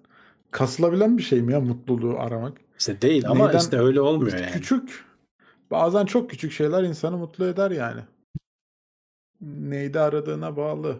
kasılabilen 0.50 1.18
bir 1.18 1.22
şey 1.22 1.42
mi 1.42 1.52
ya 1.52 1.60
mutluluğu 1.60 2.18
aramak? 2.18 2.60
İşte 2.78 3.02
değil 3.02 3.28
ama 3.28 3.46
Neyden- 3.46 3.58
işte 3.58 3.78
öyle 3.78 4.00
olmuyor 4.00 4.32
İşte 4.32 4.40
yani. 4.40 4.52
Küçük, 4.52 5.04
bazen 5.70 6.04
çok 6.06 6.30
küçük 6.30 6.52
şeyler 6.52 6.82
insanı 6.82 7.16
mutlu 7.16 7.46
eder 7.46 7.70
yani. 7.70 8.00
Neyde 9.40 10.00
aradığına 10.00 10.56
bağlı. 10.56 10.98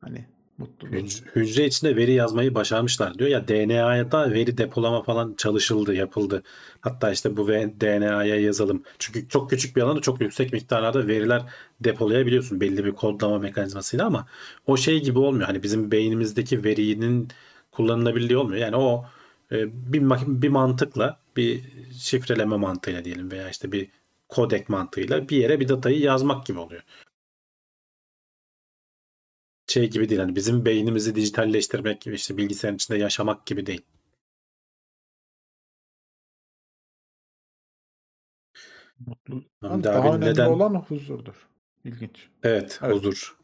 Hani 0.00 0.26
mutluluğu. 0.58 0.92
Hüc- 0.94 1.36
Hücre 1.36 1.66
içinde 1.66 1.96
veri 1.96 2.12
yazmayı 2.12 2.54
başarmışlar 2.54 3.18
diyor 3.18 3.30
ya 3.30 3.48
DNA'ya 3.48 4.12
da 4.12 4.30
veri 4.32 4.58
depolama 4.58 5.02
falan 5.02 5.34
çalışıldı, 5.36 5.94
yapıldı. 5.94 6.42
Hatta 6.80 7.10
işte 7.10 7.36
bu 7.36 7.48
DNA'ya 7.48 8.40
yazalım. 8.40 8.82
Çünkü 8.98 9.28
çok 9.28 9.50
küçük 9.50 9.76
bir 9.76 9.82
alanda 9.82 10.00
çok 10.00 10.20
yüksek 10.20 10.52
miktarlarda 10.52 11.06
veriler 11.06 11.42
depolayabiliyorsun 11.80 12.60
belli 12.60 12.84
bir 12.84 12.92
kodlama 12.92 13.38
mekanizmasıyla 13.38 14.06
ama 14.06 14.26
o 14.66 14.76
şey 14.76 15.02
gibi 15.02 15.18
olmuyor. 15.18 15.46
Hani 15.46 15.62
bizim 15.62 15.90
beynimizdeki 15.90 16.64
verinin 16.64 17.28
kullanılabilirliği 17.72 18.36
olmuyor. 18.38 18.60
Yani 18.60 18.76
o 18.76 19.04
e, 19.52 19.92
bir 19.92 20.02
bir 20.42 20.48
mantıkla 20.48 21.20
bir 21.36 21.62
şifreleme 22.00 22.56
mantığıyla 22.56 23.04
diyelim 23.04 23.30
veya 23.30 23.50
işte 23.50 23.72
bir 23.72 23.88
kodek 24.28 24.68
mantığıyla 24.68 25.28
bir 25.28 25.36
yere 25.36 25.60
bir 25.60 25.68
datayı 25.68 26.00
yazmak 26.00 26.46
gibi 26.46 26.58
oluyor 26.58 26.82
şey 29.66 29.90
gibi 29.90 30.08
değil. 30.08 30.20
Hani 30.20 30.36
bizim 30.36 30.64
beynimizi 30.64 31.14
dijitalleştirmek 31.14 32.00
gibi 32.00 32.14
işte 32.14 32.36
bilgisayarın 32.36 32.76
içinde 32.76 32.98
yaşamak 32.98 33.46
gibi 33.46 33.66
değil. 33.66 33.82
Mutlu. 39.06 39.44
Hamdi 39.60 39.84
daha 39.84 40.08
önemli 40.08 40.26
neden- 40.26 40.48
olan 40.48 40.74
huzurdur. 40.74 41.48
İlginç. 41.84 42.28
Evet, 42.42 42.78
Evet. 42.82 42.94
huzur. 42.96 43.36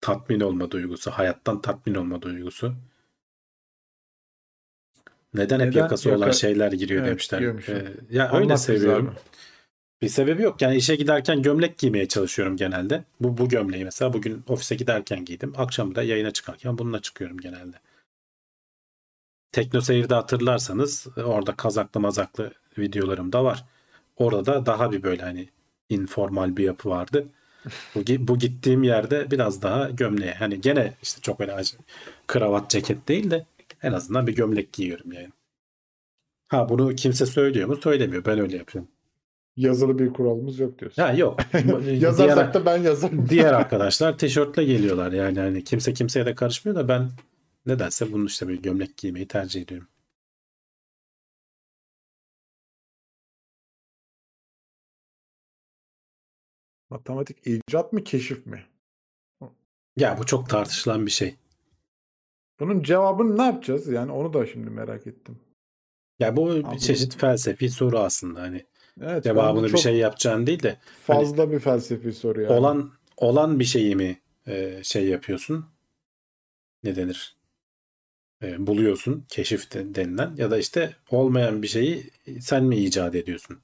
Tatmin 0.00 0.40
olma 0.40 0.70
duygusu. 0.70 1.10
Hayattan 1.10 1.60
tatmin 1.62 1.94
olma 1.94 2.22
duygusu. 2.22 2.74
Neden 5.34 5.60
hep 5.60 5.66
Neden 5.66 5.78
yakası 5.80 6.10
olan 6.10 6.18
yaka- 6.26 6.32
şeyler 6.32 6.72
giriyor 6.72 7.00
Evet, 7.00 7.10
demişler. 7.10 7.40
diyormuşum. 7.40 7.74
Ee, 7.76 7.84
ya 8.10 8.28
Anlat 8.28 8.40
öyle 8.42 8.56
seviyorum. 8.56 9.08
abi. 9.08 9.16
Bir 10.02 10.08
sebebi 10.08 10.42
yok. 10.42 10.62
Yani 10.62 10.76
işe 10.76 10.96
giderken 10.96 11.42
gömlek 11.42 11.78
giymeye 11.78 12.08
çalışıyorum 12.08 12.56
genelde. 12.56 13.04
Bu 13.20 13.38
bu 13.38 13.48
gömleği 13.48 13.84
mesela 13.84 14.12
bugün 14.12 14.44
ofise 14.48 14.74
giderken 14.74 15.24
giydim. 15.24 15.52
Akşam 15.56 15.94
da 15.94 16.02
yayına 16.02 16.30
çıkarken 16.30 16.78
bununla 16.78 17.02
çıkıyorum 17.02 17.38
genelde. 17.38 17.76
Tekno 19.52 19.80
Seyir'de 19.80 20.14
hatırlarsanız 20.14 21.06
orada 21.24 21.56
kazaklı 21.56 22.00
mazaklı 22.00 22.52
videolarım 22.78 23.32
da 23.32 23.44
var. 23.44 23.64
Orada 24.16 24.46
da 24.46 24.66
daha 24.66 24.92
bir 24.92 25.02
böyle 25.02 25.22
hani 25.22 25.48
informal 25.88 26.56
bir 26.56 26.64
yapı 26.64 26.88
vardı. 26.90 27.26
Bu, 27.94 28.00
bu 28.18 28.38
gittiğim 28.38 28.82
yerde 28.82 29.30
biraz 29.30 29.62
daha 29.62 29.90
gömleğe. 29.90 30.34
Hani 30.34 30.60
gene 30.60 30.94
işte 31.02 31.20
çok 31.20 31.40
öyle 31.40 31.52
acı, 31.52 31.76
kravat 32.26 32.70
ceket 32.70 33.08
değil 33.08 33.30
de 33.30 33.46
en 33.82 33.92
azından 33.92 34.26
bir 34.26 34.34
gömlek 34.36 34.72
giyiyorum 34.72 35.12
yani. 35.12 35.28
Ha 36.48 36.68
bunu 36.68 36.94
kimse 36.94 37.26
söylüyor 37.26 37.68
mu? 37.68 37.76
Söylemiyor. 37.76 38.24
Ben 38.24 38.38
öyle 38.38 38.56
yapıyorum. 38.56 38.90
Yazılı 39.56 39.98
bir 39.98 40.12
kuralımız 40.12 40.58
yok 40.58 40.78
diyorsun. 40.78 41.02
Ha 41.02 41.12
yok. 41.12 41.40
Yazarsak 42.00 42.36
Diğer- 42.36 42.54
da 42.54 42.66
ben 42.66 42.76
yazarım. 42.82 43.28
diğer 43.28 43.52
arkadaşlar 43.52 44.18
tişörtle 44.18 44.64
geliyorlar 44.64 45.12
yani 45.12 45.40
hani 45.40 45.64
kimse 45.64 45.92
kimseye 45.92 46.26
de 46.26 46.34
karışmıyor 46.34 46.76
da 46.76 46.88
ben 46.88 47.10
nedense 47.66 48.12
bunu 48.12 48.26
işte 48.26 48.48
bir 48.48 48.62
gömlek 48.62 48.96
giymeyi 48.96 49.28
tercih 49.28 49.62
ediyorum. 49.62 49.88
Matematik 56.90 57.46
icat 57.46 57.92
mı 57.92 58.04
keşif 58.04 58.46
mi? 58.46 58.66
Ya 59.96 60.18
bu 60.18 60.26
çok 60.26 60.48
tartışılan 60.50 61.06
bir 61.06 61.10
şey. 61.10 61.36
Bunun 62.60 62.82
cevabını 62.82 63.38
ne 63.38 63.42
yapacağız? 63.42 63.88
Yani 63.88 64.12
onu 64.12 64.32
da 64.32 64.46
şimdi 64.46 64.70
merak 64.70 65.06
ettim. 65.06 65.38
Ya 66.18 66.36
bu 66.36 66.50
bir 66.50 66.64
Abi- 66.64 66.78
çeşit 66.78 67.16
felsefi 67.16 67.70
soru 67.70 67.98
aslında 67.98 68.40
hani 68.40 68.66
Evet, 69.00 69.24
cevabını 69.24 69.66
bir 69.72 69.78
şey 69.78 69.96
yapacağın 69.96 70.46
değil 70.46 70.62
de 70.62 70.78
fazla 71.06 71.52
bir 71.52 71.58
felsefi 71.58 72.12
soru 72.12 72.40
yani. 72.42 72.52
olan 72.52 72.92
olan 73.16 73.60
bir 73.60 73.64
şeyi 73.64 73.96
mi 73.96 74.20
e, 74.46 74.80
şey 74.84 75.06
yapıyorsun? 75.08 75.66
Ne 76.84 76.96
denir? 76.96 77.36
E, 78.42 78.66
buluyorsun 78.66 79.24
keşif 79.28 79.74
de- 79.74 79.94
denilen 79.94 80.34
ya 80.36 80.50
da 80.50 80.58
işte 80.58 80.96
olmayan 81.10 81.62
bir 81.62 81.68
şeyi 81.68 82.10
sen 82.40 82.64
mi 82.64 82.76
icat 82.76 83.14
ediyorsun? 83.14 83.58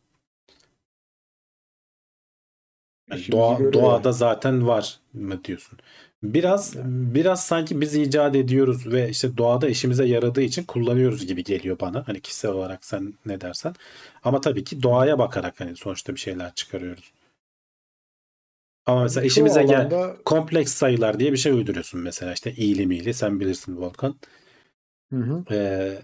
Yani 3.11 3.23
doğa, 3.33 3.73
doğada 3.73 4.09
yani. 4.09 4.15
zaten 4.17 4.67
var 4.67 5.01
mı 5.13 5.45
diyorsun? 5.45 5.79
Biraz 6.23 6.77
biraz 6.87 7.47
sanki 7.47 7.81
biz 7.81 7.95
icat 7.95 8.37
ediyoruz 8.37 8.87
ve 8.87 9.09
işte 9.09 9.37
doğada 9.37 9.69
işimize 9.69 10.05
yaradığı 10.05 10.43
için 10.43 10.65
kullanıyoruz 10.65 11.27
gibi 11.27 11.45
geliyor 11.45 11.81
bana. 11.81 12.09
Hani 12.09 12.21
kişisel 12.21 12.51
olarak 12.51 12.85
sen 12.85 13.15
ne 13.27 13.41
dersen. 13.41 13.75
Ama 14.25 14.41
tabii 14.41 14.65
ki 14.65 14.83
doğaya 14.83 15.19
bakarak 15.19 15.61
hani 15.61 15.77
sonuçta 15.77 16.15
bir 16.15 16.21
şeyler 16.21 16.55
çıkarıyoruz. 16.55 17.13
Ama 18.87 19.03
mesela 19.03 19.23
Çoğu 19.23 19.27
işimize 19.27 19.63
gel 19.63 19.81
alanda 19.81 20.17
kompleks 20.25 20.73
sayılar 20.75 21.21
diye 21.21 21.33
bir 21.33 21.37
şey 21.37 21.53
uyduruyorsun 21.53 22.01
mesela 22.01 22.33
işte 22.33 22.53
iyili 22.53 22.87
miyili 22.87 23.15
sen 23.15 23.41
bilirsin 23.41 23.77
Volkan. 23.77 24.15
Hı 25.13 25.21
hı. 25.21 25.45
Ee, 25.51 25.99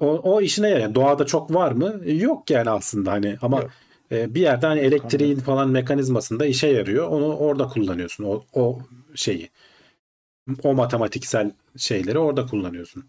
o, 0.00 0.06
o 0.06 0.40
işine 0.40 0.68
yarar. 0.68 0.94
Doğada 0.94 1.26
çok 1.26 1.54
var 1.54 1.72
mı? 1.72 2.00
Yok 2.04 2.50
yani 2.50 2.70
aslında 2.70 3.12
hani 3.12 3.36
ama 3.42 3.60
Yok. 3.60 3.70
E, 4.12 4.34
bir 4.34 4.40
yerde 4.40 4.66
hani 4.66 4.80
elektriğin 4.80 5.38
falan 5.38 5.70
mekanizmasında 5.70 6.46
işe 6.46 6.66
yarıyor. 6.66 7.08
Onu 7.08 7.36
orada 7.36 7.66
kullanıyorsun. 7.66 8.24
O, 8.24 8.44
o 8.52 8.78
şeyi. 9.14 9.50
O 10.62 10.74
matematiksel 10.74 11.52
şeyleri 11.76 12.18
orada 12.18 12.46
kullanıyorsun. 12.46 13.04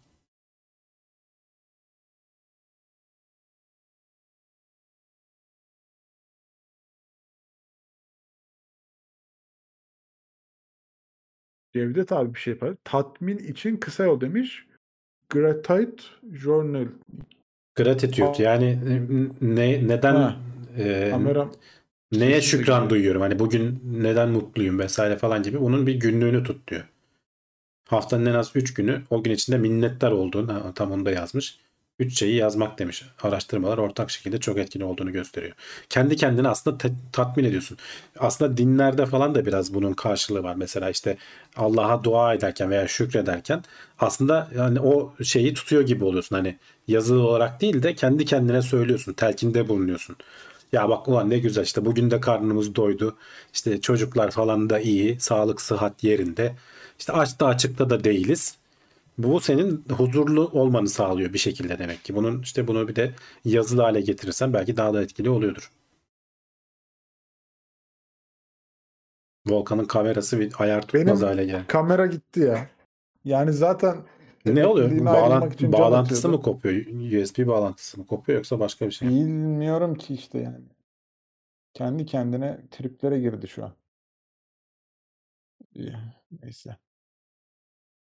Cevdet 11.75 12.11
abi 12.11 12.33
bir 12.33 12.39
şey 12.39 12.53
yapar. 12.53 12.75
Tatmin 12.83 13.37
için 13.37 13.77
kısa 13.77 14.03
yol 14.03 14.21
demiş. 14.21 14.65
Gratitude 15.29 16.01
Journal. 16.31 16.87
Gratitude 17.75 18.43
yani 18.43 18.79
ne 19.41 19.87
neden 19.87 20.15
Ha, 20.15 20.37
e, 20.77 21.09
Kameram 21.09 21.51
neye 22.11 22.41
şükran 22.41 22.89
duyuyorum 22.89 23.21
hani 23.21 23.39
bugün 23.39 23.81
neden 23.85 24.29
mutluyum 24.29 24.79
vesaire 24.79 25.17
falan 25.17 25.43
gibi 25.43 25.61
bunun 25.61 25.87
bir 25.87 25.95
günlüğünü 25.95 26.43
tut 26.43 26.67
diyor. 26.67 26.83
Haftanın 27.87 28.25
en 28.25 28.33
az 28.33 28.51
3 28.55 28.73
günü 28.73 29.01
o 29.09 29.23
gün 29.23 29.31
içinde 29.31 29.57
minnettar 29.57 30.11
olduğunu 30.11 30.53
ha, 30.53 30.71
tam 30.75 30.91
onu 30.91 31.05
da 31.05 31.11
yazmış. 31.11 31.59
3 31.99 32.19
şeyi 32.19 32.35
yazmak 32.35 32.79
demiş. 32.79 33.03
Araştırmalar 33.21 33.77
ortak 33.77 34.11
şekilde 34.11 34.39
çok 34.39 34.57
etkili 34.57 34.83
olduğunu 34.83 35.11
gösteriyor. 35.11 35.55
Kendi 35.89 36.15
kendine 36.15 36.47
aslında 36.47 36.77
te- 36.77 36.93
tatmin 37.11 37.43
ediyorsun. 37.43 37.77
Aslında 38.19 38.57
dinlerde 38.57 39.05
falan 39.05 39.35
da 39.35 39.45
biraz 39.45 39.73
bunun 39.73 39.93
karşılığı 39.93 40.43
var. 40.43 40.55
Mesela 40.55 40.89
işte 40.89 41.17
Allah'a 41.55 42.03
dua 42.03 42.33
ederken 42.33 42.69
veya 42.69 42.87
şükrederken 42.87 43.63
aslında 43.99 44.49
yani 44.57 44.79
o 44.79 45.13
şeyi 45.23 45.53
tutuyor 45.53 45.81
gibi 45.81 46.03
oluyorsun. 46.03 46.35
Hani 46.35 46.57
yazılı 46.87 47.27
olarak 47.27 47.61
değil 47.61 47.83
de 47.83 47.95
kendi 47.95 48.25
kendine 48.25 48.61
söylüyorsun. 48.61 49.13
Telkinde 49.13 49.67
bulunuyorsun. 49.69 50.15
Ya 50.71 50.89
bak 50.89 51.07
ulan 51.07 51.29
ne 51.29 51.39
güzel 51.39 51.63
işte 51.63 51.85
bugün 51.85 52.11
de 52.11 52.19
karnımız 52.19 52.75
doydu. 52.75 53.17
İşte 53.53 53.81
çocuklar 53.81 54.31
falan 54.31 54.69
da 54.69 54.79
iyi. 54.79 55.19
Sağlık 55.19 55.61
sıhhat 55.61 56.03
yerinde. 56.03 56.55
İşte 56.99 57.13
açta 57.13 57.45
açıkta 57.47 57.89
da 57.89 58.03
değiliz. 58.03 58.57
Bu 59.17 59.39
senin 59.41 59.85
huzurlu 59.91 60.47
olmanı 60.53 60.89
sağlıyor 60.89 61.33
bir 61.33 61.39
şekilde 61.39 61.79
demek 61.79 62.03
ki. 62.05 62.15
Bunun 62.15 62.41
işte 62.41 62.67
bunu 62.67 62.87
bir 62.87 62.95
de 62.95 63.13
yazılı 63.45 63.81
hale 63.81 64.01
getirirsen 64.01 64.53
belki 64.53 64.77
daha 64.77 64.93
da 64.93 65.01
etkili 65.03 65.29
oluyordur. 65.29 65.71
Volkan'ın 69.47 69.85
kamerası 69.85 70.39
bir 70.39 70.53
ayar 70.59 70.81
tutmaz 70.87 71.21
Benim 71.21 71.27
hale 71.27 71.45
geldi. 71.45 71.65
kamera 71.67 72.05
gitti 72.05 72.39
ya. 72.39 72.69
Yani 73.25 73.53
zaten 73.53 73.97
Ne 74.45 74.67
oluyor? 74.67 75.05
Bağlan- 75.05 75.51
bağlantısı 75.71 76.29
mı 76.29 76.41
kopuyor? 76.41 76.75
USB 77.21 77.47
bağlantısı 77.47 77.99
mı 77.99 78.07
kopuyor 78.07 78.37
yoksa 78.37 78.59
başka 78.59 78.85
bir 78.85 78.91
şey 78.91 79.07
mi? 79.07 79.15
Bilmiyorum 79.15 79.95
ki 79.95 80.13
işte 80.13 80.39
yani. 80.39 80.65
Kendi 81.73 82.05
kendine 82.05 82.61
triplere 82.71 83.19
girdi 83.19 83.47
şu 83.47 83.65
an. 83.65 83.73
İyi, 85.73 85.93
Neyse. 86.41 86.77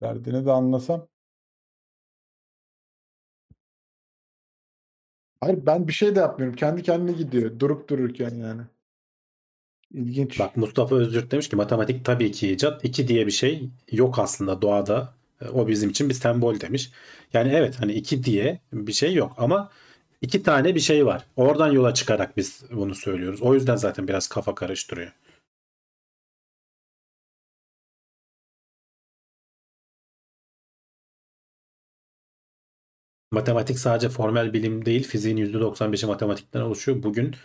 Derdini 0.01 0.45
de 0.45 0.51
anlasam. 0.51 1.07
Hayır 5.41 5.65
ben 5.65 5.88
bir 5.88 5.93
şey 5.93 6.15
de 6.15 6.19
yapmıyorum. 6.19 6.56
Kendi 6.56 6.84
kendine 6.84 7.11
gidiyor. 7.18 7.60
Durup 7.60 7.89
dururken 7.89 8.35
yani. 8.35 8.61
İlginç. 9.91 10.39
Bak 10.39 10.57
Mustafa 10.57 10.95
Öztürk 10.95 11.31
demiş 11.31 11.49
ki 11.49 11.56
matematik 11.56 12.06
tabii 12.06 12.31
ki 12.31 12.51
icat. 12.51 12.85
İki 12.85 13.07
diye 13.07 13.26
bir 13.27 13.31
şey 13.31 13.69
yok 13.91 14.19
aslında 14.19 14.61
doğada. 14.61 15.14
E, 15.41 15.48
O 15.49 15.68
bizim 15.68 15.90
için 15.90 16.10
bir 16.10 16.14
sembol 16.14 16.60
demiş. 16.60 16.91
Yani 17.34 17.52
evet 17.56 17.76
hani 17.82 17.94
iki 17.94 18.24
diye 18.24 18.60
bir 18.74 18.94
şey 18.94 19.14
yok 19.14 19.34
ama 19.38 19.70
iki 20.22 20.44
tane 20.44 20.76
bir 20.76 20.80
şey 20.80 21.06
var. 21.06 21.26
Oradan 21.36 21.72
yola 21.72 21.94
çıkarak 21.94 22.38
biz 22.38 22.64
bunu 22.72 22.95
söylüyoruz. 22.95 23.41
O 23.41 23.53
yüzden 23.53 23.76
zaten 23.76 24.07
biraz 24.07 24.28
kafa 24.28 24.56
karıştırıyor. 24.56 25.11
Matematik 33.32 33.80
sadece 33.80 34.10
formel 34.10 34.53
bilim 34.53 34.86
değil, 34.86 35.03
fiziğin 35.03 35.38
%95'i 35.38 36.06
matematikten 36.06 36.61
oluşuyor. 36.61 37.03
Bugün 37.03 37.36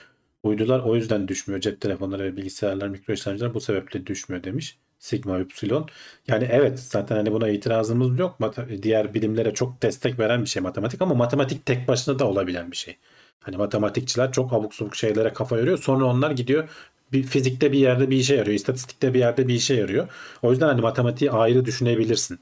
uydular 0.43 0.81
o 0.81 0.97
yüzden 0.97 1.29
düşmüyor. 1.29 1.61
Cep 1.61 1.81
telefonları 1.81 2.23
ve 2.25 2.37
bilgisayarlar, 2.37 2.89
mikro 2.89 3.13
işlemciler 3.13 3.55
bu 3.55 3.61
sebeple 3.61 4.07
düşmüyor 4.07 4.45
demiş. 4.45 4.79
Sigma 4.99 5.39
Epsilon. 5.39 5.89
Yani 6.29 6.49
evet 6.51 6.81
zaten 6.81 7.17
hani 7.17 7.33
buna 7.33 7.49
itirazımız 7.49 8.19
yok. 8.19 8.41
Mata- 8.41 8.83
diğer 8.83 9.15
bilimlere 9.15 9.55
çok 9.55 9.83
destek 9.83 10.19
veren 10.19 10.43
bir 10.43 10.47
şey 10.49 10.63
matematik 10.63 11.03
ama 11.03 11.15
matematik 11.15 11.67
tek 11.67 11.89
başına 11.89 12.19
da 12.19 12.29
olabilen 12.29 12.71
bir 12.71 12.77
şey. 12.77 12.97
Hani 13.41 13.57
matematikçiler 13.57 14.33
çok 14.33 14.53
abuk 14.53 14.75
subuk 14.75 14.97
şeylere 14.97 15.33
kafa 15.33 15.57
yoruyor. 15.59 15.79
Sonra 15.79 16.05
onlar 16.05 16.31
gidiyor 16.31 16.69
bir 17.13 17.23
fizikte 17.23 17.73
bir 17.73 17.79
yerde 17.79 18.11
bir 18.11 18.17
işe 18.17 18.35
yarıyor. 18.37 18.55
istatistikte 18.57 19.15
bir 19.15 19.19
yerde 19.19 19.49
bir 19.49 19.55
işe 19.55 19.75
yarıyor. 19.75 20.09
O 20.43 20.51
yüzden 20.51 20.67
hani 20.67 20.81
matematiği 20.81 21.31
ayrı 21.31 21.65
düşünebilirsin. 21.65 22.39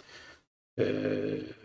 Ee, 0.79 0.85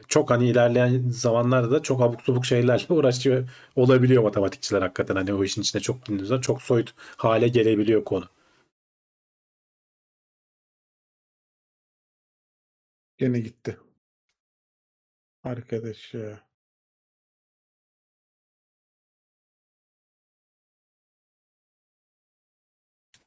çok 0.08 0.30
hani 0.32 0.50
ilerleyen 0.50 1.10
zamanlarda 1.10 1.72
da 1.72 1.82
çok 1.82 2.02
abuk 2.02 2.22
subuk 2.22 2.46
şeylerle 2.46 2.84
uğraşıyor 2.94 3.50
olabiliyor 3.76 4.24
matematikçiler 4.24 4.82
hakikaten. 4.82 5.16
Hani 5.16 5.34
o 5.34 5.44
işin 5.44 5.62
içine 5.62 5.82
çok 5.82 6.06
girdiğinizde 6.06 6.42
çok 6.42 6.62
soyut 6.62 6.94
hale 7.18 7.48
gelebiliyor 7.48 8.04
konu. 8.04 8.26
Gene 13.18 13.40
gitti. 13.40 13.78
Arkadaş 15.44 16.14
ya. 16.14 16.48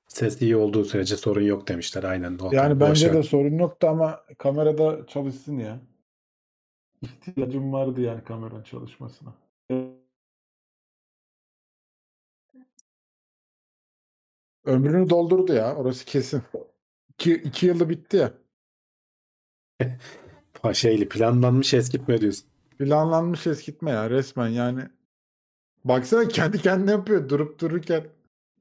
Ses 0.09 0.43
iyi 0.43 0.57
olduğu 0.57 0.85
sürece 0.85 1.17
sorun 1.17 1.43
yok 1.43 1.69
demişler. 1.69 2.05
Aynen. 2.05 2.41
Volkan. 2.41 2.57
Yani 2.57 2.81
bence 2.81 3.13
de 3.13 3.23
sorun 3.23 3.59
yoktu 3.59 3.87
ama 3.87 4.25
kamerada 4.39 5.07
çalışsın 5.07 5.59
ya. 5.59 5.81
İhtiyacım 7.03 7.73
vardı 7.73 8.01
yani 8.01 8.25
kameranın 8.25 8.63
çalışmasına. 8.63 9.35
Ömrünü 14.65 15.11
doldurdu 15.11 15.53
ya. 15.53 15.77
Orası 15.77 16.05
kesin. 16.05 16.43
İki, 17.09 17.35
iki 17.35 17.67
yılı 17.67 17.89
bitti 17.89 18.17
ya. 18.17 18.40
Şeyli 20.73 21.09
planlanmış 21.09 21.75
eskitme 21.75 22.21
diyorsun. 22.21 22.45
Planlanmış 22.79 23.47
eskitme 23.47 23.91
ya 23.91 24.11
resmen 24.11 24.49
yani. 24.49 24.81
Baksana 25.85 26.29
kendi 26.29 26.63
kendine 26.63 26.91
yapıyor 26.91 27.29
durup 27.29 27.59
dururken. 27.61 28.05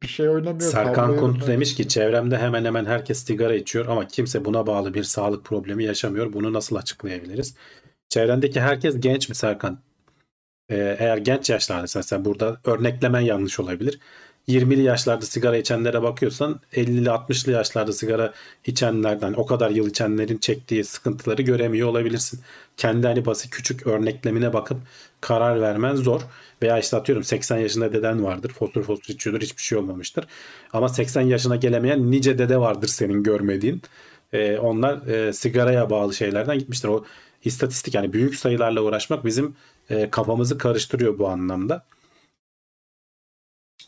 Bir 0.04 0.08
şey 0.08 0.30
oynamıyor. 0.30 0.72
Serkan 0.72 1.18
Kunt 1.18 1.48
demiş 1.48 1.76
ki 1.76 1.88
çevremde 1.88 2.38
hemen 2.38 2.66
hemen 2.66 2.86
herkes 2.86 3.24
sigara 3.24 3.56
içiyor 3.56 3.86
ama 3.86 4.08
kimse 4.08 4.46
buna 4.46 4.68
bağlı 4.68 4.94
bir 4.94 5.04
sağlık 5.04 5.46
problemi 5.46 5.84
yaşamıyor. 5.84 6.34
Bunu 6.34 6.54
nasıl 6.54 6.76
açıklayabiliriz? 6.76 7.56
Çevrendeki 8.10 8.62
herkes 8.62 9.00
genç 9.00 9.30
mi 9.30 9.36
Serkan? 9.36 9.80
Ee, 10.70 10.98
eğer 11.00 11.18
genç 11.18 11.50
yaşlardaysa 11.50 12.00
mesela 12.00 12.26
burada 12.26 12.58
örneklemen 12.66 13.20
yanlış 13.20 13.60
olabilir. 13.60 14.00
20'li 14.50 14.82
yaşlarda 14.82 15.26
sigara 15.26 15.58
içenlere 15.58 16.02
bakıyorsan 16.02 16.60
50'li 16.74 17.10
60'lı 17.10 17.52
yaşlarda 17.52 17.94
sigara 17.94 18.34
içenlerden 18.66 19.34
o 19.34 19.46
kadar 19.46 19.72
yıl 19.72 19.90
içenlerin 19.90 20.38
çektiği 20.38 20.84
sıkıntıları 20.84 21.42
göremiyor 21.42 21.88
olabilirsin. 21.88 22.40
Kendi 22.78 23.08
hani 23.08 23.26
basit 23.26 23.52
küçük 23.52 23.88
örneklemine 23.88 24.54
bakıp 24.54 24.78
karar 25.22 25.62
vermen 25.62 25.96
zor. 25.96 26.22
Veya 26.62 26.80
işte 26.80 26.98
atıyorum 26.98 27.24
80 27.24 27.58
yaşında 27.58 27.94
deden 27.94 28.24
vardır. 28.24 28.52
Fosur 28.54 28.84
fosur 28.84 29.14
içiyordur 29.14 29.42
hiçbir 29.42 29.62
şey 29.62 29.78
olmamıştır. 29.78 30.28
Ama 30.74 30.90
80 30.90 31.22
yaşına 31.22 31.56
gelemeyen 31.56 32.12
nice 32.12 32.38
dede 32.38 32.58
vardır 32.60 32.88
senin 32.88 33.24
görmediğin. 33.24 33.82
Ee, 34.34 34.58
onlar 34.58 35.08
e, 35.08 35.34
sigaraya 35.34 35.90
bağlı 35.90 36.14
şeylerden 36.14 36.60
gitmiştir. 36.60 36.88
O 36.88 37.06
istatistik 37.46 37.96
yani 37.96 38.14
büyük 38.14 38.36
sayılarla 38.36 38.82
uğraşmak 38.82 39.26
bizim 39.26 39.56
e, 39.90 40.10
kafamızı 40.10 40.58
karıştırıyor 40.58 41.20
bu 41.20 41.28
anlamda. 41.28 41.86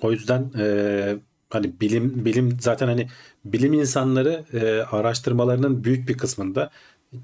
O 0.02 0.12
yüzden 0.12 0.52
e, 0.60 1.16
hani 1.50 1.80
bilim 1.82 2.26
bilim 2.26 2.58
zaten 2.62 2.88
hani 2.88 3.08
bilim 3.46 3.74
insanları 3.74 4.46
e, 4.54 4.82
araştırmalarının 4.82 5.84
büyük 5.84 6.10
bir 6.10 6.18
kısmında 6.18 6.72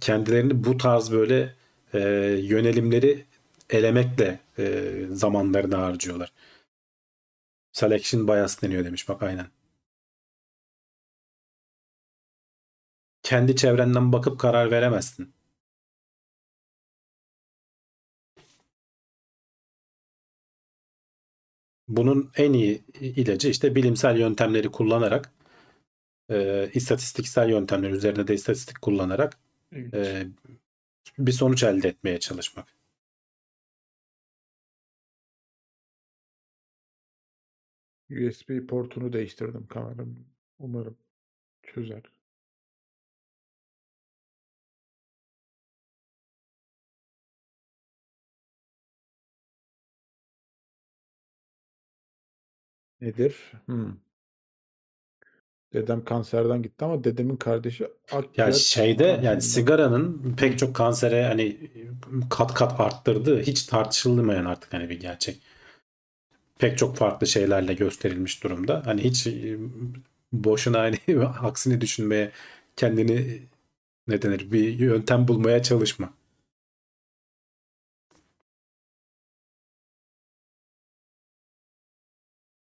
kendilerini 0.01 0.63
bu 0.63 0.77
tarz 0.77 1.11
böyle 1.11 1.55
e, 1.93 1.99
yönelimleri 2.43 3.25
elemekle 3.69 4.39
e, 4.59 4.83
zamanlarını 5.11 5.75
harcıyorlar. 5.75 6.31
Selection 7.71 8.27
bias 8.27 8.61
deniyor 8.61 8.85
demiş 8.85 9.09
bak 9.09 9.23
aynen. 9.23 9.47
Kendi 13.23 13.55
çevrenden 13.55 14.13
bakıp 14.13 14.39
karar 14.39 14.71
veremezsin. 14.71 15.33
Bunun 21.87 22.31
en 22.35 22.53
iyi 22.53 22.83
ilacı 22.99 23.49
işte 23.49 23.75
bilimsel 23.75 24.19
yöntemleri 24.19 24.71
kullanarak 24.71 25.31
e, 26.29 26.69
istatistiksel 26.73 27.49
yöntemler 27.49 27.89
üzerinde 27.91 28.27
de 28.27 28.33
istatistik 28.33 28.81
kullanarak 28.81 29.37
e, 29.73 30.27
bir 31.17 31.31
sonuç 31.31 31.63
elde 31.63 31.87
etmeye 31.89 32.19
çalışmak. 32.19 32.67
USB 38.09 38.67
portunu 38.67 39.13
değiştirdim 39.13 39.67
kameram. 39.67 40.15
Umarım 40.59 40.97
çözer. 41.63 42.16
Nedir? 53.01 53.35
Hmm. 53.65 53.97
Dedem 55.73 56.05
kanserden 56.05 56.61
gitti 56.63 56.85
ama 56.85 57.03
dedemin 57.03 57.35
kardeşi 57.37 57.87
akciğer 58.11 58.47
Ya 58.47 58.53
şeyde 58.53 59.03
yani 59.03 59.21
kanserinden. 59.21 59.39
sigaranın 59.39 60.35
pek 60.37 60.59
çok 60.59 60.75
kansere 60.75 61.25
hani 61.25 61.57
kat 62.29 62.53
kat 62.53 62.79
arttırdığı 62.79 63.41
hiç 63.41 63.63
tartışılmayan 63.63 64.45
artık 64.45 64.73
hani 64.73 64.89
bir 64.89 64.99
gerçek. 64.99 65.41
Pek 66.59 66.77
çok 66.77 66.95
farklı 66.97 67.27
şeylerle 67.27 67.73
gösterilmiş 67.73 68.43
durumda. 68.43 68.81
Hani 68.85 69.03
hiç 69.03 69.27
e, 69.27 69.57
boşuna 70.33 70.79
hani 70.79 70.97
aksini 71.41 71.81
düşünmeye 71.81 72.31
kendini 72.75 73.41
ne 74.07 74.21
denir 74.21 74.51
bir 74.51 74.79
yöntem 74.79 75.27
bulmaya 75.27 75.63
çalışma. 75.63 76.13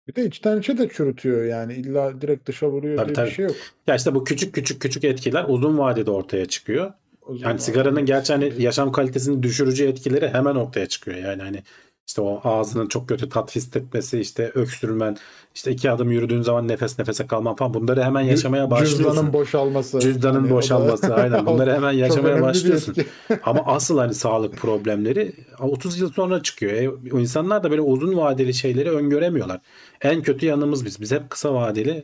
Bir 0.10 0.16
de 0.16 0.26
içten 0.26 0.60
içe 0.60 0.78
de 0.78 0.90
çürütüyor 0.90 1.46
yani. 1.46 1.74
İlla 1.74 2.22
direkt 2.22 2.48
dışa 2.48 2.70
vuruyor 2.70 2.98
Tabii, 2.98 3.08
diye 3.08 3.16
tabii. 3.16 3.30
bir 3.30 3.34
şey 3.36 3.46
yok. 3.46 3.56
Ya 3.88 3.96
işte 3.96 4.16
bu 4.16 4.24
küçük 4.24 4.54
küçük 4.56 4.82
küçük 4.82 5.04
etkiler 5.04 5.46
uzun 5.48 5.78
vadede 5.78 6.12
ortaya 6.12 6.46
çıkıyor. 6.46 6.94
Zaman 7.28 7.50
Yani 7.50 7.60
sigaranın 7.60 8.06
gerçi 8.06 8.34
hani 8.34 8.54
yaşam 8.58 8.92
kalitesini 8.92 9.44
düşürücü 9.44 9.86
etkileri 9.86 10.30
hemen 10.30 10.56
ortaya 10.56 10.86
çıkıyor. 10.86 11.18
Yani 11.18 11.42
hani 11.42 11.64
işte 12.10 12.22
o 12.22 12.42
ağzının 12.44 12.88
çok 12.88 13.10
kötü 13.10 13.30
tat 13.30 13.56
hissetmesi, 13.56 14.20
işte 14.20 14.52
öksürmen, 14.56 15.18
işte 15.56 15.72
iki 15.72 15.92
adım 15.92 16.12
yürüdüğün 16.12 16.42
zaman 16.42 16.68
nefes 16.68 17.00
nefese 17.00 17.28
kalman 17.28 17.56
falan 17.56 17.74
bunları 17.74 18.04
hemen 18.04 18.22
yaşamaya 18.22 18.72
başlıyorsun. 18.72 19.04
Cüzdanın 19.04 19.34
boşalması. 19.34 20.00
Cüzdanın 20.00 20.46
da- 20.46 20.50
boşalması 20.50 21.16
aynen 21.16 21.46
bunları 21.46 21.74
hemen 21.74 21.92
yaşamaya 21.92 22.42
başlıyorsun. 22.42 22.96
Ama 23.44 23.64
asıl 23.66 23.98
hani 23.98 24.14
sağlık 24.14 24.58
problemleri 24.58 25.34
30 25.60 26.00
yıl 26.00 26.14
sonra 26.14 26.44
çıkıyor. 26.44 26.74
E, 26.74 26.90
o 26.90 27.20
insanlar 27.20 27.64
da 27.64 27.72
böyle 27.72 27.82
uzun 27.82 28.18
vadeli 28.18 28.54
şeyleri 28.54 28.92
öngöremiyorlar. 28.92 29.62
En 30.02 30.22
kötü 30.22 30.46
yanımız 30.46 30.86
biz. 30.86 31.02
Biz 31.02 31.12
hep 31.12 31.30
kısa 31.30 31.54
vadeli 31.54 32.04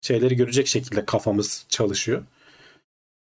şeyleri 0.00 0.36
görecek 0.36 0.66
şekilde 0.66 1.04
kafamız 1.04 1.66
çalışıyor. 1.68 2.22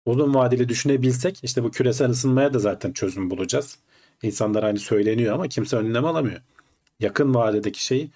Uzun 0.06 0.34
vadeli 0.34 0.70
düşünebilsek 0.70 1.40
işte 1.44 1.64
bu 1.64 1.72
küresel 1.72 2.10
ısınmaya 2.10 2.54
da 2.54 2.60
zaten 2.60 2.91
çözüm 2.91 3.30
bulacağız. 3.30 3.78
İnsanlar 4.24 4.64
hani 4.64 4.80
söyleniyor 4.80 5.34
ama 5.36 5.48
kimse 5.48 5.78
önlem 5.78 6.06
alamıyor. 6.06 6.41
Yakın 7.00 7.36
vadedeki 7.36 7.86
şey 7.86 8.12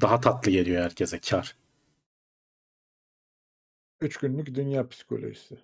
daha 0.00 0.20
tatlı 0.20 0.50
geliyor 0.52 0.82
herkese 0.84 1.20
kar. 1.20 1.56
Üç 4.00 4.16
günlük 4.16 4.54
dünya 4.54 4.88
psikolojisi. 4.88 5.58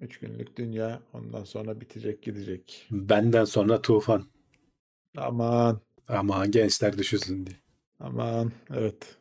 Üç 0.00 0.18
günlük 0.18 0.56
dünya 0.56 1.02
ondan 1.12 1.44
sonra 1.44 1.80
bitecek 1.80 2.22
gidecek. 2.22 2.90
Benden 2.90 3.44
sonra 3.44 3.82
tufan. 3.82 4.24
Aman 5.16 5.80
Ama 6.08 6.46
gençler 6.46 6.98
düşünsün 6.98 7.46
diye. 7.46 7.56
aman 8.00 8.52
evet. 8.70 9.16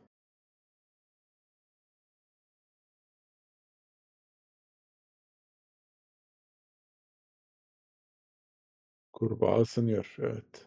Kurbağa 9.27 9.61
ısınıyor 9.61 10.15
evet. 10.19 10.65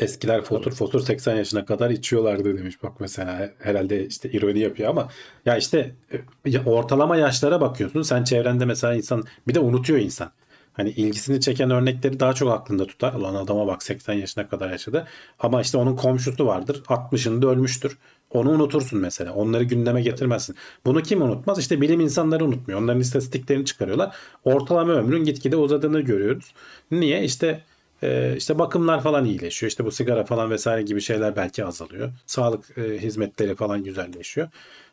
Eskiler 0.00 0.42
fosur 0.42 0.72
fosur 0.72 1.00
80 1.00 1.36
yaşına 1.36 1.64
kadar 1.64 1.90
içiyorlardı 1.90 2.58
demiş. 2.58 2.82
Bak 2.82 3.00
mesela 3.00 3.50
herhalde 3.58 4.06
işte 4.06 4.30
ironi 4.30 4.58
yapıyor 4.58 4.90
ama 4.90 5.08
ya 5.46 5.56
işte 5.56 5.94
e, 6.12 6.50
ya 6.50 6.64
ortalama 6.64 7.16
yaşlara 7.16 7.60
bakıyorsun. 7.60 8.02
Sen 8.02 8.24
çevrende 8.24 8.64
mesela 8.64 8.94
insan 8.94 9.24
bir 9.48 9.54
de 9.54 9.60
unutuyor 9.60 9.98
insan. 9.98 10.32
Hani 10.80 10.90
ilgisini 10.90 11.40
çeken 11.40 11.70
örnekleri 11.70 12.20
daha 12.20 12.32
çok 12.32 12.50
aklında 12.52 12.86
tutar. 12.86 13.12
Lan 13.12 13.34
adama 13.34 13.66
bak 13.66 13.82
80 13.82 14.14
yaşına 14.14 14.48
kadar 14.48 14.70
yaşadı. 14.70 15.06
Ama 15.38 15.60
işte 15.60 15.78
onun 15.78 15.96
komşusu 15.96 16.46
vardır. 16.46 16.82
60'ında 16.86 17.46
ölmüştür. 17.46 17.98
Onu 18.30 18.50
unutursun 18.50 18.98
mesela. 18.98 19.32
Onları 19.32 19.64
gündeme 19.64 20.02
getirmezsin. 20.02 20.56
Bunu 20.84 21.02
kim 21.02 21.22
unutmaz? 21.22 21.58
İşte 21.58 21.80
bilim 21.80 22.00
insanları 22.00 22.44
unutmuyor. 22.44 22.80
Onların 22.80 23.00
istatistiklerini 23.00 23.64
çıkarıyorlar. 23.64 24.16
Ortalama 24.44 24.92
ömrün 24.92 25.24
gitgide 25.24 25.56
uzadığını 25.56 26.00
görüyoruz. 26.00 26.54
Niye? 26.90 27.24
İşte 27.24 27.64
ee, 28.02 28.34
işte 28.36 28.58
bakımlar 28.58 29.02
falan 29.02 29.24
iyileşiyor. 29.24 29.70
İşte 29.70 29.84
bu 29.84 29.90
sigara 29.90 30.24
falan 30.24 30.50
vesaire 30.50 30.82
gibi 30.82 31.00
şeyler 31.00 31.36
belki 31.36 31.64
azalıyor. 31.64 32.12
Sağlık 32.26 32.78
e, 32.78 32.82
hizmetleri 32.98 33.54
falan 33.54 33.84
güzelleşiyor. 33.84 34.48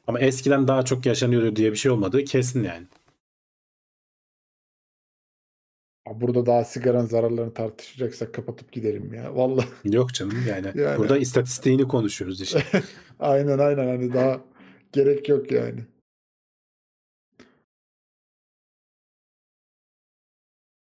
Ama 0.08 0.20
eskiden 0.20 0.68
daha 0.68 0.86
çok 0.86 1.06
yaşanıyordu 1.06 1.56
diye 1.56 1.72
bir 1.72 1.78
şey 1.78 1.92
olmadığı 1.92 2.24
kesin 2.24 2.64
yani. 2.64 2.86
Burada 6.16 6.46
daha 6.46 6.64
sigaranın 6.64 7.06
zararlarını 7.06 7.54
tartışacaksak 7.54 8.34
kapatıp 8.34 8.72
gidelim 8.72 9.14
ya. 9.14 9.36
Vallahi 9.36 9.68
Yok 9.96 10.14
canım 10.14 10.44
yani. 10.50 10.68
Yani- 10.76 10.98
Burada 10.98 11.18
istatistiğini 11.18 11.88
konuşuyoruz 11.88 12.42
işte. 12.42 12.64
aynen 13.20 13.60
aynen 13.60 13.88
hani 13.88 14.14
daha 14.14 14.42
gerek 14.92 15.30
yok 15.30 15.52
yani. 15.52 15.80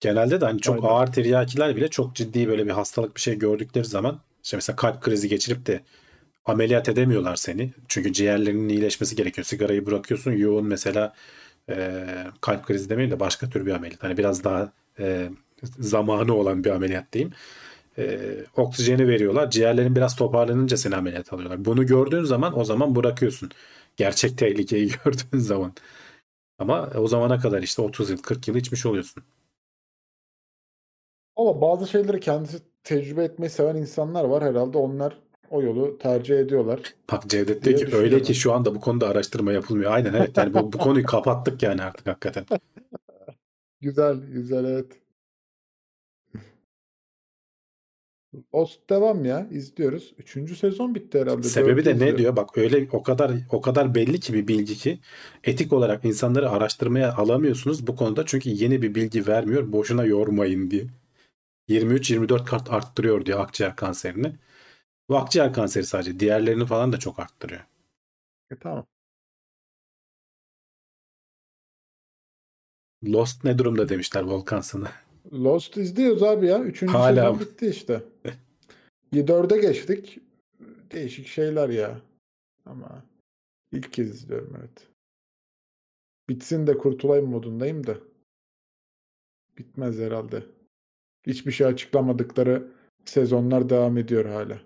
Genelde 0.01 0.41
de 0.41 0.45
hani 0.45 0.61
çok 0.61 0.75
Aynen. 0.77 0.87
ağır 0.89 1.07
tiryakiler 1.07 1.77
bile 1.77 1.89
çok 1.89 2.15
ciddi 2.15 2.49
böyle 2.49 2.67
bir 2.67 2.71
hastalık 2.71 3.17
bir 3.17 3.21
şey 3.21 3.39
gördükleri 3.39 3.85
zaman 3.85 4.21
işte 4.45 4.57
mesela 4.57 4.77
kalp 4.77 5.03
krizi 5.03 5.29
geçirip 5.29 5.67
de 5.67 5.81
ameliyat 6.45 6.89
edemiyorlar 6.89 7.37
seni. 7.37 7.73
Çünkü 7.89 8.13
ciğerlerinin 8.13 8.69
iyileşmesi 8.69 9.17
gerekiyor. 9.17 9.45
Sigarayı 9.45 9.87
bırakıyorsun 9.87 10.33
yoğun 10.33 10.67
mesela 10.67 11.15
e, 11.71 12.05
kalp 12.41 12.67
krizi 12.67 12.91
demeyeyim 12.91 13.17
de 13.17 13.21
başka 13.21 13.51
tür 13.51 13.67
bir 13.67 13.73
ameliyat. 13.73 14.03
Hani 14.03 14.17
biraz 14.17 14.45
daha 14.45 14.73
e, 14.99 15.31
zamanı 15.79 16.35
olan 16.35 16.65
bir 16.65 16.71
ameliyat 16.71 17.13
diyeyim. 17.13 17.33
E, 17.99 18.19
oksijeni 18.57 19.09
veriyorlar. 19.09 19.51
Ciğerlerin 19.51 19.97
biraz 19.97 20.17
toparlanınca 20.17 20.77
seni 20.77 20.97
ameliyat 20.97 21.33
alıyorlar. 21.33 21.65
Bunu 21.65 21.87
gördüğün 21.87 22.25
zaman 22.25 22.59
o 22.59 22.65
zaman 22.65 22.97
bırakıyorsun. 22.97 23.51
Gerçek 23.97 24.39
tehlikeyi 24.39 24.91
gördüğün 25.05 25.39
zaman. 25.39 25.73
Ama 26.59 26.91
o 26.97 27.09
zamana 27.09 27.39
kadar 27.39 27.63
işte 27.63 27.83
30 27.83 28.11
yıl 28.11 28.19
40 28.19 28.49
yıl 28.49 28.57
içmiş 28.57 28.87
oluyorsun. 28.87 29.23
Ama 31.37 31.61
bazı 31.61 31.87
şeyleri 31.87 32.21
kendisi 32.21 32.59
tecrübe 32.85 33.25
etmeyi 33.25 33.51
seven 33.51 33.77
insanlar 33.77 34.25
var 34.25 34.45
herhalde. 34.45 34.79
Onlar 34.79 35.19
o 35.51 35.63
yolu 35.63 35.99
tercih 35.99 36.39
ediyorlar. 36.39 36.95
Bak 37.13 37.31
Cevdet 37.31 37.65
diyor 37.65 37.79
ki 37.79 37.97
öyle 37.97 38.23
ki 38.23 38.35
şu 38.35 38.53
anda 38.53 38.75
bu 38.75 38.81
konuda 38.81 39.09
araştırma 39.09 39.53
yapılmıyor. 39.53 39.93
Aynen 39.93 40.15
evet 40.15 40.37
yani 40.37 40.55
bu, 40.55 40.73
bu 40.73 40.79
konuyu 40.79 41.07
kapattık 41.07 41.63
yani 41.63 41.83
artık 41.83 42.07
hakikaten. 42.07 42.47
Güzel, 43.85 44.17
güzel 44.17 44.65
evet. 44.65 45.01
Lost 48.55 48.91
devam 48.91 49.25
ya. 49.25 49.49
izliyoruz. 49.51 50.15
Üçüncü 50.19 50.57
sezon 50.57 50.95
bitti 50.95 51.21
herhalde. 51.21 51.43
Sebebi 51.43 51.85
de 51.85 51.99
ne 51.99 52.19
diyor? 52.19 52.37
Bak 52.37 52.59
öyle 52.59 52.89
o 52.93 53.03
kadar 53.03 53.33
o 53.51 53.61
kadar 53.61 53.95
belli 53.95 54.21
ki 54.21 54.33
bir 54.35 54.49
bilgi 54.49 54.75
ki 54.75 55.01
etik 55.45 55.73
olarak 55.73 56.05
insanları 56.05 56.51
araştırmaya 56.51 57.15
alamıyorsunuz 57.15 57.87
bu 57.87 57.97
konuda 57.97 58.27
çünkü 58.27 58.51
yeni 58.51 58.83
bir 58.83 58.95
bilgi 58.95 59.27
vermiyor. 59.27 59.73
Boşuna 59.73 60.05
yormayın 60.05 60.71
diye. 60.71 60.87
23-24 61.69 62.45
kat 62.45 62.71
arttırıyor 62.71 63.27
diyor 63.27 63.41
akciğer 63.41 63.77
kanserini. 63.77 64.33
Bu 65.09 65.17
akciğer 65.17 65.53
kanseri 65.53 65.87
sadece 65.87 66.21
diğerlerini 66.21 66.67
falan 66.67 66.93
da 66.93 66.99
çok 66.99 67.19
arttırıyor. 67.19 67.65
E, 68.51 68.57
tamam. 68.57 68.87
Lost 73.07 73.45
ne 73.45 73.59
durumda 73.59 73.89
demişler 73.89 74.23
Volkan 74.23 74.61
sana. 74.61 74.93
Lost 75.33 75.77
izliyoruz 75.77 76.23
abi 76.23 76.47
ya. 76.47 76.59
Üçüncü 76.59 76.93
Hala 76.93 77.15
sezon 77.15 77.41
bitti 77.41 77.67
işte. 77.67 78.03
Dörde 79.15 79.59
geçtik. 79.59 80.19
Değişik 80.93 81.27
şeyler 81.27 81.69
ya. 81.69 82.01
Ama 82.67 83.05
ilk 83.73 83.93
kez 83.93 84.11
izliyorum 84.11 84.57
evet. 84.59 84.89
Bitsin 86.29 86.67
de 86.67 86.79
kurtulayım 86.79 87.27
modundayım 87.27 87.87
da. 87.87 87.97
Bitmez 89.59 89.99
herhalde. 89.99 90.43
Hiçbir 91.27 91.53
şey 91.53 91.67
açıklamadıkları 91.67 92.69
sezonlar 93.05 93.69
devam 93.69 93.99
ediyor 93.99 94.25
hala. 94.25 94.59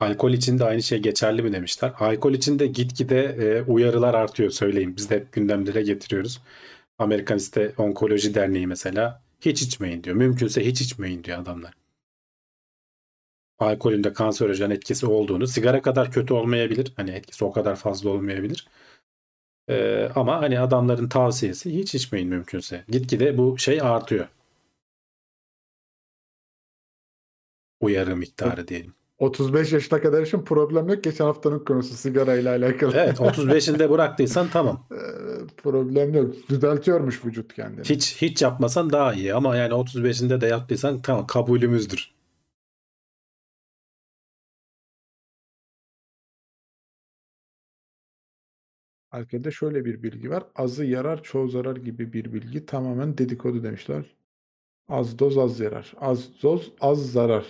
Alkol 0.00 0.32
için 0.32 0.58
de 0.58 0.64
aynı 0.64 0.82
şey 0.82 0.98
geçerli 0.98 1.42
mi 1.42 1.52
demişler. 1.52 1.92
Alkol 1.98 2.32
için 2.32 2.58
de 2.58 2.66
gitgide 2.66 3.20
e, 3.24 3.62
uyarılar 3.62 4.14
artıyor 4.14 4.50
söyleyeyim. 4.50 4.94
Biz 4.96 5.10
de 5.10 5.16
hep 5.16 5.32
gündemlere 5.32 5.82
getiriyoruz. 5.82 6.42
Amerikan 7.00 7.38
işte 7.38 7.74
Onkoloji 7.78 8.34
Derneği 8.34 8.66
mesela 8.66 9.22
hiç 9.40 9.62
içmeyin 9.62 10.04
diyor. 10.04 10.16
Mümkünse 10.16 10.66
hiç 10.66 10.80
içmeyin 10.80 11.24
diyor 11.24 11.38
adamlar. 11.38 11.74
alkolün 13.58 14.04
de 14.04 14.12
kanserojen 14.12 14.70
etkisi 14.70 15.06
olduğunu, 15.06 15.46
sigara 15.46 15.82
kadar 15.82 16.12
kötü 16.12 16.34
olmayabilir. 16.34 16.92
Hani 16.96 17.10
etkisi 17.10 17.44
o 17.44 17.52
kadar 17.52 17.76
fazla 17.76 18.10
olmayabilir. 18.10 18.68
Ee, 19.68 20.08
ama 20.14 20.42
hani 20.42 20.60
adamların 20.60 21.08
tavsiyesi 21.08 21.74
hiç 21.78 21.94
içmeyin 21.94 22.28
mümkünse. 22.28 22.84
Gitgide 22.88 23.38
bu 23.38 23.58
şey 23.58 23.80
artıyor. 23.82 24.28
Uyarı 27.80 28.16
miktarı 28.16 28.68
diyelim. 28.68 28.94
35 29.20 29.72
yaşına 29.72 30.00
kadar 30.00 30.22
için 30.22 30.42
problem 30.42 30.88
yok. 30.88 31.04
Geçen 31.04 31.24
haftanın 31.24 31.58
konusu 31.58 31.94
sigara 31.94 32.36
ile 32.36 32.48
alakalı. 32.50 32.92
Evet 32.96 33.18
35'inde 33.18 33.90
bıraktıysan 33.90 34.48
tamam. 34.52 34.86
Ee, 35.00 35.46
problem 35.56 36.14
yok. 36.14 36.34
Düzeltiyormuş 36.48 37.24
vücut 37.24 37.54
kendini. 37.54 37.84
Hiç 37.84 38.22
hiç 38.22 38.42
yapmasan 38.42 38.90
daha 38.90 39.12
iyi 39.14 39.34
ama 39.34 39.56
yani 39.56 39.72
35'inde 39.72 40.40
de 40.40 40.46
yaptıysan 40.46 41.02
tamam 41.02 41.26
kabulümüzdür. 41.26 42.14
Arkada 49.10 49.50
şöyle 49.50 49.84
bir 49.84 50.02
bilgi 50.02 50.30
var. 50.30 50.44
Azı 50.56 50.84
yarar, 50.84 51.22
çoğu 51.22 51.48
zarar 51.48 51.76
gibi 51.76 52.12
bir 52.12 52.32
bilgi. 52.32 52.66
Tamamen 52.66 53.18
dedikodu 53.18 53.62
demişler. 53.62 54.04
Az 54.88 55.18
doz 55.18 55.38
az 55.38 55.60
yarar. 55.60 55.94
Az 56.00 56.42
doz 56.42 56.72
az 56.80 57.12
zarar. 57.12 57.46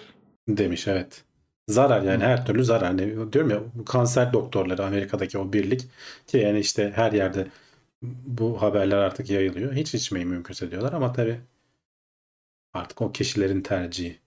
Demiş 0.49 0.89
evet. 0.89 1.25
Zarar 1.69 2.03
yani 2.03 2.25
her 2.25 2.47
türlü 2.47 2.65
zarar. 2.65 2.85
Hani 2.85 3.33
diyorum 3.33 3.51
ya 3.51 3.85
kanser 3.87 4.33
doktorları 4.33 4.85
Amerika'daki 4.87 5.39
o 5.39 5.53
birlik 5.53 5.89
ki 6.27 6.39
yani 6.39 6.59
işte 6.59 6.93
her 6.97 7.13
yerde 7.13 7.47
bu 8.03 8.63
haberler 8.63 8.97
artık 8.97 9.31
yayılıyor. 9.31 9.73
Hiç 9.73 9.95
içmeyi 9.95 10.27
mümkünse 10.27 10.71
diyorlar 10.71 10.93
ama 10.93 11.13
tabii 11.13 11.41
artık 12.75 13.03
o 13.03 13.13
kişilerin 13.13 13.61
tercihi. 13.63 14.21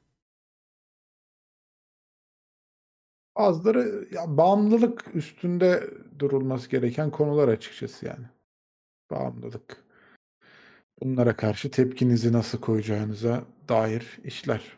Bazıları 3.37 4.07
ya 4.11 4.37
bağımlılık 4.37 5.15
üstünde 5.15 5.89
durulması 6.19 6.69
gereken 6.69 7.11
konular 7.11 7.47
açıkçası 7.47 8.05
yani. 8.05 8.25
Bağımlılık. 9.11 9.83
Bunlara 11.01 11.35
karşı 11.35 11.71
tepkinizi 11.71 12.33
nasıl 12.33 12.61
koyacağınıza 12.61 13.43
dair 13.69 14.19
işler. 14.23 14.77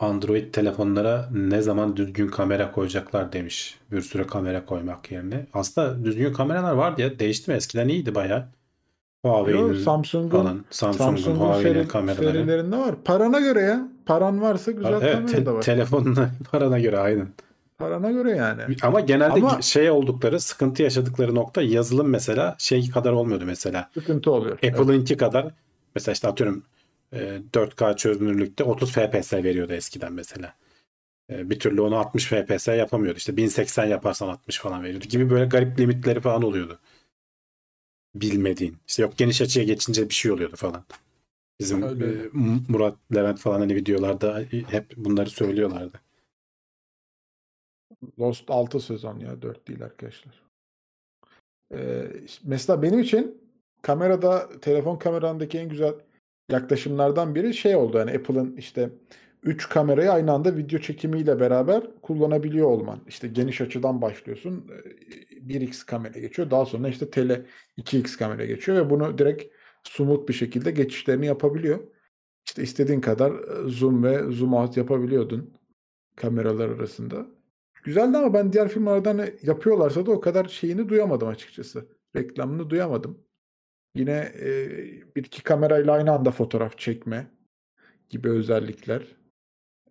Android 0.00 0.52
telefonlara 0.52 1.28
ne 1.32 1.62
zaman 1.62 1.96
düzgün 1.96 2.28
kamera 2.28 2.72
koyacaklar 2.72 3.32
demiş. 3.32 3.78
Bir 3.92 4.00
sürü 4.00 4.26
kamera 4.26 4.64
koymak 4.64 5.12
yerine. 5.12 5.46
Aslında 5.54 6.04
düzgün 6.04 6.32
kameralar 6.32 6.72
vardı 6.72 7.02
ya. 7.02 7.18
Değişti 7.18 7.50
mi? 7.50 7.56
Eskiden 7.56 7.88
iyiydi 7.88 8.14
bayağı. 8.14 8.44
Huawei'nin 9.24 9.74
Samsung'un 9.74 10.38
falan. 10.38 10.64
Samsung'un, 10.70 11.06
Samsung'un 11.16 11.40
Huawei'nin 11.40 11.72
seri- 11.74 11.88
kameraları. 11.88 12.24
serilerinde 12.32 12.76
var. 12.76 12.94
Parana 13.04 13.40
göre 13.40 13.60
ya. 13.60 13.88
Paran 14.06 14.40
varsa 14.42 14.70
güzel 14.70 14.92
Evet, 14.92 15.12
kamera 15.14 15.26
te- 15.32 15.46
da 15.46 15.54
var. 15.54 15.62
telefonuna 15.62 16.30
parana 16.50 16.78
göre 16.78 16.98
aynen. 16.98 17.28
Parana 17.78 18.10
göre 18.10 18.30
yani. 18.30 18.62
Ama 18.82 19.00
genelde 19.00 19.32
Ama- 19.40 19.62
şey 19.62 19.90
oldukları, 19.90 20.40
sıkıntı 20.40 20.82
yaşadıkları 20.82 21.34
nokta 21.34 21.62
yazılım 21.62 22.08
mesela 22.08 22.54
şey 22.58 22.90
kadar 22.90 23.12
olmuyordu 23.12 23.44
mesela. 23.46 23.90
Sıkıntı 23.94 24.30
oluyor. 24.30 24.58
Evet. 24.62 24.80
Apple'ınki 24.80 25.16
kadar 25.16 25.46
mesela 25.94 26.12
işte 26.12 26.28
atıyorum 26.28 26.62
e, 27.12 27.40
4K 27.52 27.96
çözünürlükte 27.96 28.64
30 28.64 28.92
FPS 28.92 29.32
veriyordu 29.32 29.72
eskiden 29.72 30.12
mesela. 30.12 30.54
E, 31.30 31.50
Bir 31.50 31.58
türlü 31.58 31.80
onu 31.80 31.96
60 31.96 32.26
FPS 32.26 32.68
yapamıyordu. 32.68 33.18
İşte 33.18 33.36
1080 33.36 33.86
yaparsan 33.86 34.28
60 34.28 34.58
falan 34.58 34.82
veriyordu 34.84 35.04
gibi 35.04 35.30
böyle 35.30 35.44
garip 35.46 35.80
limitleri 35.80 36.20
falan 36.20 36.42
oluyordu. 36.42 36.78
Bilmediğin. 38.14 38.76
İşte 38.88 39.02
yok 39.02 39.18
geniş 39.18 39.40
açıya 39.40 39.64
geçince 39.64 40.08
bir 40.08 40.14
şey 40.14 40.32
oluyordu 40.32 40.56
falan. 40.56 40.84
Bizim 41.60 41.82
Öyle. 41.82 42.06
e, 42.06 42.28
Murat 42.68 42.96
Levent 43.14 43.38
falan 43.38 43.60
hani 43.60 43.74
videolarda 43.74 44.44
hep 44.68 44.96
bunları 44.96 45.30
söylüyorlardı. 45.30 46.00
Lost 48.18 48.50
6 48.50 48.80
sezon 48.80 49.18
ya 49.18 49.42
4 49.42 49.68
değil 49.68 49.84
arkadaşlar. 49.84 50.42
Ee, 51.74 52.06
mesela 52.44 52.82
benim 52.82 52.98
için 53.00 53.50
kamerada 53.82 54.60
telefon 54.60 54.96
kamerandaki 54.96 55.58
en 55.58 55.68
güzel 55.68 55.94
yaklaşımlardan 56.48 57.34
biri 57.34 57.54
şey 57.54 57.76
oldu. 57.76 57.98
Yani 57.98 58.10
Apple'ın 58.10 58.56
işte 58.56 58.90
3 59.42 59.68
kamerayı 59.68 60.12
aynı 60.12 60.32
anda 60.32 60.56
video 60.56 60.78
çekimiyle 60.80 61.40
beraber 61.40 62.00
kullanabiliyor 62.02 62.66
olman. 62.66 63.00
İşte 63.08 63.28
geniş 63.28 63.60
açıdan 63.60 64.02
başlıyorsun. 64.02 64.68
e, 64.86 65.48
1x 65.48 65.86
kamera 65.86 66.18
geçiyor. 66.18 66.50
Daha 66.50 66.66
sonra 66.66 66.88
işte 66.88 67.10
tele 67.10 67.46
2x 67.76 68.16
kamera 68.16 68.44
geçiyor 68.44 68.78
ve 68.78 68.90
bunu 68.90 69.18
direkt 69.18 69.54
smooth 69.84 70.28
bir 70.28 70.32
şekilde 70.34 70.70
geçişlerini 70.70 71.26
yapabiliyor. 71.26 71.80
İşte 72.46 72.62
istediğin 72.62 73.00
kadar 73.00 73.32
e, 73.32 73.68
zoom 73.68 74.04
ve 74.04 74.32
zoom 74.32 74.54
out 74.54 74.76
yapabiliyordun 74.76 75.54
kameralar 76.16 76.68
arasında. 76.68 77.26
Güzeldi 77.84 78.18
ama 78.18 78.34
ben 78.34 78.52
diğer 78.52 78.68
firmalardan 78.68 79.18
hani 79.18 79.34
yapıyorlarsa 79.42 80.06
da 80.06 80.10
o 80.10 80.20
kadar 80.20 80.44
şeyini 80.44 80.88
duyamadım 80.88 81.28
açıkçası. 81.28 81.88
Reklamını 82.16 82.70
duyamadım. 82.70 83.27
Yine 83.98 84.32
e, 84.40 84.50
bir 85.16 85.24
iki 85.24 85.42
kamerayla 85.42 85.92
aynı 85.92 86.12
anda 86.12 86.30
fotoğraf 86.30 86.78
çekme 86.78 87.26
gibi 88.10 88.28
özellikler. 88.28 89.16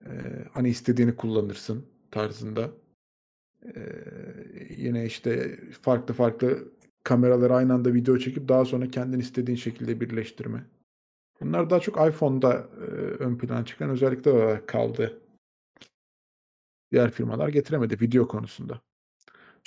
E, 0.05 0.11
hani 0.53 0.69
istediğini 0.69 1.15
kullanırsın 1.15 1.85
tarzında. 2.11 2.71
E, 3.65 3.81
yine 4.77 5.05
işte 5.05 5.59
farklı 5.81 6.13
farklı 6.13 6.73
kameraları 7.03 7.55
aynı 7.55 7.73
anda 7.73 7.93
video 7.93 8.17
çekip 8.17 8.47
daha 8.49 8.65
sonra 8.65 8.91
kendin 8.91 9.19
istediğin 9.19 9.57
şekilde 9.57 10.01
birleştirme. 10.01 10.65
Bunlar 11.41 11.69
daha 11.69 11.79
çok 11.79 12.07
iPhone'da 12.07 12.53
e, 12.53 12.91
ön 13.23 13.37
plana 13.37 13.65
çıkan 13.65 13.89
özellikler 13.89 14.31
olarak 14.31 14.67
kaldı. 14.67 15.21
Diğer 16.91 17.11
firmalar 17.11 17.49
getiremedi 17.49 18.01
video 18.01 18.27
konusunda. 18.27 18.81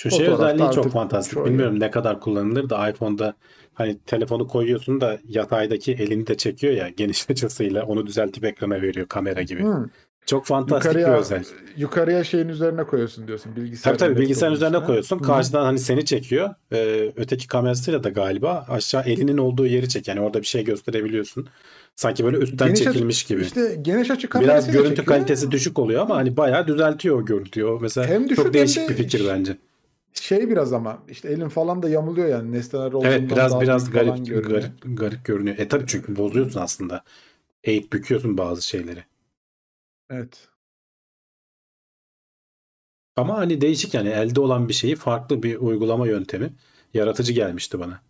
Şu 0.02 0.10
şey 0.10 0.28
özelliği 0.28 0.70
çok 0.70 0.92
fantastik. 0.92 1.34
çoğu 1.34 1.44
Bilmiyorum 1.44 1.80
ne 1.80 1.90
kadar 1.90 2.20
kullanılır 2.20 2.70
da 2.70 2.90
iPhone'da 2.90 3.34
hani 3.74 3.98
telefonu 4.06 4.48
koyuyorsun 4.48 5.00
da 5.00 5.18
yataydaki 5.28 5.92
elini 5.92 6.26
de 6.26 6.36
çekiyor 6.36 6.72
ya 6.72 6.88
geniş 6.88 7.30
açısıyla 7.30 7.84
onu 7.84 8.06
düzeltip 8.06 8.44
ekrana 8.44 8.82
veriyor 8.82 9.06
kamera 9.06 9.42
gibi. 9.42 9.62
Hmm. 9.62 9.86
Çok 10.26 10.46
fantastik 10.46 10.94
bir 10.94 10.98
Yukarıya, 10.98 11.20
özellik. 11.20 11.46
yukarıya 11.76 12.24
şeyin 12.24 12.48
üzerine 12.48 12.84
koyuyorsun 12.84 13.26
diyorsun. 13.28 13.56
Bilgisayar 13.56 13.98
Tabii 13.98 13.98
tabii 13.98 14.20
bilgisayarın 14.22 14.54
üzerine 14.56 14.74
üstüne. 14.76 14.86
koyuyorsun. 14.86 15.18
Hı. 15.18 15.22
Karşıdan 15.22 15.64
hani 15.64 15.78
seni 15.78 16.04
çekiyor. 16.04 16.54
Ee, 16.72 17.12
öteki 17.16 17.46
kamerasıyla 17.48 18.04
da 18.04 18.08
galiba 18.08 18.66
aşağı 18.68 19.02
elinin 19.02 19.38
olduğu 19.38 19.66
yeri 19.66 19.88
çek. 19.88 20.08
Yani 20.08 20.20
orada 20.20 20.40
bir 20.40 20.46
şey 20.46 20.64
gösterebiliyorsun. 20.64 21.48
Sanki 21.96 22.24
böyle 22.24 22.36
üstten 22.36 22.68
Geniş 22.68 22.80
açı- 22.80 22.92
çekilmiş 22.92 23.24
gibi. 23.24 23.42
İşte 23.42 23.78
geniş 23.82 24.10
açı 24.10 24.28
Biraz 24.30 24.42
kamerasıyla 24.42 24.80
görüntü 24.80 24.96
çekiyor. 24.96 25.16
kalitesi 25.18 25.50
düşük 25.50 25.78
oluyor 25.78 26.02
ama 26.02 26.16
hani 26.16 26.36
bayağı 26.36 26.66
düzeltiyor 26.66 27.20
o 27.22 27.24
görüntüyü. 27.24 27.66
O 27.66 27.80
mesela 27.80 28.06
Hem 28.06 28.24
düşük 28.24 28.36
çok 28.36 28.46
hem 28.46 28.54
değişik 28.54 28.84
de 28.88 28.88
bir 28.88 28.94
fikir 28.96 29.26
bence. 29.28 29.56
Şey 30.12 30.50
biraz 30.50 30.72
ama 30.72 31.02
işte 31.08 31.28
elin 31.28 31.48
falan 31.48 31.82
da 31.82 31.88
yamuluyor 31.88 32.28
yani 32.28 32.52
nesneler 32.52 32.92
olduğundan 32.92 33.10
Evet 33.20 33.30
biraz 33.30 33.52
daha 33.52 33.60
biraz 33.60 33.92
büyük 33.92 34.04
falan 34.04 34.24
garip 34.24 34.26
görünüyor. 34.26 34.60
garip 34.60 34.98
garip 34.98 35.24
görünüyor. 35.24 35.58
E 35.58 35.68
tabii 35.68 35.84
çünkü 35.86 36.16
bozuyorsun 36.16 36.60
aslında. 36.60 37.04
Eğip 37.64 37.92
büküyorsun 37.92 38.38
bazı 38.38 38.62
şeyleri. 38.62 39.04
Evet. 40.10 40.48
Ama 43.16 43.36
hani 43.38 43.60
değişik 43.60 43.94
yani 43.94 44.08
elde 44.08 44.40
olan 44.40 44.68
bir 44.68 44.72
şeyi 44.74 44.96
farklı 44.96 45.42
bir 45.42 45.56
uygulama 45.56 46.06
yöntemi 46.06 46.52
yaratıcı 46.94 47.32
gelmişti 47.32 47.80
bana. 47.80 48.00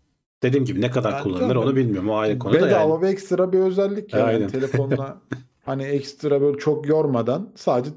Dediğim 0.42 0.64
gibi 0.64 0.80
ne 0.80 0.90
kadar 0.90 1.14
Ben 1.14 1.22
kullanılır 1.22 1.56
onu 1.56 1.76
bilmiyorum. 1.76 2.08
O 2.10 2.16
ayrı 2.16 2.38
konu 2.38 2.54
da 2.54 2.66
Bedava 2.66 2.92
yani. 2.92 3.02
ve 3.02 3.08
ekstra 3.08 3.52
bir 3.52 3.58
özellik 3.58 4.14
yani. 4.14 4.24
Aynen. 4.24 4.48
Telefonla 4.48 5.20
hani 5.64 5.82
ekstra 5.82 6.40
böyle 6.40 6.58
çok 6.58 6.88
yormadan 6.88 7.52
sadece 7.56 7.90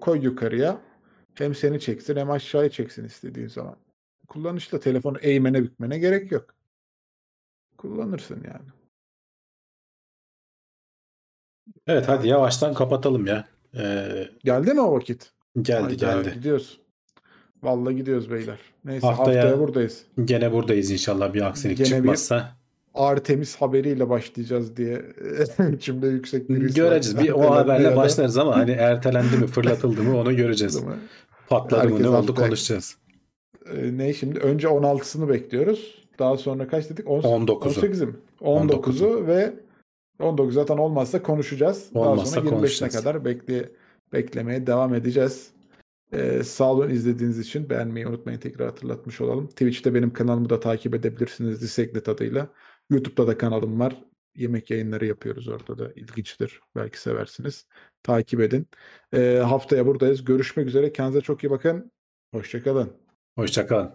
koy 0.00 0.24
yukarıya. 0.24 0.80
Hem 1.38 1.54
seni 1.54 1.80
çeksin 1.80 2.16
hem 2.16 2.30
aşağıya 2.30 2.70
çeksin 2.70 3.04
istediğin 3.04 3.48
zaman. 3.48 3.76
Kullanışta 4.28 4.80
telefonu 4.80 5.18
eğmene 5.18 5.62
bükmene 5.62 5.98
gerek 5.98 6.32
yok. 6.32 6.54
Kullanırsın 7.76 8.44
yani. 8.44 8.68
Evet 11.86 12.08
hadi 12.08 12.28
yavaştan 12.28 12.74
kapatalım 12.74 13.26
ya. 13.26 13.48
Ee, 13.74 14.28
Geldi 14.44 14.74
mi 14.74 14.80
o 14.80 14.92
vakit? 14.94 15.32
geldi 15.62 15.82
Hayda, 15.82 15.94
geldi. 16.22 16.34
Gidiyoruz. 16.34 16.80
Vallahi 17.62 17.96
gidiyoruz 17.96 18.30
beyler. 18.30 18.58
Neyse 18.84 19.06
Haftaya- 19.06 19.36
haftaya, 19.42 19.58
buradayız. 19.58 20.06
Gene 20.24 20.52
buradayız 20.52 20.90
inşallah 20.90 21.34
bir 21.34 21.42
aksilik 21.42 21.78
Gene 21.78 21.88
çıkmazsa. 21.88 22.57
Artemis 22.94 23.56
haberiyle 23.56 24.08
başlayacağız 24.08 24.76
diye 24.76 25.02
içimde 25.74 26.06
yüksek 26.06 26.48
bir. 26.48 26.74
Göreceğiz. 26.74 27.18
Bir 27.18 27.30
o 27.30 27.50
haberle 27.50 27.96
başlarız 27.96 28.38
ama 28.38 28.56
hani 28.56 28.70
ertelendi 28.78 29.36
mi 29.36 29.46
fırlatıldı 29.46 30.02
mı 30.02 30.18
onu 30.18 30.36
göreceğiz. 30.36 30.82
Patladı 31.48 31.84
mı 31.84 31.90
Herkes 31.90 32.00
ne 32.00 32.08
oldu 32.08 32.34
konuşacağız. 32.34 32.96
Ee, 33.76 33.98
ne 33.98 34.12
şimdi? 34.14 34.38
Önce 34.38 34.68
16'sını 34.68 35.28
bekliyoruz. 35.28 36.04
Daha 36.18 36.36
sonra 36.36 36.68
kaç 36.68 36.90
dedik? 36.90 37.08
On- 37.10 37.20
19'u. 37.20 37.86
18'i 37.86 38.06
mi? 38.06 38.14
19'u 38.40 39.26
ve 39.26 39.54
19 40.20 40.54
zaten 40.54 40.76
olmazsa 40.76 41.22
konuşacağız. 41.22 41.90
Daha 41.94 42.04
Olmazsa 42.08 42.34
sonra 42.34 42.46
25'ine 42.46 42.54
konuşacağız. 42.54 42.94
kadar 42.94 43.24
bekle, 43.24 43.68
beklemeye 44.12 44.66
devam 44.66 44.94
edeceğiz. 44.94 45.50
Ee, 46.12 46.42
sağ 46.42 46.72
olun 46.72 46.90
izlediğiniz 46.90 47.38
için. 47.38 47.70
Beğenmeyi 47.70 48.06
unutmayın. 48.06 48.38
Tekrar 48.40 48.68
hatırlatmış 48.68 49.20
olalım. 49.20 49.46
Twitch'te 49.46 49.94
benim 49.94 50.12
kanalımı 50.12 50.50
da 50.50 50.60
takip 50.60 50.94
edebilirsiniz. 50.94 51.62
Diseklet 51.62 52.08
adıyla. 52.08 52.48
YouTube'da 52.90 53.26
da 53.26 53.38
kanalım 53.38 53.80
var. 53.80 53.96
yemek 54.36 54.70
yayınları 54.70 55.06
yapıyoruz 55.06 55.48
orada 55.48 55.78
da. 55.78 55.92
İlginçtir. 55.92 56.60
Belki 56.76 57.00
seversiniz. 57.00 57.66
Takip 58.02 58.40
edin. 58.40 58.66
Ee, 59.12 59.42
haftaya 59.44 59.86
buradayız. 59.86 60.24
Görüşmek 60.24 60.66
üzere. 60.66 60.92
Kendinize 60.92 61.20
çok 61.20 61.44
iyi 61.44 61.50
bakın. 61.50 61.92
Hoşçakalın. 62.34 62.92
Hoşçakalın. 63.38 63.90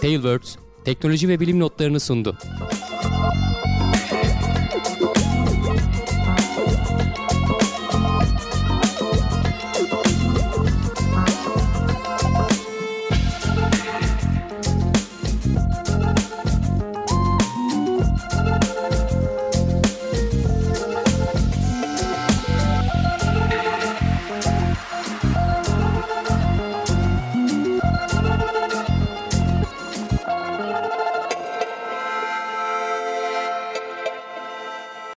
Tailwords, 0.00 0.56
teknoloji 0.84 1.28
ve 1.28 1.40
bilim 1.40 1.60
notlarını 1.60 2.00
sundu. 2.00 2.38